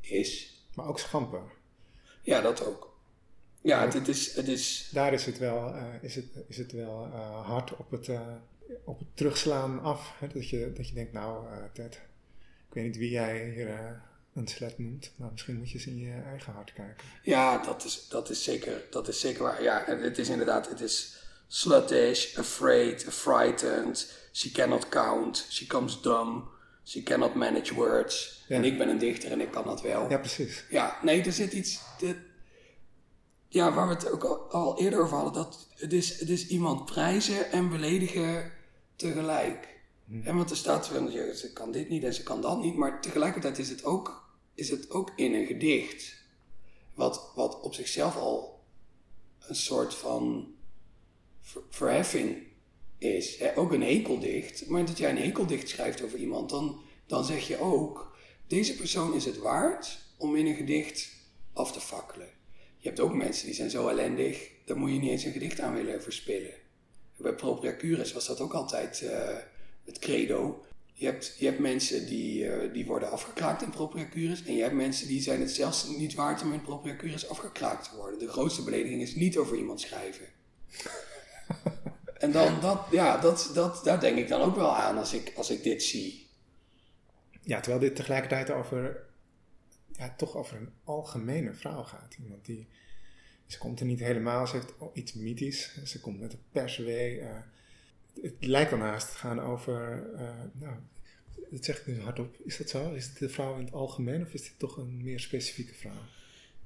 is. 0.00 0.62
Maar 0.74 0.86
ook 0.86 0.98
schamper. 0.98 1.42
Ja, 2.22 2.40
dat 2.40 2.66
ook. 2.66 2.96
Ja, 3.60 3.88
het, 3.88 4.08
is, 4.08 4.34
het 4.34 4.48
is... 4.48 4.88
Daar 4.92 5.12
is 5.12 5.26
het 5.26 5.38
wel, 5.38 5.74
uh, 5.74 5.84
is 6.02 6.14
het, 6.14 6.26
is 6.48 6.56
het 6.56 6.72
wel 6.72 7.06
uh, 7.06 7.46
hard 7.46 7.76
op 7.76 7.90
het... 7.90 8.08
Uh, 8.08 8.20
op 8.84 8.98
het 8.98 9.08
terugslaan 9.14 9.80
af. 9.80 10.14
Hè? 10.18 10.26
Dat, 10.26 10.48
je, 10.48 10.72
dat 10.76 10.88
je 10.88 10.94
denkt, 10.94 11.12
nou 11.12 11.46
uh, 11.46 11.56
Ted, 11.72 11.94
ik 12.68 12.74
weet 12.74 12.84
niet 12.84 12.96
wie 12.96 13.10
jij 13.10 13.50
hier 13.54 13.68
uh, 13.68 13.78
een 14.34 14.48
slet 14.48 14.78
noemt, 14.78 15.12
maar 15.16 15.30
misschien 15.30 15.56
moet 15.56 15.70
je 15.70 15.74
eens 15.74 15.86
in 15.86 15.98
je 15.98 16.22
eigen 16.26 16.52
hart 16.52 16.72
kijken. 16.72 17.06
Ja, 17.22 17.58
dat 17.58 17.84
is, 17.84 18.08
dat 18.08 18.30
is, 18.30 18.44
zeker, 18.44 18.82
dat 18.90 19.08
is 19.08 19.20
zeker 19.20 19.42
waar. 19.42 19.62
Ja, 19.62 19.84
het 19.86 20.18
is 20.18 20.28
inderdaad, 20.28 20.68
het 20.68 20.80
is 20.80 21.16
sluttish, 21.48 22.36
afraid, 22.36 23.04
frightened, 23.04 24.28
she 24.32 24.50
cannot 24.50 24.88
count, 24.88 25.46
she 25.50 25.66
comes 25.66 26.00
dumb, 26.00 26.48
she 26.84 27.02
cannot 27.02 27.34
manage 27.34 27.74
words. 27.74 28.44
En 28.48 28.64
ik 28.64 28.78
ben 28.78 28.88
een 28.88 28.98
dichter 28.98 29.30
en 29.30 29.40
ik 29.40 29.50
kan 29.50 29.64
dat 29.64 29.82
wel. 29.82 30.10
Ja, 30.10 30.18
precies. 30.18 30.64
Ja, 30.70 30.98
nee, 31.02 31.22
er 31.22 31.32
zit 31.32 31.52
iets... 31.52 31.80
Dit, 31.98 32.16
ja, 33.48 33.72
waar 33.72 33.88
we 33.88 33.94
het 33.94 34.10
ook 34.10 34.24
al, 34.24 34.50
al, 34.50 34.80
eerder 34.80 35.00
over 35.00 35.16
hadden, 35.16 35.32
dat 35.32 35.68
het 35.76 35.92
is, 35.92 36.20
het 36.20 36.28
is 36.28 36.46
iemand 36.46 36.84
prijzen 36.84 37.50
en 37.50 37.68
beledigen 37.68 38.52
tegelijk. 39.02 39.80
Hm. 40.06 40.22
En 40.26 40.36
want 40.36 40.50
er 40.50 40.56
staat 40.56 40.88
van, 40.88 41.10
ze 41.10 41.50
kan 41.52 41.72
dit 41.72 41.88
niet 41.88 42.04
en 42.04 42.14
ze 42.14 42.22
kan 42.22 42.40
dat 42.40 42.62
niet, 42.62 42.76
maar 42.76 43.00
tegelijkertijd 43.00 43.58
is 43.58 43.68
het 43.68 43.84
ook, 43.84 44.32
is 44.54 44.70
het 44.70 44.90
ook 44.90 45.12
in 45.16 45.34
een 45.34 45.46
gedicht. 45.46 46.20
Wat, 46.94 47.32
wat 47.34 47.60
op 47.60 47.74
zichzelf 47.74 48.16
al 48.16 48.60
een 49.38 49.54
soort 49.54 49.94
van 49.94 50.54
verheffing 51.70 52.36
is. 52.98 53.38
Ook 53.54 53.72
een 53.72 53.82
hekeldicht. 53.82 54.66
Maar 54.66 54.84
dat 54.84 54.98
jij 54.98 55.10
een 55.10 55.16
hekeldicht 55.16 55.68
schrijft 55.68 56.02
over 56.02 56.18
iemand, 56.18 56.50
dan, 56.50 56.80
dan 57.06 57.24
zeg 57.24 57.46
je 57.48 57.58
ook: 57.58 58.16
deze 58.46 58.76
persoon 58.76 59.14
is 59.14 59.24
het 59.24 59.38
waard 59.38 59.98
om 60.16 60.36
in 60.36 60.46
een 60.46 60.54
gedicht 60.54 61.08
af 61.52 61.72
te 61.72 61.80
fakkelen. 61.80 62.28
Je 62.78 62.88
hebt 62.88 63.00
ook 63.00 63.14
mensen 63.14 63.46
die 63.46 63.54
zijn 63.54 63.70
zo 63.70 63.88
ellendig, 63.88 64.50
daar 64.64 64.76
moet 64.76 64.90
je 64.90 64.98
niet 64.98 65.10
eens 65.10 65.24
een 65.24 65.32
gedicht 65.32 65.60
aan 65.60 65.74
willen 65.74 66.02
verspillen 66.02 66.61
bij 67.22 67.34
Propria 67.34 67.76
Curis 67.76 68.12
was 68.12 68.26
dat 68.26 68.40
ook 68.40 68.54
altijd 68.54 69.00
uh, 69.04 69.10
het 69.84 69.98
credo. 69.98 70.64
Je 70.92 71.04
hebt, 71.04 71.34
je 71.38 71.44
hebt 71.46 71.58
mensen 71.58 72.06
die, 72.06 72.48
eh, 72.48 72.72
die 72.72 72.86
worden 72.86 73.10
afgekraakt 73.10 73.62
in 73.62 73.70
propriacures. 73.70 74.44
En 74.44 74.54
je 74.54 74.62
hebt 74.62 74.74
mensen 74.74 75.06
die 75.06 75.22
zijn 75.22 75.40
het 75.40 75.50
zelfs 75.50 75.88
niet 75.88 76.14
waard 76.14 76.42
om 76.42 76.52
in 76.52 76.62
propriacures 76.62 77.28
afgekraakt 77.28 77.90
te 77.90 77.96
worden. 77.96 78.18
De 78.18 78.28
grootste 78.28 78.62
belediging 78.62 79.02
is 79.02 79.14
niet 79.14 79.36
over 79.36 79.56
iemand 79.56 79.80
schrijven. 79.80 80.26
en 82.24 82.32
dan, 82.32 82.60
dat, 82.60 82.86
ja, 82.90 83.18
dat, 83.18 83.50
dat, 83.54 83.84
daar 83.84 84.00
denk 84.00 84.18
ik 84.18 84.28
dan 84.28 84.40
ook 84.40 84.56
wel 84.56 84.76
aan 84.76 84.98
als 84.98 85.12
ik, 85.12 85.32
als 85.36 85.50
ik 85.50 85.62
dit 85.62 85.82
zie. 85.82 86.28
Ja, 87.42 87.60
terwijl 87.60 87.82
dit 87.82 87.96
tegelijkertijd 87.96 88.50
over, 88.50 89.04
ja, 89.92 90.14
toch 90.16 90.36
over 90.36 90.56
een 90.56 90.72
algemene 90.84 91.52
vrouw 91.52 91.82
gaat. 91.82 92.16
Iemand 92.22 92.44
die, 92.44 92.68
ze 93.52 93.58
komt 93.58 93.80
er 93.80 93.86
niet 93.86 94.00
helemaal, 94.00 94.46
ze 94.46 94.56
heeft 94.56 94.72
iets 94.92 95.12
mythisch. 95.12 95.78
Ze 95.84 96.00
komt 96.00 96.20
met 96.20 96.32
een 96.32 96.38
perswee. 96.52 97.20
Uh, 97.20 97.28
het 98.22 98.34
lijkt 98.40 98.70
wel 98.70 98.78
naast 98.78 99.10
te 99.10 99.16
gaan 99.16 99.40
over, 99.40 100.10
uh, 100.14 100.20
nou, 100.52 100.74
dat 101.50 101.64
zeg 101.64 101.78
ik 101.78 101.86
nu 101.86 102.00
hardop. 102.00 102.36
Is 102.44 102.56
dat 102.56 102.68
zo? 102.68 102.92
Is 102.92 103.04
het 103.04 103.18
de 103.18 103.28
vrouw 103.28 103.58
in 103.58 103.64
het 103.64 103.74
algemeen 103.74 104.22
of 104.22 104.32
is 104.32 104.42
dit 104.42 104.58
toch 104.58 104.76
een 104.76 105.02
meer 105.02 105.20
specifieke 105.20 105.74
vrouw? 105.74 106.02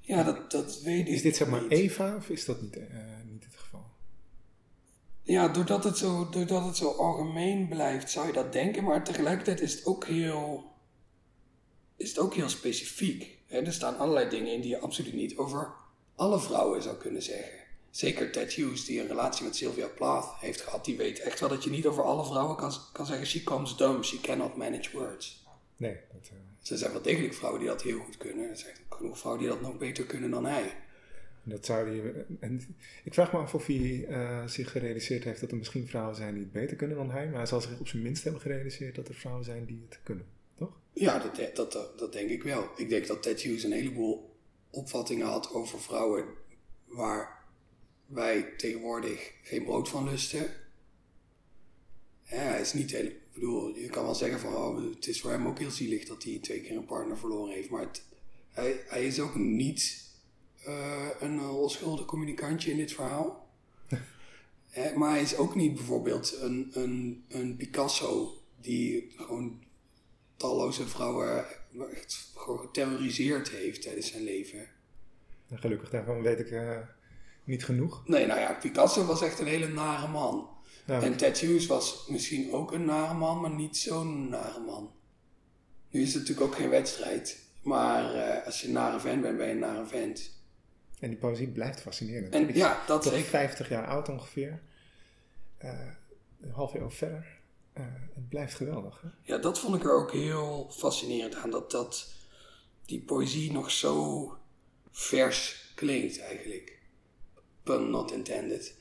Ja, 0.01 0.23
dat, 0.23 0.51
dat 0.51 0.83
weet 0.83 1.07
ik 1.07 1.15
Is 1.15 1.23
dit 1.23 1.37
zeg 1.37 1.49
maar 1.49 1.67
Eva 1.67 2.17
of 2.17 2.29
is 2.29 2.45
dat 2.45 2.63
niet, 2.63 2.77
uh, 2.77 2.85
niet 3.31 3.45
het 3.45 3.57
geval? 3.57 3.85
Ja, 5.23 5.49
doordat 5.49 5.85
het, 5.85 5.99
zo, 5.99 6.29
doordat 6.29 6.65
het 6.65 6.77
zo 6.77 6.91
algemeen 6.91 7.69
blijft, 7.69 8.11
zou 8.11 8.27
je 8.27 8.33
dat 8.33 8.53
denken. 8.53 8.85
Maar 8.85 9.05
tegelijkertijd 9.05 9.61
is 9.61 9.75
het 9.75 9.87
ook 9.87 10.07
heel, 10.07 10.73
is 11.97 12.09
het 12.09 12.19
ook 12.19 12.35
heel 12.35 12.49
specifiek. 12.49 13.39
Er 13.47 13.73
staan 13.73 13.99
allerlei 13.99 14.29
dingen 14.29 14.53
in 14.53 14.61
die 14.61 14.71
je 14.71 14.79
absoluut 14.79 15.15
niet 15.15 15.37
over 15.37 15.85
alle 16.17 16.41
vrouwen 16.41 16.83
zou 16.83 16.97
kunnen 16.97 17.23
zeggen. 17.23 17.59
Zeker 17.91 18.33
Ted 18.33 18.53
Hughes, 18.53 18.85
die 18.85 19.01
een 19.01 19.07
relatie 19.07 19.45
met 19.45 19.57
Sylvia 19.57 19.87
Plath 19.87 20.35
heeft 20.41 20.61
gehad, 20.61 20.85
die 20.85 20.97
weet 20.97 21.21
echt 21.21 21.41
wel 21.41 21.49
dat 21.49 21.65
je 21.65 21.71
niet 21.71 21.87
over 21.87 22.03
alle 22.03 22.25
vrouwen 22.25 22.57
kan, 22.57 22.73
kan 22.93 23.07
zeggen: 23.07 23.27
she 23.27 23.43
comes 23.45 23.77
dumb, 23.77 24.05
she 24.05 24.21
cannot 24.21 24.57
manage 24.57 24.91
words. 24.93 25.45
Nee. 25.77 25.97
Dat, 26.13 26.31
uh... 26.33 26.71
Er 26.71 26.79
zijn 26.79 26.93
wel 26.93 27.03
degelijk 27.03 27.35
vrouwen 27.35 27.61
die 27.61 27.71
dat 27.71 27.83
heel 27.83 27.99
goed 27.99 28.17
kunnen. 28.17 28.49
Er 28.49 28.57
zijn 28.57 28.75
genoeg 28.89 29.19
vrouwen 29.19 29.43
die 29.43 29.53
dat 29.53 29.61
nog 29.61 29.79
beter 29.79 30.05
kunnen 30.05 30.31
dan 30.31 30.45
hij. 30.47 30.77
Dat 31.43 31.67
zou 31.67 31.91
die, 31.91 32.03
en 32.41 32.77
ik 33.05 33.15
vraag 33.15 33.33
me 33.33 33.39
af 33.39 33.55
of 33.55 33.67
hij 33.67 34.07
uh, 34.09 34.47
zich 34.47 34.71
gerealiseerd 34.71 35.25
heeft 35.25 35.41
dat 35.41 35.51
er 35.51 35.57
misschien 35.57 35.87
vrouwen 35.87 36.17
zijn 36.17 36.35
die 36.35 36.43
het 36.43 36.53
beter 36.53 36.77
kunnen 36.77 36.97
dan 36.97 37.11
hij. 37.11 37.27
Maar 37.27 37.37
hij 37.37 37.47
zal 37.47 37.61
zich 37.61 37.79
op 37.81 37.89
zijn 37.89 38.03
minst 38.03 38.25
hebben 38.25 38.41
gerealiseerd 38.41 38.95
dat 38.95 39.09
er 39.09 39.15
vrouwen 39.15 39.45
zijn 39.45 39.65
die 39.65 39.87
het 39.89 39.99
kunnen, 40.03 40.27
toch? 40.59 40.79
Ja, 40.93 41.19
dat, 41.19 41.57
dat, 41.57 41.73
dat, 41.73 41.99
dat 41.99 42.13
denk 42.13 42.31
ik 42.31 42.43
wel. 42.43 42.71
Ik 42.77 42.89
denk 42.89 43.07
dat 43.07 43.23
Ted 43.23 43.41
Hughes 43.41 43.63
een 43.63 43.73
heleboel 43.73 44.36
opvattingen 44.71 45.27
had 45.27 45.53
over 45.53 45.81
vrouwen 45.81 46.25
waar 46.85 47.45
wij 48.07 48.55
tegenwoordig 48.57 49.33
geen 49.43 49.65
brood 49.65 49.89
van 49.89 50.09
lusten. 50.09 50.51
Ja, 52.23 52.37
hij 52.37 52.61
is 52.61 52.73
niet 52.73 52.91
heel, 52.91 53.05
ik 53.05 53.33
bedoel, 53.33 53.77
je 53.77 53.89
kan 53.89 54.05
wel 54.05 54.15
zeggen 54.15 54.41
van 54.41 54.55
oh, 54.55 54.95
het 54.95 55.07
is 55.07 55.21
voor 55.21 55.31
hem 55.31 55.47
ook 55.47 55.59
heel 55.59 55.71
zielig 55.71 56.05
dat 56.05 56.23
hij 56.23 56.39
twee 56.39 56.61
keer 56.61 56.77
een 56.77 56.85
partner 56.85 57.19
verloren 57.19 57.55
heeft. 57.55 57.71
Maar 57.71 57.81
het, 57.81 58.05
hij, 58.49 58.81
hij 58.87 59.07
is 59.07 59.21
ook 59.21 59.35
niet 59.35 60.05
uh, 60.67 61.09
een 61.21 61.41
onschuldig 61.41 62.07
communicantje 62.07 62.71
in 62.71 62.77
dit 62.77 62.93
verhaal. 62.93 63.49
maar 64.97 65.11
hij 65.11 65.23
is 65.23 65.37
ook 65.37 65.55
niet 65.55 65.75
bijvoorbeeld 65.75 66.37
een, 66.41 66.71
een, 66.73 67.25
een 67.29 67.57
Picasso 67.57 68.43
die 68.61 69.13
gewoon 69.17 69.63
talloze 70.37 70.89
vrouwen 70.89 71.47
echt 71.85 72.31
gewoon 72.35 72.59
geterroriseerd 72.59 73.49
heeft 73.49 73.83
tijdens 73.83 74.11
zijn 74.11 74.23
leven. 74.23 74.69
gelukkig 75.55 75.91
daarvan 75.91 76.23
weet 76.23 76.39
ik 76.39 76.51
uh, 76.51 76.79
niet 77.45 77.65
genoeg. 77.65 78.03
Nee, 78.07 78.27
nou 78.27 78.41
ja, 78.41 78.53
Picasso 78.53 79.05
was 79.05 79.23
echt 79.23 79.39
een 79.39 79.47
hele 79.47 79.69
nare 79.69 80.09
man. 80.09 80.49
Ja. 80.87 81.03
En 81.03 81.17
Ted 81.17 81.39
Hughes 81.39 81.67
was 81.67 82.07
misschien 82.09 82.53
ook 82.53 82.73
een 82.73 82.85
nare 82.85 83.15
man, 83.15 83.41
maar 83.41 83.51
niet 83.51 83.77
zo'n 83.77 84.29
nare 84.29 84.61
man. 84.61 84.93
Nu 85.91 86.03
is 86.03 86.15
het 86.15 86.23
natuurlijk 86.23 86.47
ook 86.47 86.57
geen 86.57 86.71
wedstrijd. 86.71 87.45
Maar 87.63 88.15
uh, 88.15 88.47
als 88.47 88.61
je 88.61 88.67
een 88.67 88.73
nare 88.73 89.01
vent 89.01 89.23
bent, 89.23 89.37
ben 89.37 89.47
je 89.47 89.53
een 89.53 89.59
nare 89.59 89.87
vent. 89.87 90.35
En 91.01 91.09
die 91.09 91.19
poëzie 91.19 91.49
blijft 91.49 91.81
fascinerend. 91.81 92.35
En, 92.35 92.55
ja, 92.55 92.83
dat 92.87 93.03
Toch 93.03 93.25
50 93.25 93.69
jaar 93.69 93.87
oud 93.87 94.09
ongeveer. 94.09 94.61
Uh, 95.65 95.71
een 96.41 96.51
half 96.51 96.75
eeuw 96.75 96.91
verder. 96.91 97.36
Uh, 97.79 97.85
het 98.15 98.29
blijft 98.29 98.55
geweldig. 98.55 99.01
Hè? 99.03 99.09
Ja, 99.23 99.39
dat 99.39 99.59
vond 99.59 99.77
ik 99.77 99.85
er 99.85 99.95
ook 99.95 100.13
heel 100.13 100.71
fascinerend 100.71 101.35
aan. 101.35 101.51
Dat, 101.51 101.71
dat 101.71 102.09
die 102.85 103.01
poëzie 103.01 103.53
nog 103.53 103.71
zo 103.71 104.33
vers 104.91 105.71
klinkt 105.75 106.21
eigenlijk. 106.21 106.79
Pun 107.63 107.91
not 107.91 108.13
intended. 108.13 108.75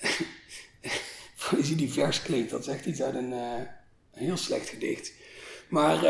poëzie 1.50 1.76
die 1.76 1.92
vers 1.92 2.22
klinkt, 2.22 2.50
dat 2.50 2.60
is 2.60 2.66
echt 2.66 2.86
iets 2.86 3.02
uit 3.02 3.14
een, 3.14 3.32
een 3.32 3.68
heel 4.12 4.36
slecht 4.36 4.68
gedicht. 4.68 5.12
Maar 5.68 6.02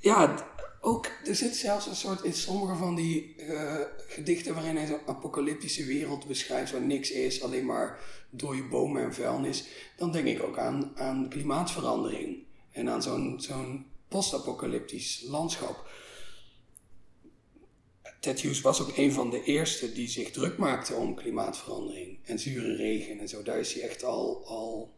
ja, 0.00 0.48
ook, 0.80 1.06
er 1.24 1.34
zit 1.34 1.56
zelfs 1.56 1.86
een 1.86 1.94
soort 1.94 2.22
in 2.22 2.32
sommige 2.32 2.74
van 2.74 2.94
die 2.94 3.36
gedichten 4.08 4.54
waarin 4.54 4.76
hij 4.76 4.86
zo'n 4.86 5.06
apocalyptische 5.06 5.84
wereld 5.84 6.26
beschrijft 6.26 6.72
waar 6.72 6.80
niks 6.80 7.10
is, 7.10 7.42
alleen 7.42 7.66
maar 7.66 7.98
dode 8.30 8.62
bomen 8.62 9.02
en 9.02 9.14
vuilnis. 9.14 9.64
Dan 9.96 10.12
denk 10.12 10.26
ik 10.26 10.42
ook 10.42 10.58
aan, 10.58 10.92
aan 10.94 11.28
klimaatverandering 11.28 12.44
en 12.70 12.88
aan 12.88 13.02
zo'n 13.02 13.40
zo'n 13.40 13.86
post-apocalyptisch 14.08 15.24
landschap. 15.28 15.88
Ted 18.20 18.40
Hughes 18.40 18.60
was 18.60 18.80
ook 18.80 18.96
een 18.96 19.12
van 19.12 19.30
de 19.30 19.42
eerste 19.42 19.92
die 19.92 20.08
zich 20.08 20.30
druk 20.30 20.58
maakte 20.58 20.94
om 20.94 21.14
klimaatverandering 21.14 22.18
en 22.24 22.38
zure 22.38 22.76
regen 22.76 23.18
en 23.18 23.28
zo. 23.28 23.42
Daar 23.42 23.58
is 23.58 23.72
hij 23.72 23.82
echt 23.82 24.04
al, 24.04 24.46
al 24.46 24.92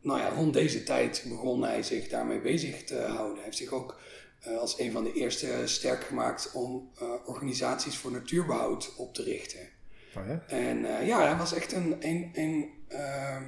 nou 0.00 0.18
ja, 0.18 0.28
rond 0.28 0.52
deze 0.52 0.82
tijd 0.82 1.24
begon 1.28 1.62
hij 1.62 1.82
zich 1.82 2.08
daarmee 2.08 2.40
bezig 2.40 2.84
te 2.84 3.00
houden. 3.00 3.34
Hij 3.34 3.44
heeft 3.44 3.56
zich 3.56 3.72
ook 3.72 4.00
uh, 4.46 4.58
als 4.58 4.78
een 4.78 4.92
van 4.92 5.04
de 5.04 5.12
eerste 5.12 5.62
sterk 5.64 6.04
gemaakt 6.04 6.50
om 6.52 6.90
uh, 7.02 7.12
organisaties 7.24 7.96
voor 7.96 8.12
natuurbehoud 8.12 8.92
op 8.96 9.14
te 9.14 9.22
richten. 9.22 9.68
Oh 10.16 10.26
ja? 10.26 10.44
En 10.46 10.78
uh, 10.78 11.06
ja, 11.06 11.20
hij 11.26 11.36
was 11.36 11.54
echt 11.54 11.72
een, 11.72 11.96
een, 12.08 12.30
een, 12.32 12.70
ehm, 12.88 13.42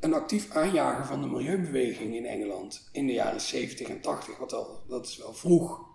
een 0.00 0.14
actief 0.14 0.50
aanjager 0.50 1.06
van 1.06 1.20
de 1.20 1.26
milieubeweging 1.26 2.14
in 2.14 2.26
Engeland 2.26 2.88
in 2.92 3.06
de 3.06 3.12
jaren 3.12 3.40
70 3.40 3.88
en 3.88 4.00
80, 4.00 4.38
wat 4.38 4.52
al, 4.52 4.82
dat 4.88 5.06
is 5.06 5.16
wel 5.16 5.34
vroeg. 5.34 5.86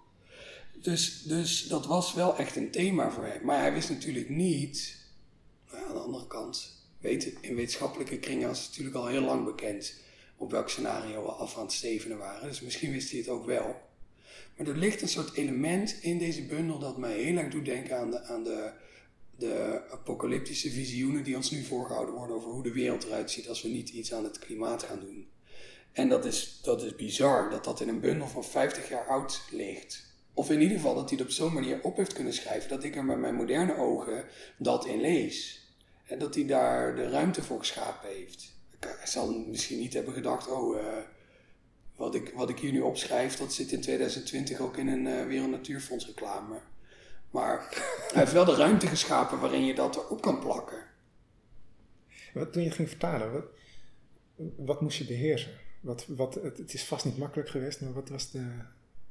Dus, 0.81 1.23
dus 1.23 1.67
dat 1.67 1.85
was 1.85 2.13
wel 2.13 2.37
echt 2.37 2.55
een 2.55 2.71
thema 2.71 3.11
voor 3.11 3.25
hem. 3.25 3.45
Maar 3.45 3.59
hij 3.59 3.73
wist 3.73 3.89
natuurlijk 3.89 4.29
niet, 4.29 4.97
nou, 5.71 5.85
aan 5.87 5.93
de 5.93 5.99
andere 5.99 6.27
kant, 6.27 6.85
weet, 6.99 7.33
in 7.41 7.55
wetenschappelijke 7.55 8.19
kringen 8.19 8.47
was 8.47 8.59
het 8.59 8.67
natuurlijk 8.67 8.95
al 8.95 9.07
heel 9.07 9.21
lang 9.21 9.45
bekend 9.45 10.01
op 10.37 10.51
welk 10.51 10.69
scenario 10.69 11.23
we 11.23 11.31
af 11.31 11.57
aan 11.57 11.63
het 11.63 11.71
stevenen 11.71 12.17
waren. 12.17 12.47
Dus 12.47 12.61
misschien 12.61 12.91
wist 12.91 13.09
hij 13.09 13.19
het 13.19 13.29
ook 13.29 13.45
wel. 13.45 13.81
Maar 14.57 14.67
er 14.67 14.77
ligt 14.77 15.01
een 15.01 15.07
soort 15.07 15.33
element 15.33 15.97
in 16.01 16.17
deze 16.17 16.45
bundel 16.45 16.79
dat 16.79 16.97
mij 16.97 17.17
heel 17.17 17.37
erg 17.37 17.51
doet 17.51 17.65
denken 17.65 17.97
aan 17.97 18.11
de, 18.11 18.23
aan 18.23 18.43
de, 18.43 18.71
de 19.47 19.81
apocalyptische 19.91 20.69
visioenen 20.71 21.23
die 21.23 21.35
ons 21.35 21.51
nu 21.51 21.63
voorgehouden 21.63 22.15
worden 22.15 22.35
over 22.35 22.49
hoe 22.49 22.63
de 22.63 22.71
wereld 22.71 23.03
eruit 23.03 23.31
ziet 23.31 23.49
als 23.49 23.61
we 23.61 23.69
niet 23.69 23.89
iets 23.89 24.13
aan 24.13 24.23
het 24.23 24.39
klimaat 24.39 24.83
gaan 24.83 24.99
doen. 24.99 25.27
En 25.91 26.09
dat 26.09 26.25
is, 26.25 26.59
dat 26.63 26.83
is 26.83 26.95
bizar 26.95 27.49
dat 27.49 27.63
dat 27.63 27.81
in 27.81 27.87
een 27.87 27.99
bundel 27.99 28.27
van 28.27 28.43
50 28.43 28.89
jaar 28.89 29.07
oud 29.07 29.41
ligt. 29.51 30.11
Of 30.33 30.49
in 30.49 30.61
ieder 30.61 30.77
geval 30.77 30.95
dat 30.95 31.09
hij 31.09 31.17
het 31.17 31.27
op 31.27 31.33
zo'n 31.33 31.53
manier 31.53 31.79
op 31.81 31.97
heeft 31.97 32.13
kunnen 32.13 32.33
schrijven 32.33 32.69
dat 32.69 32.83
ik 32.83 32.95
er 32.95 33.05
met 33.05 33.17
mijn 33.17 33.35
moderne 33.35 33.77
ogen 33.77 34.25
dat 34.57 34.85
in 34.85 35.01
lees. 35.01 35.67
En 36.05 36.19
dat 36.19 36.35
hij 36.35 36.45
daar 36.45 36.95
de 36.95 37.09
ruimte 37.09 37.43
voor 37.43 37.59
geschapen 37.59 38.09
heeft 38.09 38.53
hij 38.85 39.07
zal 39.07 39.45
misschien 39.47 39.79
niet 39.79 39.93
hebben 39.93 40.13
gedacht, 40.13 40.47
oh, 40.47 40.75
uh, 40.75 40.97
wat, 41.95 42.15
ik, 42.15 42.31
wat 42.35 42.49
ik 42.49 42.59
hier 42.59 42.71
nu 42.71 42.81
opschrijf, 42.81 43.37
dat 43.37 43.53
zit 43.53 43.71
in 43.71 43.81
2020 43.81 44.59
ook 44.59 44.77
in 44.77 44.87
een 44.87 45.05
uh, 45.05 45.25
Wereld 45.25 45.51
Natuurfonds 45.51 46.05
reclame. 46.05 46.55
Maar 47.33 47.67
hij 48.11 48.21
heeft 48.21 48.31
wel 48.31 48.45
de 48.45 48.55
ruimte 48.55 48.87
geschapen 48.87 49.39
waarin 49.39 49.65
je 49.65 49.75
dat 49.75 49.95
erop 49.95 50.21
kan 50.21 50.39
plakken. 50.39 50.83
Wat, 52.33 52.53
toen 52.53 52.63
je 52.63 52.71
ging 52.71 52.89
vertalen, 52.89 53.31
wat, 53.31 53.45
wat 54.57 54.81
moest 54.81 54.97
je 54.97 55.05
beheersen? 55.05 55.51
Wat, 55.79 56.05
wat, 56.07 56.35
het, 56.35 56.57
het, 56.57 56.73
is 56.73 56.83
vast 56.83 57.05
niet 57.05 57.17
makkelijk 57.17 57.49
geweest, 57.49 57.81
maar 57.81 57.93
wat 57.93 58.09
was, 58.09 58.31
de, 58.31 58.47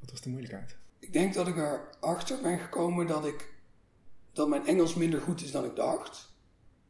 wat 0.01 0.11
was 0.11 0.21
de 0.21 0.29
moeilijkheid? 0.31 0.77
Ik 0.99 1.13
denk 1.13 1.35
dat 1.35 1.49
ik 1.49 1.57
erachter 1.57 2.39
ben 2.43 2.59
gekomen 2.59 3.07
dat, 3.07 3.27
ik, 3.27 3.55
dat 4.33 4.49
mijn 4.49 4.67
Engels 4.67 4.95
minder 4.95 5.21
goed 5.21 5.43
is 5.43 5.51
dan 5.51 5.65
ik 5.65 5.77
dacht. 5.77 6.33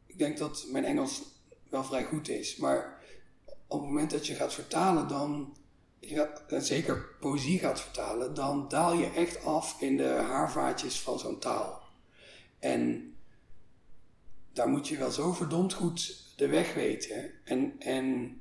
Ik 0.06 0.18
denk 0.18 0.38
dat 0.38 0.66
mijn 0.72 0.84
Engels 0.84 1.22
wel 1.68 1.84
vrij 1.84 2.04
goed 2.04 2.28
is. 2.28 2.56
Maar 2.56 2.98
op 3.66 3.80
het 3.80 3.88
moment 3.88 4.10
dat 4.10 4.26
je 4.26 4.34
gaat 4.34 4.54
vertalen, 4.54 5.08
dan, 5.08 5.56
zeker 6.48 7.06
poëzie 7.20 7.58
gaat 7.58 7.80
vertalen, 7.80 8.34
dan 8.34 8.68
daal 8.68 8.92
je 8.94 9.10
echt 9.10 9.44
af 9.44 9.80
in 9.80 9.96
de 9.96 10.08
haarvaatjes 10.08 11.00
van 11.00 11.18
zo'n 11.18 11.38
taal. 11.38 11.82
En 12.58 13.14
daar 14.52 14.68
moet 14.68 14.88
je 14.88 14.96
wel 14.96 15.10
zo 15.10 15.32
verdomd 15.32 15.72
goed 15.72 16.24
de 16.36 16.48
weg 16.48 16.74
weten. 16.74 17.30
En, 17.44 17.74
en 17.78 18.36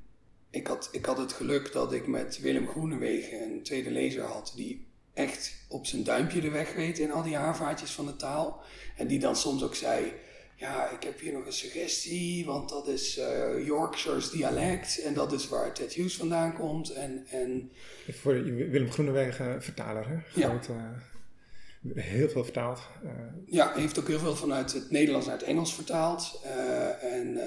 ik, 0.50 0.66
had, 0.66 0.88
ik 0.92 1.06
had 1.06 1.18
het 1.18 1.32
geluk 1.32 1.72
dat 1.72 1.92
ik 1.92 2.06
met 2.06 2.40
Willem 2.40 2.68
Groenewegen 2.68 3.42
een 3.42 3.62
tweede 3.62 3.90
lezer 3.90 4.24
had 4.24 4.52
die 4.56 4.86
echt 5.14 5.54
op 5.68 5.86
zijn 5.86 6.04
duimpje 6.04 6.40
de 6.40 6.50
weg 6.50 6.74
weet 6.74 6.98
in 6.98 7.12
al 7.12 7.22
die 7.22 7.36
haarvaatjes 7.36 7.90
van 7.90 8.06
de 8.06 8.16
taal. 8.16 8.62
En 8.96 9.06
die 9.06 9.18
dan 9.18 9.36
soms 9.36 9.62
ook 9.62 9.74
zei 9.74 10.12
ja, 10.62 10.90
ik 10.90 11.02
heb 11.02 11.20
hier 11.20 11.32
nog 11.32 11.46
een 11.46 11.52
suggestie, 11.52 12.44
want 12.46 12.68
dat 12.68 12.88
is 12.88 13.18
uh, 13.18 13.66
Yorkshire's 13.66 14.30
dialect 14.30 14.98
en 14.98 15.14
dat 15.14 15.32
is 15.32 15.48
waar 15.48 15.74
Ted 15.74 15.92
Hughes 15.92 16.16
vandaan 16.16 16.54
komt. 16.54 16.90
En, 16.90 17.26
en... 17.30 17.72
Voor 18.08 18.42
Willem 18.44 18.90
Groenewegen 18.90 19.62
vertaler, 19.62 20.08
hè? 20.08 20.16
Groot, 20.42 20.66
ja. 20.66 21.02
Uh, 21.82 22.02
heel 22.04 22.28
veel 22.28 22.44
vertaald. 22.44 22.80
Uh, 23.04 23.10
ja, 23.46 23.72
heeft 23.74 23.98
ook 23.98 24.08
heel 24.08 24.18
veel 24.18 24.36
vanuit 24.36 24.72
het 24.72 24.90
Nederlands 24.90 25.26
naar 25.26 25.38
het 25.38 25.46
Engels 25.46 25.74
vertaald. 25.74 26.40
en 27.00 27.40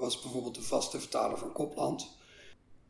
was 0.00 0.22
bijvoorbeeld 0.22 0.54
de 0.54 0.62
vaste 0.62 0.98
vertaler 1.00 1.38
van 1.38 1.52
Kopland. 1.52 2.16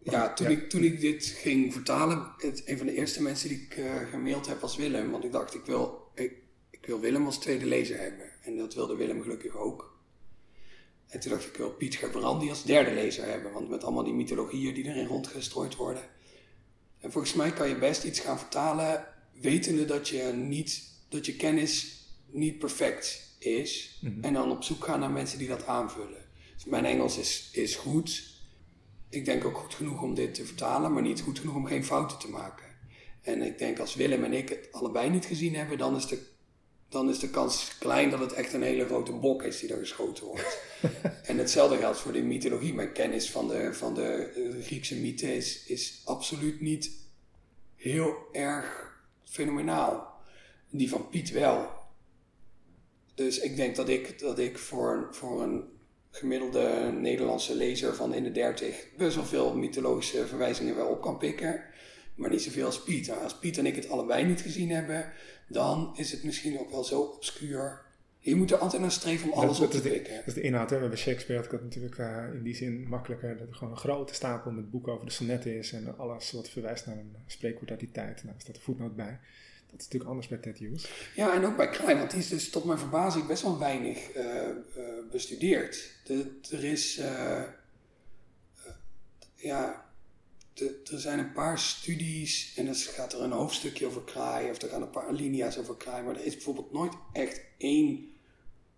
Ja, 0.02 0.34
toen, 0.34 0.50
Ik, 0.50 0.70
toen 0.70 0.82
ik 0.82 1.00
dit 1.00 1.24
ging 1.24 1.72
vertalen, 1.72 2.32
het, 2.36 2.62
een 2.64 2.76
van 2.76 2.86
de 2.86 2.94
eerste 2.94 3.22
mensen 3.22 3.48
die 3.48 3.60
ik 3.60 3.80
gemaild 4.10 4.46
heb 4.46 4.60
was 4.60 4.76
Willem. 4.76 5.10
Want 5.10 5.24
ik 5.24 5.32
dacht, 5.32 5.54
ik 5.54 5.64
wil, 5.64 6.10
ik, 6.14 6.32
ik 6.70 6.86
wil 6.86 7.00
Willem 7.00 7.26
als 7.26 7.38
tweede 7.38 7.66
lezer 7.66 7.98
hebben. 7.98 8.26
En 8.48 8.56
dat 8.56 8.74
wilde 8.74 8.96
Willem 8.96 9.22
gelukkig 9.22 9.56
ook. 9.56 9.98
En 11.06 11.20
toen 11.20 11.30
dacht 11.30 11.44
ik, 11.44 11.50
ik 11.50 11.56
wil 11.56 11.70
Piet 11.70 11.96
Gerbrandi 11.96 12.48
als 12.48 12.64
derde 12.64 12.94
lezer 12.94 13.24
hebben. 13.24 13.52
Want 13.52 13.68
met 13.68 13.84
allemaal 13.84 14.04
die 14.04 14.12
mythologieën 14.12 14.74
die 14.74 14.84
erin 14.84 15.06
rondgestrooid 15.06 15.76
worden. 15.76 16.02
En 16.98 17.12
volgens 17.12 17.34
mij 17.34 17.52
kan 17.52 17.68
je 17.68 17.78
best 17.78 18.04
iets 18.04 18.20
gaan 18.20 18.38
vertalen, 18.38 19.06
wetende 19.40 19.84
dat 19.84 20.08
je, 20.08 20.22
niet, 20.22 20.82
dat 21.08 21.26
je 21.26 21.36
kennis 21.36 22.04
niet 22.26 22.58
perfect 22.58 23.36
is. 23.38 23.98
Mhm. 24.00 24.24
En 24.24 24.32
dan 24.32 24.50
op 24.50 24.62
zoek 24.62 24.84
gaan 24.84 25.00
naar 25.00 25.10
mensen 25.10 25.38
die 25.38 25.48
dat 25.48 25.66
aanvullen. 25.66 26.24
Dus 26.54 26.64
mijn 26.64 26.84
Engels 26.84 27.18
is, 27.18 27.48
is 27.52 27.76
goed. 27.76 28.36
Ik 29.08 29.24
denk 29.24 29.44
ook 29.44 29.56
goed 29.56 29.74
genoeg 29.74 30.02
om 30.02 30.14
dit 30.14 30.34
te 30.34 30.46
vertalen, 30.46 30.92
maar 30.92 31.02
niet 31.02 31.20
goed 31.20 31.38
genoeg 31.38 31.54
om 31.54 31.66
geen 31.66 31.84
fouten 31.84 32.18
te 32.18 32.28
maken. 32.28 32.66
En 33.22 33.42
ik 33.42 33.58
denk 33.58 33.78
als 33.78 33.94
Willem 33.94 34.24
en 34.24 34.32
ik 34.32 34.48
het 34.48 34.68
allebei 34.70 35.10
niet 35.10 35.26
gezien 35.26 35.54
hebben, 35.54 35.78
dan 35.78 35.96
is 35.96 36.06
de 36.06 36.36
dan 36.88 37.08
is 37.08 37.18
de 37.18 37.30
kans 37.30 37.78
klein 37.78 38.10
dat 38.10 38.20
het 38.20 38.32
echt 38.32 38.52
een 38.52 38.62
hele 38.62 38.84
grote 38.84 39.12
bok 39.12 39.42
is 39.42 39.60
die 39.60 39.72
er 39.72 39.78
geschoten 39.78 40.26
wordt. 40.26 40.58
en 41.22 41.38
hetzelfde 41.38 41.76
geldt 41.76 41.98
voor 41.98 42.12
de 42.12 42.22
mythologie. 42.22 42.74
Mijn 42.74 42.92
kennis 42.92 43.30
van 43.30 43.48
de, 43.48 43.74
van 43.74 43.94
de, 43.94 44.60
Griekse 44.62 44.96
mythe 44.96 45.36
is, 45.36 45.64
is 45.66 46.02
absoluut 46.04 46.60
niet 46.60 46.90
heel 47.74 48.16
erg 48.32 48.96
fenomenaal. 49.24 50.16
Die 50.70 50.88
van 50.88 51.08
Piet 51.08 51.30
wel. 51.30 51.70
Dus 53.14 53.38
ik 53.38 53.56
denk 53.56 53.76
dat 53.76 53.88
ik, 53.88 54.18
dat 54.18 54.38
ik 54.38 54.58
voor, 54.58 55.08
voor 55.10 55.42
een 55.42 55.64
gemiddelde 56.10 56.92
Nederlandse 56.92 57.54
lezer 57.54 57.94
van 57.94 58.14
in 58.14 58.22
de 58.22 58.32
dertig 58.32 58.86
best 58.96 59.14
wel 59.14 59.24
veel 59.24 59.54
mythologische 59.54 60.26
verwijzingen 60.26 60.76
wel 60.76 60.88
op 60.88 61.00
kan 61.00 61.18
pikken. 61.18 61.64
Maar 62.14 62.30
niet 62.30 62.42
zoveel 62.42 62.66
als 62.66 62.82
Piet. 62.82 63.06
Nou, 63.06 63.22
als 63.22 63.38
Piet 63.38 63.58
en 63.58 63.66
ik 63.66 63.76
het 63.76 63.90
allebei 63.90 64.24
niet 64.24 64.40
gezien 64.40 64.70
hebben, 64.70 65.12
dan 65.48 65.92
is 65.96 66.12
het 66.12 66.24
misschien 66.24 66.58
ook 66.58 66.70
wel 66.70 66.84
zo 66.84 67.00
obscuur. 67.00 67.86
Je 68.18 68.34
moet 68.34 68.50
er 68.50 68.58
altijd 68.58 68.82
naar 68.82 68.92
streven 68.92 69.32
om 69.32 69.38
alles 69.38 69.60
op 69.60 69.70
te 69.70 69.80
pikken. 69.80 70.14
Dat 70.14 70.26
is 70.26 70.34
de 70.34 70.40
inhoud. 70.40 70.70
Hè? 70.70 70.88
Bij 70.88 70.96
Shakespeare 70.96 71.42
had 71.42 71.52
ik 71.52 71.62
natuurlijk 71.62 71.98
uh, 71.98 72.24
in 72.34 72.42
die 72.42 72.54
zin 72.54 72.88
makkelijker. 72.88 73.38
Dat 73.38 73.48
er 73.48 73.54
gewoon 73.54 73.72
een 73.72 73.78
grote 73.78 74.14
stapel 74.14 74.50
met 74.50 74.70
boeken 74.70 74.92
over 74.92 75.06
de 75.06 75.12
sonnetten 75.12 75.58
is. 75.58 75.72
En 75.72 75.98
alles 75.98 76.32
wat 76.32 76.48
verwijst 76.48 76.86
naar 76.86 76.96
een 76.96 77.16
spreekwoord 77.26 77.70
uit 77.70 77.80
die 77.80 77.90
tijd. 77.90 78.24
Nou, 78.24 78.36
staat 78.38 78.56
een 78.56 78.62
voetnoot 78.62 78.96
bij. 78.96 79.18
Dat 79.70 79.80
is 79.80 79.84
natuurlijk 79.84 80.10
anders 80.10 80.28
bij 80.28 80.38
Ted 80.38 80.58
Hughes. 80.58 81.12
Ja, 81.14 81.34
en 81.34 81.44
ook 81.44 81.56
bij 81.56 81.68
Klein, 81.68 81.98
want 81.98 82.10
die 82.10 82.20
is 82.20 82.28
dus 82.28 82.50
tot 82.50 82.64
mijn 82.64 82.78
verbazing 82.78 83.26
best 83.26 83.42
wel 83.42 83.58
weinig 83.58 84.16
uh, 84.16 84.24
uh, 84.24 84.84
bestudeerd. 85.10 85.90
De, 86.04 86.38
er 86.50 86.64
is, 86.64 87.00
ja, 89.34 89.87
er 90.60 91.00
zijn 91.00 91.18
een 91.18 91.32
paar 91.32 91.58
studies 91.58 92.52
en 92.56 92.64
dan 92.64 92.74
gaat 92.74 93.12
er 93.12 93.20
een 93.20 93.32
hoofdstukje 93.32 93.86
over 93.86 94.02
kraaien 94.02 94.50
of 94.50 94.62
er 94.62 94.68
gaan 94.68 94.82
een 94.82 94.90
paar 94.90 95.12
linia's 95.12 95.58
over 95.58 95.76
kraaien, 95.76 96.04
maar 96.04 96.16
er 96.16 96.24
is 96.24 96.34
bijvoorbeeld 96.34 96.72
nooit 96.72 96.92
echt 97.12 97.40
één 97.58 98.16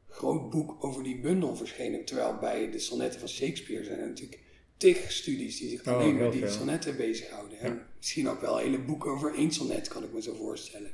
groot 0.08 0.50
boek 0.50 0.84
over 0.84 1.02
die 1.02 1.20
bundel 1.20 1.56
verschenen. 1.56 2.04
Terwijl 2.04 2.38
bij 2.38 2.70
de 2.70 2.78
sonnetten 2.78 3.20
van 3.20 3.28
Shakespeare 3.28 3.84
zijn 3.84 3.98
er 3.98 4.08
natuurlijk 4.08 4.40
tig 4.76 5.10
studies 5.12 5.58
die 5.58 5.68
zich 5.68 5.86
oh, 5.86 5.94
alleen 5.94 6.16
met 6.16 6.32
die 6.32 6.48
sonnetten 6.48 6.96
bezighouden. 6.96 7.58
En 7.58 7.82
misschien 7.96 8.28
ook 8.28 8.40
wel 8.40 8.58
hele 8.58 8.78
boeken 8.78 9.10
over 9.10 9.34
één 9.34 9.52
sonnet, 9.52 9.88
kan 9.88 10.04
ik 10.04 10.12
me 10.12 10.22
zo 10.22 10.34
voorstellen. 10.34 10.90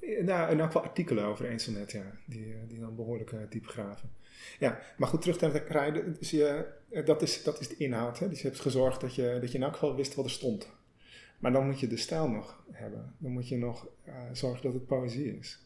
Nou, 0.00 0.50
en 0.50 0.60
ook 0.60 0.72
wel 0.72 0.82
artikelen 0.82 1.24
over 1.24 1.46
één 1.48 1.58
sonnet, 1.58 1.92
ja, 1.92 2.18
die, 2.24 2.54
die 2.68 2.78
dan 2.78 2.96
behoorlijk 2.96 3.30
uh, 3.30 3.40
diep 3.50 3.66
graven. 3.66 4.10
Ja, 4.58 4.80
maar 4.96 5.08
goed, 5.08 5.20
terug 5.20 5.40
naar 5.40 5.52
de 5.52 5.64
rijden. 5.68 6.16
Dus 6.18 6.32
eh, 6.32 6.60
dat, 7.04 7.22
is, 7.22 7.42
dat 7.42 7.60
is 7.60 7.68
de 7.68 7.76
inhoud. 7.76 8.18
Hè? 8.18 8.28
Dus 8.28 8.40
je 8.40 8.48
hebt 8.48 8.60
gezorgd 8.60 9.00
dat 9.00 9.14
je, 9.14 9.38
dat 9.40 9.50
je 9.50 9.58
in 9.58 9.64
elk 9.64 9.72
geval 9.72 9.94
wist 9.94 10.14
wat 10.14 10.24
er 10.24 10.30
stond. 10.30 10.68
Maar 11.38 11.52
dan 11.52 11.66
moet 11.66 11.80
je 11.80 11.86
de 11.86 11.96
stijl 11.96 12.28
nog 12.28 12.64
hebben. 12.70 13.14
Dan 13.18 13.32
moet 13.32 13.48
je 13.48 13.56
nog 13.56 13.86
uh, 14.08 14.14
zorgen 14.32 14.62
dat 14.62 14.72
het 14.72 14.86
poëzie 14.86 15.38
is. 15.38 15.58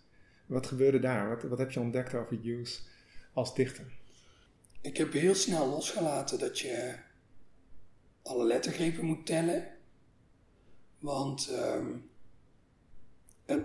Wat 0.47 0.67
gebeurde 0.67 0.99
daar? 0.99 1.29
Wat, 1.29 1.43
wat 1.43 1.59
heb 1.59 1.71
je 1.71 1.81
ontdekt 1.81 2.15
over 2.15 2.39
Hughes 2.43 2.87
als 3.33 3.55
dichter? 3.55 3.85
Ik 4.81 4.97
heb 4.97 5.13
heel 5.13 5.35
snel 5.35 5.69
losgelaten 5.69 6.39
dat 6.39 6.59
je 6.59 6.95
alle 8.23 8.45
lettergrepen 8.45 9.05
moet 9.05 9.27
tellen. 9.27 9.67
Want 10.99 11.51
um, 11.51 12.11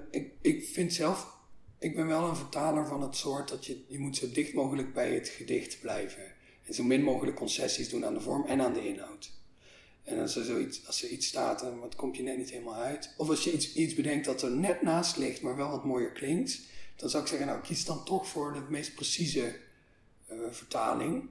ik, 0.09 0.31
ik 0.41 0.65
vind 0.65 0.93
zelf 0.93 1.38
ik 1.79 1.95
ben 1.95 2.07
wel 2.07 2.29
een 2.29 2.35
vertaler 2.35 2.87
van 2.87 3.01
het 3.01 3.15
soort 3.15 3.49
dat 3.49 3.65
je, 3.65 3.83
je 3.87 3.99
moet 3.99 4.17
zo 4.17 4.31
dicht 4.31 4.53
mogelijk 4.53 4.93
bij 4.93 5.13
het 5.13 5.27
gedicht 5.27 5.79
blijven. 5.81 6.23
En 6.63 6.73
zo 6.73 6.83
min 6.83 7.03
mogelijk 7.03 7.37
concessies 7.37 7.89
doen 7.89 8.05
aan 8.05 8.13
de 8.13 8.21
vorm 8.21 8.45
en 8.45 8.61
aan 8.61 8.73
de 8.73 8.87
inhoud. 8.87 9.31
En 10.03 10.19
als 10.19 10.35
er, 10.35 10.43
zoiets, 10.43 10.87
als 10.87 11.03
er 11.03 11.09
iets 11.09 11.27
staat 11.27 11.61
en 11.61 11.79
wat 11.79 11.95
komt 11.95 12.17
je 12.17 12.23
net 12.23 12.37
niet 12.37 12.49
helemaal 12.49 12.75
uit. 12.75 13.13
Of 13.17 13.29
als 13.29 13.43
je 13.43 13.53
iets, 13.53 13.73
iets 13.73 13.93
bedenkt 13.93 14.25
dat 14.25 14.41
er 14.41 14.51
net 14.51 14.81
naast 14.81 15.17
ligt, 15.17 15.41
maar 15.41 15.55
wel 15.55 15.69
wat 15.69 15.85
mooier 15.85 16.11
klinkt. 16.11 16.59
Dan 16.95 17.09
zou 17.09 17.23
ik 17.23 17.29
zeggen, 17.29 17.47
nou 17.47 17.61
kies 17.61 17.85
dan 17.85 18.05
toch 18.05 18.27
voor 18.27 18.53
de 18.53 18.61
meest 18.69 18.95
precieze 18.95 19.55
uh, 20.31 20.37
vertaling. 20.49 21.29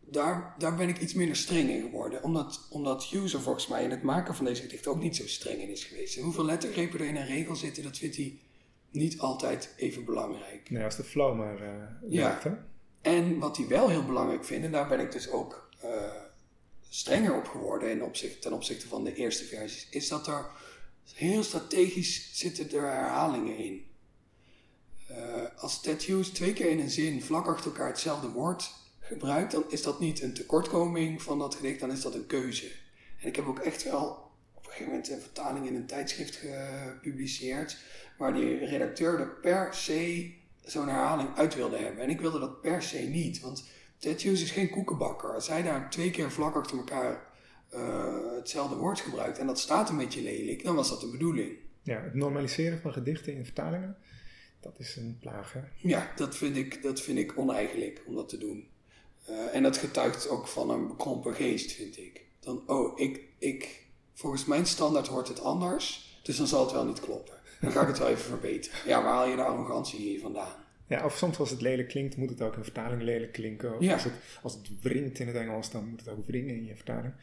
Daar, 0.00 0.54
daar 0.58 0.76
ben 0.76 0.88
ik 0.88 1.00
iets 1.00 1.14
minder 1.14 1.36
streng 1.36 1.70
in 1.70 1.82
geworden. 1.82 2.22
Omdat, 2.22 2.66
omdat 2.70 3.04
Hughes 3.04 3.34
er 3.34 3.40
volgens 3.40 3.66
mij 3.66 3.84
in 3.84 3.90
het 3.90 4.02
maken 4.02 4.34
van 4.34 4.44
deze 4.44 4.62
gedichten 4.62 4.90
ook 4.90 5.02
niet 5.02 5.16
zo 5.16 5.26
streng 5.26 5.60
in 5.60 5.68
is 5.68 5.84
geweest. 5.84 6.16
En 6.16 6.22
hoeveel 6.22 6.44
lettergrepen 6.44 7.00
er 7.00 7.06
in 7.06 7.16
een 7.16 7.26
regel 7.26 7.56
zitten, 7.56 7.82
dat 7.82 7.98
vindt 7.98 8.16
hij 8.16 8.38
niet 8.92 9.18
altijd 9.18 9.74
even 9.76 10.04
belangrijk. 10.04 10.70
Nee, 10.70 10.84
als 10.84 10.96
de 10.96 11.04
flow 11.04 11.36
maar 11.36 11.62
uh, 11.62 11.68
ja. 12.08 12.40
Werkt, 12.42 12.60
En 13.00 13.38
wat 13.38 13.56
hij 13.56 13.66
wel 13.66 13.88
heel 13.88 14.04
belangrijk 14.04 14.44
vindt, 14.44 14.64
en 14.64 14.72
daar 14.72 14.88
ben 14.88 15.00
ik 15.00 15.12
dus 15.12 15.30
ook 15.30 15.68
uh, 15.84 15.90
strenger 16.88 17.36
op 17.36 17.48
geworden 17.48 17.90
in 17.90 18.02
opzicht, 18.02 18.42
ten 18.42 18.52
opzichte 18.52 18.88
van 18.88 19.04
de 19.04 19.14
eerste 19.14 19.44
versies, 19.44 19.86
is 19.90 20.08
dat 20.08 20.26
er 20.26 20.46
heel 21.12 21.42
strategisch 21.42 22.30
zitten 22.32 22.70
er 22.70 22.82
herhalingen 22.82 23.56
in. 23.56 23.86
Uh, 25.10 25.16
als 25.56 25.80
Ted 25.80 26.02
Hughes 26.02 26.28
twee 26.28 26.52
keer 26.52 26.70
in 26.70 26.80
een 26.80 26.90
zin 26.90 27.22
vlak 27.22 27.46
achter 27.46 27.70
elkaar 27.70 27.88
hetzelfde 27.88 28.28
woord 28.28 28.70
gebruikt, 29.00 29.52
dan 29.52 29.64
is 29.68 29.82
dat 29.82 30.00
niet 30.00 30.22
een 30.22 30.34
tekortkoming 30.34 31.22
van 31.22 31.38
dat 31.38 31.54
gedicht, 31.54 31.80
dan 31.80 31.90
is 31.90 32.00
dat 32.00 32.14
een 32.14 32.26
keuze. 32.26 32.70
En 33.20 33.28
ik 33.28 33.36
heb 33.36 33.46
ook 33.46 33.58
echt 33.58 33.82
wel 33.82 34.30
een 34.72 34.78
gegeven 34.78 34.92
moment 34.92 35.10
een 35.10 35.20
vertaling 35.20 35.66
in 35.66 35.74
een 35.74 35.86
tijdschrift 35.86 36.36
gepubliceerd 36.36 37.78
waar 38.18 38.34
die 38.34 38.64
redacteur 38.64 39.20
er 39.20 39.28
per 39.40 39.74
se 39.74 40.32
zo'n 40.64 40.88
herhaling 40.88 41.36
uit 41.36 41.54
wilde 41.54 41.76
hebben. 41.76 42.04
En 42.04 42.10
ik 42.10 42.20
wilde 42.20 42.38
dat 42.38 42.60
per 42.60 42.82
se 42.82 42.98
niet, 42.98 43.40
want 43.40 43.64
Ted 43.98 44.22
Hughes 44.22 44.42
is 44.42 44.50
geen 44.50 44.70
koekenbakker. 44.70 45.34
Als 45.34 45.48
hij 45.48 45.62
daar 45.62 45.90
twee 45.90 46.10
keer 46.10 46.30
vlak 46.30 46.56
achter 46.56 46.76
elkaar 46.76 47.26
uh, 47.74 48.34
hetzelfde 48.36 48.76
woord 48.76 49.00
gebruikt 49.00 49.38
en 49.38 49.46
dat 49.46 49.58
staat 49.58 49.90
een 49.90 49.96
beetje 49.96 50.22
lelijk, 50.22 50.64
dan 50.64 50.74
was 50.74 50.88
dat 50.88 51.00
de 51.00 51.10
bedoeling. 51.10 51.56
Ja, 51.82 52.02
het 52.02 52.14
normaliseren 52.14 52.80
van 52.80 52.92
gedichten 52.92 53.34
in 53.34 53.44
vertalingen, 53.44 53.96
dat 54.60 54.78
is 54.78 54.96
een 54.96 55.16
plaag, 55.20 55.52
hè? 55.52 55.60
Ja, 55.76 56.12
dat 56.16 56.36
vind 56.36 56.56
ik, 56.56 56.82
dat 56.82 57.00
vind 57.00 57.18
ik 57.18 57.38
oneigenlijk 57.38 58.02
om 58.06 58.14
dat 58.14 58.28
te 58.28 58.38
doen. 58.38 58.68
Uh, 59.30 59.54
en 59.54 59.62
dat 59.62 59.76
getuigt 59.76 60.28
ook 60.28 60.48
van 60.48 60.70
een 60.70 60.88
bekrompen 60.88 61.34
geest, 61.34 61.72
vind 61.72 61.98
ik. 61.98 62.24
Dan, 62.40 62.62
oh, 62.66 63.00
ik, 63.00 63.20
ik, 63.38 63.81
volgens 64.22 64.44
mijn 64.44 64.66
standaard 64.66 65.06
hoort 65.06 65.28
het 65.28 65.40
anders, 65.40 66.18
dus 66.22 66.36
dan 66.36 66.46
zal 66.46 66.62
het 66.64 66.72
wel 66.72 66.84
niet 66.84 67.00
kloppen. 67.00 67.34
Dan 67.60 67.72
ga 67.72 67.80
ik 67.80 67.86
het 67.86 67.98
wel 67.98 68.08
even 68.08 68.24
verbeteren. 68.24 68.78
Ja, 68.86 69.02
waar 69.02 69.12
haal 69.12 69.28
je 69.28 69.36
de 69.36 69.42
arrogantie 69.42 69.98
hier 69.98 70.20
vandaan? 70.20 70.54
Ja, 70.86 71.04
of 71.04 71.16
soms 71.16 71.38
als 71.38 71.50
het 71.50 71.60
lelijk 71.60 71.88
klinkt, 71.88 72.16
moet 72.16 72.30
het 72.30 72.42
ook 72.42 72.56
in 72.56 72.62
vertaling 72.62 73.02
lelijk 73.02 73.32
klinken. 73.32 73.78
Of 73.78 73.88
als, 73.88 74.04
het, 74.04 74.12
als 74.42 74.54
het 74.54 74.80
wringt 74.80 75.18
in 75.18 75.26
het 75.26 75.36
Engels, 75.36 75.70
dan 75.70 75.88
moet 75.88 76.00
het 76.00 76.08
ook 76.08 76.26
wringen 76.26 76.54
in 76.54 76.64
je 76.64 76.74
vertaling. 76.74 77.14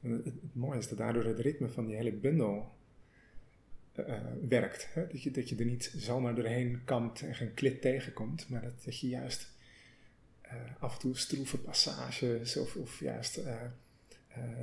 Het, 0.00 0.34
mooie 0.52 0.78
is 0.78 0.88
dat 0.88 0.98
daardoor 0.98 1.24
het 1.24 1.38
ritme 1.38 1.68
van 1.68 1.86
die 1.86 1.96
hele 1.96 2.12
bundel 2.12 2.72
uh, 3.94 4.14
werkt. 4.48 4.88
Hè? 4.92 5.06
Dat, 5.06 5.22
je, 5.22 5.30
dat 5.30 5.48
je 5.48 5.56
er 5.56 5.64
niet 5.64 5.92
zomaar 5.96 6.34
doorheen 6.34 6.80
kant 6.84 7.22
en 7.22 7.34
geen 7.34 7.54
klit 7.54 7.80
tegenkomt, 7.80 8.48
maar 8.48 8.62
dat, 8.62 8.84
dat 8.84 9.00
je 9.00 9.08
juist 9.08 9.50
uh, 10.44 10.52
af 10.78 10.94
en 10.94 11.00
toe 11.00 11.16
stroeve 11.16 11.58
passages 11.58 12.56
of, 12.56 12.76
of 12.76 13.00
juist 13.00 13.38
uh, 13.38 13.62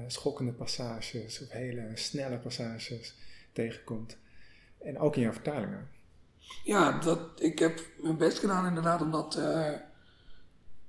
schokkende 0.07 0.51
passages 0.51 1.41
of 1.41 1.49
hele 1.49 1.91
snelle 1.93 2.37
passages 2.37 3.13
tegenkomt. 3.53 4.17
En 4.81 4.99
ook 4.99 5.15
in 5.15 5.21
jouw 5.21 5.31
vertalingen. 5.31 5.89
Ja, 6.63 6.99
dat, 6.99 7.19
ik 7.35 7.59
heb 7.59 7.81
mijn 8.01 8.17
best 8.17 8.39
gedaan 8.39 8.67
inderdaad 8.67 9.01
om 9.01 9.11
dat 9.11 9.37
uh, 9.37 9.71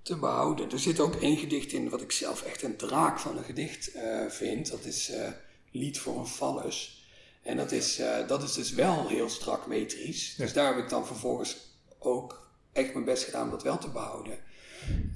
te 0.03 0.17
behouden. 0.17 0.71
Er 0.71 0.79
zit 0.79 1.01
ook 1.01 1.15
één 1.15 1.37
gedicht 1.37 1.73
in 1.73 1.89
wat 1.89 2.03
ik 2.03 2.13
zelf 2.13 2.43
echt 2.43 2.63
een 2.63 2.77
draak 2.77 3.19
van 3.19 3.37
een 3.37 3.45
gedicht 3.45 3.95
uh, 3.95 4.27
vind. 4.29 4.71
Dat 4.71 4.85
is 4.85 5.11
uh, 5.11 5.29
Lied 5.71 5.99
voor 5.99 6.19
een 6.19 6.27
Fallus. 6.27 7.05
En 7.43 7.57
dat 7.57 7.73
is, 7.73 8.03
dat 8.27 8.43
is 8.43 8.53
dus 8.53 8.73
wel 8.73 9.09
heel 9.09 9.29
strak 9.29 9.67
metrisch. 9.67 10.35
Dus 10.35 10.53
daar 10.53 10.75
heb 10.75 10.85
ik 10.85 10.89
dan 10.91 11.07
vervolgens 11.07 11.57
ook 11.99 12.51
echt 12.73 12.93
mijn 12.93 13.05
best 13.05 13.25
gedaan 13.25 13.45
om 13.45 13.51
dat 13.51 13.63
wel 13.63 13.79
te 13.79 13.91
behouden. 13.91 14.39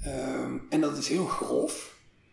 Ehm, 0.01 0.57
en 0.69 0.81
dat 0.81 0.97
is 0.97 1.07
heel 1.07 1.25
grof. 1.25 1.90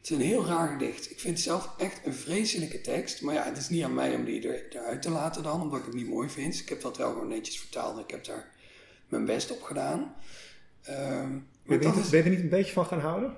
Het 0.08 0.18
is 0.18 0.24
een 0.24 0.30
heel 0.30 0.46
raar 0.46 0.68
gedicht. 0.68 1.10
Ik 1.10 1.20
vind 1.20 1.34
het 1.34 1.44
zelf 1.44 1.70
echt 1.78 2.00
een 2.04 2.14
vreselijke 2.14 2.80
tekst. 2.80 3.22
Maar 3.22 3.34
ja, 3.34 3.44
het 3.44 3.56
is 3.56 3.68
niet 3.68 3.84
aan 3.84 3.94
mij 3.94 4.14
om 4.14 4.24
die 4.24 4.48
er, 4.48 4.66
eruit 4.70 5.02
te 5.02 5.10
laten 5.10 5.42
dan, 5.42 5.60
omdat 5.60 5.78
ik 5.78 5.84
het 5.84 5.94
niet 5.94 6.08
mooi 6.08 6.28
vind. 6.28 6.58
Ik 6.58 6.68
heb 6.68 6.80
dat 6.80 6.96
wel 6.96 7.12
gewoon 7.12 7.28
netjes 7.28 7.58
vertaald 7.58 7.96
en 7.96 8.02
ik 8.02 8.10
heb 8.10 8.24
daar 8.24 8.48
mijn 9.08 9.24
best 9.24 9.50
op 9.50 9.62
gedaan. 9.62 10.14
Um, 10.88 11.48
ben, 11.66 11.80
je, 11.80 12.00
is... 12.00 12.08
ben 12.08 12.18
je 12.18 12.24
er 12.24 12.30
niet 12.30 12.40
een 12.40 12.48
beetje 12.48 12.72
van 12.72 12.86
gaan 12.86 13.00
houden? 13.00 13.36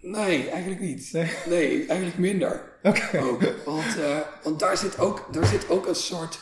Nee, 0.00 0.50
eigenlijk 0.50 0.80
niet. 0.80 1.12
Nee, 1.48 1.86
eigenlijk 1.86 2.18
minder. 2.18 2.78
Oké. 2.82 3.20
Want, 3.64 3.96
uh, 3.96 4.18
want 4.42 4.58
daar, 4.58 4.76
zit 4.76 4.98
ook, 4.98 5.28
daar 5.32 5.46
zit 5.46 5.68
ook 5.68 5.86
een 5.86 5.94
soort 5.94 6.38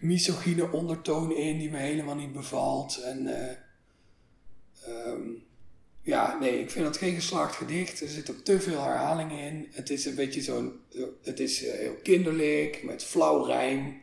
misogyne 0.00 0.72
ondertoon 0.72 1.32
in 1.32 1.58
die 1.58 1.70
me 1.70 1.78
helemaal 1.78 2.14
niet 2.14 2.32
bevalt. 2.32 3.02
En 3.02 3.26
uh, 3.26 5.06
um, 5.06 5.46
ja, 6.08 6.38
nee, 6.38 6.60
ik 6.60 6.70
vind 6.70 6.86
het 6.86 6.96
geen 6.96 7.14
geslaagd 7.14 7.56
gedicht. 7.56 8.00
Er 8.00 8.08
zit 8.08 8.30
ook 8.30 8.44
te 8.44 8.60
veel 8.60 8.82
herhaling 8.82 9.32
in. 9.32 9.68
Het 9.70 9.90
is 9.90 10.04
een 10.04 10.14
beetje 10.14 10.42
zo'n. 10.42 10.80
Het 11.22 11.40
is 11.40 11.64
uh, 11.64 11.70
heel 11.72 11.96
kinderlijk, 12.02 12.82
met 12.82 13.04
flauw 13.04 13.44
rijm. 13.44 14.02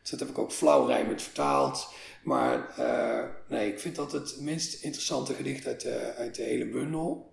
Dus 0.00 0.10
dat 0.10 0.20
heb 0.20 0.28
ik 0.28 0.38
ook 0.38 0.52
flauw 0.52 0.86
rijmend 0.86 1.22
vertaald. 1.22 1.92
Maar 2.22 2.74
uh, 2.78 3.24
nee, 3.48 3.72
ik 3.72 3.80
vind 3.80 3.96
dat 3.96 4.12
het 4.12 4.40
minst 4.40 4.82
interessante 4.82 5.34
gedicht 5.34 5.66
uit 5.66 5.80
de, 5.80 6.14
uit 6.16 6.34
de 6.34 6.42
hele 6.42 6.66
bundel. 6.66 7.32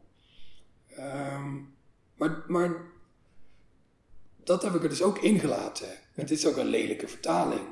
Um, 0.99 1.75
maar, 2.15 2.43
maar 2.47 2.85
dat 4.43 4.63
heb 4.63 4.73
ik 4.73 4.83
er 4.83 4.89
dus 4.89 5.01
ook 5.01 5.17
ingelaten. 5.17 5.89
Het 6.13 6.31
is 6.31 6.45
ook 6.45 6.57
een 6.57 6.67
lelijke 6.67 7.07
vertaling. 7.07 7.67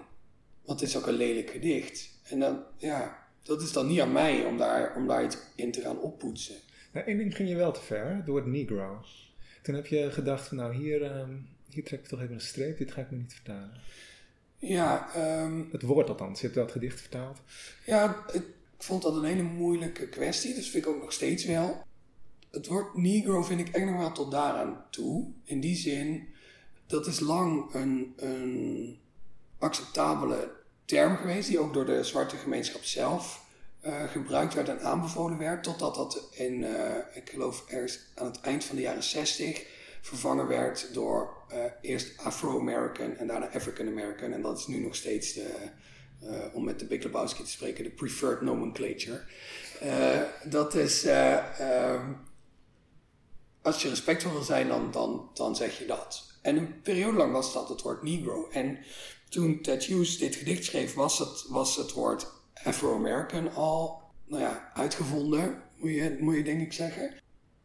Want 0.63 0.79
het 0.79 0.89
is 0.89 0.97
ook 0.97 1.07
een 1.07 1.13
lelijk 1.13 1.49
gedicht. 1.49 2.09
En 2.23 2.39
dan, 2.39 2.63
ja, 2.77 3.24
dat 3.45 3.61
is 3.61 3.71
dan 3.71 3.87
niet 3.87 3.99
aan 3.99 4.11
mij 4.11 4.45
om 4.45 4.57
daar, 4.57 4.95
om 4.95 5.07
daar 5.07 5.23
iets 5.23 5.37
in 5.55 5.71
te 5.71 5.81
gaan 5.81 5.99
oppoetsen. 5.99 6.55
Nou, 6.91 7.05
één 7.05 7.17
ding 7.17 7.35
ging 7.35 7.49
je 7.49 7.55
wel 7.55 7.71
te 7.71 7.81
ver, 7.81 8.21
door 8.25 8.35
het 8.35 8.45
Negro. 8.45 9.05
Toen 9.61 9.75
heb 9.75 9.87
je 9.87 10.11
gedacht, 10.11 10.47
van, 10.47 10.57
nou 10.57 10.75
hier, 10.75 11.17
um, 11.19 11.47
hier 11.69 11.83
trek 11.83 11.99
ik 11.99 12.07
toch 12.07 12.21
even 12.21 12.33
een 12.33 12.41
streep, 12.41 12.77
dit 12.77 12.91
ga 12.91 13.01
ik 13.01 13.11
me 13.11 13.17
niet 13.17 13.33
vertalen. 13.33 13.81
Ja. 14.57 15.09
Um, 15.43 15.69
het 15.71 15.81
woord 15.81 16.09
althans, 16.09 16.39
je 16.39 16.45
hebt 16.45 16.59
dat 16.59 16.71
gedicht 16.71 17.01
vertaald. 17.01 17.39
Ja, 17.85 18.25
ik 18.33 18.43
vond 18.77 19.01
dat 19.01 19.15
een 19.15 19.23
hele 19.23 19.43
moeilijke 19.43 20.07
kwestie, 20.07 20.55
dus 20.55 20.69
vind 20.69 20.85
ik 20.85 20.91
ook 20.91 21.01
nog 21.01 21.13
steeds 21.13 21.45
wel. 21.45 21.83
Het 22.51 22.67
woord 22.67 22.97
Negro 22.97 23.43
vind 23.43 23.59
ik 23.59 23.69
echt 23.69 23.85
nog 23.85 23.97
wel 23.97 24.11
tot 24.11 24.31
daaraan 24.31 24.85
toe. 24.89 25.27
In 25.43 25.59
die 25.59 25.75
zin, 25.75 26.27
dat 26.87 27.07
is 27.07 27.19
lang 27.19 27.73
een, 27.73 28.13
een 28.15 28.97
acceptabele 29.57 30.51
term 30.85 31.17
geweest, 31.17 31.47
die 31.47 31.59
ook 31.59 31.73
door 31.73 31.85
de 31.85 32.03
zwarte 32.03 32.35
gemeenschap 32.35 32.83
zelf 32.83 33.43
uh, 33.85 34.03
gebruikt 34.03 34.53
werd 34.53 34.69
en 34.69 34.81
aanbevolen 34.81 35.37
werd, 35.37 35.63
totdat 35.63 35.95
dat 35.95 36.27
in, 36.31 36.61
uh, 36.61 36.95
ik 37.13 37.29
geloof 37.29 37.63
ergens 37.67 37.99
aan 38.15 38.25
het 38.25 38.41
eind 38.41 38.63
van 38.63 38.75
de 38.75 38.81
jaren 38.81 39.03
60 39.03 39.65
vervangen 40.01 40.47
werd 40.47 40.93
door 40.93 41.33
uh, 41.51 41.57
eerst 41.81 42.17
Afro-American 42.17 43.17
en 43.17 43.27
daarna 43.27 43.49
African-American. 43.53 44.31
En 44.31 44.41
dat 44.41 44.59
is 44.59 44.67
nu 44.67 44.79
nog 44.79 44.95
steeds 44.95 45.33
de, 45.33 45.51
om 46.53 46.63
met 46.63 46.79
de 46.79 46.85
Big 46.85 47.03
Lebowski 47.03 47.43
te 47.43 47.49
spreken, 47.49 47.83
de 47.83 47.89
preferred 47.89 48.41
nomenclature. 48.41 49.21
dat 50.43 50.75
is, 50.75 51.07
als 53.61 53.81
je 53.81 53.89
respectvol 53.89 54.31
wil 54.31 54.41
zijn, 54.41 54.67
dan, 54.67 54.91
dan, 54.91 55.29
dan 55.33 55.55
zeg 55.55 55.79
je 55.79 55.85
dat. 55.85 56.23
En 56.41 56.57
een 56.57 56.81
periode 56.81 57.17
lang 57.17 57.31
was 57.31 57.53
dat 57.53 57.69
het 57.69 57.81
woord 57.81 58.03
Negro. 58.03 58.49
En 58.51 58.77
toen 59.35 59.61
Ted 59.61 59.83
Hughes 59.83 60.17
dit 60.17 60.35
gedicht 60.35 60.63
schreef, 60.63 60.93
was 60.93 61.19
het, 61.19 61.45
was 61.47 61.75
het 61.75 61.91
woord 61.91 62.31
Afro-American 62.63 63.53
al 63.53 64.01
nou 64.25 64.41
ja, 64.41 64.71
uitgevonden, 64.73 65.61
moet 65.77 65.91
je, 65.91 66.17
moet 66.19 66.35
je 66.35 66.43
denk 66.43 66.61
ik 66.61 66.73
zeggen. 66.73 67.13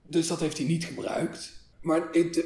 Dus 0.03 0.27
dat 0.27 0.41
heeft 0.41 0.59
hij 0.59 0.67
niet 0.67 0.85
gebruikt. 0.85 1.59
Maar 1.83 2.09
het, 2.13 2.45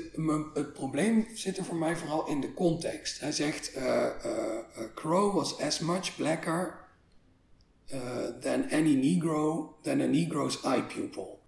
het, 0.54 0.72
probleem 0.72 1.26
zit 1.34 1.56
er 1.56 1.64
voor 1.64 1.76
mij 1.76 1.96
vooral 1.96 2.28
in 2.28 2.40
de 2.40 2.54
context. 2.54 3.20
Hij 3.20 3.32
zegt: 3.32 3.76
uh, 3.76 4.06
Crow 4.94 5.34
was 5.34 5.60
as 5.60 5.78
much 5.78 6.16
blacker 6.16 6.78
than 8.40 8.70
any 8.70 8.94
Negro, 8.94 9.76
than 9.82 10.00
a 10.00 10.06
Negro's 10.06 10.62
eye 10.62 10.82
pupil. 10.82 11.40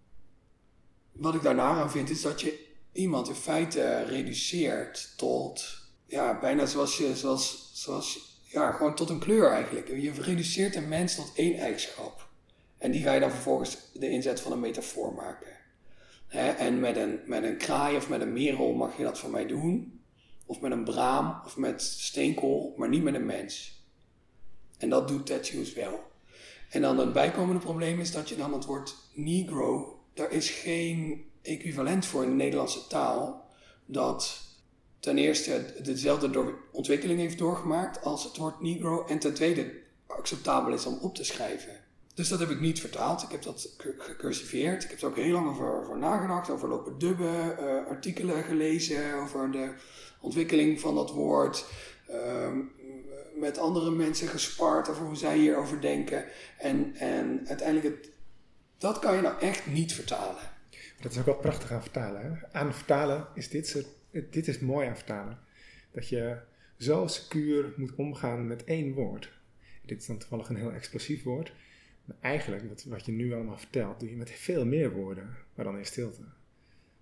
Wat 1.13 1.35
ik 1.35 1.43
daarna 1.43 1.69
aan 1.69 1.91
vind, 1.91 2.11
is 2.11 2.23
dat 2.23 2.41
je 2.41 2.67
iemand 2.93 3.29
in 3.29 3.35
feite 3.35 4.03
reduceert 4.03 5.13
tot 5.17 5.85
ja, 6.07 6.39
bijna 6.39 6.67
zoals 6.67 6.97
je, 6.97 7.17
zoals, 7.17 7.66
zoals, 7.77 8.41
ja, 8.43 8.73
gewoon 8.73 8.95
tot 8.95 9.11
een 9.11 9.19
kleur 9.19 9.51
eigenlijk. 9.51 9.89
Je 9.89 10.13
reduceert 10.13 10.77
een 10.77 10.89
mens 10.89 11.15
tot 11.15 11.33
één 11.35 11.59
eigenschap. 11.59 12.29
En 12.79 12.91
die 12.91 13.03
ga 13.03 13.13
je 13.13 13.21
dan 13.21 13.31
vervolgens 13.31 13.79
de 13.93 14.11
inzet 14.11 14.41
van 14.41 14.53
een 14.53 14.61
metafoor 14.61 15.15
maken. 15.15 15.55
en 16.59 16.81
met 16.81 16.97
een, 16.97 17.21
met 17.27 17.45
een 17.45 17.57
kraai 17.57 17.97
of 17.97 18.09
met 18.09 18.21
een 18.21 18.33
merel 18.33 18.73
mag 18.73 18.97
je 18.97 19.03
dat 19.03 19.19
van 19.19 19.31
mij 19.31 19.47
doen. 19.47 20.01
Of 20.47 20.61
met 20.61 20.73
een 20.73 20.85
braam 20.85 21.41
of 21.45 21.57
met 21.57 21.83
steenkool, 21.83 22.75
maar 22.77 22.89
niet 22.89 23.03
met 23.03 23.15
een 23.15 23.27
mens. 23.27 23.85
En 24.79 24.89
dat 24.89 25.09
doet 25.09 25.27
tattoos 25.27 25.73
wel. 25.73 26.01
En 26.71 26.81
dan 26.81 26.99
het 26.99 27.13
bijkomende 27.13 27.61
probleem 27.61 28.01
is 28.01 28.13
dat 28.13 28.29
je 28.29 28.37
dan 28.37 28.53
het 28.53 28.65
woord 28.65 28.95
negro, 29.15 30.01
daar 30.15 30.31
is 30.31 30.51
geen 30.51 31.25
equivalent 31.43 32.07
voor 32.07 32.23
in 32.23 32.29
de 32.29 32.35
Nederlandse 32.35 32.87
taal, 32.87 33.51
dat 33.87 34.46
ten 35.01 35.19
eerste 35.19 35.75
dezelfde 35.83 36.55
ontwikkeling 36.73 37.21
heeft 37.21 37.39
doorgemaakt 37.39 38.05
als 38.05 38.25
het 38.25 38.37
woord 38.37 38.61
Negro. 38.61 39.05
En 39.07 39.19
ten 39.19 39.35
tweede 39.35 39.73
acceptabel 40.07 40.73
is 40.73 40.87
om 40.87 40.99
op 41.01 41.15
te 41.15 41.25
schrijven. 41.25 41.85
Dus 42.15 42.29
dat 42.29 42.39
heb 42.39 42.51
ik 42.51 42.61
niet 42.61 42.81
vertaald. 42.81 43.23
Ik 43.23 43.31
heb 43.31 43.43
dat 43.43 43.75
gecursiveerd. 43.99 44.85
Ik 44.85 44.91
heb 44.91 45.01
er 45.01 45.07
ook 45.07 45.17
heel 45.17 45.33
lang 45.33 45.49
over, 45.49 45.99
nagedacht. 45.99 46.51
Over 46.51 46.69
lopen 46.69 46.99
dubben, 46.99 47.57
uh, 47.61 47.87
artikelen 47.87 48.45
gelezen 48.45 49.15
over 49.15 49.51
de 49.51 49.73
ontwikkeling 50.21 50.81
van 50.81 50.95
dat 50.95 51.11
woord. 51.11 51.65
Uh, 52.11 52.49
met 53.35 53.59
andere 53.59 53.91
mensen 53.91 54.29
gespart 54.29 54.89
over 54.89 55.05
hoe 55.05 55.17
zij 55.17 55.39
hierover 55.39 55.81
denken. 55.81 56.25
En, 56.59 56.95
en 56.95 57.45
uiteindelijk, 57.47 57.97
het, 57.97 58.11
dat 58.79 58.99
kan 58.99 59.15
je 59.17 59.23
nou 59.23 59.41
echt 59.41 59.67
niet 59.67 59.93
vertalen. 59.93 60.43
Dat 61.01 61.13
is 61.13 61.19
ook 61.19 61.27
wel 61.27 61.35
prachtig 61.35 61.73
aan 61.73 61.83
vertalen. 61.83 62.21
Hè? 62.23 62.59
Aan 62.59 62.75
vertalen 62.75 63.27
is 63.35 63.49
dit 63.49 63.69
soort 63.69 63.87
dit 64.31 64.49
is 64.49 64.59
mooi 64.59 64.89
aan 64.89 64.97
vertalen. 64.97 65.39
Dat 65.91 66.09
je 66.09 66.39
zo 66.79 67.07
secuur 67.07 67.73
moet 67.77 67.95
omgaan 67.95 68.47
met 68.47 68.65
één 68.65 68.93
woord. 68.93 69.33
Dit 69.85 70.01
is 70.01 70.07
dan 70.07 70.19
toevallig 70.19 70.49
een 70.49 70.57
heel 70.57 70.73
explosief 70.73 71.23
woord. 71.23 71.53
Maar 72.05 72.17
eigenlijk, 72.21 72.69
wat, 72.69 72.85
wat 72.85 73.07
je 73.07 73.13
nu 73.13 73.35
allemaal 73.35 73.59
vertelt, 73.59 74.01
doe 74.01 74.11
je 74.11 74.17
met 74.17 74.31
veel 74.31 74.67
meer 74.67 74.93
woorden, 74.93 75.37
maar 75.55 75.65
dan 75.65 75.79
in 75.79 75.87
stilte. 75.87 76.23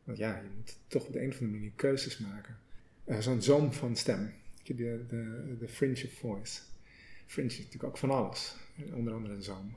Want 0.04 0.18
ja, 0.18 0.36
je 0.36 0.48
moet 0.56 0.78
toch 0.86 1.06
op 1.06 1.12
de 1.12 1.22
een 1.22 1.28
of 1.28 1.34
andere 1.34 1.52
manier 1.52 1.72
keuzes 1.76 2.18
maken. 2.18 2.58
Uh, 3.04 3.18
Zo'n 3.18 3.42
zoom 3.42 3.72
van 3.72 3.96
stem. 3.96 4.32
De, 4.62 4.74
de, 4.74 5.56
de 5.58 5.68
fringe 5.68 6.04
of 6.04 6.12
voice. 6.12 6.60
Fringe 7.26 7.48
is 7.48 7.56
natuurlijk 7.56 7.84
ook 7.84 7.98
van 7.98 8.10
alles. 8.10 8.56
Onder 8.92 9.14
andere 9.14 9.34
een 9.34 9.42
zoom. 9.42 9.76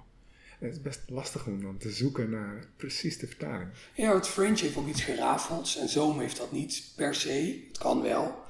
Het 0.57 0.71
is 0.71 0.81
best 0.81 1.01
lastig 1.07 1.45
om 1.45 1.61
dan 1.61 1.77
te 1.77 1.91
zoeken 1.91 2.29
naar 2.29 2.67
precies 2.75 3.17
de 3.17 3.27
vertaling. 3.27 3.69
Ja, 3.95 4.13
het 4.13 4.27
French 4.27 4.59
heeft 4.59 4.77
ook 4.77 4.87
iets 4.87 5.01
gerafelds 5.01 5.77
en 5.77 5.89
Zoom 5.89 6.19
heeft 6.19 6.37
dat 6.37 6.51
niet 6.51 6.91
per 6.95 7.15
se. 7.15 7.63
Het 7.67 7.77
kan 7.77 8.01
wel. 8.01 8.43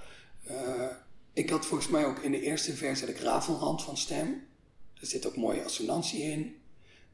Uh, 0.49 0.87
ik 1.33 1.49
had 1.49 1.65
volgens 1.65 1.89
mij 1.89 2.05
ook 2.05 2.19
in 2.19 2.31
de 2.31 2.41
eerste 2.41 2.75
vers 2.75 3.01
ik 3.01 3.17
rafelrand 3.17 3.83
van 3.83 3.97
stem. 3.97 4.45
Er 4.93 5.07
zit 5.07 5.27
ook 5.27 5.35
mooie 5.35 5.63
assonantie 5.63 6.21
in. 6.21 6.55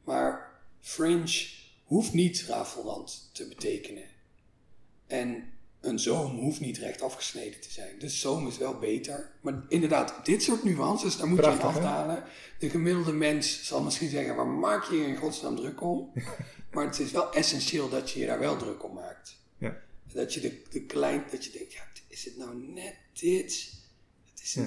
Maar 0.04 0.52
French 0.82 1.50
hoeft 1.84 2.14
niet 2.14 2.46
rafelrand 2.48 3.30
te 3.34 3.48
betekenen. 3.48 4.06
En 5.08 5.53
een 5.84 6.00
zoom 6.00 6.40
hoeft 6.40 6.60
niet 6.60 6.78
recht 6.78 7.02
afgesneden 7.02 7.60
te 7.60 7.72
zijn. 7.72 8.00
Dus 8.00 8.20
zoom 8.20 8.48
is 8.48 8.58
wel 8.58 8.80
beter. 8.80 9.32
Maar 9.42 9.64
inderdaad, 9.68 10.26
dit 10.26 10.44
soort 10.44 10.64
nuances, 10.64 11.18
daar 11.18 11.28
moet 11.28 11.40
je 11.40 11.48
aan 11.48 11.62
afdalen. 11.62 12.24
De 12.60 12.70
gemiddelde 12.70 13.14
mens 13.14 13.66
zal 13.68 13.84
misschien 13.84 14.10
zeggen, 14.10 14.36
waar 14.36 14.48
maak 14.48 14.84
je 14.84 14.96
je 14.96 15.08
in 15.08 15.16
godsnaam 15.16 15.56
druk 15.56 15.82
om? 15.82 16.12
maar 16.74 16.86
het 16.86 17.00
is 17.00 17.12
wel 17.12 17.34
essentieel 17.34 17.90
dat 17.90 18.12
je 18.12 18.20
je 18.20 18.26
daar 18.26 18.40
wel 18.40 18.58
druk 18.58 18.84
om 18.84 18.94
maakt. 18.94 19.36
Ja. 19.58 19.78
Dat 20.14 20.34
je 20.34 20.40
de, 20.40 20.62
de 20.70 20.86
klein, 20.86 21.24
dat 21.32 21.46
je 21.46 21.52
denkt, 21.52 21.74
ja, 21.74 21.84
is 22.08 22.26
het 22.26 22.38
nou 22.38 22.56
net 22.56 22.96
dit? 23.14 23.82
Is 24.44 24.58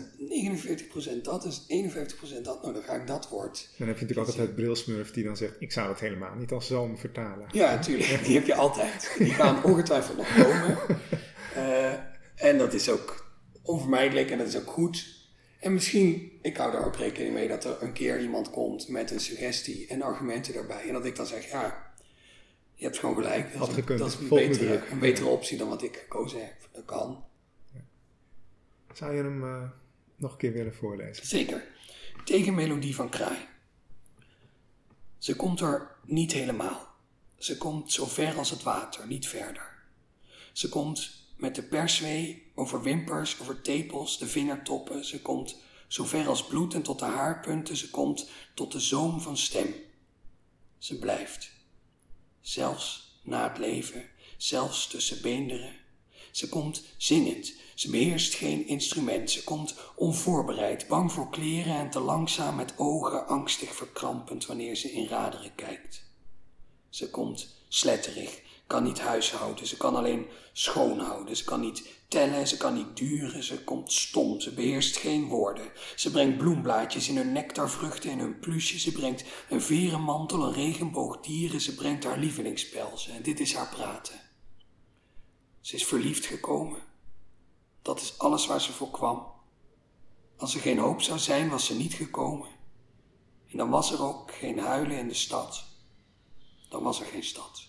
49% 1.19 1.23
dat, 1.23 1.44
is 1.44 1.62
51% 1.62 2.40
dat. 2.43 2.62
Nou, 2.62 2.74
dan 2.74 2.82
ga 2.82 2.94
ik 2.94 3.07
dat 3.07 3.28
woord. 3.28 3.69
Dan 3.78 3.86
heb 3.86 3.97
je 3.97 4.03
natuurlijk 4.03 4.28
altijd 4.28 4.47
het 4.47 4.57
brilsmurf 4.57 5.11
die 5.11 5.24
dan 5.24 5.36
zegt: 5.36 5.55
Ik 5.59 5.73
zou 5.73 5.89
het 5.89 6.01
helemaal 6.01 6.35
niet 6.35 6.53
als 6.53 6.66
zoom 6.66 6.98
vertalen. 6.98 7.48
Ja, 7.53 7.74
natuurlijk. 7.74 8.24
Die 8.24 8.35
heb 8.35 8.47
je 8.47 8.55
altijd. 8.55 9.15
Die 9.19 9.31
gaan 9.31 9.65
ongetwijfeld 9.65 10.16
nog 10.16 10.35
komen. 10.35 10.78
Uh, 11.57 11.93
en 12.48 12.59
dat 12.59 12.73
is 12.73 12.89
ook 12.89 13.27
onvermijdelijk 13.62 14.31
en 14.31 14.39
dat 14.39 14.47
is 14.47 14.57
ook 14.57 14.70
goed. 14.70 15.15
En 15.61 15.73
misschien, 15.73 16.39
ik 16.43 16.57
hou 16.57 16.73
daar 16.73 16.86
ook 16.86 16.97
rekening 16.97 17.35
mee 17.35 17.48
dat 17.48 17.65
er 17.65 17.77
een 17.81 17.93
keer 17.93 18.20
iemand 18.20 18.51
komt 18.51 18.89
met 18.89 19.11
een 19.11 19.20
suggestie 19.20 19.86
en 19.86 20.03
argumenten 20.03 20.55
daarbij. 20.55 20.86
En 20.86 20.93
dat 20.93 21.05
ik 21.05 21.16
dan 21.16 21.27
zeg: 21.27 21.51
Ja, 21.51 21.93
je 22.74 22.85
hebt 22.85 22.98
gewoon 22.98 23.15
gelijk. 23.15 23.59
Dat, 23.59 23.69
is, 23.69 23.85
dat 23.98 24.09
is 24.09 24.15
een, 24.15 24.28
betere, 24.28 24.82
een 24.90 24.98
betere 24.98 25.28
optie 25.28 25.59
dan 25.59 25.69
wat 25.69 25.82
ik 25.82 25.97
gekozen 25.97 26.40
heb. 26.40 26.55
Dat 26.73 26.85
kan. 26.85 27.24
Zou 28.97 29.14
je 29.14 29.23
hem 29.23 29.44
uh, 29.44 29.70
nog 30.16 30.32
een 30.32 30.39
keer 30.39 30.52
willen 30.52 30.74
voorlezen? 30.74 31.27
Zeker. 31.27 31.66
Tegenmelodie 32.24 32.94
van 32.94 33.09
Kraai. 33.09 33.47
Ze 35.18 35.36
komt 35.36 35.60
er 35.60 35.97
niet 36.05 36.32
helemaal. 36.32 36.94
Ze 37.39 37.59
komt 37.59 37.93
zo 37.93 38.06
ver 38.06 38.36
als 38.36 38.51
het 38.51 38.62
water, 38.62 39.06
niet 39.06 39.28
verder. 39.28 39.74
Ze 40.52 40.68
komt 40.68 41.27
met 41.36 41.55
de 41.55 41.62
perswee 41.62 42.52
over 42.55 42.82
wimpers, 42.82 43.40
over 43.40 43.60
tepels, 43.60 44.18
de 44.18 44.27
vingertoppen. 44.27 45.05
Ze 45.05 45.23
komt 45.23 45.56
zo 45.89 46.05
ver 46.05 46.28
als 46.28 46.47
bloed 46.47 46.74
en 46.74 46.82
tot 46.82 46.98
de 46.98 47.05
haarpunten. 47.05 47.77
Ze 47.77 47.90
komt 47.90 48.31
tot 48.55 48.73
de 48.73 48.81
zoom 48.81 49.20
van 49.20 49.36
stem. 49.36 49.74
Ze 50.78 50.98
blijft. 50.98 51.51
Zelfs 52.40 53.18
na 53.23 53.48
het 53.48 53.59
leven, 53.59 54.05
zelfs 54.36 54.89
tussen 54.89 55.23
beenderen. 55.23 55.85
Ze 56.36 56.48
komt 56.48 56.82
zingend. 56.96 57.54
Ze 57.74 57.90
beheerst 57.90 58.34
geen 58.34 58.66
instrument. 58.66 59.30
Ze 59.30 59.44
komt 59.44 59.74
onvoorbereid, 59.94 60.88
bang 60.88 61.12
voor 61.12 61.30
kleren 61.30 61.76
en 61.76 61.90
te 61.90 62.00
langzaam 62.00 62.56
met 62.56 62.74
ogen 62.76 63.26
angstig 63.26 63.74
verkrampend 63.74 64.46
wanneer 64.46 64.76
ze 64.76 64.92
in 64.92 65.06
raderen 65.06 65.54
kijkt. 65.54 66.02
Ze 66.88 67.10
komt 67.10 67.54
sletterig, 67.68 68.40
kan 68.66 68.82
niet 68.84 69.00
huishouden, 69.00 69.66
ze 69.66 69.76
kan 69.76 69.96
alleen 69.96 70.26
schoonhouden, 70.52 71.36
ze 71.36 71.44
kan 71.44 71.60
niet 71.60 71.88
tellen, 72.08 72.48
ze 72.48 72.56
kan 72.56 72.74
niet 72.74 72.96
duren, 72.96 73.42
ze 73.42 73.64
komt 73.64 73.92
stom, 73.92 74.40
ze 74.40 74.54
beheerst 74.54 74.96
geen 74.96 75.26
woorden. 75.28 75.70
Ze 75.96 76.10
brengt 76.10 76.38
bloemblaadjes 76.38 77.08
in 77.08 77.16
hun 77.16 77.32
nectarvruchten, 77.32 78.10
in 78.10 78.18
hun 78.18 78.38
plusje, 78.38 78.78
ze 78.78 78.92
brengt 78.92 79.24
een 79.48 79.62
verenmantel, 79.62 80.42
een 80.42 80.52
regenboog 80.52 81.20
dieren, 81.20 81.60
ze 81.60 81.74
brengt 81.74 82.04
haar 82.04 82.18
lievelingspelzen 82.18 83.14
en 83.14 83.22
dit 83.22 83.40
is 83.40 83.54
haar 83.54 83.68
praten. 83.68 84.26
Ze 85.66 85.74
is 85.74 85.86
verliefd 85.86 86.26
gekomen. 86.26 86.80
Dat 87.82 88.01
is 88.01 88.18
alles 88.18 88.47
waar 88.47 88.60
ze 88.60 88.72
voor 88.72 88.90
kwam. 88.90 89.26
Als 90.36 90.55
er 90.55 90.60
geen 90.60 90.78
hoop 90.78 91.01
zou 91.01 91.18
zijn, 91.18 91.48
was 91.48 91.66
ze 91.66 91.76
niet 91.76 91.94
gekomen. 91.94 92.48
En 93.51 93.56
dan 93.56 93.70
was 93.70 93.93
er 93.93 94.02
ook 94.02 94.32
geen 94.32 94.59
huilen 94.59 94.98
in 94.98 95.09
de 95.09 95.14
stad. 95.14 95.64
Dan 96.68 96.82
was 96.82 97.01
er 97.01 97.06
geen 97.06 97.24
stad. 97.24 97.68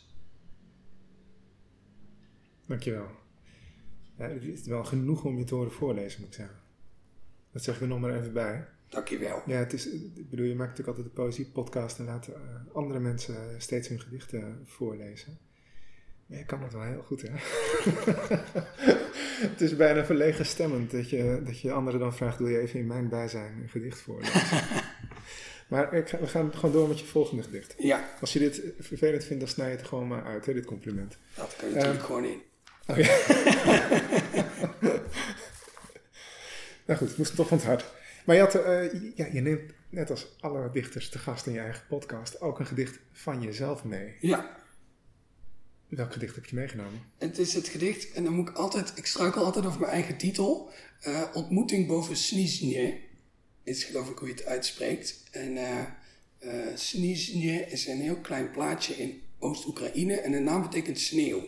Dankjewel. 2.65 3.07
Ja, 4.18 4.28
het 4.28 4.44
is 4.44 4.65
wel 4.65 4.84
genoeg 4.84 5.24
om 5.24 5.38
je 5.38 5.44
te 5.44 5.56
horen 5.56 5.72
voorlezen, 5.72 6.19
moet 6.19 6.30
ik 6.30 6.36
zeggen. 6.36 6.60
Dat 7.52 7.64
zeg 7.64 7.76
ik 7.76 7.82
er 7.82 7.88
nog 7.88 7.99
maar 7.99 8.19
even 8.19 8.34
bij. 8.34 8.68
Dankjewel. 8.90 9.41
Ja, 9.45 9.57
het 9.57 9.74
is, 9.74 9.88
ik 9.88 10.30
bedoel, 10.30 10.45
je 10.45 10.56
maakt 10.56 10.69
natuurlijk 10.69 10.98
altijd 10.98 11.07
een 11.07 11.24
poëziepodcast 11.24 11.99
en 11.99 12.06
laat 12.06 12.28
uh, 12.28 12.36
andere 12.74 12.99
mensen 12.99 13.61
steeds 13.61 13.88
hun 13.88 13.99
gedichten 13.99 14.64
voorlezen. 14.65 15.47
Je 16.28 16.45
kan 16.45 16.62
dat 16.62 16.74
wel 16.74 16.82
heel 16.82 17.04
goed, 17.06 17.22
hè? 17.22 17.30
het 19.48 19.62
is 19.62 19.76
bijna 19.76 20.06
verlegen 20.06 20.45
stemmend 20.45 20.91
dat 20.91 21.10
je, 21.10 21.41
dat 21.45 21.60
je 21.60 21.72
anderen 21.72 21.99
dan 21.99 22.16
vraagt: 22.16 22.38
wil 22.38 22.48
je 22.48 22.60
even 22.60 22.80
in 22.80 22.88
mijn 22.88 23.10
bijzijn 23.10 23.62
een 23.62 23.70
gedicht 23.70 24.02
voorlezen? 24.02 24.41
maar 25.70 25.94
ik 25.94 26.08
we 26.08 26.28
gaan 26.28 26.54
gewoon 26.54 26.72
door 26.72 26.88
met 26.88 26.99
je 26.99 27.06
volgende 27.06 27.44
gedicht. 27.44 27.76
Ja. 27.78 28.10
Als 28.22 28.34
je 28.34 28.40
dit 28.40 28.62
vervelend 28.80 29.24
vindt, 29.24 29.41
dan 29.41 29.52
snij 29.52 29.70
je 29.70 29.76
het 29.76 29.88
gewoon 29.88 30.08
maar 30.08 30.24
uit, 30.24 30.45
hè, 30.45 30.54
dit 30.54 30.66
compliment. 30.66 31.18
Dat 31.36 31.56
kan 31.58 31.70
je 31.70 31.76
natuurlijk 31.76 32.04
gewoon 32.04 32.26
in. 32.26 32.41
Oh, 32.88 32.98
ja. 32.98 33.06
nou 36.86 36.99
goed, 36.99 37.08
het 37.08 37.18
moest 37.18 37.36
toch 37.36 37.48
van 37.48 37.58
het 37.58 37.66
hart. 37.66 37.86
Maar 38.26 38.36
je, 38.36 38.41
had, 38.41 38.56
uh, 38.56 38.94
ja, 39.16 39.28
je 39.32 39.41
neemt 39.41 39.72
net 39.90 40.10
als 40.10 40.36
alle 40.40 40.72
dichters 40.72 41.10
te 41.10 41.20
gast 41.20 41.45
in 41.45 41.54
je 41.54 41.60
eigen 41.60 41.84
podcast 41.88 42.41
ook 42.41 42.60
een 42.60 42.66
gedicht 42.66 42.99
van 43.12 43.41
jezelf 43.41 43.84
mee. 43.84 44.16
Ja. 44.20 44.58
Welk 45.88 46.14
gedicht 46.14 46.35
heb 46.35 46.45
je 46.45 46.55
meegenomen? 46.55 47.01
Het 47.18 47.38
is 47.38 47.53
het 47.53 47.68
gedicht, 47.68 48.11
en 48.11 48.23
dan 48.23 48.34
moet 48.34 48.49
ik 48.49 48.55
altijd, 48.55 48.91
ik 48.95 49.05
struikel 49.05 49.43
altijd 49.43 49.65
over 49.65 49.80
mijn 49.80 49.91
eigen 49.91 50.18
titel. 50.18 50.72
Uh, 51.07 51.23
Ontmoeting 51.34 51.88
boven 51.88 52.18
Snizhne 52.18 52.99
is 53.64 53.84
geloof 53.84 54.09
ik 54.09 54.18
hoe 54.18 54.27
je 54.27 54.34
het 54.34 54.45
uitspreekt. 54.45 55.23
En 55.31 55.51
uh, 55.51 56.72
is 57.72 57.88
een 57.88 58.01
heel 58.01 58.22
klein 58.22 58.51
plaatsje 58.51 58.93
in 58.93 59.22
Oost-Oekraïne 59.39 60.15
en 60.15 60.31
de 60.31 60.39
naam 60.39 60.61
betekent 60.61 60.99
sneeuw. 60.99 61.45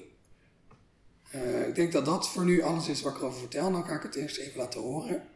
Ik 1.68 1.76
denk 1.76 1.92
dat 1.92 2.06
dat 2.06 2.30
voor 2.30 2.46
nu 2.46 2.62
alles 2.62 2.88
is 2.88 3.02
wat 3.02 3.14
ik 3.14 3.20
erover 3.20 3.40
vertel. 3.40 3.72
Dan 3.72 3.86
ga 3.86 3.96
ik 3.96 4.04
het 4.04 4.16
eerst 4.16 4.38
even 4.38 4.58
laten 4.58 4.82
horen. 4.82 5.28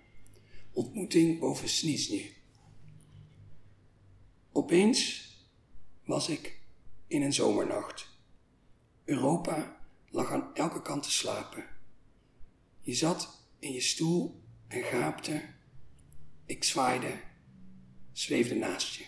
Ontmoeting 0.71 1.39
boven 1.39 1.69
Snizhne. 1.69 2.29
Opeens 4.51 5.27
was 6.05 6.29
ik 6.29 6.59
in 7.07 7.21
een 7.21 7.33
zomernacht. 7.33 8.11
Europa 9.05 9.79
lag 10.09 10.31
aan 10.31 10.55
elke 10.55 10.81
kant 10.81 11.03
te 11.03 11.11
slapen. 11.11 11.65
Je 12.81 12.93
zat 12.93 13.47
in 13.59 13.71
je 13.71 13.81
stoel 13.81 14.41
en 14.67 14.83
gaapte. 14.83 15.41
Ik 16.45 16.63
zwaaide, 16.63 17.19
zweefde 18.11 18.55
naast 18.55 18.95
je. 18.95 19.05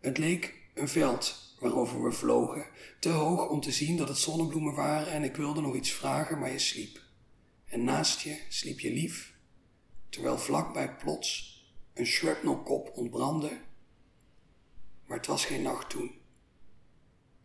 Het 0.00 0.18
leek 0.18 0.54
een 0.74 0.88
veld 0.88 1.54
waarover 1.60 2.02
we 2.02 2.12
vlogen, 2.12 2.66
te 3.00 3.08
hoog 3.08 3.48
om 3.48 3.60
te 3.60 3.72
zien 3.72 3.96
dat 3.96 4.08
het 4.08 4.18
zonnebloemen 4.18 4.74
waren 4.74 5.12
en 5.12 5.22
ik 5.22 5.36
wilde 5.36 5.60
nog 5.60 5.74
iets 5.74 5.92
vragen, 5.92 6.38
maar 6.38 6.52
je 6.52 6.58
sliep. 6.58 7.00
En 7.64 7.84
naast 7.84 8.20
je 8.20 8.40
sliep 8.48 8.80
je 8.80 8.92
lief, 8.92 9.34
terwijl 10.08 10.38
vlakbij 10.38 10.96
plots 10.96 11.56
een 11.94 12.06
shrapnelkop 12.06 12.90
ontbrandde. 12.94 13.60
Maar 15.06 15.16
het 15.16 15.26
was 15.26 15.44
geen 15.44 15.62
nacht 15.62 15.90
toen. 15.90 16.24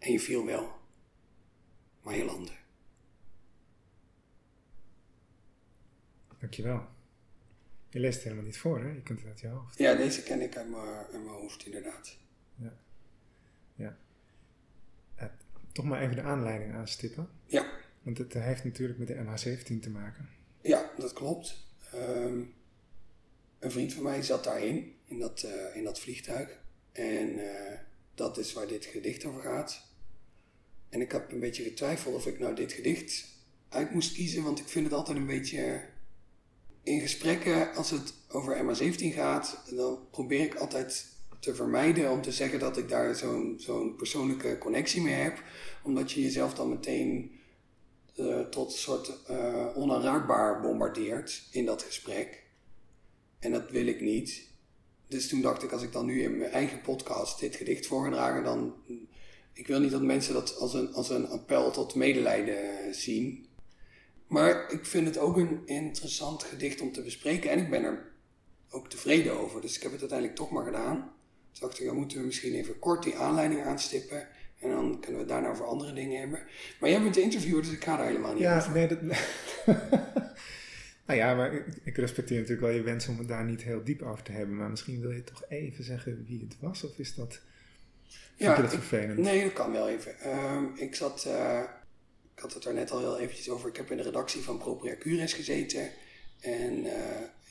En 0.01 0.11
je 0.11 0.19
viel 0.19 0.45
wel, 0.45 0.71
maar 2.01 2.15
je 2.15 2.25
landde. 2.25 2.51
Dankjewel. 6.39 6.87
Je 7.89 7.99
leest 7.99 8.13
het 8.13 8.23
helemaal 8.23 8.45
niet 8.45 8.57
voor, 8.57 8.79
hè? 8.79 8.89
Je 8.89 9.01
kunt 9.01 9.19
het 9.19 9.27
uit 9.27 9.39
je 9.39 9.47
hoofd. 9.47 9.77
Ja, 9.77 9.95
deze 9.95 10.23
ken 10.23 10.41
ik 10.41 10.57
uit 10.57 10.69
mijn, 10.69 11.27
hoofd, 11.27 11.65
inderdaad. 11.65 12.17
Ja. 12.55 12.73
ja. 13.75 13.97
ja. 15.17 15.35
Toch 15.71 15.85
maar 15.85 16.01
even 16.01 16.15
de 16.15 16.21
aanleiding 16.21 16.73
aanstippen. 16.73 17.29
Ja. 17.45 17.71
Want 18.01 18.17
het 18.17 18.33
heeft 18.33 18.63
natuurlijk 18.63 18.99
met 18.99 19.07
de 19.07 19.15
MH17 19.15 19.79
te 19.79 19.89
maken. 19.89 20.29
Ja, 20.61 20.91
dat 20.97 21.13
klopt. 21.13 21.65
Um, 21.95 22.53
een 23.59 23.71
vriend 23.71 23.93
van 23.93 24.03
mij 24.03 24.21
zat 24.21 24.43
daarin, 24.43 24.95
in 25.05 25.19
dat, 25.19 25.43
uh, 25.43 25.75
in 25.75 25.83
dat 25.83 25.99
vliegtuig. 25.99 26.59
En 26.91 27.39
uh, 27.39 27.79
dat 28.13 28.37
is 28.37 28.53
waar 28.53 28.67
dit 28.67 28.85
gedicht 28.85 29.25
over 29.25 29.41
gaat. 29.41 29.90
En 30.91 31.01
ik 31.01 31.11
heb 31.11 31.31
een 31.31 31.39
beetje 31.39 31.63
getwijfeld 31.63 32.15
of 32.15 32.27
ik 32.27 32.39
nou 32.39 32.55
dit 32.55 32.71
gedicht 32.71 33.25
uit 33.69 33.93
moest 33.93 34.13
kiezen, 34.13 34.43
want 34.43 34.59
ik 34.59 34.67
vind 34.67 34.85
het 34.85 34.93
altijd 34.93 35.17
een 35.17 35.25
beetje. 35.25 35.81
In 36.83 36.99
gesprekken, 36.99 37.73
als 37.73 37.89
het 37.89 38.13
over 38.29 38.57
MH17 38.57 39.13
gaat, 39.13 39.63
dan 39.69 39.99
probeer 40.11 40.41
ik 40.41 40.55
altijd 40.55 41.05
te 41.39 41.55
vermijden 41.55 42.11
om 42.11 42.21
te 42.21 42.31
zeggen 42.31 42.59
dat 42.59 42.77
ik 42.77 42.89
daar 42.89 43.15
zo'n 43.15 43.55
zo'n 43.57 43.95
persoonlijke 43.95 44.57
connectie 44.57 45.01
mee 45.01 45.13
heb, 45.13 45.43
omdat 45.83 46.11
je 46.11 46.21
jezelf 46.21 46.53
dan 46.53 46.69
meteen 46.69 47.31
uh, 48.15 48.39
tot 48.39 48.71
een 48.71 48.77
soort 48.77 49.19
uh, 49.29 49.77
onaanraakbaar 49.77 50.61
bombardeert 50.61 51.47
in 51.51 51.65
dat 51.65 51.83
gesprek. 51.83 52.43
En 53.39 53.51
dat 53.51 53.71
wil 53.71 53.87
ik 53.87 54.01
niet. 54.01 54.49
Dus 55.07 55.27
toen 55.27 55.41
dacht 55.41 55.63
ik, 55.63 55.71
als 55.71 55.83
ik 55.83 55.91
dan 55.91 56.05
nu 56.05 56.21
in 56.21 56.37
mijn 56.37 56.51
eigen 56.51 56.81
podcast 56.81 57.39
dit 57.39 57.55
gedicht 57.55 57.85
voorgedragen, 57.85 58.43
dan 58.43 58.73
ik 59.53 59.67
wil 59.67 59.79
niet 59.79 59.91
dat 59.91 60.01
mensen 60.01 60.33
dat 60.33 60.57
als 60.57 60.73
een, 60.73 60.93
als 60.93 61.09
een 61.09 61.27
appel 61.27 61.71
tot 61.71 61.95
medelijden 61.95 62.95
zien. 62.95 63.45
Maar 64.27 64.71
ik 64.71 64.85
vind 64.85 65.07
het 65.07 65.17
ook 65.17 65.37
een 65.37 65.61
interessant 65.65 66.43
gedicht 66.43 66.81
om 66.81 66.91
te 66.91 67.01
bespreken. 67.01 67.49
En 67.49 67.59
ik 67.59 67.69
ben 67.69 67.83
er 67.83 68.11
ook 68.69 68.89
tevreden 68.89 69.39
over. 69.39 69.61
Dus 69.61 69.75
ik 69.75 69.81
heb 69.81 69.91
het 69.91 69.99
uiteindelijk 69.99 70.39
toch 70.39 70.51
maar 70.51 70.65
gedaan. 70.65 70.95
Toen 71.51 71.67
dacht 71.67 71.79
ik, 71.79 71.85
dan 71.85 71.95
moeten 71.95 72.17
we 72.17 72.25
misschien 72.25 72.53
even 72.53 72.79
kort 72.79 73.03
die 73.03 73.15
aanleiding 73.15 73.63
aanstippen. 73.63 74.27
En 74.59 74.69
dan 74.69 74.91
kunnen 74.91 75.13
we 75.13 75.17
het 75.17 75.27
daarna 75.27 75.49
over 75.49 75.65
andere 75.65 75.93
dingen 75.93 76.19
hebben. 76.19 76.39
Maar 76.79 76.89
jij 76.89 77.01
bent 77.01 77.13
de 77.13 77.21
interviewer, 77.21 77.61
dus 77.61 77.71
ik 77.71 77.83
ga 77.83 77.97
daar 77.97 78.05
helemaal 78.05 78.33
niet 78.33 78.41
ja, 78.41 78.57
over. 78.57 78.71
Nee, 78.71 78.87
dat... 78.87 79.01
nou 81.05 81.19
ja, 81.19 81.35
maar 81.35 81.53
ik, 81.53 81.65
ik 81.83 81.97
respecteer 81.97 82.39
natuurlijk 82.39 82.67
wel 82.67 82.75
je 82.75 82.81
wens 82.81 83.07
om 83.07 83.17
het 83.17 83.27
daar 83.27 83.45
niet 83.45 83.63
heel 83.63 83.83
diep 83.83 84.01
over 84.01 84.23
te 84.23 84.31
hebben. 84.31 84.55
Maar 84.55 84.69
misschien 84.69 85.01
wil 85.01 85.11
je 85.11 85.23
toch 85.23 85.43
even 85.49 85.83
zeggen 85.83 86.25
wie 86.27 86.39
het 86.39 86.57
was? 86.59 86.83
Of 86.83 86.97
is 86.97 87.15
dat... 87.15 87.41
Vind 88.41 88.55
je 88.55 88.61
dat 88.61 88.73
vervelend? 88.73 89.17
Ik, 89.17 89.23
nee, 89.23 89.43
dat 89.43 89.53
kan 89.53 89.71
wel 89.71 89.89
even. 89.89 90.39
Um, 90.39 90.71
ik 90.75 90.95
zat, 90.95 91.25
uh, 91.27 91.61
ik 92.35 92.39
had 92.39 92.53
het 92.53 92.63
daar 92.63 92.73
net 92.73 92.91
al 92.91 92.99
heel 92.99 93.19
eventjes 93.19 93.49
over. 93.49 93.69
Ik 93.69 93.75
heb 93.75 93.91
in 93.91 93.97
de 93.97 94.03
redactie 94.03 94.41
van 94.41 94.57
Propria 94.57 94.95
Cures 94.99 95.33
gezeten. 95.33 95.91
En 96.39 96.85
uh, 96.85 96.93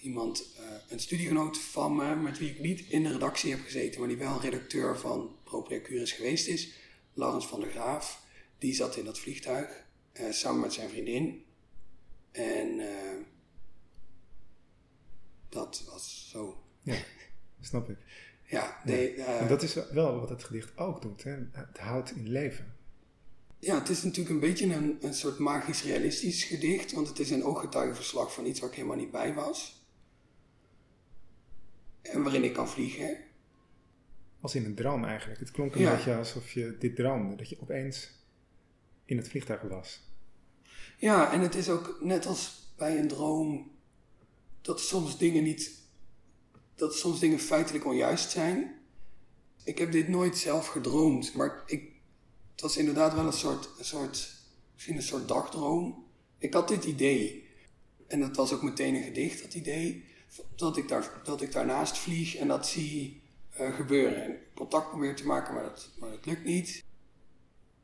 iemand, 0.01 0.55
uh, 0.61 0.67
een 0.89 1.01
studiegenoot 1.01 1.59
van 1.59 1.97
me, 1.97 2.15
met 2.15 2.39
wie 2.39 2.51
ik 2.51 2.61
niet 2.61 2.81
in 2.81 3.03
de 3.03 3.13
redactie 3.13 3.51
heb 3.51 3.61
gezeten, 3.65 4.01
maar 4.01 4.09
die 4.09 4.19
wel 4.19 4.41
redacteur 4.41 4.99
van 4.99 5.37
Propria 5.45 5.81
Cures 5.81 6.13
geweest 6.13 6.47
is, 6.47 6.73
Laurens 7.13 7.47
van 7.47 7.61
der 7.61 7.71
Graaf, 7.71 8.23
die 8.59 8.75
zat 8.75 8.97
in 8.97 9.05
dat 9.05 9.19
vliegtuig 9.19 9.85
samen 10.31 10.61
met 10.61 10.73
zijn 10.73 10.89
vriendin. 10.89 11.45
En 12.33 12.81
dat 15.49 15.85
was 15.91 16.29
zo. 16.31 16.63
Ja, 16.83 16.97
snap 17.61 17.91
ik. 17.91 17.97
Ja, 18.51 18.81
nee, 18.85 19.17
uh, 19.17 19.41
en 19.41 19.49
dat 19.49 19.63
is 19.63 19.75
wel 19.93 20.21
wat 20.21 20.29
het 20.29 20.45
gedicht 20.45 20.77
ook 20.79 21.03
doet. 21.03 21.23
Hè? 21.23 21.37
Het 21.53 21.79
houdt 21.79 22.11
in 22.11 22.29
leven. 22.29 22.75
Ja, 23.59 23.79
het 23.79 23.89
is 23.89 24.03
natuurlijk 24.03 24.31
een 24.35 24.41
beetje 24.41 24.75
een, 24.75 24.99
een 25.01 25.15
soort 25.15 25.39
magisch-realistisch 25.39 26.45
gedicht, 26.45 26.93
want 26.93 27.09
het 27.09 27.19
is 27.19 27.31
een 27.31 27.45
ooggetuigenverslag 27.45 28.35
van 28.35 28.47
iets 28.47 28.61
waar 28.61 28.69
ik 28.69 28.75
helemaal 28.77 28.97
niet 28.97 29.11
bij 29.11 29.35
was. 29.35 29.85
En 32.03 32.23
waarin 32.23 32.45
ik 32.45 32.53
kan 32.53 32.69
vliegen. 32.69 33.17
als 34.41 34.55
in 34.55 34.65
een 34.65 34.75
droom 34.75 35.05
eigenlijk. 35.05 35.41
Het 35.41 35.51
klonk 35.51 35.75
een 35.75 35.81
Ja. 35.81 35.95
beetje 35.95 36.15
alsof 36.17 36.53
je 36.53 36.77
dit 36.79 36.97
droomde. 36.97 37.37
Dat 37.37 37.49
je 37.49 37.61
opeens 37.61 38.11
in 39.05 39.17
het 39.17 39.29
vliegtuig 39.29 39.63
was. 39.63 40.01
Ja, 40.99 41.33
en 41.33 41.41
het 41.41 41.55
is 41.55 41.69
ook 41.69 41.99
net 42.01 42.27
als 42.27 42.73
bij 42.77 42.99
een 42.99 43.09
droom 43.09 43.71
dat 44.61 44.81
soms 44.81 45.19
dingen 45.19 45.43
niet, 45.43 45.80
dat 46.81 46.97
soms 46.97 47.21
dingen 47.21 47.39
feitelijk 47.39 47.85
onjuist 47.85 48.31
zijn. 48.31 48.79
Ik 49.65 49.79
heb 49.79 49.93
dit 49.93 50.09
nooit 50.09 50.39
zelf 50.39 50.67
gedroomd, 50.67 51.35
maar 51.35 51.63
ik, 51.67 51.93
het 52.53 52.61
was 52.61 52.77
inderdaad 52.77 53.15
wel 53.15 53.27
een 53.27 53.33
soort, 53.33 53.69
een 53.79 53.85
soort, 53.85 54.35
misschien 54.75 54.97
een 54.97 55.03
soort 55.03 55.29
dagdroom. 55.29 56.05
Ik 56.39 56.55
had 56.55 56.69
dit 56.69 56.85
idee, 56.85 57.49
en 58.07 58.21
dat 58.21 58.37
was 58.37 58.53
ook 58.53 58.63
meteen 58.63 58.95
een 58.95 59.03
gedicht, 59.03 59.43
dat 59.43 59.55
idee, 59.55 60.05
dat 60.57 60.77
ik, 60.77 60.89
daar, 60.89 61.21
dat 61.25 61.43
ik 61.43 61.53
daarnaast 61.53 61.99
vlieg 61.99 62.37
en 62.37 62.49
dat 62.49 62.67
zie 62.67 63.23
eh, 63.51 63.75
gebeuren. 63.75 64.25
En 64.25 64.39
contact 64.55 64.89
probeer 64.89 65.17
te 65.17 65.27
maken, 65.27 65.55
maar 65.55 65.63
dat, 65.63 65.91
maar 65.99 66.11
lukt 66.25 66.45
niet. 66.45 66.85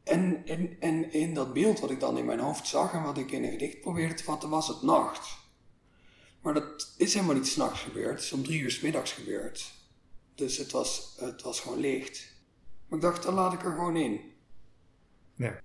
En, 0.05 0.47
en, 0.47 0.77
en 0.81 1.13
in 1.13 1.35
dat 1.35 1.53
beeld 1.53 1.81
wat 1.81 1.91
ik 1.91 2.01
dan 2.01 2.19
in 2.19 2.25
mijn 2.25 2.41
hoofd 2.41 2.67
zag 2.67 2.93
en 2.93 3.03
wat 3.03 3.19
ik 3.19 3.31
in 3.31 3.45
een 3.45 3.51
gedicht 3.51 3.81
probeerde 3.81 4.15
te 4.15 4.25
vatten, 4.25 4.49
was 4.49 4.69
het 4.69 4.83
nacht. 4.83 5.46
Maar 6.41 6.55
dat 6.55 6.95
is 6.97 7.15
helemaal 7.15 7.35
niet 7.35 7.47
s'nachts 7.47 7.81
gebeurd, 7.81 8.15
het 8.15 8.23
is 8.23 8.33
om 8.33 8.45
drie 8.45 8.61
uur 8.61 8.71
's 8.71 8.81
middags 8.81 9.13
gebeurd. 9.13 9.73
Dus 10.35 10.57
het 10.57 10.71
was, 10.71 11.15
het 11.19 11.43
was 11.43 11.61
gewoon 11.61 11.81
licht. 11.81 12.35
Maar 12.89 12.99
ik 12.99 13.05
dacht, 13.05 13.23
dan 13.23 13.35
laat 13.35 13.53
ik 13.53 13.65
er 13.65 13.71
gewoon 13.71 13.97
in. 13.97 14.21
Ja. 15.35 15.61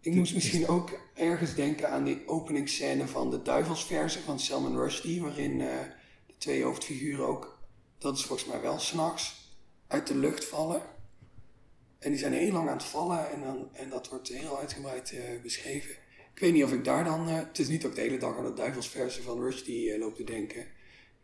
Ik 0.00 0.14
moest 0.14 0.34
misschien 0.34 0.68
ook 0.68 0.98
ergens 1.14 1.54
denken 1.54 1.90
aan 1.90 2.04
die 2.04 2.28
openingsscène 2.28 3.06
van 3.06 3.30
de 3.30 3.42
Duivelsverse 3.42 4.20
van 4.20 4.40
Salman 4.40 4.76
Rushdie, 4.76 5.22
waarin 5.22 5.60
eh, 5.60 5.78
de 6.26 6.34
twee 6.38 6.62
hoofdfiguren 6.62 7.26
ook, 7.26 7.58
dat 7.98 8.16
is 8.16 8.24
volgens 8.24 8.48
mij 8.48 8.60
wel 8.60 8.78
s'nachts, 8.78 9.52
uit 9.86 10.06
de 10.06 10.16
lucht 10.16 10.44
vallen. 10.44 10.82
En 11.98 12.10
die 12.10 12.18
zijn 12.18 12.32
heel 12.32 12.52
lang 12.52 12.68
aan 12.68 12.76
het 12.76 12.86
vallen 12.86 13.30
en, 13.30 13.40
dan, 13.40 13.68
en 13.72 13.88
dat 13.88 14.08
wordt 14.08 14.28
heel 14.28 14.58
uitgebreid 14.58 15.12
eh, 15.12 15.42
beschreven. 15.42 15.96
Ik 16.34 16.40
weet 16.40 16.52
niet 16.52 16.64
of 16.64 16.72
ik 16.72 16.84
daar 16.84 17.04
dan, 17.04 17.28
eh, 17.28 17.36
het 17.36 17.58
is 17.58 17.68
niet 17.68 17.82
dat 17.82 17.90
ik 17.90 17.96
de 17.96 18.02
hele 18.02 18.18
dag 18.18 18.36
aan 18.36 18.44
de 18.44 18.52
Duivelsverse 18.54 19.22
van 19.22 19.40
Rushdie 19.40 19.92
eh, 19.92 19.98
loop 19.98 20.16
te 20.16 20.24
denken. 20.24 20.66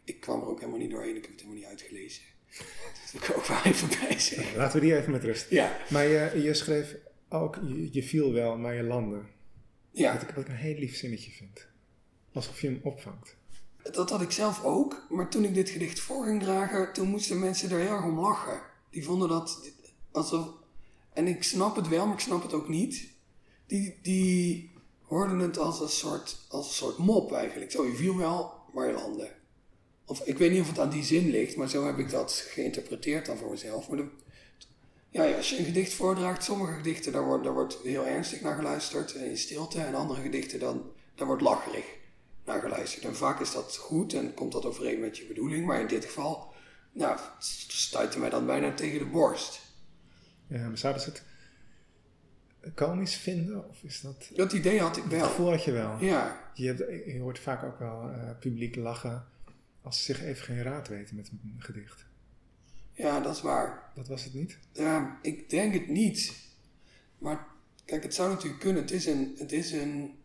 Ik 0.04 0.20
kwam 0.20 0.40
er 0.40 0.46
ook 0.46 0.58
helemaal 0.60 0.80
niet 0.80 0.90
doorheen, 0.90 1.16
ik 1.16 1.22
heb 1.22 1.30
het 1.30 1.40
helemaal 1.40 1.60
niet 1.60 1.68
uitgelezen. 1.70 2.22
Dat 3.12 3.12
wil 3.12 3.22
ik 3.22 3.36
ook 3.36 3.46
wel 3.46 3.62
even 3.72 3.88
bij 3.88 4.18
zeggen. 4.18 4.56
Laten 4.56 4.80
we 4.80 4.86
die 4.86 4.96
even 4.96 5.12
met 5.12 5.24
rust. 5.24 5.50
Ja, 5.50 5.76
Maar 5.90 6.06
je, 6.06 6.42
je 6.42 6.54
schreef 6.54 6.96
ook, 7.28 7.58
je, 7.66 7.88
je 7.92 8.02
viel 8.02 8.32
wel, 8.32 8.56
maar 8.58 8.74
je 8.74 8.82
landde. 8.82 9.22
ja. 9.90 10.12
Wat, 10.12 10.22
ik, 10.22 10.28
wat 10.28 10.44
ik 10.44 10.48
een 10.50 10.56
heel 10.56 10.78
lief 10.78 10.96
zinnetje 10.96 11.30
vind. 11.30 11.66
Alsof 12.32 12.60
je 12.60 12.66
hem 12.66 12.80
opvangt. 12.82 13.36
Dat 13.92 14.10
had 14.10 14.22
ik 14.22 14.30
zelf 14.30 14.64
ook, 14.64 15.06
maar 15.08 15.30
toen 15.30 15.44
ik 15.44 15.54
dit 15.54 15.68
gedicht 15.70 16.00
voor 16.00 16.24
ging 16.24 16.42
dragen, 16.42 16.92
toen 16.92 17.08
moesten 17.08 17.38
mensen 17.38 17.70
er 17.70 17.78
heel 17.78 17.90
erg 17.90 18.04
om 18.04 18.18
lachen. 18.20 18.60
Die 18.90 19.04
vonden 19.04 19.28
dat 19.28 19.72
alsof. 20.10 20.48
En 21.12 21.26
ik 21.26 21.42
snap 21.42 21.76
het 21.76 21.88
wel, 21.88 22.04
maar 22.06 22.14
ik 22.14 22.20
snap 22.20 22.42
het 22.42 22.52
ook 22.52 22.68
niet. 22.68 23.08
Die, 23.66 23.98
die 24.02 24.70
hoorden 25.10 25.38
het 25.38 25.58
als 25.58 25.80
een, 25.80 25.88
soort, 25.88 26.36
als 26.48 26.66
een 26.66 26.74
soort 26.74 26.98
mop 26.98 27.32
eigenlijk. 27.32 27.70
Zo, 27.70 27.86
je 27.86 27.94
viel 27.94 28.16
wel, 28.16 28.52
maar 28.72 28.86
je 28.86 28.92
landde. 28.92 29.30
Of 30.04 30.20
ik 30.20 30.38
weet 30.38 30.50
niet 30.50 30.60
of 30.60 30.68
het 30.68 30.78
aan 30.78 30.90
die 30.90 31.04
zin 31.04 31.30
ligt, 31.30 31.56
maar 31.56 31.68
zo 31.68 31.86
heb 31.86 31.98
ik 31.98 32.10
dat 32.10 32.32
geïnterpreteerd 32.32 33.26
dan 33.26 33.36
voor 33.36 33.50
mezelf. 33.50 33.88
Maar 33.88 33.96
de, 33.96 34.08
ja, 35.10 35.36
als 35.36 35.50
je 35.50 35.58
een 35.58 35.64
gedicht 35.64 35.92
voordraagt, 35.92 36.44
sommige 36.44 36.72
gedichten, 36.72 37.12
daar 37.12 37.24
wordt, 37.24 37.44
daar 37.44 37.52
wordt 37.52 37.78
heel 37.82 38.06
ernstig 38.06 38.40
naar 38.40 38.56
geluisterd, 38.56 39.14
en 39.14 39.24
in 39.24 39.38
stilte. 39.38 39.80
En 39.80 39.94
andere 39.94 40.20
gedichten, 40.20 40.60
dan, 40.60 40.90
daar 41.14 41.26
wordt 41.26 41.42
lacherig 41.42 41.84
naar 42.44 42.60
geluisterd. 42.60 43.04
En 43.04 43.16
vaak 43.16 43.40
is 43.40 43.52
dat 43.52 43.76
goed 43.76 44.14
en 44.14 44.34
komt 44.34 44.52
dat 44.52 44.64
overeen 44.64 45.00
met 45.00 45.18
je 45.18 45.24
bedoeling. 45.24 45.66
Maar 45.66 45.80
in 45.80 45.86
dit 45.86 46.04
geval, 46.04 46.52
nou, 46.92 47.18
stuitte 47.38 48.18
mij 48.18 48.30
dan 48.30 48.46
bijna 48.46 48.74
tegen 48.74 48.98
de 48.98 49.06
borst. 49.06 49.60
Ja, 50.46 50.68
maar 50.68 50.78
zouden 50.78 51.02
ze 51.02 51.08
het 51.08 51.22
komisch 52.74 53.14
vinden? 53.16 53.68
Of 53.68 53.82
is 53.82 54.00
dat... 54.00 54.30
Dat 54.34 54.52
idee 54.52 54.80
had 54.80 54.96
ik 54.96 55.04
wel. 55.04 55.26
gevoel 55.26 55.50
had 55.50 55.64
je 55.64 55.72
wel. 55.72 55.96
Ja, 56.00 56.50
Je, 56.54 56.66
hebt, 56.66 56.78
je 57.06 57.18
hoort 57.20 57.38
vaak 57.38 57.62
ook 57.62 57.78
wel 57.78 58.10
eh, 58.10 58.38
publiek 58.40 58.76
lachen 58.76 59.26
als 59.82 59.96
ze 59.96 60.02
zich 60.02 60.22
even 60.22 60.44
geen 60.44 60.62
raad 60.62 60.88
weten 60.88 61.16
met 61.16 61.30
een 61.30 61.54
gedicht. 61.58 62.06
ja, 62.92 63.20
dat 63.20 63.34
is 63.36 63.42
waar. 63.42 63.90
Dat 63.94 64.08
was 64.08 64.24
het 64.24 64.34
niet? 64.34 64.58
Ja, 64.72 65.18
ik 65.22 65.50
denk 65.50 65.72
het 65.72 65.88
niet. 65.88 66.32
Maar 67.18 67.46
kijk, 67.84 68.02
het 68.02 68.14
zou 68.14 68.30
natuurlijk 68.30 68.60
kunnen. 68.60 68.82
Het 68.82 68.90
is 68.92 69.06
een, 69.06 69.34
het 69.38 69.52
is 69.52 69.72
een... 69.72 70.18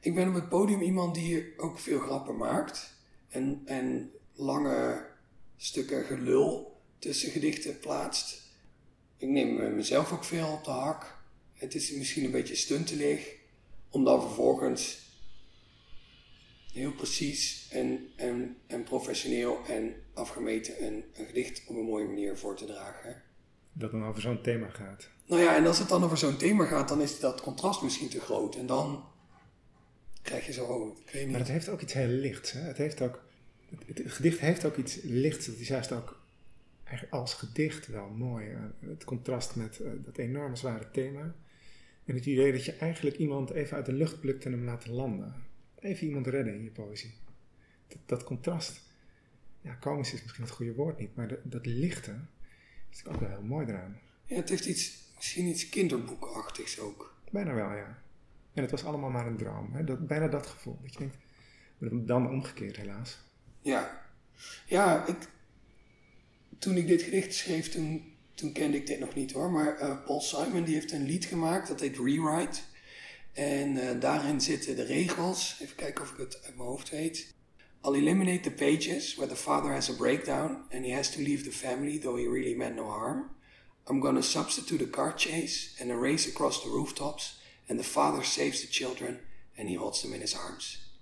Ik 0.00 0.14
ben 0.14 0.28
op 0.28 0.34
het 0.34 0.48
podium 0.48 0.80
iemand 0.80 1.14
die 1.14 1.52
ook 1.56 1.78
veel 1.78 1.98
grappen 1.98 2.36
maakt. 2.36 2.94
En, 3.28 3.62
en 3.64 4.10
lange 4.32 5.06
stukken 5.56 6.04
gelul 6.04 6.80
tussen 6.98 7.30
gedichten 7.30 7.78
plaatst. 7.78 8.42
Ik 9.16 9.28
neem 9.28 9.60
eh, 9.60 9.72
mezelf 9.72 10.12
ook 10.12 10.24
veel 10.24 10.48
op 10.48 10.64
de 10.64 10.70
hak. 10.70 11.13
Het 11.64 11.74
is 11.74 11.92
misschien 11.92 12.24
een 12.24 12.30
beetje 12.30 12.54
stuntelig. 12.54 13.32
Om 13.90 14.04
dan 14.04 14.20
vervolgens 14.20 14.98
heel 16.72 16.92
precies 16.92 17.68
en, 17.70 18.08
en, 18.16 18.56
en 18.66 18.82
professioneel 18.82 19.58
en 19.68 19.94
afgemeten 20.14 20.84
een, 20.84 21.04
een 21.14 21.26
gedicht 21.26 21.62
op 21.66 21.76
een 21.76 21.84
mooie 21.84 22.06
manier 22.06 22.36
voor 22.36 22.56
te 22.56 22.64
dragen. 22.64 23.22
Dat 23.72 23.90
dan 23.90 24.04
over 24.04 24.20
zo'n 24.20 24.42
thema 24.42 24.68
gaat. 24.68 25.08
Nou 25.26 25.42
ja, 25.42 25.56
en 25.56 25.66
als 25.66 25.78
het 25.78 25.88
dan 25.88 26.04
over 26.04 26.16
zo'n 26.16 26.36
thema 26.36 26.64
gaat, 26.64 26.88
dan 26.88 27.00
is 27.00 27.20
dat 27.20 27.40
contrast 27.40 27.82
misschien 27.82 28.08
te 28.08 28.20
groot. 28.20 28.56
En 28.56 28.66
dan 28.66 29.04
krijg 30.22 30.46
je 30.46 30.52
zo, 30.52 30.64
oh, 30.64 30.98
ik 30.98 31.10
weet 31.12 31.30
Maar 31.30 31.40
het 31.40 31.48
heeft 31.48 31.68
ook 31.68 31.80
iets 31.80 31.92
heel 31.92 32.08
lichts. 32.08 32.52
Hè? 32.52 32.60
Het, 32.60 32.76
heeft 32.76 33.00
ook, 33.00 33.24
het, 33.86 33.98
het 33.98 34.12
gedicht 34.12 34.38
heeft 34.38 34.64
ook 34.64 34.76
iets 34.76 34.98
lichts. 35.02 35.46
Het 35.46 35.58
is 35.58 35.68
juist 35.68 35.92
ook 35.92 36.20
eigenlijk 36.84 37.14
als 37.14 37.34
gedicht 37.34 37.86
wel 37.86 38.08
mooi. 38.08 38.46
Het 38.80 39.04
contrast 39.04 39.54
met 39.54 39.80
eh, 39.80 39.90
dat 40.04 40.16
enorme 40.16 40.56
zware 40.56 40.90
thema. 40.90 41.34
En 42.04 42.14
het 42.14 42.26
idee 42.26 42.52
dat 42.52 42.64
je 42.64 42.72
eigenlijk 42.72 43.16
iemand 43.16 43.50
even 43.50 43.76
uit 43.76 43.86
de 43.86 43.92
lucht 43.92 44.20
plukt 44.20 44.44
en 44.44 44.52
hem 44.52 44.64
laat 44.64 44.86
landen. 44.86 45.34
Even 45.78 46.06
iemand 46.06 46.26
redden 46.26 46.54
in 46.54 46.62
je 46.62 46.70
poëzie. 46.70 47.14
Dat, 47.88 47.98
dat 48.06 48.24
contrast. 48.24 48.82
Ja, 49.60 49.74
komisch 49.74 50.12
is 50.12 50.22
misschien 50.22 50.44
het 50.44 50.52
goede 50.52 50.74
woord 50.74 50.98
niet, 50.98 51.16
maar 51.16 51.28
dat, 51.28 51.38
dat 51.42 51.66
lichte 51.66 52.14
is 52.90 53.06
ook 53.06 53.20
wel 53.20 53.28
heel 53.28 53.42
mooi 53.42 53.66
eraan. 53.66 53.98
Ja, 54.24 54.36
het 54.36 54.48
heeft 54.48 54.66
iets, 54.66 55.12
misschien 55.16 55.46
iets 55.46 55.68
kinderboekachtigs 55.68 56.80
ook. 56.80 57.16
Bijna 57.30 57.54
wel, 57.54 57.72
ja. 57.72 58.02
En 58.52 58.62
het 58.62 58.70
was 58.70 58.84
allemaal 58.84 59.10
maar 59.10 59.26
een 59.26 59.36
droom. 59.36 59.72
Hè? 59.72 59.84
Dat, 59.84 60.06
bijna 60.06 60.28
dat 60.28 60.46
gevoel. 60.46 60.78
Dat 60.82 60.92
je 60.92 60.98
denkt, 60.98 62.06
dan 62.08 62.30
omgekeerd 62.30 62.76
helaas. 62.76 63.22
Ja, 63.60 64.06
ja 64.66 65.06
ik, 65.06 65.16
toen 66.58 66.76
ik 66.76 66.86
dit 66.86 67.02
gedicht 67.02 67.34
schreef, 67.34 67.68
toen, 67.68 68.13
toen 68.34 68.52
kende 68.52 68.76
ik 68.76 68.86
dit 68.86 68.98
nog 68.98 69.14
niet 69.14 69.32
hoor. 69.32 69.50
Maar 69.50 69.78
eh, 69.78 70.04
Paul 70.04 70.20
Simon 70.20 70.64
die 70.64 70.74
heeft 70.74 70.92
een 70.92 71.06
lied 71.06 71.24
gemaakt, 71.24 71.68
dat 71.68 71.80
heet 71.80 71.96
Rewrite. 71.96 72.60
En 73.32 73.76
eh, 73.76 74.00
daarin 74.00 74.40
zitten 74.40 74.76
de 74.76 74.84
regels, 74.84 75.56
even 75.60 75.76
kijken 75.76 76.04
of 76.04 76.10
ik 76.10 76.16
het 76.16 76.40
uit 76.44 76.56
mijn 76.56 76.68
hoofd 76.68 76.90
weet. 76.90 77.34
I'll 77.84 77.94
eliminate 77.94 78.40
the 78.40 78.50
pages 78.50 79.14
where 79.14 79.32
the 79.32 79.40
father 79.40 79.72
has 79.72 79.90
a 79.90 79.94
breakdown 79.94 80.64
and 80.70 80.84
he 80.84 80.94
has 80.94 81.10
to 81.10 81.20
leave 81.20 81.44
the 81.44 81.52
family 81.52 81.98
though 81.98 82.18
he 82.18 82.28
really 82.28 82.54
meant 82.56 82.74
no 82.74 82.88
harm. 82.88 83.30
I'm 83.90 84.00
gonna 84.00 84.22
substitute 84.22 84.84
a 84.84 84.88
car 84.90 85.12
chase 85.16 85.82
and 85.82 85.90
a 85.90 85.96
race 85.96 86.30
across 86.30 86.62
the 86.62 86.68
rooftops 86.68 87.40
and 87.68 87.78
the 87.78 87.84
father 87.84 88.24
saves 88.24 88.60
the 88.60 88.68
children 88.70 89.20
and 89.58 89.68
he 89.68 89.76
holds 89.76 90.00
them 90.00 90.12
in 90.12 90.20
his 90.20 90.36
arms. 90.36 90.92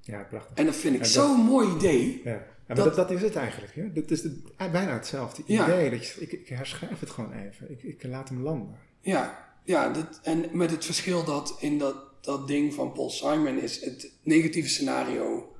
Ja, 0.00 0.22
prachtig. 0.22 0.56
En 0.56 0.64
dat 0.64 0.76
vind 0.76 0.94
ik 0.96 1.04
zo'n 1.04 1.40
mooi 1.40 1.76
idee. 1.76 2.20
Ja 2.24 2.56
maar 2.68 2.76
Dat- 2.76 2.86
dat, 2.86 3.08
dat 3.08 3.10
is 3.10 3.22
het 3.22 3.36
eigenlijk. 3.36 3.74
Hè? 3.74 3.92
Dat 3.92 4.10
is 4.10 4.22
de, 4.22 4.42
bijna 4.56 4.92
hetzelfde 4.92 5.42
idee. 5.46 5.90
Dat 5.90 6.06
je, 6.06 6.20
ik, 6.20 6.32
ik 6.32 6.48
herschrijf 6.48 7.00
het 7.00 7.10
gewoon 7.10 7.32
even. 7.32 7.70
Ik, 7.70 7.82
ik 7.82 8.02
laat 8.02 8.28
hem 8.28 8.42
landen. 8.42 8.78
Ja, 9.00 9.48
ja 9.64 9.88
dat, 9.92 10.20
en 10.22 10.44
met 10.52 10.70
het 10.70 10.84
verschil 10.84 11.24
dat 11.24 11.56
in 11.60 11.78
dat, 11.78 11.96
dat 12.24 12.48
ding 12.48 12.74
van 12.74 12.92
Paul 12.92 13.10
Simon 13.10 13.58
is 13.58 13.84
het 13.84 14.12
negatieve 14.22 14.68
scenario 14.68 15.56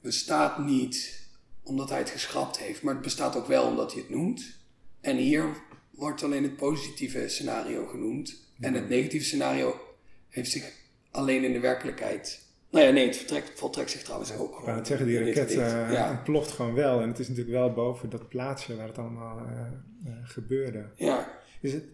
bestaat 0.00 0.58
niet 0.58 1.24
omdat 1.62 1.88
hij 1.88 1.98
het 1.98 2.10
geschrapt 2.10 2.58
heeft, 2.58 2.82
maar 2.82 2.94
het 2.94 3.02
bestaat 3.02 3.36
ook 3.36 3.46
wel 3.46 3.66
omdat 3.66 3.92
hij 3.92 4.00
het 4.00 4.10
noemt. 4.10 4.58
En 5.00 5.16
hier 5.16 5.44
wordt 5.90 6.22
alleen 6.22 6.42
het 6.42 6.56
positieve 6.56 7.28
scenario 7.28 7.86
genoemd. 7.86 8.44
En 8.60 8.74
het 8.74 8.88
negatieve 8.88 9.24
scenario 9.26 9.80
heeft 10.28 10.50
zich 10.50 10.72
alleen 11.10 11.44
in 11.44 11.52
de 11.52 11.60
werkelijkheid. 11.60 12.45
Nou 12.70 12.84
ja, 12.84 12.90
nee, 12.90 13.06
het 13.06 13.16
vertrekt, 13.16 13.58
voltrekt 13.58 13.90
zich 13.90 14.02
trouwens 14.02 14.32
ook 14.32 14.38
Ik 14.48 14.48
gewoon. 14.48 14.64
wou 14.64 14.76
net 14.76 14.86
zeggen, 14.86 15.06
die 15.06 15.18
raket 15.18 15.50
eh, 15.50 15.92
ja. 15.92 16.10
ontploft 16.10 16.50
gewoon 16.50 16.74
wel. 16.74 17.00
En 17.00 17.08
het 17.08 17.18
is 17.18 17.28
natuurlijk 17.28 17.56
wel 17.56 17.72
boven 17.72 18.10
dat 18.10 18.28
plaatsje 18.28 18.76
waar 18.76 18.86
het 18.86 18.98
allemaal 18.98 19.38
eh, 19.46 19.66
eh, 20.04 20.12
gebeurde. 20.22 20.90
ja, 20.96 21.40
Is 21.60 21.72
het, 21.72 21.84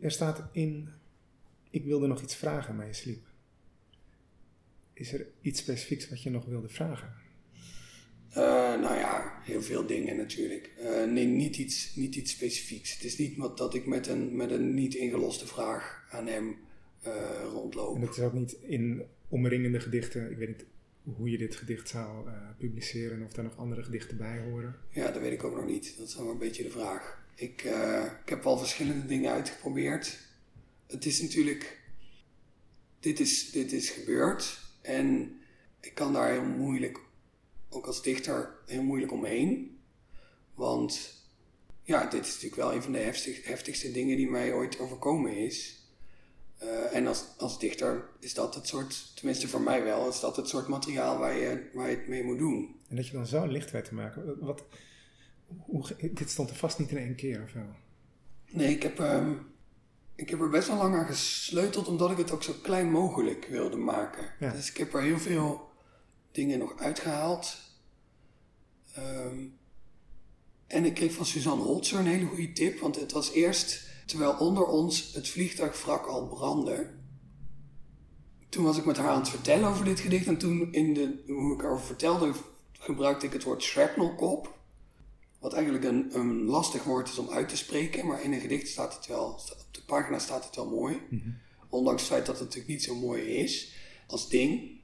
er 0.00 0.10
staat 0.10 0.42
in, 0.52 0.88
ik 1.70 1.84
wilde 1.84 2.06
nog 2.06 2.22
iets 2.22 2.34
vragen, 2.34 2.76
maar 2.76 2.86
je 2.86 2.92
sliep. 2.92 3.26
Is 4.92 5.12
er 5.12 5.26
iets 5.40 5.60
specifieks 5.60 6.08
wat 6.08 6.22
je 6.22 6.30
nog 6.30 6.44
wilde 6.44 6.68
vragen? 6.68 7.14
Nou 8.34 8.94
ja, 8.94 9.38
heel 9.42 9.62
veel 9.62 9.86
dingen 9.86 10.16
natuurlijk. 10.16 10.70
Nee, 11.08 11.26
niet 11.26 11.56
iets, 11.56 11.94
niet 11.94 12.14
iets 12.14 12.32
specifieks. 12.32 12.92
Het 12.94 13.04
is 13.04 13.18
niet 13.18 13.36
wat 13.36 13.56
dat 13.58 13.74
ik 13.74 13.86
met 13.86 14.06
een, 14.06 14.36
met 14.36 14.50
een 14.50 14.74
niet 14.74 14.94
ingeloste 14.94 15.46
vraag 15.46 16.06
aan 16.10 16.26
hem 16.26 16.56
rondloop. 17.52 17.94
En 17.94 18.00
dat 18.00 18.16
is 18.16 18.22
ook 18.22 18.32
niet 18.32 18.56
in 18.62 19.02
omringende 19.30 19.80
gedichten, 19.80 20.30
ik 20.30 20.36
weet 20.36 20.48
niet 20.48 20.64
hoe 21.02 21.30
je 21.30 21.38
dit 21.38 21.56
gedicht 21.56 21.88
zou 21.88 22.28
uh, 22.28 22.32
publiceren 22.58 23.16
en 23.16 23.24
of 23.24 23.32
daar 23.32 23.44
nog 23.44 23.56
andere 23.56 23.82
gedichten 23.82 24.16
bij 24.16 24.38
horen? 24.38 24.76
Ja, 24.90 25.10
dat 25.10 25.22
weet 25.22 25.32
ik 25.32 25.44
ook 25.44 25.56
nog 25.56 25.66
niet. 25.66 25.94
Dat 25.98 26.08
is 26.08 26.16
wel 26.16 26.30
een 26.30 26.38
beetje 26.38 26.62
de 26.62 26.70
vraag. 26.70 27.24
Ik, 27.34 27.64
uh, 27.64 28.04
ik 28.22 28.28
heb 28.28 28.46
al 28.46 28.58
verschillende 28.58 29.06
dingen 29.06 29.32
uitgeprobeerd. 29.32 30.18
Het 30.86 31.06
is 31.06 31.22
natuurlijk. 31.22 31.78
Dit 33.00 33.20
is, 33.20 33.50
dit 33.50 33.72
is 33.72 33.90
gebeurd 33.90 34.60
en 34.82 35.38
ik 35.80 35.94
kan 35.94 36.12
daar 36.12 36.30
heel 36.30 36.44
moeilijk, 36.44 37.00
ook 37.68 37.86
als 37.86 38.02
dichter, 38.02 38.54
heel 38.66 38.82
moeilijk 38.82 39.12
omheen. 39.12 39.78
Want 40.54 41.18
ja, 41.82 42.06
dit 42.06 42.26
is 42.26 42.32
natuurlijk 42.32 42.62
wel 42.62 42.74
een 42.74 42.82
van 42.82 42.92
de 42.92 42.98
heftig, 42.98 43.44
heftigste 43.44 43.92
dingen 43.92 44.16
die 44.16 44.30
mij 44.30 44.52
ooit 44.52 44.78
overkomen 44.78 45.36
is. 45.36 45.79
Uh, 46.62 46.96
en 46.96 47.06
als, 47.06 47.24
als 47.38 47.58
dichter 47.58 48.08
is 48.18 48.34
dat 48.34 48.54
het 48.54 48.66
soort, 48.66 49.16
tenminste 49.16 49.48
voor 49.48 49.60
mij 49.60 49.84
wel, 49.84 50.08
is 50.08 50.20
dat 50.20 50.36
het 50.36 50.48
soort 50.48 50.68
materiaal 50.68 51.18
waar 51.18 51.36
je, 51.36 51.70
waar 51.72 51.90
je 51.90 51.96
het 51.96 52.08
mee 52.08 52.24
moet 52.24 52.38
doen. 52.38 52.76
En 52.88 52.96
dat 52.96 53.06
je 53.06 53.12
dan 53.12 53.26
zo 53.26 53.46
licht 53.46 53.70
weet 53.70 53.84
te 53.84 53.94
maken. 53.94 54.38
Wat, 54.40 54.64
hoe, 55.58 55.84
dit 56.12 56.30
stond 56.30 56.50
er 56.50 56.56
vast 56.56 56.78
niet 56.78 56.90
in 56.90 56.98
één 56.98 57.14
keer 57.14 57.42
of 57.42 57.52
wel? 57.52 57.74
Nee, 58.50 58.74
ik 58.74 58.82
heb, 58.82 58.98
um, 58.98 59.46
ik 60.14 60.30
heb 60.30 60.40
er 60.40 60.48
best 60.48 60.68
wel 60.68 60.76
lang 60.76 60.94
aan 60.94 61.06
gesleuteld 61.06 61.88
omdat 61.88 62.10
ik 62.10 62.16
het 62.16 62.30
ook 62.30 62.42
zo 62.42 62.52
klein 62.62 62.90
mogelijk 62.90 63.46
wilde 63.50 63.76
maken. 63.76 64.32
Ja. 64.38 64.52
Dus 64.52 64.70
ik 64.70 64.76
heb 64.76 64.94
er 64.94 65.02
heel 65.02 65.18
veel 65.18 65.68
dingen 66.32 66.58
nog 66.58 66.78
uitgehaald. 66.78 67.56
Um, 68.98 69.58
en 70.66 70.84
ik 70.84 70.94
kreeg 70.94 71.12
van 71.12 71.26
Suzanne 71.26 71.64
Holzer 71.64 71.98
een 71.98 72.06
hele 72.06 72.26
goede 72.26 72.52
tip, 72.52 72.78
want 72.78 72.96
het 72.96 73.12
was 73.12 73.32
eerst 73.32 73.88
terwijl 74.10 74.36
onder 74.38 74.66
ons 74.66 75.12
het 75.12 75.28
vliegtuigwrak 75.28 76.06
al 76.06 76.26
brandde. 76.26 76.90
Toen 78.48 78.64
was 78.64 78.78
ik 78.78 78.84
met 78.84 78.96
haar 78.96 79.08
aan 79.08 79.20
het 79.20 79.28
vertellen 79.28 79.68
over 79.68 79.84
dit 79.84 80.00
gedicht 80.00 80.26
en 80.26 80.38
toen, 80.38 80.72
in 80.72 80.94
de, 80.94 81.22
hoe 81.26 81.54
ik 81.54 81.62
erover 81.62 81.86
vertelde, 81.86 82.32
gebruikte 82.72 83.26
ik 83.26 83.32
het 83.32 83.42
woord 83.42 83.62
shrapnelkop. 83.62 84.58
Wat 85.38 85.52
eigenlijk 85.52 85.84
een, 85.84 86.10
een 86.14 86.44
lastig 86.44 86.84
woord 86.84 87.08
is 87.08 87.18
om 87.18 87.30
uit 87.30 87.48
te 87.48 87.56
spreken, 87.56 88.06
maar 88.06 88.22
in 88.22 88.32
een 88.32 88.40
gedicht 88.40 88.68
staat 88.68 88.94
het 88.94 89.06
wel, 89.06 89.26
op 89.26 89.66
de 89.70 89.82
pagina 89.86 90.18
staat 90.18 90.44
het 90.44 90.56
wel 90.56 90.68
mooi. 90.68 91.00
Mhm. 91.10 91.30
Ondanks 91.68 92.02
het 92.02 92.10
feit 92.10 92.26
dat 92.26 92.38
het 92.38 92.44
natuurlijk 92.44 92.72
niet 92.72 92.84
zo 92.84 92.94
mooi 92.94 93.22
is 93.22 93.74
als 94.06 94.28
ding. 94.28 94.79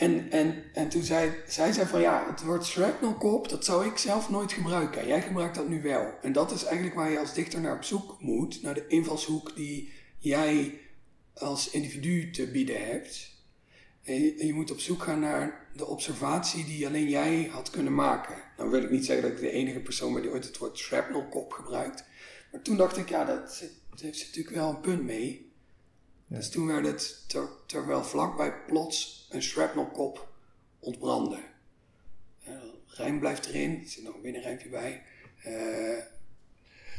En, 0.00 0.30
en, 0.30 0.62
en 0.72 0.88
toen 0.88 1.02
zei, 1.02 1.32
zij 1.46 1.72
zei 1.72 1.86
van 1.86 2.00
ja, 2.00 2.26
het 2.30 2.42
woord 2.42 2.64
shrapnelkop, 2.64 3.48
dat 3.48 3.64
zou 3.64 3.86
ik 3.86 3.98
zelf 3.98 4.30
nooit 4.30 4.52
gebruiken. 4.52 5.06
Jij 5.06 5.22
gebruikt 5.22 5.54
dat 5.54 5.68
nu 5.68 5.82
wel. 5.82 6.14
En 6.22 6.32
dat 6.32 6.50
is 6.50 6.64
eigenlijk 6.64 6.96
waar 6.96 7.10
je 7.10 7.18
als 7.18 7.34
dichter 7.34 7.60
naar 7.60 7.76
op 7.76 7.84
zoek 7.84 8.20
moet. 8.20 8.62
Naar 8.62 8.74
de 8.74 8.86
invalshoek 8.86 9.56
die 9.56 9.92
jij 10.18 10.80
als 11.34 11.70
individu 11.70 12.30
te 12.30 12.50
bieden 12.50 12.86
hebt. 12.86 13.30
En 14.02 14.14
je, 14.14 14.46
je 14.46 14.52
moet 14.52 14.70
op 14.70 14.80
zoek 14.80 15.02
gaan 15.02 15.20
naar 15.20 15.66
de 15.76 15.86
observatie 15.86 16.64
die 16.64 16.86
alleen 16.86 17.08
jij 17.08 17.48
had 17.52 17.70
kunnen 17.70 17.94
maken. 17.94 18.36
Nou 18.56 18.70
wil 18.70 18.82
ik 18.82 18.90
niet 18.90 19.04
zeggen 19.04 19.28
dat 19.28 19.32
ik 19.32 19.40
de 19.40 19.50
enige 19.50 19.80
persoon 19.80 20.12
ben 20.12 20.22
die 20.22 20.30
ooit 20.30 20.44
het 20.44 20.58
woord 20.58 20.78
shrapnelkop 20.78 21.52
gebruikt. 21.52 22.04
Maar 22.52 22.62
toen 22.62 22.76
dacht 22.76 22.96
ik, 22.96 23.08
ja, 23.08 23.24
dat, 23.24 23.64
heeft 24.00 24.26
natuurlijk 24.26 24.56
wel 24.56 24.68
een 24.68 24.80
punt 24.80 25.02
mee. 25.02 25.52
Dus 26.26 26.50
toen 26.50 26.66
werd 26.66 26.86
het, 26.86 27.24
ter, 27.28 27.48
terwijl 27.66 28.04
vlakbij 28.04 28.54
plots 28.66 29.19
een 29.30 29.42
shrapnelkop 29.42 30.32
ontbrandde. 30.78 31.38
Uh, 32.48 32.54
rijm 32.86 33.18
blijft 33.18 33.46
erin, 33.46 33.80
er 33.82 33.88
zit 33.88 34.04
nog 34.04 34.14
een 34.14 34.22
binnenrijmpje 34.22 34.68
bij. 34.68 35.02
Uh, 35.46 35.98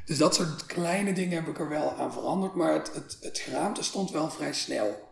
dus 0.06 0.18
dat 0.18 0.36
soort 0.36 0.66
kleine 0.66 1.14
dingen 1.14 1.36
heb 1.36 1.48
ik 1.48 1.60
er 1.60 1.70
wel 1.70 1.92
aan 1.92 2.14
veranderd, 2.14 2.56
maar 2.56 2.74
het, 2.74 2.94
het, 2.94 3.18
het 3.22 3.40
geraamte 3.40 3.84
stond 3.84 4.12
wel 4.12 4.30
vrij 4.30 4.54
snel. 4.54 5.10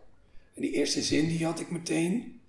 En 0.54 0.62
die 0.62 0.72
eerste 0.72 1.02
zin 1.02 1.26
die 1.26 1.44
had 1.44 1.60
ik 1.60 1.70
meteen. 1.70 2.40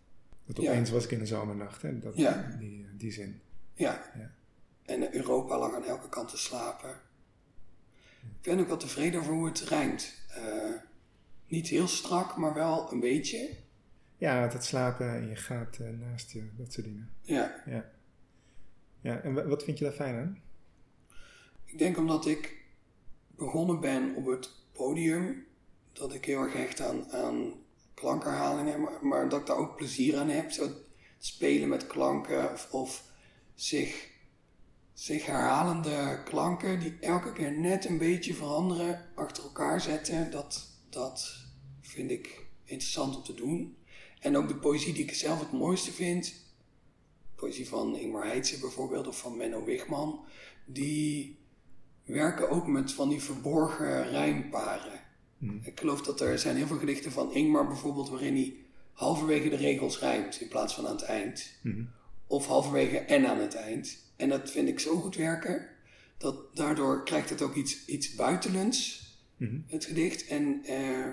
Dat 0.46 0.60
opeens 0.60 0.90
was 0.90 1.04
ik 1.04 1.12
in 1.12 1.20
de 1.20 1.26
zomernacht, 1.26 1.82
hè? 1.82 2.00
Dat, 2.00 2.16
ja. 2.16 2.56
die, 2.60 2.88
die 2.98 3.12
zin. 3.12 3.42
Ja. 3.74 4.12
ja. 4.18 4.32
En 4.86 5.16
Europa 5.16 5.60
lag 5.60 5.74
aan 5.74 5.86
elke 5.86 6.10
kant 6.10 6.30
te 6.30 6.38
slapen. 6.38 6.90
Ik 8.22 8.42
ben 8.42 8.60
ook 8.60 8.68
wel 8.68 8.78
tevreden 8.78 9.20
over 9.20 9.34
hoe 9.34 9.48
het 9.48 9.60
rijmt. 9.60 10.14
Uh, 10.38 10.76
niet 11.48 11.68
heel 11.68 11.88
strak, 11.88 12.38
maar 12.38 12.54
wel 12.54 12.92
een 12.92 13.00
beetje. 13.00 13.50
Ja, 14.22 14.50
het 14.50 14.64
slapen 14.64 15.10
en 15.10 15.28
je 15.28 15.36
gaat 15.36 15.78
uh, 15.82 15.90
naast 15.90 16.32
je, 16.32 16.50
dat 16.58 16.74
soort 16.74 16.86
dingen. 16.86 17.14
Ja. 17.22 17.62
ja. 17.66 17.92
Ja, 19.02 19.22
en 19.22 19.48
wat 19.50 19.64
vind 19.64 19.78
je 19.78 19.84
daar 19.84 19.94
fijn 19.94 20.16
aan? 20.16 20.42
Ik 21.66 21.78
denk 21.78 21.98
omdat 21.98 22.26
ik 22.26 22.66
begonnen 23.36 23.80
ben 23.80 24.16
op 24.16 24.26
het 24.26 24.50
podium, 24.72 25.46
dat 25.94 26.14
ik 26.14 26.26
heel 26.26 26.42
erg 26.42 26.54
hecht 26.54 26.82
aan, 26.82 27.12
aan 27.12 27.54
klankherhalingen, 27.94 28.82
maar, 28.82 29.06
maar 29.06 29.30
dat 29.30 29.40
ik 29.40 29.46
daar 29.46 29.58
ook 29.58 29.76
plezier 29.76 30.18
aan 30.18 30.30
heb. 30.30 30.52
Zo 30.52 30.70
spelen 31.18 31.70
met 31.70 31.88
klanken 31.88 32.52
of, 32.52 32.72
of 32.72 33.12
zich, 33.56 34.10
zich 34.94 35.26
herhalende 35.26 36.22
klanken 36.26 36.80
die 36.80 36.98
elke 37.00 37.34
keer 37.34 37.60
net 37.60 37.86
een 37.86 37.98
beetje 37.98 38.34
veranderen, 38.34 39.06
achter 39.16 39.44
elkaar 39.44 39.82
zetten. 39.82 40.32
Dat, 40.32 40.68
dat 40.90 41.46
vind 41.82 42.12
ik 42.12 42.46
interessant 42.64 43.16
om 43.16 43.24
te 43.24 43.34
doen. 43.34 43.76
En 44.22 44.38
ook 44.38 44.48
de 44.48 44.56
poëzie 44.56 44.94
die 44.94 45.04
ik 45.04 45.14
zelf 45.14 45.40
het 45.40 45.52
mooiste 45.52 45.92
vind, 45.92 46.34
poëzie 47.36 47.68
van 47.68 47.96
Ingmar 47.96 48.26
Heitse 48.26 48.60
bijvoorbeeld 48.60 49.08
of 49.08 49.20
van 49.20 49.38
Menno 49.38 49.64
Wigman, 49.64 50.26
die 50.66 51.38
werken 52.04 52.50
ook 52.50 52.68
met 52.68 52.92
van 52.92 53.10
die 53.10 53.22
verborgen 53.22 54.10
rijmparen. 54.10 55.00
Hmm. 55.38 55.60
Ik 55.64 55.80
geloof 55.80 56.02
dat 56.02 56.22
er 56.22 56.40
zijn 56.40 56.56
heel 56.56 56.68
veel 56.68 56.78
gedichten 56.78 57.12
van 57.12 57.34
Ingmar 57.34 57.68
bijvoorbeeld 57.68 58.10
waarin 58.10 58.36
hij 58.36 58.56
halverwege 58.94 59.50
de 59.50 59.56
regels 59.56 60.00
rijmt 60.00 60.42
in 60.42 60.48
plaats 60.48 60.74
van 60.74 60.88
aan 60.88 60.96
het 60.96 61.04
eind. 61.04 61.52
Hmm. 61.62 61.90
Of 62.28 62.48
halverwege 62.48 62.98
en 62.98 63.28
aan 63.28 63.40
het 63.40 63.56
eind. 63.56 63.98
En 64.16 64.30
dat 64.30 64.52
vind 64.52 64.68
ik 64.68 64.80
zo 64.80 64.96
goed 64.96 65.16
werken, 65.16 65.68
dat 66.18 66.56
daardoor 66.56 67.04
krijgt 67.04 67.30
het 67.30 67.42
ook 67.42 67.56
iets, 67.56 67.86
iets 67.86 68.16
buitenlands, 68.16 69.10
hmm. 69.38 69.64
het 69.68 69.86
gedicht. 69.86 70.28
En 70.28 70.64
eh, 70.66 71.12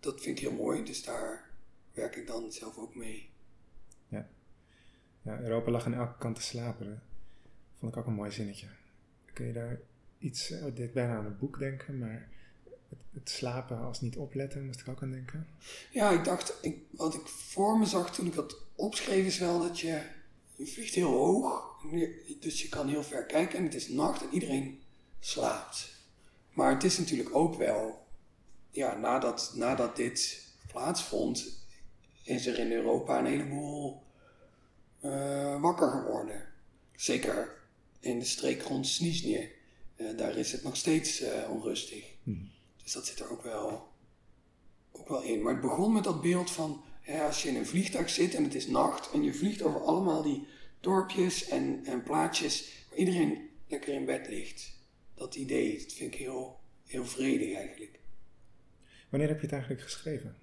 dat 0.00 0.20
vind 0.20 0.38
ik 0.38 0.44
heel 0.44 0.56
mooi, 0.56 0.84
dus 0.84 1.04
daar 1.04 1.51
werk 1.94 2.16
ik 2.16 2.26
dan 2.26 2.52
zelf 2.52 2.78
ook 2.78 2.94
mee. 2.94 3.30
Ja. 4.08 4.28
ja 5.22 5.40
Europa 5.40 5.70
lag 5.70 5.86
aan 5.86 5.94
elke 5.94 6.18
kant 6.18 6.36
te 6.36 6.42
slapen. 6.42 7.02
Vond 7.78 7.92
ik 7.92 7.98
ook 7.98 8.06
een 8.06 8.12
mooi 8.12 8.30
zinnetje. 8.30 8.66
Kun 9.32 9.46
je 9.46 9.52
daar 9.52 9.80
iets, 10.18 10.50
uh, 10.50 10.64
dit 10.74 10.92
bijna 10.92 11.16
aan 11.16 11.26
een 11.26 11.38
boek 11.38 11.58
denken, 11.58 11.98
maar 11.98 12.28
het, 12.88 12.98
het, 13.12 13.30
slapen 13.30 13.78
als 13.78 14.00
niet 14.00 14.16
opletten, 14.16 14.66
moest 14.66 14.80
ik 14.80 14.88
ook 14.88 15.02
aan 15.02 15.10
denken. 15.10 15.46
Ja, 15.90 16.10
ik 16.10 16.24
dacht, 16.24 16.58
ik, 16.60 16.78
wat 16.90 17.14
ik 17.14 17.26
voor 17.26 17.78
me 17.78 17.86
zag 17.86 18.14
toen 18.14 18.26
ik 18.26 18.34
dat 18.34 18.56
opschreef 18.74 19.26
is 19.26 19.38
wel 19.38 19.60
dat 19.60 19.80
je, 19.80 20.02
je 20.56 20.66
vliegt 20.66 20.94
heel 20.94 21.12
hoog, 21.12 21.80
dus 22.40 22.62
je 22.62 22.68
kan 22.68 22.88
heel 22.88 23.02
ver 23.02 23.24
kijken 23.24 23.58
en 23.58 23.64
het 23.64 23.74
is 23.74 23.88
nacht 23.88 24.22
en 24.22 24.32
iedereen 24.32 24.80
slaapt. 25.20 26.00
Maar 26.52 26.70
het 26.70 26.84
is 26.84 26.98
natuurlijk 26.98 27.34
ook 27.34 27.54
wel 27.54 28.06
ja, 28.70 28.96
nadat, 28.96 29.52
nadat 29.54 29.96
dit 29.96 30.46
plaatsvond, 30.66 31.61
is 32.22 32.46
er 32.46 32.58
in 32.58 32.72
Europa 32.72 33.18
een 33.18 33.26
heleboel 33.26 34.02
uh, 35.04 35.60
wakker 35.60 35.90
geworden. 35.90 36.48
Zeker 36.96 37.60
in 38.00 38.18
de 38.18 38.24
streek 38.24 38.62
rond 38.62 38.86
Snisje. 38.86 39.50
Uh, 39.96 40.16
daar 40.16 40.36
is 40.36 40.52
het 40.52 40.62
nog 40.62 40.76
steeds 40.76 41.22
uh, 41.22 41.50
onrustig. 41.50 42.04
Hmm. 42.22 42.50
Dus 42.82 42.92
dat 42.92 43.06
zit 43.06 43.20
er 43.20 43.30
ook 43.30 43.42
wel, 43.42 43.88
ook 44.92 45.08
wel 45.08 45.22
in. 45.22 45.42
Maar 45.42 45.52
het 45.52 45.62
begon 45.62 45.92
met 45.92 46.04
dat 46.04 46.22
beeld 46.22 46.50
van 46.50 46.82
als 47.20 47.42
je 47.42 47.48
in 47.48 47.56
een 47.56 47.66
vliegtuig 47.66 48.10
zit 48.10 48.34
en 48.34 48.44
het 48.44 48.54
is 48.54 48.66
nacht 48.66 49.10
en 49.12 49.22
je 49.22 49.34
vliegt 49.34 49.62
over 49.62 49.80
allemaal 49.80 50.22
die 50.22 50.46
dorpjes 50.80 51.48
en, 51.48 51.80
en 51.84 52.02
plaatsjes 52.02 52.86
waar 52.88 52.98
iedereen 52.98 53.48
lekker 53.68 53.94
in 53.94 54.04
bed 54.04 54.28
ligt. 54.28 54.80
Dat 55.14 55.34
idee, 55.34 55.78
dat 55.78 55.92
vind 55.92 56.14
ik 56.14 56.20
heel, 56.20 56.60
heel 56.86 57.04
vredig 57.04 57.56
eigenlijk. 57.56 57.98
Wanneer 59.08 59.28
heb 59.28 59.36
je 59.36 59.44
het 59.44 59.52
eigenlijk 59.52 59.82
geschreven? 59.82 60.36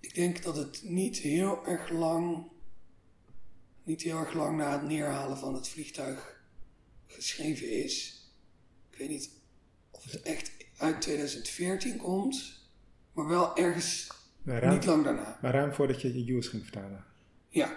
Ik 0.00 0.14
denk 0.14 0.42
dat 0.42 0.56
het 0.56 0.80
niet 0.82 1.16
heel 1.16 1.66
erg 1.66 1.90
lang, 1.90 2.46
niet 3.82 4.02
heel 4.02 4.18
erg 4.18 4.32
lang 4.32 4.56
na 4.56 4.72
het 4.72 4.82
neerhalen 4.82 5.38
van 5.38 5.54
het 5.54 5.68
vliegtuig 5.68 6.42
geschreven 7.06 7.70
is. 7.70 8.22
Ik 8.90 8.98
weet 8.98 9.08
niet 9.08 9.30
of 9.90 10.04
het 10.04 10.22
echt 10.22 10.50
uit 10.76 11.00
2014 11.00 11.96
komt, 11.96 12.60
maar 13.12 13.26
wel 13.26 13.56
ergens 13.56 14.08
niet 14.42 14.84
lang 14.84 15.04
daarna. 15.04 15.38
Maar 15.42 15.52
ruim 15.52 15.72
voordat 15.72 16.00
je 16.00 16.14
je 16.14 16.24
Hughes 16.24 16.48
ging 16.48 16.62
vertalen. 16.62 17.04
Ja, 17.48 17.76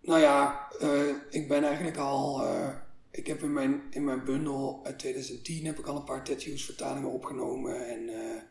nou 0.00 0.20
ja, 0.20 0.68
uh, 0.82 1.14
ik 1.30 1.48
ben 1.48 1.64
eigenlijk 1.64 1.96
al. 1.96 2.44
Uh, 2.44 2.68
ik 3.10 3.26
heb 3.26 3.42
in 3.42 3.52
mijn, 3.52 3.82
in 3.90 4.04
mijn 4.04 4.24
bundel 4.24 4.80
uit 4.84 4.98
2010 4.98 5.66
heb 5.66 5.78
ik 5.78 5.86
al 5.86 5.96
een 5.96 6.04
paar 6.04 6.24
Ted 6.24 6.42
Hughes 6.42 6.64
vertalingen 6.64 7.10
opgenomen. 7.10 7.88
En 7.88 8.02
uh, 8.02 8.42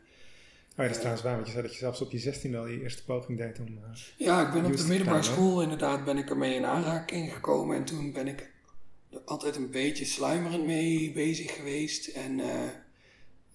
Oh 0.78 0.82
ja, 0.84 0.90
dat 0.90 0.90
is 0.90 0.96
trouwens 0.96 1.22
waar, 1.22 1.34
want 1.34 1.46
je 1.46 1.52
zei 1.52 1.64
dat 1.64 1.72
je 1.72 1.78
zelfs 1.78 2.00
op 2.00 2.10
je 2.10 2.18
16 2.18 2.56
al 2.56 2.66
je 2.66 2.82
eerste 2.82 3.04
poging 3.04 3.38
deed 3.38 3.58
om... 3.58 3.66
Uh, 3.68 3.82
ja, 4.16 4.46
ik 4.46 4.52
ben 4.52 4.64
op 4.64 4.76
de 4.76 4.86
middelbare 4.86 5.22
school 5.22 5.62
inderdaad 5.62 6.04
ben 6.04 6.16
ik 6.16 6.30
ermee 6.30 6.54
in 6.54 6.64
aanraking 6.64 7.32
gekomen. 7.32 7.76
En 7.76 7.84
toen 7.84 8.12
ben 8.12 8.26
ik 8.26 8.52
er 9.10 9.20
altijd 9.24 9.56
een 9.56 9.70
beetje 9.70 10.04
sluimerend 10.04 10.66
mee 10.66 11.12
bezig 11.12 11.54
geweest. 11.54 12.06
En 12.06 12.38
uh, 12.38 12.46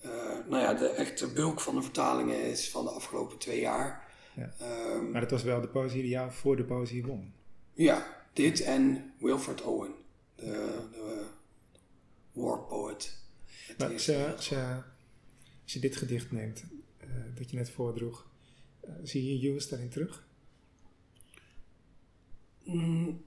uh, 0.05 0.11
nou 0.49 0.61
ja, 0.61 0.73
de 0.73 0.87
echte 0.89 1.27
bulk 1.27 1.59
van 1.59 1.75
de 1.75 1.81
vertalingen 1.81 2.43
is 2.43 2.69
van 2.69 2.83
de 2.83 2.91
afgelopen 2.91 3.37
twee 3.37 3.59
jaar. 3.59 4.03
Ja. 4.35 4.53
Ehm, 4.59 5.11
Maar 5.11 5.21
dat 5.21 5.31
was 5.31 5.43
wel 5.43 5.61
de 5.61 5.67
poëzie 5.67 6.01
die 6.01 6.11
jou 6.11 6.31
voor 6.31 6.55
de 6.55 6.63
poëzie 6.63 7.05
won. 7.05 7.33
ja, 7.73 8.23
dit 8.33 8.61
en 8.61 9.13
Wilfred 9.19 9.61
Owen, 9.61 9.93
de, 10.35 10.43
de 10.91 11.25
war 12.31 12.59
poet. 12.59 13.19
Maar 13.77 13.87
als 13.87 13.91
eerste 13.91 14.11
je, 14.11 14.35
als 14.35 14.49
je, 14.49 14.81
als 15.63 15.73
je 15.73 15.79
dit 15.79 15.95
gedicht 15.95 16.31
neemt, 16.31 16.59
eh, 16.59 16.67
dat 17.35 17.49
je 17.51 17.57
net 17.57 17.69
voordroeg, 17.69 18.27
eh, 18.79 18.93
zie 19.03 19.39
je 19.39 19.47
Hughes 19.47 19.69
daarin 19.69 19.89
terug? 19.89 20.27
Mm, 22.63 23.23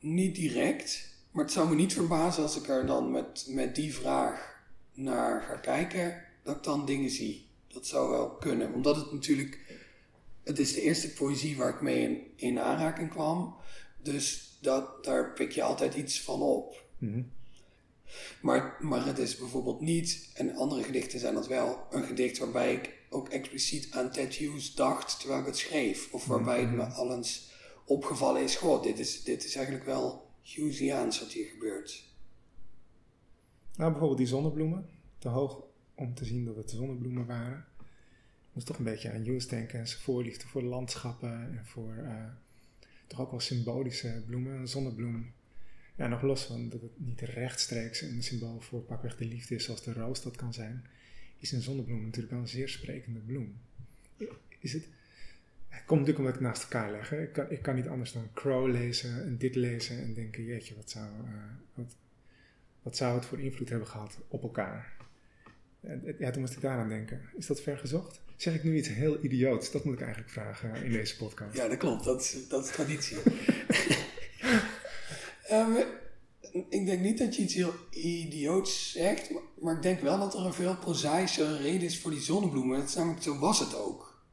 niet 0.00 0.34
direct, 0.34 1.14
maar 1.30 1.44
het 1.44 1.52
zou 1.52 1.68
me 1.68 1.74
niet 1.74 1.92
verbazen 1.92 2.42
als 2.42 2.56
ik 2.56 2.68
er 2.68 2.86
dan 2.86 3.10
met, 3.10 3.46
met 3.48 3.74
die 3.74 3.94
vraag 3.94 4.64
naar 4.94 5.42
ga 5.42 5.56
kijken, 5.56 6.22
dat 6.42 6.56
ik 6.56 6.62
dan 6.62 6.86
dingen 6.86 7.10
zie. 7.10 7.46
Dat 7.66 7.86
zou 7.86 8.10
wel 8.10 8.30
kunnen, 8.30 8.72
omdat 8.72 8.96
het 8.96 9.12
natuurlijk, 9.12 9.60
het 10.44 10.58
is 10.58 10.74
de 10.74 10.80
eerste 10.80 11.12
poëzie 11.12 11.56
waar 11.56 11.74
ik 11.74 11.80
mee 11.80 12.02
in, 12.02 12.20
in 12.36 12.60
aanraking 12.60 13.10
kwam. 13.10 13.56
Dus 14.02 14.56
dat, 14.60 15.04
daar 15.04 15.32
pik 15.32 15.52
je 15.52 15.62
altijd 15.62 15.94
iets 15.94 16.20
van 16.20 16.42
op. 16.42 16.84
Mhm. 16.98 17.22
Maar, 18.40 18.76
maar 18.80 19.06
het 19.06 19.18
is 19.18 19.36
bijvoorbeeld 19.36 19.80
niet, 19.80 20.30
en 20.34 20.54
andere 20.54 20.82
gedichten 20.82 21.18
zijn 21.18 21.34
dat 21.34 21.46
wel, 21.46 21.86
een 21.90 22.04
gedicht 22.04 22.38
waarbij 22.38 22.74
ik 22.74 22.95
ook 23.10 23.28
expliciet 23.28 23.88
aan 23.90 24.10
Ted 24.10 24.34
Hughes 24.34 24.74
dacht 24.74 25.18
terwijl 25.20 25.40
ik 25.40 25.46
het 25.46 25.56
schreef. 25.56 26.12
Of 26.12 26.26
waarbij 26.26 26.60
het 26.60 26.72
me 26.72 26.84
al 26.84 27.14
eens 27.14 27.50
opgevallen 27.84 28.42
is, 28.42 28.56
goh, 28.56 28.82
dit 28.82 28.98
is, 28.98 29.22
dit 29.22 29.44
is 29.44 29.54
eigenlijk 29.54 29.86
wel 29.86 30.30
Hughesiaans 30.42 31.20
wat 31.20 31.32
hier 31.32 31.46
gebeurt. 31.46 32.04
Nou, 33.76 33.90
bijvoorbeeld 33.90 34.18
die 34.18 34.28
zonnebloemen. 34.28 34.88
Te 35.18 35.28
hoog 35.28 35.62
om 35.94 36.14
te 36.14 36.24
zien 36.24 36.44
dat 36.44 36.56
het 36.56 36.70
zonnebloemen 36.70 37.26
waren. 37.26 37.66
Ik 38.18 38.52
moest 38.52 38.66
toch 38.66 38.78
een 38.78 38.84
beetje 38.84 39.12
aan 39.12 39.22
Hughes 39.22 39.48
denken 39.48 39.78
en 39.78 39.88
zijn 39.88 40.00
voorliefde 40.00 40.46
voor 40.46 40.62
landschappen 40.62 41.58
en 41.58 41.66
voor 41.66 41.94
eh, 41.96 42.24
toch 43.06 43.20
ook 43.20 43.30
wel 43.30 43.40
symbolische 43.40 44.22
bloemen. 44.26 44.58
Een 44.58 44.68
zonnebloem. 44.68 45.32
Ja, 45.96 46.06
nog 46.06 46.22
los 46.22 46.44
van 46.44 46.68
dat 46.68 46.80
het 46.80 47.00
niet 47.00 47.20
rechtstreeks 47.20 48.00
een 48.00 48.22
symbool 48.22 48.60
voor 48.60 48.80
pakweg 48.80 49.16
de 49.16 49.24
liefde 49.24 49.54
is 49.54 49.64
zoals 49.64 49.82
de 49.82 49.92
roos 49.92 50.22
dat 50.22 50.36
kan 50.36 50.52
zijn, 50.52 50.86
is 51.38 51.52
een 51.52 51.62
zonnebloem 51.62 52.02
natuurlijk 52.04 52.32
wel 52.32 52.40
een 52.42 52.48
zeer 52.48 52.68
sprekende 52.68 53.18
bloem. 53.20 53.56
Is 54.60 54.72
het... 54.72 54.88
Het 55.68 55.84
komt 55.84 56.00
natuurlijk 56.06 56.18
omdat 56.18 56.34
ik 56.34 56.40
het 56.40 56.48
naast 56.48 56.62
elkaar 56.72 56.90
leg. 56.90 57.08
hè. 57.08 57.22
Ik 57.22 57.32
kan, 57.32 57.50
ik 57.50 57.62
kan 57.62 57.74
niet 57.74 57.88
anders 57.88 58.12
dan 58.12 58.28
Crow 58.34 58.70
lezen 58.70 59.22
en 59.24 59.36
dit 59.36 59.54
lezen 59.54 60.02
en 60.02 60.14
denken, 60.14 60.44
jeetje, 60.44 60.74
wat 60.74 60.90
zou, 60.90 61.04
eh, 61.04 61.32
wat, 61.74 61.94
wat 62.82 62.96
zou 62.96 63.14
het 63.14 63.24
voor 63.26 63.40
invloed 63.40 63.68
hebben 63.68 63.88
gehad 63.88 64.18
op 64.28 64.42
elkaar? 64.42 64.92
Eh, 65.80 66.18
Ja, 66.18 66.30
toen 66.30 66.40
moest 66.40 66.54
ik 66.54 66.60
daaraan 66.60 66.88
denken. 66.88 67.20
Is 67.36 67.46
dat 67.46 67.60
ver 67.62 67.78
gezocht? 67.78 68.20
Zeg 68.36 68.54
ik 68.54 68.64
nu 68.64 68.76
iets 68.76 68.88
heel 68.88 69.24
idioots? 69.24 69.70
Dat 69.70 69.84
moet 69.84 69.94
ik 69.94 70.00
eigenlijk 70.00 70.30
vragen 70.32 70.84
in 70.84 70.92
deze 70.92 71.16
podcast. 71.16 71.56
Ja, 71.56 71.68
dat 71.68 71.78
klopt, 71.78 72.04
dat 72.04 72.20
is, 72.20 72.48
dat 72.48 72.64
is 72.64 72.70
traditie. 72.70 73.16
Ehm, 75.48 75.72
ik 76.68 76.86
denk 76.86 77.00
niet 77.00 77.18
dat 77.18 77.36
je 77.36 77.42
iets 77.42 77.54
heel 77.54 77.74
idioots 77.90 78.92
zegt, 78.92 79.30
maar, 79.30 79.42
maar 79.60 79.76
ik 79.76 79.82
denk 79.82 80.00
wel 80.00 80.18
dat 80.18 80.34
er 80.34 80.44
een 80.44 80.52
veel 80.52 80.76
prozaïsche 80.76 81.56
reden 81.56 81.82
is 81.82 81.98
voor 81.98 82.10
die 82.10 82.20
zonnebloemen. 82.20 82.78
Dat 82.78 82.88
is 82.88 82.94
namelijk, 82.94 83.22
zo 83.22 83.38
was 83.38 83.58
het 83.58 83.74
ook. 83.74 84.24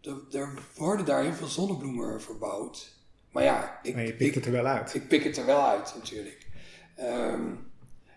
Er, 0.00 0.16
er 0.30 0.58
worden 0.76 1.06
daar 1.06 1.22
heel 1.22 1.32
veel 1.32 1.46
zonnebloemen 1.46 2.22
verbouwd. 2.22 2.96
Maar 3.30 3.42
ja, 3.42 3.80
ik, 3.82 3.94
Maar 3.94 4.04
je 4.04 4.16
ik, 4.16 4.34
het 4.34 4.46
er 4.46 4.52
wel 4.52 4.66
uit. 4.66 4.94
ik 4.94 5.08
pik 5.08 5.24
het 5.24 5.36
er 5.36 5.46
wel 5.46 5.66
uit 5.66 5.94
natuurlijk. 5.96 6.46
Ehm, 6.94 7.54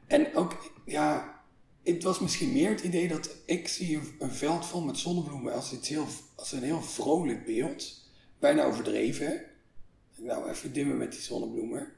en 0.08 0.36
ook, 0.36 0.72
ja, 0.86 1.36
het 1.84 2.04
was 2.04 2.20
misschien 2.20 2.52
meer 2.52 2.70
het 2.70 2.82
idee 2.82 3.08
dat 3.08 3.36
ik 3.46 3.68
zie 3.68 3.98
een, 3.98 4.16
een 4.20 4.32
veld 4.32 4.66
vol 4.66 4.82
met 4.82 4.98
zonnebloemen 4.98 5.54
als, 5.54 5.74
iets 5.74 5.90
heel, 5.90 6.08
als 6.36 6.52
een 6.52 6.64
heel 6.64 6.82
vrolijk 6.82 7.46
beeld. 7.46 8.06
Bijna 8.40 8.64
overdreven. 8.64 9.42
Nou, 10.16 10.50
even 10.50 10.74
dimmen 10.74 10.98
met 10.98 11.12
die 11.12 11.22
zonnebloemen. 11.22 11.94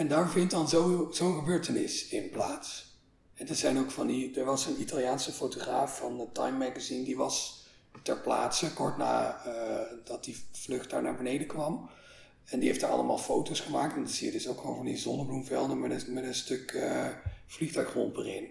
En 0.00 0.08
daar 0.08 0.30
vindt 0.30 0.50
dan 0.50 0.68
zo- 0.68 1.08
zo'n 1.12 1.34
gebeurtenis 1.38 2.08
in 2.08 2.30
plaats. 2.30 2.98
En 3.34 3.48
er 3.48 3.54
zijn 3.54 3.78
ook 3.78 3.90
van 3.90 4.06
die, 4.06 4.38
er 4.38 4.44
was 4.44 4.66
een 4.66 4.80
Italiaanse 4.80 5.32
fotograaf 5.32 5.98
van 5.98 6.28
Time 6.32 6.58
Magazine, 6.58 7.04
die 7.04 7.16
was 7.16 7.64
ter 8.02 8.20
plaatse 8.20 8.72
kort 8.72 8.96
na 8.96 9.44
eh, 9.44 9.96
dat 10.04 10.24
die 10.24 10.36
vlucht 10.52 10.90
daar 10.90 11.02
naar 11.02 11.16
beneden 11.16 11.46
kwam. 11.46 11.90
En 12.44 12.58
die 12.58 12.68
heeft 12.68 12.80
daar 12.80 12.90
allemaal 12.90 13.18
foto's 13.18 13.60
gemaakt. 13.60 13.94
En 13.94 14.02
dan 14.02 14.12
zie 14.12 14.26
je 14.26 14.32
dus 14.32 14.48
ook 14.48 14.60
gewoon 14.60 14.76
van 14.76 14.84
die 14.84 14.96
zonnebloemvelden 14.96 15.80
met 15.80 15.90
een, 16.06 16.12
met 16.14 16.24
een 16.24 16.34
stuk 16.34 16.72
eh 16.72 17.08
vliegtuigromp 17.46 18.16
erin. 18.16 18.48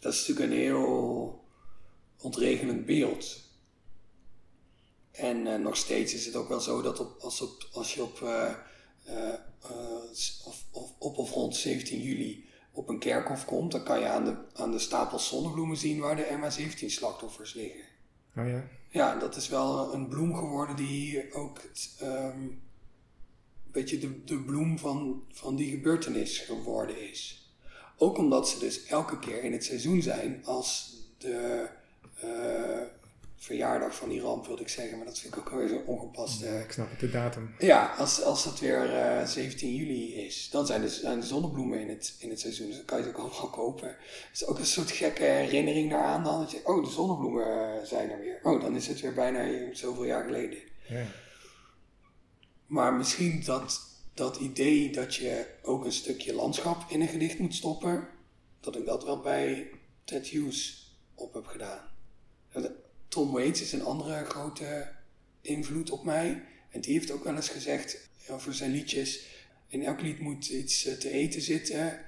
Dat 0.00 0.12
is 0.12 0.18
natuurlijk 0.18 0.52
een 0.52 0.58
heel 0.58 1.44
ontregelend 2.20 2.86
beeld. 2.86 3.40
En 5.10 5.46
eh, 5.46 5.58
nog 5.58 5.76
steeds 5.76 6.14
is 6.14 6.26
het 6.26 6.36
ook 6.36 6.48
wel 6.48 6.60
zo 6.60 6.82
dat 6.82 7.00
op, 7.00 7.20
als, 7.20 7.40
op, 7.40 7.68
als 7.72 7.94
je 7.94 8.02
op, 8.02 8.22
of, 10.44 10.64
of, 10.70 10.92
op 10.98 11.18
of 11.18 11.30
rond 11.30 11.56
17 11.56 12.00
juli 12.00 12.48
op 12.72 12.88
een 12.88 12.98
kerkhof 12.98 13.44
komt, 13.44 13.72
dan 13.72 13.82
kan 13.82 14.00
je 14.00 14.06
aan 14.06 14.24
de, 14.24 14.36
aan 14.54 14.70
de 14.70 14.78
stapels 14.78 15.28
zonnebloemen 15.28 15.76
zien 15.76 16.00
waar 16.00 16.16
de 16.16 16.38
MH17-slachtoffers 16.40 17.54
liggen. 17.54 17.84
Oh 18.36 18.48
ja? 18.48 18.68
Ja, 18.88 19.18
dat 19.18 19.36
is 19.36 19.48
wel 19.48 19.94
een 19.94 20.08
bloem 20.08 20.34
geworden 20.34 20.76
die 20.76 21.32
ook 21.32 21.62
het, 21.62 21.96
ehm, 22.00 22.40
een 22.40 22.60
beetje 23.72 23.98
de, 23.98 24.24
de 24.24 24.38
bloem 24.38 24.78
van, 24.78 25.22
van 25.32 25.56
die 25.56 25.70
gebeurtenis 25.70 26.38
geworden 26.38 27.10
is. 27.10 27.50
Ook 27.96 28.18
omdat 28.18 28.48
ze 28.48 28.58
dus 28.58 28.86
elke 28.86 29.18
keer 29.18 29.44
in 29.44 29.52
het 29.52 29.64
seizoen 29.64 30.02
zijn 30.02 30.44
als 30.44 30.96
de 31.18 31.68
eh, 32.20 32.99
verjaardag 33.42 33.94
van 33.94 34.08
die 34.08 34.20
ramp, 34.20 34.46
wilde 34.46 34.62
ik 34.62 34.68
zeggen, 34.68 34.96
maar 34.96 35.06
dat 35.06 35.18
vind 35.18 35.34
ik 35.36 35.40
ook 35.40 35.50
weer 35.50 35.68
zo 35.68 35.82
ongepast. 35.86 36.42
eh, 36.42 36.60
Ik 36.60 36.72
snap 36.72 36.90
het, 36.90 37.00
de 37.00 37.10
datum. 37.10 37.54
ja, 37.58 37.94
als, 37.98 38.22
als 38.22 38.44
het 38.44 38.58
weer 38.60 38.94
eh, 38.94 39.26
17 39.26 39.74
juli 39.74 40.14
is, 40.14 40.50
dan 40.50 40.66
zijn 40.66 40.80
de, 40.80 40.88
zijn 40.88 41.20
de 41.20 41.26
zonnebloemen 41.26 41.80
in 41.80 41.88
het, 41.88 42.14
in 42.18 42.30
het 42.30 42.40
seizoen. 42.40 42.66
Dus 42.66 42.76
dan 42.76 42.84
kan 42.84 42.98
je 42.98 43.04
het 43.04 43.14
ook 43.16 43.22
allemaal 43.30 43.50
kopen. 43.50 43.88
Het 43.88 44.28
is 44.32 44.46
ook 44.46 44.58
een 44.58 44.66
soort 44.66 44.90
gekke 44.90 45.22
herinnering 45.24 45.90
daaraan 45.90 46.24
dan. 46.24 46.40
Dat 46.40 46.50
je, 46.50 46.60
oh, 46.64 46.84
de 46.84 46.90
zonnebloemen 46.90 47.46
eh, 47.78 47.84
zijn 47.86 48.10
er 48.10 48.20
weer. 48.20 48.40
Oh, 48.42 48.60
dan 48.62 48.76
is 48.76 48.86
het 48.86 49.00
weer 49.00 49.14
bijna 49.14 49.74
zoveel 49.74 50.04
jaar 50.04 50.24
geleden. 50.24 50.58
Ja. 50.88 51.04
Maar 52.66 52.94
misschien 52.94 53.42
dat, 53.44 53.80
dat 54.14 54.36
idee 54.36 54.92
dat 54.92 55.14
je 55.14 55.46
ook 55.62 55.84
een 55.84 55.92
stukje 55.92 56.34
landschap 56.34 56.84
in 56.88 57.00
een 57.00 57.08
gedicht 57.08 57.38
moet 57.38 57.54
stoppen, 57.54 58.08
dat 58.60 58.76
ik 58.76 58.86
dat 58.86 59.04
wel 59.04 59.20
bij 59.20 59.70
Ted 60.04 60.26
Hughes 60.26 60.90
op 61.14 61.34
heb 61.34 61.46
gedaan. 61.46 61.80
Tom 63.10 63.30
Waits 63.30 63.60
is 63.60 63.72
een 63.72 63.84
andere 63.84 64.24
grote 64.24 64.88
invloed 65.40 65.90
op 65.90 66.04
mij. 66.04 66.42
En 66.70 66.80
die 66.80 66.92
heeft 66.92 67.10
ook 67.10 67.24
wel 67.24 67.34
eens 67.34 67.48
gezegd 67.48 68.08
over 68.28 68.54
zijn 68.54 68.70
liedjes: 68.70 69.20
in 69.68 69.84
elk 69.84 70.00
lied 70.00 70.20
moet 70.20 70.48
iets 70.48 70.86
eh, 70.86 70.94
te 70.94 71.10
eten 71.10 71.40
zitten. 71.42 71.98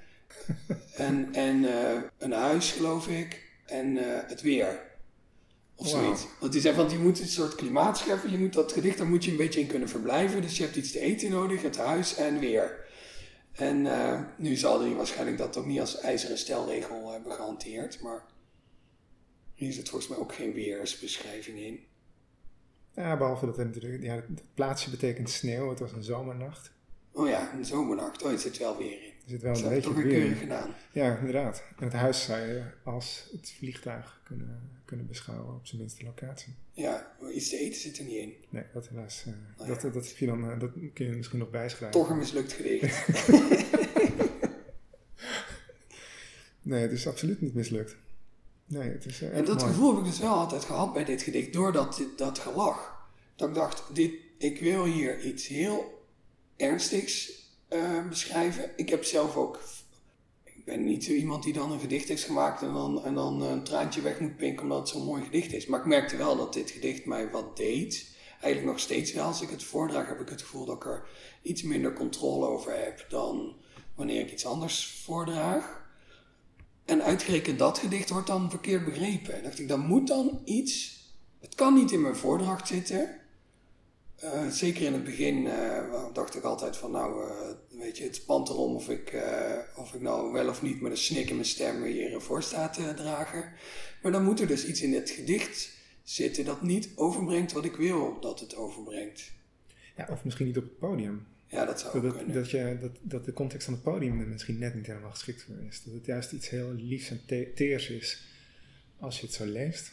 en 0.95 1.29
en 1.35 1.65
eh, 1.65 2.01
een 2.19 2.33
huis, 2.33 2.71
geloof 2.71 3.09
ik. 3.09 3.51
En 3.67 3.97
eh, 3.97 4.29
het 4.29 4.41
weer. 4.41 4.91
Of 5.75 5.89
zoiets. 5.89 6.27
Want 6.41 6.53
die 6.53 6.61
zei 6.61 6.75
van, 6.75 6.91
je 6.91 6.99
moet 6.99 7.21
een 7.21 7.29
soort 7.29 7.55
klimaat 7.55 7.99
scheppen. 7.99 8.31
Je 8.31 8.39
moet 8.39 8.53
dat 8.53 8.73
gedicht, 8.73 8.99
daar 8.99 9.07
moet 9.07 9.25
je 9.25 9.31
een 9.31 9.37
beetje 9.37 9.61
in 9.61 9.67
kunnen 9.67 9.89
verblijven. 9.89 10.43
Dus 10.43 10.57
je 10.57 10.63
hebt 10.63 10.77
iets 10.77 10.93
te 10.93 11.01
eten 11.01 11.31
nodig, 11.31 11.63
het 11.63 11.77
huis 11.77 12.15
en 12.15 12.39
weer. 12.39 12.81
En 13.53 13.87
nu 14.37 14.57
zal 14.57 14.81
hij 14.81 14.95
waarschijnlijk 14.95 15.39
dat 15.39 15.57
ook 15.57 15.67
niet 15.67 15.81
als 15.81 16.01
ijzeren 16.01 16.39
stelregel 16.39 17.13
hebben 17.13 17.33
gehanteerd. 17.33 18.01
Maar 18.01 18.23
hier 19.63 19.73
zit 19.73 19.89
volgens 19.89 20.11
mij 20.11 20.19
ook 20.19 20.35
geen 20.35 20.53
weersbeschrijving 20.53 21.59
in. 21.59 21.81
ja, 22.95 23.17
behalve 23.17 23.47
dat 23.47 23.59
er 23.59 23.65
natuurlijk, 23.67 24.03
ja, 24.03 24.15
het 24.15 24.43
plaatsje 24.55 24.91
betekent 24.91 25.31
sneeuw. 25.31 25.69
Het 25.71 25.79
was 25.79 25.93
een 25.93 26.03
zomernacht. 26.03 26.71
Oh 27.13 27.29
ja, 27.29 27.55
een 27.55 27.65
zomernacht. 27.65 28.23
Oh, 28.23 28.31
het 28.31 28.41
zit 28.41 28.59
wel 28.59 28.77
weer 28.79 28.93
in. 29.03 29.11
Er 29.25 29.31
zit 29.31 29.43
wel 29.43 29.57
een 29.57 29.69
beetje 29.69 29.81
toch 29.91 30.03
weer 30.03 30.25
in. 30.25 30.35
gedaan. 30.35 30.75
Ja, 30.93 31.17
inderdaad. 31.19 31.65
En 31.79 31.85
het 31.85 31.93
huis 31.93 32.25
zou 32.25 32.41
je 32.41 32.63
als 32.85 33.29
het 33.33 33.53
vliegtuig 33.59 34.21
kunnen, 34.25 34.71
kunnen 34.85 35.07
beschouwen 35.07 35.55
op 35.55 35.67
zijn 35.67 35.81
minste 35.81 36.05
locatie. 36.05 36.55
Ja, 36.73 37.17
maar 37.21 37.31
iets 37.33 37.49
te 37.49 37.59
eten 37.59 37.81
zit 37.81 37.99
er 37.99 38.05
niet 38.05 38.17
in. 38.17 38.35
Nee, 38.49 38.65
dat 38.73 38.89
helaas. 38.89 39.25
eh, 39.27 39.33
Oh, 39.61 39.67
dat, 39.69 39.83
ja. 39.83 39.89
dat, 39.89 40.07
heb 40.09 40.17
je 40.17 40.27
dan, 40.27 40.51
eh, 40.51 40.61
dat 40.61 40.71
kun 40.93 41.07
je 41.07 41.17
misschien 41.17 41.39
nog 41.39 41.51
bijschrijven. 41.51 42.01
Toch 42.01 42.11
een 42.11 42.19
mislukt 42.19 42.53
gedicht. 42.53 43.07
Nee, 46.65 46.81
het 46.83 46.93
is 46.93 47.07
absoluut 47.07 47.41
niet 47.41 47.55
mislukt. 47.55 47.97
Nee, 48.67 48.91
het 48.91 49.05
is 49.05 49.23
eh, 49.23 49.39
En 49.39 49.45
dat 49.45 49.61
mooi. 49.61 49.73
gevoel 49.73 49.91
heb 49.91 50.05
ik 50.05 50.11
dus 50.11 50.19
wel 50.19 50.35
altijd 50.35 50.65
gehad 50.65 50.93
bij 50.93 51.05
dit 51.05 51.23
gedicht, 51.23 51.53
door 51.53 51.73
dat, 51.73 52.03
dat 52.17 52.39
gelach. 52.39 53.07
Dat 53.37 53.49
ik 53.49 53.55
dacht, 53.55 53.83
dit, 53.93 54.13
ik 54.39 54.61
wil 54.61 54.85
hier 54.85 55.21
iets 55.21 55.47
heel 55.47 56.05
ernstigs 56.57 57.33
eh, 57.69 58.09
beschrijven. 58.09 58.71
Ik 58.77 58.89
heb 58.89 59.05
zelf 59.05 59.37
ook, 59.37 59.61
ik 60.45 60.65
ben 60.65 60.85
niet 60.85 61.05
zo 61.05 61.13
iemand 61.13 61.43
die 61.43 61.53
dan 61.53 61.73
een 61.73 61.81
gedicht 61.81 62.09
heeft 62.09 62.25
gemaakt 62.25 62.63
en 62.63 62.73
dan, 62.73 63.05
en 63.05 63.15
dan 63.15 63.43
een 63.43 63.65
traantje 63.65 64.01
weg 64.01 64.21
moet 64.21 64.37
pinken 64.37 64.63
omdat 64.63 64.79
het 64.79 64.89
zo'n 64.89 65.05
mooi 65.05 65.25
gedicht 65.25 65.53
is. 65.53 65.67
Maar 65.67 65.81
ik 65.81 65.87
merkte 65.87 66.17
wel 66.17 66.37
dat 66.37 66.53
dit 66.53 66.71
gedicht 66.71 67.05
mij 67.05 67.31
wat 67.31 67.57
deed. 67.57 68.11
Eigenlijk 68.41 68.73
nog 68.73 68.81
steeds 68.81 69.13
wel. 69.13 69.25
Als 69.27 69.43
ik 69.43 69.51
het 69.51 69.65
voordraag 69.65 70.07
heb 70.07 70.21
ik 70.21 70.29
het 70.29 70.43
gevoel 70.43 70.65
dat 70.65 70.77
ik 70.77 70.85
er 70.85 71.07
iets 71.43 71.63
minder 71.63 71.93
controle 71.93 72.47
over 72.47 72.85
heb 72.85 73.07
dan 73.09 73.55
wanneer 73.95 74.21
ik 74.21 74.33
iets 74.33 74.47
anders 74.47 75.03
voordraag. 75.05 75.82
En 76.85 77.03
uitgerekend 77.03 77.59
dat 77.59 77.79
gedicht 77.79 78.11
wordt 78.11 78.27
dan 78.27 78.51
verkeerd 78.51 78.85
begrepen. 78.85 79.35
En 79.35 79.43
dacht 79.43 79.59
ik, 79.59 79.69
dan 79.69 79.87
moet 79.87 80.07
dan 80.07 80.41
iets 80.45 81.01
Het 81.41 81.55
kan 81.55 81.75
niet 81.75 81.93
in 81.93 82.01
mijn 82.01 82.17
voordracht 82.17 82.69
zitten. 82.69 83.21
Eh, 84.17 84.49
zeker 84.49 84.83
in 84.83 84.93
het 84.93 85.05
begin 85.05 85.45
uh, 85.45 86.05
dacht 86.13 86.35
ik 86.35 86.43
altijd 86.43 86.77
van 86.77 86.91
nou, 86.91 87.29
uh, 87.29 87.35
weet 87.81 87.99
je, 87.99 88.05
het 88.05 88.15
spant 88.15 88.49
erom 88.49 88.75
of 88.75 88.89
ik, 88.89 89.23
of 89.77 89.95
ik 89.95 90.01
nou 90.01 90.33
wel 90.33 90.49
of 90.49 90.63
niet 90.63 90.81
met 90.81 90.91
een 90.91 90.97
snik 90.97 91.29
in 91.29 91.35
mijn 91.35 91.47
stem 91.47 91.83
hier 91.83 92.21
voor 92.21 92.43
sta 92.43 92.69
te 92.69 92.95
dragen. 92.95 93.53
Maar 94.03 94.13
dan 94.13 94.25
moet 94.25 94.41
er 94.41 94.47
dus 94.47 94.67
iets 94.67 94.83
in 94.83 94.95
het 94.95 95.11
gedicht 95.11 95.71
zitten 96.03 96.45
dat 96.45 96.63
niet 96.63 96.91
overbrengt 96.97 97.53
wat 97.53 97.65
ik 97.65 97.77
wil 97.77 98.21
dat 98.21 98.41
het 98.41 98.57
overbrengt. 98.57 99.33
Ja, 99.97 100.09
of 100.11 100.25
misschien 100.25 100.47
niet 100.47 100.57
op 100.57 100.63
het 100.63 100.79
podium. 100.79 101.27
Ja, 101.53 101.65
dat 101.65 101.81
zou 101.81 102.01
dat, 102.01 102.17
kunnen. 102.17 102.35
Dat, 102.35 102.51
je, 102.51 102.77
dat, 102.81 102.91
dat 103.03 103.25
de 103.25 103.33
context 103.33 103.65
van 103.65 103.75
het 103.75 103.83
podium 103.83 104.21
er 104.21 104.27
misschien 104.27 104.59
net 104.59 104.75
niet 104.75 104.87
helemaal 104.87 105.11
geschikt 105.11 105.43
voor 105.43 105.57
is. 105.69 105.83
Dat 105.83 105.95
het 105.95 106.07
juist 106.07 106.33
iets 106.33 106.49
heel 106.49 106.73
liefs 106.73 107.11
en 107.11 107.21
teers 107.55 107.89
is 107.89 108.23
als 108.99 109.21
je 109.21 109.27
het 109.27 109.35
zo 109.35 109.45
leest. 109.45 109.93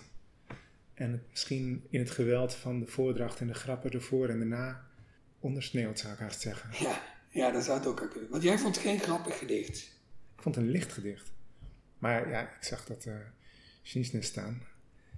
En 0.94 1.12
het 1.12 1.22
misschien 1.30 1.86
in 1.90 2.00
het 2.00 2.12
geweld 2.12 2.54
van 2.54 2.80
de 2.80 2.88
voordracht 2.88 3.40
en 3.40 3.48
de 3.48 3.54
grappen 3.54 3.92
ervoor 3.92 4.30
en 4.30 4.38
daarna 4.38 4.88
ondersneeuwt, 5.40 6.00
zou 6.00 6.14
ik 6.14 6.20
haast 6.20 6.42
zeggen. 6.42 6.86
Ja, 6.86 7.02
ja 7.30 7.52
dat 7.52 7.64
zou 7.64 7.78
het 7.78 7.88
ook 7.88 8.10
kunnen. 8.12 8.30
Want 8.30 8.44
jij 8.44 8.58
vond 8.58 8.78
geen 8.78 9.00
grappig 9.00 9.38
gedicht. 9.38 9.78
Ik 10.36 10.42
vond 10.42 10.56
het 10.56 10.64
een 10.64 10.72
licht 10.72 10.94
gedicht. 10.94 11.32
Maar 11.98 12.30
ja, 12.30 12.42
ik 12.42 12.64
zag 12.64 12.86
dat 12.86 13.06
uh, 13.06 14.22
staan. 14.22 14.64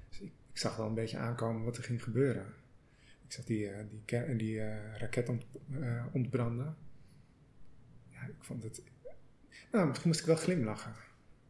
Dus 0.10 0.20
ik, 0.20 0.32
ik, 0.52 0.58
zag 0.58 0.76
wel 0.76 0.88
een 0.88 0.94
beetje 0.94 1.18
aankomen 1.18 1.64
wat 1.64 1.78
er 1.78 1.84
ging 1.84 2.04
gebeuren. 2.04 2.54
Ik 3.32 3.38
zag 3.38 3.46
die, 3.46 3.70
uh, 3.70 3.78
die, 4.06 4.36
die 4.36 4.56
uh, 4.56 4.98
raket 4.98 5.30
ont, 5.30 5.46
ontbranden. 6.12 6.76
Ja, 8.10 8.22
ik 8.22 8.44
vond 8.44 8.64
het... 8.64 8.84
Nou, 9.72 9.88
misschien 9.88 10.10
moest 10.10 10.20
ik 10.20 10.26
wel 10.26 10.36
glimlachen 10.36 10.94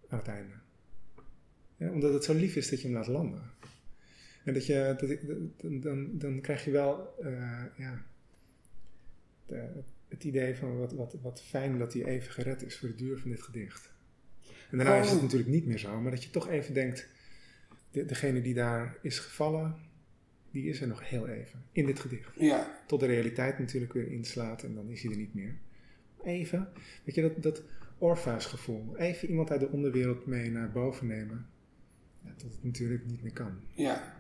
aan 0.10 0.18
het 0.18 0.28
einde. 0.28 0.53
Ja, 1.78 1.91
omdat 1.91 2.14
het 2.14 2.24
zo 2.24 2.34
lief 2.34 2.56
is 2.56 2.70
dat 2.70 2.82
je 2.82 2.88
hem 2.88 2.95
laat 2.95 3.08
landen. 3.08 3.52
En 4.44 4.53
dat 4.53 4.66
je, 4.66 4.95
dat, 4.98 5.84
dan, 5.84 6.18
dan 6.18 6.41
krijg 6.41 6.66
je 6.66 6.72
wel 6.72 7.16
uh, 7.22 7.64
ja, 7.78 8.06
de, 9.45 9.84
het 10.08 10.24
idee 10.24 10.56
van 10.56 10.78
wat, 10.78 10.94
wat, 10.94 11.18
wat 11.22 11.41
fijn 11.41 11.78
dat 11.78 11.94
hij 11.94 12.06
even 12.06 12.32
gered 12.32 12.64
is 12.64 12.78
voor 12.78 12.90
de 12.90 12.95
duur 12.95 13.18
van 13.18 13.30
dit 13.30 13.41
gedicht. 13.41 13.91
En 14.70 14.78
daarna 14.78 14.95
is 14.95 15.08
het 15.08 15.18
oh. 15.18 15.24
natuurlijk 15.24 15.52
niet 15.52 15.66
meer 15.66 15.80
zo, 15.80 16.02
maar 16.02 16.12
dat 16.12 16.24
je 16.24 16.30
toch 16.30 16.49
even 16.49 16.74
denkt, 16.74 17.08
de, 17.91 18.06
degene 18.06 18.41
die 18.41 18.53
daar 18.53 18.98
is 19.02 19.20
gevallen, 19.20 19.90
die 20.52 20.69
is 20.69 20.82
er 20.82 20.88
nog 20.88 21.10
heel 21.10 21.28
even 21.28 21.64
in 21.72 21.86
dit 21.86 21.99
gedicht. 21.99 22.30
Ja. 22.36 22.82
Tot 22.88 22.99
de 22.99 23.06
realiteit 23.06 23.60
natuurlijk 23.60 23.94
weer 23.94 24.11
inslaat 24.11 24.64
en 24.64 24.76
dan 24.76 24.90
is 24.90 25.02
hij 25.02 25.11
er 25.11 25.18
niet 25.18 25.34
meer. 25.34 25.56
Even, 26.23 26.69
weet 27.03 27.15
je, 27.15 27.22
dat, 27.22 27.44
dat 27.44 27.64
Orpheus-gevoel. 27.98 28.98
Even 28.98 29.30
iemand 29.30 29.52
uit 29.52 29.60
de 29.60 29.69
onderwereld 29.69 30.26
mee 30.26 30.52
naar 30.52 30.72
boven 30.72 31.07
nemen. 31.07 31.48
Ja, 32.26 32.34
tot 32.38 32.52
het 32.52 32.64
natuurlijk 32.64 33.06
niet 33.06 33.22
meer 33.23 33.34
kan. 33.34 33.60
Ja. 33.73 34.19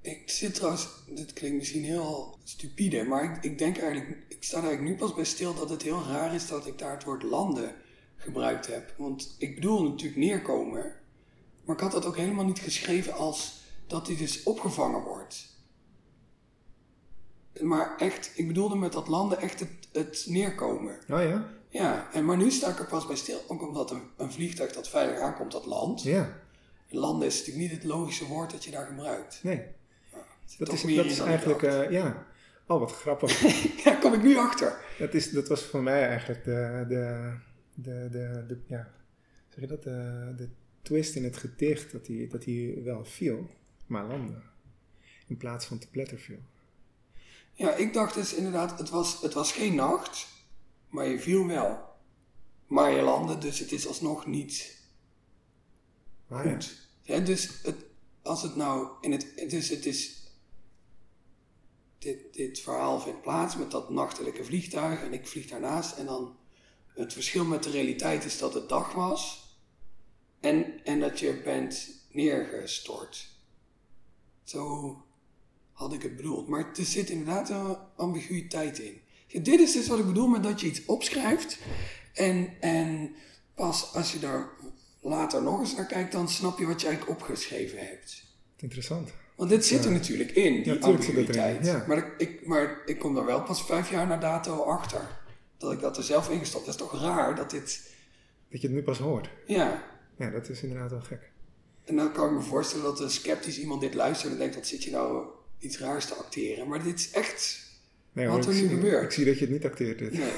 Ik 0.00 0.22
zit 0.30 0.54
trouwens, 0.54 0.88
dit 1.14 1.32
klinkt 1.32 1.56
misschien 1.56 1.84
heel 1.84 2.38
stupide, 2.44 3.04
maar 3.04 3.24
ik, 3.24 3.44
ik 3.44 3.58
denk 3.58 3.78
eigenlijk, 3.78 4.24
ik 4.28 4.36
sta 4.40 4.56
er 4.56 4.64
eigenlijk 4.64 4.94
nu 4.94 5.00
pas 5.00 5.14
bij 5.14 5.24
stil 5.24 5.54
dat 5.54 5.70
het 5.70 5.82
heel 5.82 6.04
raar 6.04 6.34
is 6.34 6.46
dat 6.46 6.66
ik 6.66 6.78
daar 6.78 6.92
het 6.92 7.04
woord 7.04 7.22
landen 7.22 7.74
gebruikt 8.16 8.66
heb. 8.66 8.94
Want 8.96 9.34
ik 9.38 9.54
bedoel 9.54 9.82
natuurlijk 9.82 10.18
neerkomen, 10.18 10.92
maar 11.64 11.76
ik 11.76 11.82
had 11.82 11.92
dat 11.92 12.06
ook 12.06 12.16
helemaal 12.16 12.44
niet 12.44 12.58
geschreven 12.58 13.12
als 13.12 13.63
dat 13.86 14.06
hij 14.06 14.16
dus 14.16 14.42
opgevangen 14.42 15.02
wordt. 15.02 15.52
Maar 17.60 17.96
echt, 17.96 18.32
ik 18.34 18.46
bedoelde 18.46 18.76
met 18.76 18.92
dat 18.92 19.08
landen 19.08 19.38
echt 19.38 19.60
het, 19.60 19.88
het 19.92 20.24
neerkomen. 20.28 20.98
Oh 21.08 21.22
ja? 21.22 21.48
Ja, 21.68 22.12
en 22.12 22.24
maar 22.24 22.36
nu 22.36 22.50
sta 22.50 22.70
ik 22.70 22.78
er 22.78 22.86
pas 22.86 23.06
bij 23.06 23.16
stil, 23.16 23.40
ook 23.48 23.62
omdat 23.62 23.90
een, 23.90 24.02
een 24.16 24.32
vliegtuig 24.32 24.72
dat 24.72 24.88
veilig 24.88 25.18
aankomt, 25.18 25.52
dat 25.52 25.66
land. 25.66 26.02
Ja. 26.02 26.42
Landen 26.88 27.26
is 27.26 27.38
natuurlijk 27.38 27.66
niet 27.66 27.82
het 27.82 27.90
logische 27.90 28.26
woord 28.26 28.50
dat 28.50 28.64
je 28.64 28.70
daar 28.70 28.86
gebruikt. 28.86 29.40
Nee. 29.42 29.62
Dat 30.58 30.72
is, 30.72 30.82
dat 30.82 31.04
is 31.04 31.18
eigenlijk, 31.18 31.62
uh, 31.62 31.90
ja. 31.90 32.26
Oh, 32.66 32.80
wat 32.80 32.92
grappig. 32.92 33.40
ja, 33.84 33.94
kom 33.94 34.12
ik 34.12 34.22
nu 34.22 34.36
achter. 34.36 34.76
Dat, 34.98 35.14
is, 35.14 35.30
dat 35.30 35.48
was 35.48 35.62
voor 35.62 35.82
mij 35.82 36.08
eigenlijk 36.08 36.44
de, 36.44 36.84
de, 36.88 37.34
de, 37.74 38.08
de, 38.10 38.44
de 38.46 38.58
ja, 38.66 38.88
zeg 39.48 39.60
je 39.60 39.66
dat, 39.66 39.82
de, 39.82 40.32
de 40.36 40.48
twist 40.82 41.14
in 41.14 41.24
het 41.24 41.36
gedicht, 41.36 41.92
dat 41.92 42.06
hij, 42.06 42.28
dat 42.30 42.44
hij 42.44 42.80
wel 42.84 43.04
viel, 43.04 43.50
maar 43.94 44.06
landde. 44.06 44.42
In 45.26 45.36
plaats 45.36 45.66
van 45.66 45.78
te 45.78 45.88
pletter 45.88 46.18
viel. 46.18 46.42
Ja, 47.52 47.74
ik 47.74 47.92
dacht 47.92 48.14
dus 48.14 48.34
inderdaad, 48.34 48.78
het 48.78 48.90
was, 48.90 49.20
het 49.20 49.34
was 49.34 49.52
geen 49.52 49.74
nacht, 49.74 50.26
maar 50.88 51.08
je 51.08 51.20
viel 51.20 51.46
wel. 51.46 51.92
Maar 52.66 52.90
je 52.90 53.02
landde, 53.02 53.38
dus 53.38 53.58
het 53.58 53.72
is 53.72 53.86
alsnog 53.86 54.26
niet 54.26 54.82
goed. 56.28 56.88
Ja. 57.02 57.20
dus 57.20 57.62
het, 57.62 57.76
als 58.22 58.42
het 58.42 58.56
nou 58.56 58.88
in 59.00 59.12
het, 59.12 59.44
dus 59.50 59.68
het 59.68 59.86
is 59.86 60.22
dit, 61.98 62.34
dit 62.34 62.60
verhaal 62.60 63.00
vindt 63.00 63.22
plaats 63.22 63.56
met 63.56 63.70
dat 63.70 63.90
nachtelijke 63.90 64.44
vliegtuig 64.44 65.02
en 65.02 65.12
ik 65.12 65.26
vlieg 65.26 65.46
daarnaast. 65.46 65.96
En 65.96 66.06
dan 66.06 66.36
het 66.86 67.12
verschil 67.12 67.44
met 67.44 67.62
de 67.62 67.70
realiteit 67.70 68.24
is 68.24 68.38
dat 68.38 68.54
het 68.54 68.68
dag 68.68 68.92
was 68.92 69.44
en, 70.40 70.84
en 70.84 71.00
dat 71.00 71.18
je 71.18 71.40
bent 71.44 72.04
neergestort. 72.10 73.33
Zo 74.44 74.96
had 75.72 75.92
ik 75.92 76.02
het 76.02 76.16
bedoeld. 76.16 76.48
Maar 76.48 76.70
er 76.76 76.84
zit 76.84 77.10
inderdaad 77.10 77.50
een 77.50 77.76
ambiguïteit 77.96 78.78
in. 78.78 79.00
Ja, 79.26 79.40
dit 79.40 79.60
is 79.60 79.72
dus 79.72 79.88
wat 79.88 79.98
ik 79.98 80.06
bedoel 80.06 80.26
met 80.26 80.42
dat 80.42 80.60
je 80.60 80.66
iets 80.66 80.84
opschrijft 80.84 81.58
en, 82.12 82.60
en 82.60 83.14
pas 83.54 83.94
als 83.94 84.12
je 84.12 84.18
daar 84.18 84.48
later 85.00 85.42
nog 85.42 85.60
eens 85.60 85.76
naar 85.76 85.86
kijkt, 85.86 86.12
dan 86.12 86.28
snap 86.28 86.58
je 86.58 86.66
wat 86.66 86.80
je 86.80 86.86
eigenlijk 86.86 87.20
opgeschreven 87.20 87.78
hebt. 87.78 88.24
Interessant. 88.56 89.12
Want 89.36 89.50
dit 89.50 89.64
zit 89.64 89.84
er 89.84 89.92
natuurlijk 89.92 90.30
in, 90.30 90.62
die 90.62 90.74
ja, 90.74 90.80
ambiguïteit. 90.80 91.66
Ja. 91.66 91.84
Maar, 91.88 92.14
ik, 92.18 92.46
maar 92.46 92.82
ik 92.84 92.98
kom 92.98 93.16
er 93.16 93.24
wel 93.24 93.42
pas 93.42 93.64
vijf 93.64 93.90
jaar 93.90 94.06
na 94.06 94.16
dato 94.16 94.62
achter. 94.62 95.22
Dat 95.58 95.72
ik 95.72 95.80
dat 95.80 95.96
er 95.96 96.02
zelf 96.02 96.30
ingestopt. 96.30 96.66
Dat 96.66 96.74
is 96.74 96.80
toch 96.80 97.00
raar 97.00 97.34
dat 97.34 97.50
dit... 97.50 97.92
Dat 98.50 98.60
je 98.60 98.66
het 98.66 98.76
nu 98.76 98.82
pas 98.82 98.98
hoort. 98.98 99.28
Ja. 99.46 99.84
Ja, 100.18 100.30
dat 100.30 100.48
is 100.48 100.62
inderdaad 100.62 100.90
wel 100.90 101.00
gek. 101.00 101.32
En 101.84 101.96
dan 101.96 102.12
kan 102.12 102.28
ik 102.28 102.34
me 102.34 102.40
voorstellen 102.40 102.84
dat 102.84 103.00
een 103.00 103.10
sceptisch 103.10 103.58
iemand 103.58 103.80
dit 103.80 103.94
luistert 103.94 104.32
en 104.32 104.38
denkt, 104.38 104.54
wat 104.54 104.66
zit 104.66 104.84
je 104.84 104.90
nou 104.90 105.26
iets 105.58 105.78
raars 105.78 106.06
te 106.06 106.14
acteren. 106.14 106.68
Maar 106.68 106.82
dit 106.82 106.98
is 106.98 107.10
echt 107.10 107.66
nee, 108.12 108.28
wat 108.28 108.46
er 108.46 108.54
nu 108.54 108.68
gebeurt. 108.68 109.04
Ik 109.04 109.10
zie 109.10 109.24
dat 109.24 109.38
je 109.38 109.44
het 109.44 109.52
niet 109.52 109.64
acteert 109.64 109.98
dit. 109.98 110.12
Nee. 110.12 110.32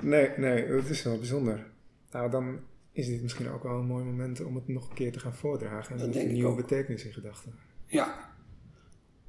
nee, 0.12 0.30
nee, 0.36 0.68
dat 0.68 0.88
is 0.88 1.02
wel 1.02 1.18
bijzonder. 1.18 1.70
Nou, 2.10 2.30
dan 2.30 2.60
is 2.92 3.06
dit 3.06 3.22
misschien 3.22 3.48
ook 3.48 3.62
wel 3.62 3.78
een 3.78 3.86
mooi 3.86 4.04
moment 4.04 4.40
om 4.40 4.54
het 4.54 4.68
nog 4.68 4.88
een 4.88 4.94
keer 4.94 5.12
te 5.12 5.20
gaan 5.20 5.34
voordragen. 5.34 5.98
En 5.98 6.20
een 6.20 6.32
nieuwe 6.32 6.54
betekenis 6.54 7.04
in 7.04 7.12
gedachten. 7.12 7.58
Ja. 7.86 8.36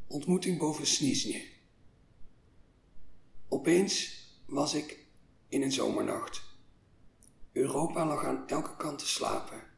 Ontmoeting 0.08 0.58
boven 0.58 0.86
Sniesje. 0.86 1.42
Opeens 3.48 4.24
was 4.46 4.74
ik 4.74 5.06
in 5.48 5.62
een 5.62 5.72
zomernacht. 5.72 6.44
Europa 7.52 8.06
lag 8.06 8.26
aan 8.26 8.48
elke 8.48 8.76
kant 8.78 9.00
te 9.00 9.08
slapen. 9.08 9.69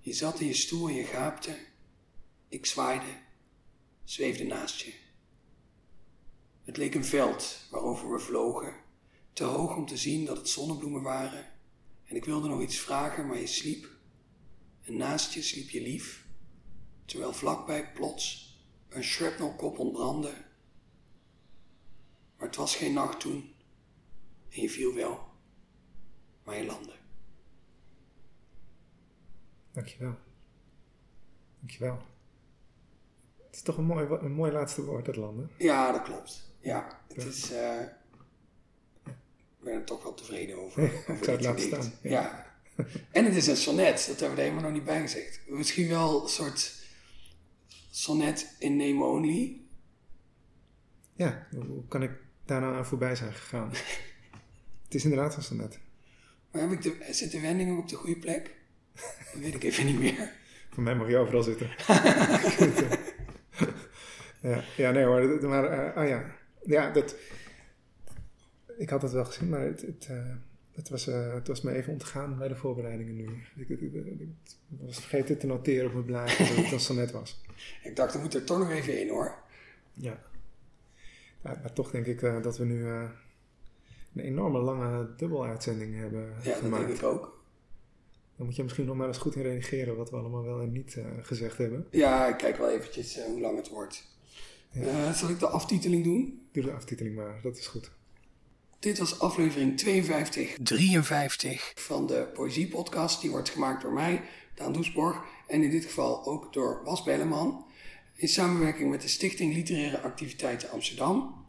Je 0.00 0.12
zat 0.12 0.40
in 0.40 0.46
je 0.46 0.54
stoel 0.54 0.88
en 0.88 0.94
je 0.94 1.04
gaapte. 1.04 1.58
Ik 2.48 2.66
zwaaide, 2.66 3.20
zweefde 4.04 4.44
naast 4.44 4.80
je. 4.80 4.92
Het 6.64 6.76
leek 6.76 6.94
een 6.94 7.04
veld 7.04 7.66
waarover 7.70 8.12
we 8.12 8.18
vlogen, 8.18 8.74
te 9.32 9.44
hoog 9.44 9.76
om 9.76 9.86
te 9.86 9.96
zien 9.96 10.24
dat 10.24 10.36
het 10.36 10.48
zonnebloemen 10.48 11.02
waren 11.02 11.46
en 12.08 12.16
ik 12.16 12.24
wilde 12.24 12.48
nog 12.48 12.60
iets 12.60 12.78
vragen, 12.78 13.26
maar 13.26 13.38
je 13.38 13.46
sliep. 13.46 13.88
En 14.82 14.96
naast 14.96 15.32
je 15.32 15.42
sliep 15.42 15.70
je 15.70 15.82
lief, 15.82 16.26
terwijl 17.04 17.32
vlakbij 17.32 17.92
plots 17.92 18.56
een 18.88 19.04
shrapnelkop 19.04 19.78
ontbrandde. 19.78 20.32
Maar 22.36 22.46
het 22.46 22.56
was 22.56 22.76
geen 22.76 22.92
nacht 22.92 23.20
toen 23.20 23.54
en 24.48 24.62
je 24.62 24.70
viel 24.70 24.94
wel, 24.94 25.26
maar 26.44 26.56
je 26.56 26.64
landde. 26.64 26.97
Dankjewel. 29.78 30.18
Dankjewel. 31.58 32.02
Het 33.46 33.56
is 33.56 33.62
toch 33.62 33.76
een 33.76 33.84
mooi, 33.84 34.06
een 34.06 34.32
mooi 34.32 34.52
laatste 34.52 34.84
woord, 34.84 35.04
dat 35.04 35.16
landen? 35.16 35.50
Ja, 35.58 35.92
dat 35.92 36.02
klopt. 36.02 36.52
Ja, 36.60 37.00
het 37.08 37.24
is... 37.24 37.52
Uh, 37.52 37.80
ben 39.60 39.74
er 39.74 39.84
toch 39.84 40.02
wel 40.02 40.14
tevreden 40.14 40.58
over. 40.58 40.82
over 40.82 41.14
ik 41.14 41.24
zou 41.24 41.36
het 41.36 41.46
laten 41.46 41.64
staan. 41.64 41.92
Ja. 42.02 42.46
En 43.12 43.24
het 43.24 43.34
is 43.36 43.46
een 43.46 43.56
sonnet, 43.56 44.06
dat 44.06 44.20
hebben 44.20 44.28
we 44.28 44.42
er 44.42 44.48
helemaal 44.48 44.62
nog 44.62 44.72
niet 44.72 44.84
bij 44.84 45.00
gezegd. 45.00 45.40
Misschien 45.46 45.88
wel 45.88 46.22
een 46.22 46.28
soort 46.28 46.84
sonnet 47.90 48.56
in 48.58 48.76
name 48.76 49.04
only. 49.04 49.60
Ja, 51.14 51.46
hoe 51.50 51.86
kan 51.88 52.02
ik 52.02 52.10
daar 52.44 52.60
nou 52.60 52.76
aan 52.76 52.86
voorbij 52.86 53.16
zijn 53.16 53.32
gegaan? 53.32 53.68
het 54.84 54.94
is 54.94 55.04
inderdaad 55.04 55.36
een 55.36 55.42
sonnet. 55.42 55.78
Maar 56.50 56.62
heb 56.62 56.72
ik 56.72 56.82
de, 56.82 57.06
zit 57.10 57.30
de 57.30 57.40
wending 57.40 57.72
ook 57.72 57.78
op 57.78 57.88
de 57.88 57.96
goede 57.96 58.18
plek? 58.18 58.57
Dat 59.32 59.42
weet 59.42 59.54
ik 59.54 59.64
even 59.64 59.86
niet 59.86 59.98
meer. 59.98 60.32
Voor 60.70 60.82
mij 60.82 60.94
mag 60.94 61.08
je 61.08 61.16
overal 61.16 61.42
zitten. 61.42 61.66
ja, 64.50 64.62
ja, 64.76 64.90
nee 64.90 65.04
hoor. 65.04 65.48
Maar, 65.48 65.94
uh, 65.96 66.02
oh 66.02 66.08
ja. 66.08 66.36
Ja, 66.64 66.90
dat 66.90 67.16
ik 68.78 68.90
had 68.90 69.02
het 69.02 69.12
wel 69.12 69.24
gezien, 69.24 69.48
maar 69.48 69.60
het, 69.60 69.80
het, 69.80 70.08
uh, 70.10 70.16
Het 70.72 70.88
was, 70.88 71.08
uh, 71.08 71.34
het 71.34 71.46
was 71.46 71.60
me 71.60 71.72
even 71.72 71.92
ontgaan 71.92 72.38
bij 72.38 72.48
de 72.48 72.56
voorbereidingen 72.56 73.16
nu. 73.16 73.42
Ik, 73.56 73.68
ik, 73.68 73.80
ik 73.80 74.28
was 74.68 75.00
vergeten 75.00 75.38
te 75.38 75.46
noteren 75.46 75.86
op 75.86 75.92
mijn 75.92 76.04
blaadje 76.04 76.54
dat 76.54 76.70
het 76.70 76.82
zo 76.82 76.94
net 76.94 77.10
was. 77.10 77.42
Ik 77.82 77.96
dacht, 77.96 78.14
er 78.14 78.20
moet 78.20 78.34
er 78.34 78.44
toch 78.44 78.58
nog 78.58 78.70
even 78.70 79.00
in 79.00 79.08
hoor. 79.08 79.34
Ja. 79.94 80.20
ja 81.42 81.58
maar 81.62 81.72
toch 81.72 81.90
denk 81.90 82.06
ik 82.06 82.20
dat 82.20 82.58
we 82.58 82.64
nu 82.64 82.86
een 82.86 83.10
enorme 84.14 84.58
lange 84.58 85.08
dubbeluitzending 85.16 85.96
hebben 85.96 86.32
ja, 86.42 86.54
gemaakt. 86.54 86.60
dat 86.60 86.86
denk 86.86 86.98
ik 86.98 87.02
ook. 87.02 87.37
Dan 88.38 88.46
moet 88.46 88.56
je 88.56 88.62
misschien 88.62 88.86
nog 88.86 88.96
maar 88.96 89.06
eens 89.06 89.18
goed 89.18 89.36
in 89.36 89.42
reageren 89.42 89.96
wat 89.96 90.10
we 90.10 90.16
allemaal 90.16 90.42
wel 90.42 90.60
en 90.60 90.72
niet 90.72 90.96
gezegd 91.20 91.58
hebben. 91.58 91.86
Ja, 91.90 92.26
ik 92.26 92.36
kijk 92.36 92.56
wel 92.56 92.70
eventjes 92.70 93.18
hoe 93.26 93.40
lang 93.40 93.56
het 93.56 93.68
wordt. 93.68 94.04
Ja. 94.72 95.12
zal 95.12 95.28
ik 95.28 95.38
de 95.38 95.48
aftiteling 95.48 96.04
doen? 96.04 96.48
Doe 96.52 96.64
de 96.64 96.72
aftiteling 96.72 97.14
maar, 97.16 97.40
dat 97.42 97.58
is 97.58 97.66
goed. 97.66 97.90
Dit 98.78 98.98
was 98.98 99.20
aflevering 99.20 99.76
52, 99.76 100.56
53 100.62 101.72
van 101.74 102.06
de 102.06 102.28
Poëziepodcast. 102.34 103.20
Die 103.20 103.30
wordt 103.30 103.50
gemaakt 103.50 103.82
door 103.82 103.92
mij, 103.92 104.22
Daan 104.54 104.72
Doesborg. 104.72 105.22
En 105.46 105.62
in 105.62 105.70
dit 105.70 105.84
geval 105.84 106.26
ook 106.26 106.52
door 106.52 106.80
Bas 106.84 107.02
Belleman. 107.02 107.66
In 108.14 108.28
samenwerking 108.28 108.90
met 108.90 109.02
de 109.02 109.08
Stichting 109.08 109.54
Literaire 109.54 110.00
Activiteiten 110.00 110.70
Amsterdam. 110.70 111.46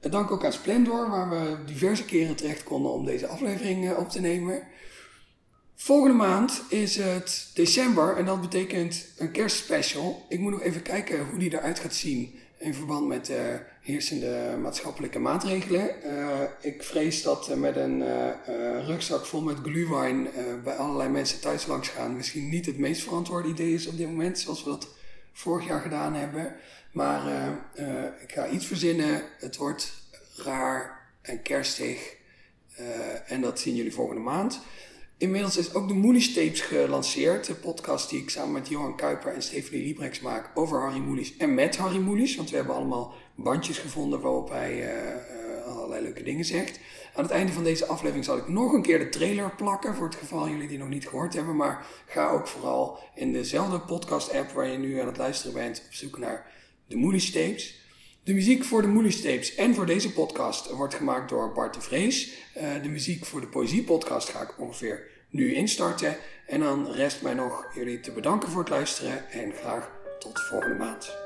Dank 0.00 0.30
ook 0.30 0.44
aan 0.44 0.52
Splendor, 0.52 1.10
waar 1.10 1.30
we 1.30 1.64
diverse 1.64 2.04
keren 2.04 2.36
terecht 2.36 2.62
konden 2.62 2.92
om 2.92 3.04
deze 3.04 3.26
aflevering 3.26 3.96
op 3.96 4.08
te 4.08 4.20
nemen. 4.20 4.66
Volgende 5.82 6.16
maand 6.16 6.62
is 6.68 6.96
het 6.96 7.50
december 7.54 8.16
en 8.16 8.24
dat 8.24 8.40
betekent 8.40 9.06
een 9.18 9.30
kerstspecial. 9.30 10.26
Ik 10.28 10.38
moet 10.38 10.52
nog 10.52 10.62
even 10.62 10.82
kijken 10.82 11.26
hoe 11.26 11.38
die 11.38 11.52
eruit 11.52 11.78
gaat 11.78 11.94
zien 11.94 12.34
in 12.58 12.74
verband 12.74 13.06
met 13.06 13.26
de 13.26 13.60
heersende 13.80 14.56
maatschappelijke 14.62 15.18
maatregelen. 15.18 15.90
Uh, 16.04 16.40
ik 16.60 16.82
vrees 16.82 17.22
dat 17.22 17.56
met 17.56 17.76
een 17.76 18.00
uh, 18.00 18.86
rugzak 18.86 19.26
vol 19.26 19.40
met 19.40 19.56
glühwein 19.62 20.28
bij 20.64 20.76
allerlei 20.76 21.08
mensen 21.08 21.40
thuis 21.40 21.66
langs 21.66 21.88
gaan 21.88 22.16
misschien 22.16 22.48
niet 22.48 22.66
het 22.66 22.78
meest 22.78 23.02
verantwoorde 23.02 23.48
idee 23.48 23.74
is 23.74 23.86
op 23.86 23.96
dit 23.96 24.06
moment, 24.06 24.38
zoals 24.38 24.64
we 24.64 24.70
dat 24.70 24.88
vorig 25.32 25.66
jaar 25.66 25.80
gedaan 25.80 26.14
hebben. 26.14 26.56
Maar 26.92 27.22
ik 28.22 28.32
ga 28.32 28.48
iets 28.48 28.66
verzinnen. 28.66 29.22
Het 29.38 29.56
wordt 29.56 29.92
raar 30.36 31.08
en 31.22 31.42
kerstig. 31.42 32.14
en 33.26 33.40
dat 33.40 33.60
zien 33.60 33.74
jullie 33.74 33.94
volgende 33.94 34.22
maand. 34.22 34.60
Inmiddels 35.20 35.56
is 35.56 35.74
ook 35.74 35.88
de 35.88 35.94
Moelies 35.94 36.34
Tapes 36.34 36.60
gelanceerd. 36.60 37.46
De 37.46 37.54
podcast 37.54 38.10
die 38.10 38.20
ik 38.20 38.30
samen 38.30 38.52
met 38.52 38.68
Johan 38.68 38.96
Kuiper 38.96 39.32
en 39.32 39.42
Stephanie 39.42 39.82
Liebrechts 39.82 40.20
maak 40.20 40.50
over 40.54 40.80
Harry 40.80 40.98
Moelies 40.98 41.36
en 41.36 41.54
met 41.54 41.76
Harry 41.76 41.98
Moelies. 41.98 42.36
Want 42.36 42.50
we 42.50 42.56
hebben 42.56 42.74
allemaal 42.74 43.14
bandjes 43.34 43.78
gevonden 43.78 44.20
waarop 44.20 44.48
hij 44.48 44.94
uh, 44.94 45.66
allerlei 45.66 46.02
leuke 46.02 46.22
dingen 46.22 46.44
zegt. 46.44 46.80
Aan 47.14 47.22
het 47.22 47.32
einde 47.32 47.52
van 47.52 47.64
deze 47.64 47.86
aflevering 47.86 48.24
zal 48.24 48.36
ik 48.36 48.48
nog 48.48 48.72
een 48.72 48.82
keer 48.82 48.98
de 48.98 49.08
trailer 49.08 49.54
plakken. 49.54 49.94
Voor 49.94 50.06
het 50.06 50.14
geval 50.14 50.48
jullie 50.48 50.68
die 50.68 50.78
nog 50.78 50.88
niet 50.88 51.08
gehoord 51.08 51.34
hebben. 51.34 51.56
Maar 51.56 51.86
ga 52.06 52.30
ook 52.30 52.46
vooral 52.46 52.98
in 53.14 53.32
dezelfde 53.32 53.80
podcast 53.80 54.32
app 54.32 54.50
waar 54.50 54.68
je 54.68 54.78
nu 54.78 55.00
aan 55.00 55.06
het 55.06 55.16
luisteren 55.16 55.54
bent 55.54 55.82
op 55.86 55.94
zoek 55.94 56.18
naar 56.18 56.46
de 56.86 56.96
Moelies 56.96 57.32
Tapes. 57.32 57.80
De 58.24 58.34
muziek 58.34 58.64
voor 58.64 58.82
de 58.82 58.88
Moelies 58.88 59.20
Tapes 59.20 59.54
en 59.54 59.74
voor 59.74 59.86
deze 59.86 60.12
podcast 60.12 60.70
wordt 60.70 60.94
gemaakt 60.94 61.28
door 61.28 61.52
Bart 61.52 61.74
de 61.74 61.80
Vrees. 61.80 62.32
Uh, 62.56 62.82
de 62.82 62.88
muziek 62.88 63.24
voor 63.24 63.40
de 63.40 63.46
Poëzie-podcast 63.46 64.28
ga 64.28 64.42
ik 64.42 64.58
ongeveer 64.58 65.09
nu 65.30 65.54
instarten. 65.54 66.16
En 66.46 66.60
dan 66.60 66.92
rest 66.92 67.22
mij 67.22 67.34
nog 67.34 67.74
jullie 67.74 68.00
te 68.00 68.12
bedanken 68.12 68.48
voor 68.48 68.60
het 68.60 68.70
luisteren 68.70 69.30
en 69.30 69.52
graag 69.52 69.90
tot 70.18 70.40
volgende 70.40 70.76
maand. 70.76 71.18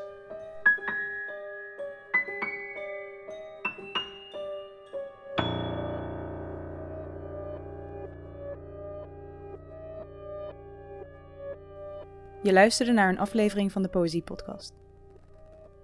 Je 12.43 12.53
luisterde 12.53 12.93
naar 12.93 13.09
een 13.09 13.19
aflevering 13.19 13.73
van 13.73 13.83
de 13.83 13.89
Poëzie-podcast. 13.89 14.73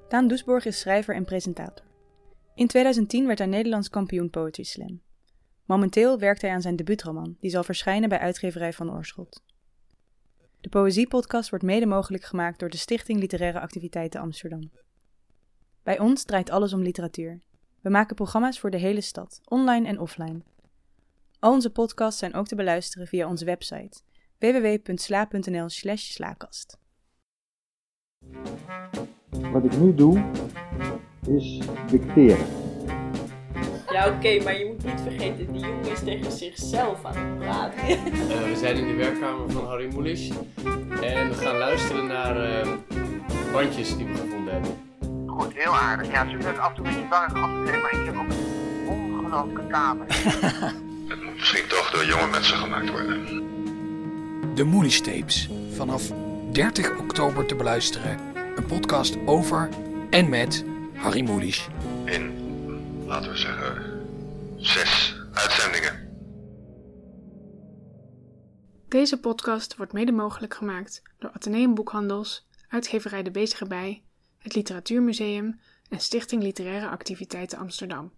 Daan 0.09 0.29
Doesborg 0.29 0.65
is 0.65 0.81
schrijver 0.81 1.15
en 1.15 1.25
presentator. 1.25 1.87
In 2.55 2.67
2010 2.67 3.27
werd 3.27 3.39
hij 3.39 3.49
Nederlands 3.49 3.91
kampioen 3.91 4.31
Poetry 4.31 4.65
Slam. 4.65 5.01
Momenteel 5.71 6.19
werkt 6.19 6.43
hij 6.43 6.51
aan 6.51 6.61
zijn 6.61 6.77
debuutroman, 6.77 7.37
die 7.41 7.51
zal 7.51 7.65
verschijnen 7.65 8.09
bij 8.09 8.19
uitgeverij 8.19 8.73
Van 8.73 8.93
Oorschot. 8.93 9.43
De 10.61 10.69
Poëzie-podcast 10.69 11.51
wordt 11.51 11.65
mede 11.65 11.87
mogelijk 11.87 12.25
gemaakt 12.25 12.59
door 12.59 12.69
de 12.69 12.77
Stichting 12.77 13.21
Literaire 13.21 13.61
Activiteiten 13.61 14.21
Amsterdam. 14.21 14.71
Bij 15.83 15.99
ons 15.99 16.25
draait 16.25 16.51
alles 16.51 16.73
om 16.73 16.83
literatuur. 16.83 17.41
We 17.81 17.91
maken 17.91 18.17
programma's 18.17 18.59
voor 18.59 18.71
de 18.71 18.77
hele 18.77 19.01
stad, 19.01 19.41
online 19.45 19.87
en 19.87 19.99
offline. 19.99 20.43
Al 21.39 21.53
onze 21.53 21.71
podcasts 21.71 22.19
zijn 22.19 22.35
ook 22.35 22.47
te 22.47 22.55
beluisteren 22.55 23.07
via 23.07 23.29
onze 23.29 23.45
website 23.45 24.01
www.sla.nl/slaakast. 24.39 26.79
Wat 29.31 29.65
ik 29.65 29.79
nu 29.79 29.95
doe, 29.95 30.31
is 31.27 31.59
dicteren. 31.91 32.70
Ja, 33.93 34.09
oké, 34.09 34.43
maar 34.43 34.59
je 34.59 34.65
moet 34.67 34.85
niet 34.85 35.01
vergeten, 35.03 35.53
die 35.53 35.61
jongen 35.61 35.91
is 35.91 36.01
tegen 36.05 36.33
zichzelf 36.33 37.05
aan 37.05 37.17
het 37.17 37.39
praten. 37.39 37.89
Uh, 37.89 37.99
we 38.29 38.57
zijn 38.57 38.77
in 38.77 38.87
de 38.87 38.95
werkkamer 38.95 39.51
van 39.51 39.67
Harry 39.67 39.95
Mulisch 39.95 40.29
en 41.03 41.29
we 41.29 41.35
gaan 41.35 41.57
luisteren 41.57 42.07
naar 42.07 42.37
uh, 42.37 42.69
bandjes 43.53 43.97
die 43.97 44.07
we 44.07 44.15
gevonden 44.15 44.53
hebben. 44.53 44.71
Goed, 45.27 45.53
heel 45.55 45.77
aardig. 45.77 46.11
Ja, 46.11 46.29
ze 46.29 46.37
het 46.37 46.59
af 46.59 46.69
en 46.69 46.75
toe 46.75 46.87
een 46.87 46.93
beetje 46.93 47.09
bang 47.09 47.33
afgegeven, 47.33 47.81
maar 47.81 47.93
ik 47.93 48.07
heb 48.07 48.17
ook 48.17 48.29
een 48.29 48.89
ongelooflijke 48.89 49.67
kamer. 49.67 50.07
het 51.11 51.23
moet 51.23 51.35
misschien 51.35 51.67
toch 51.69 51.91
door 51.91 52.05
jonge 52.05 52.27
mensen 52.31 52.57
gemaakt 52.57 52.91
worden. 52.91 53.25
De 54.55 54.65
Moelies 54.65 55.01
Tapes, 55.01 55.49
vanaf 55.75 56.03
30 56.53 56.99
oktober 56.99 57.47
te 57.47 57.55
beluisteren. 57.55 58.19
Een 58.57 58.67
podcast 58.67 59.17
over 59.27 59.69
en 60.11 60.29
met 60.29 60.65
Harry 60.95 61.23
Moelisch. 61.23 61.69
In, 62.05 62.41
laten 63.11 63.31
we 63.31 63.37
zeggen, 63.37 63.83
zes 64.57 65.17
uitzendingen. 65.33 66.09
Deze 68.89 69.21
podcast 69.21 69.77
wordt 69.77 69.93
mede 69.93 70.13
mogelijk 70.13 70.55
gemaakt 70.55 71.03
door 71.19 71.31
Atheneum 71.31 71.75
Boekhandels, 71.75 72.49
uitgeverij 72.69 73.23
De 73.23 73.31
Bezige 73.31 73.67
Bij, 73.67 74.03
het 74.39 74.55
Literatuurmuseum 74.55 75.61
en 75.89 76.01
Stichting 76.01 76.43
Literaire 76.43 76.89
Activiteiten 76.89 77.59
Amsterdam. 77.59 78.13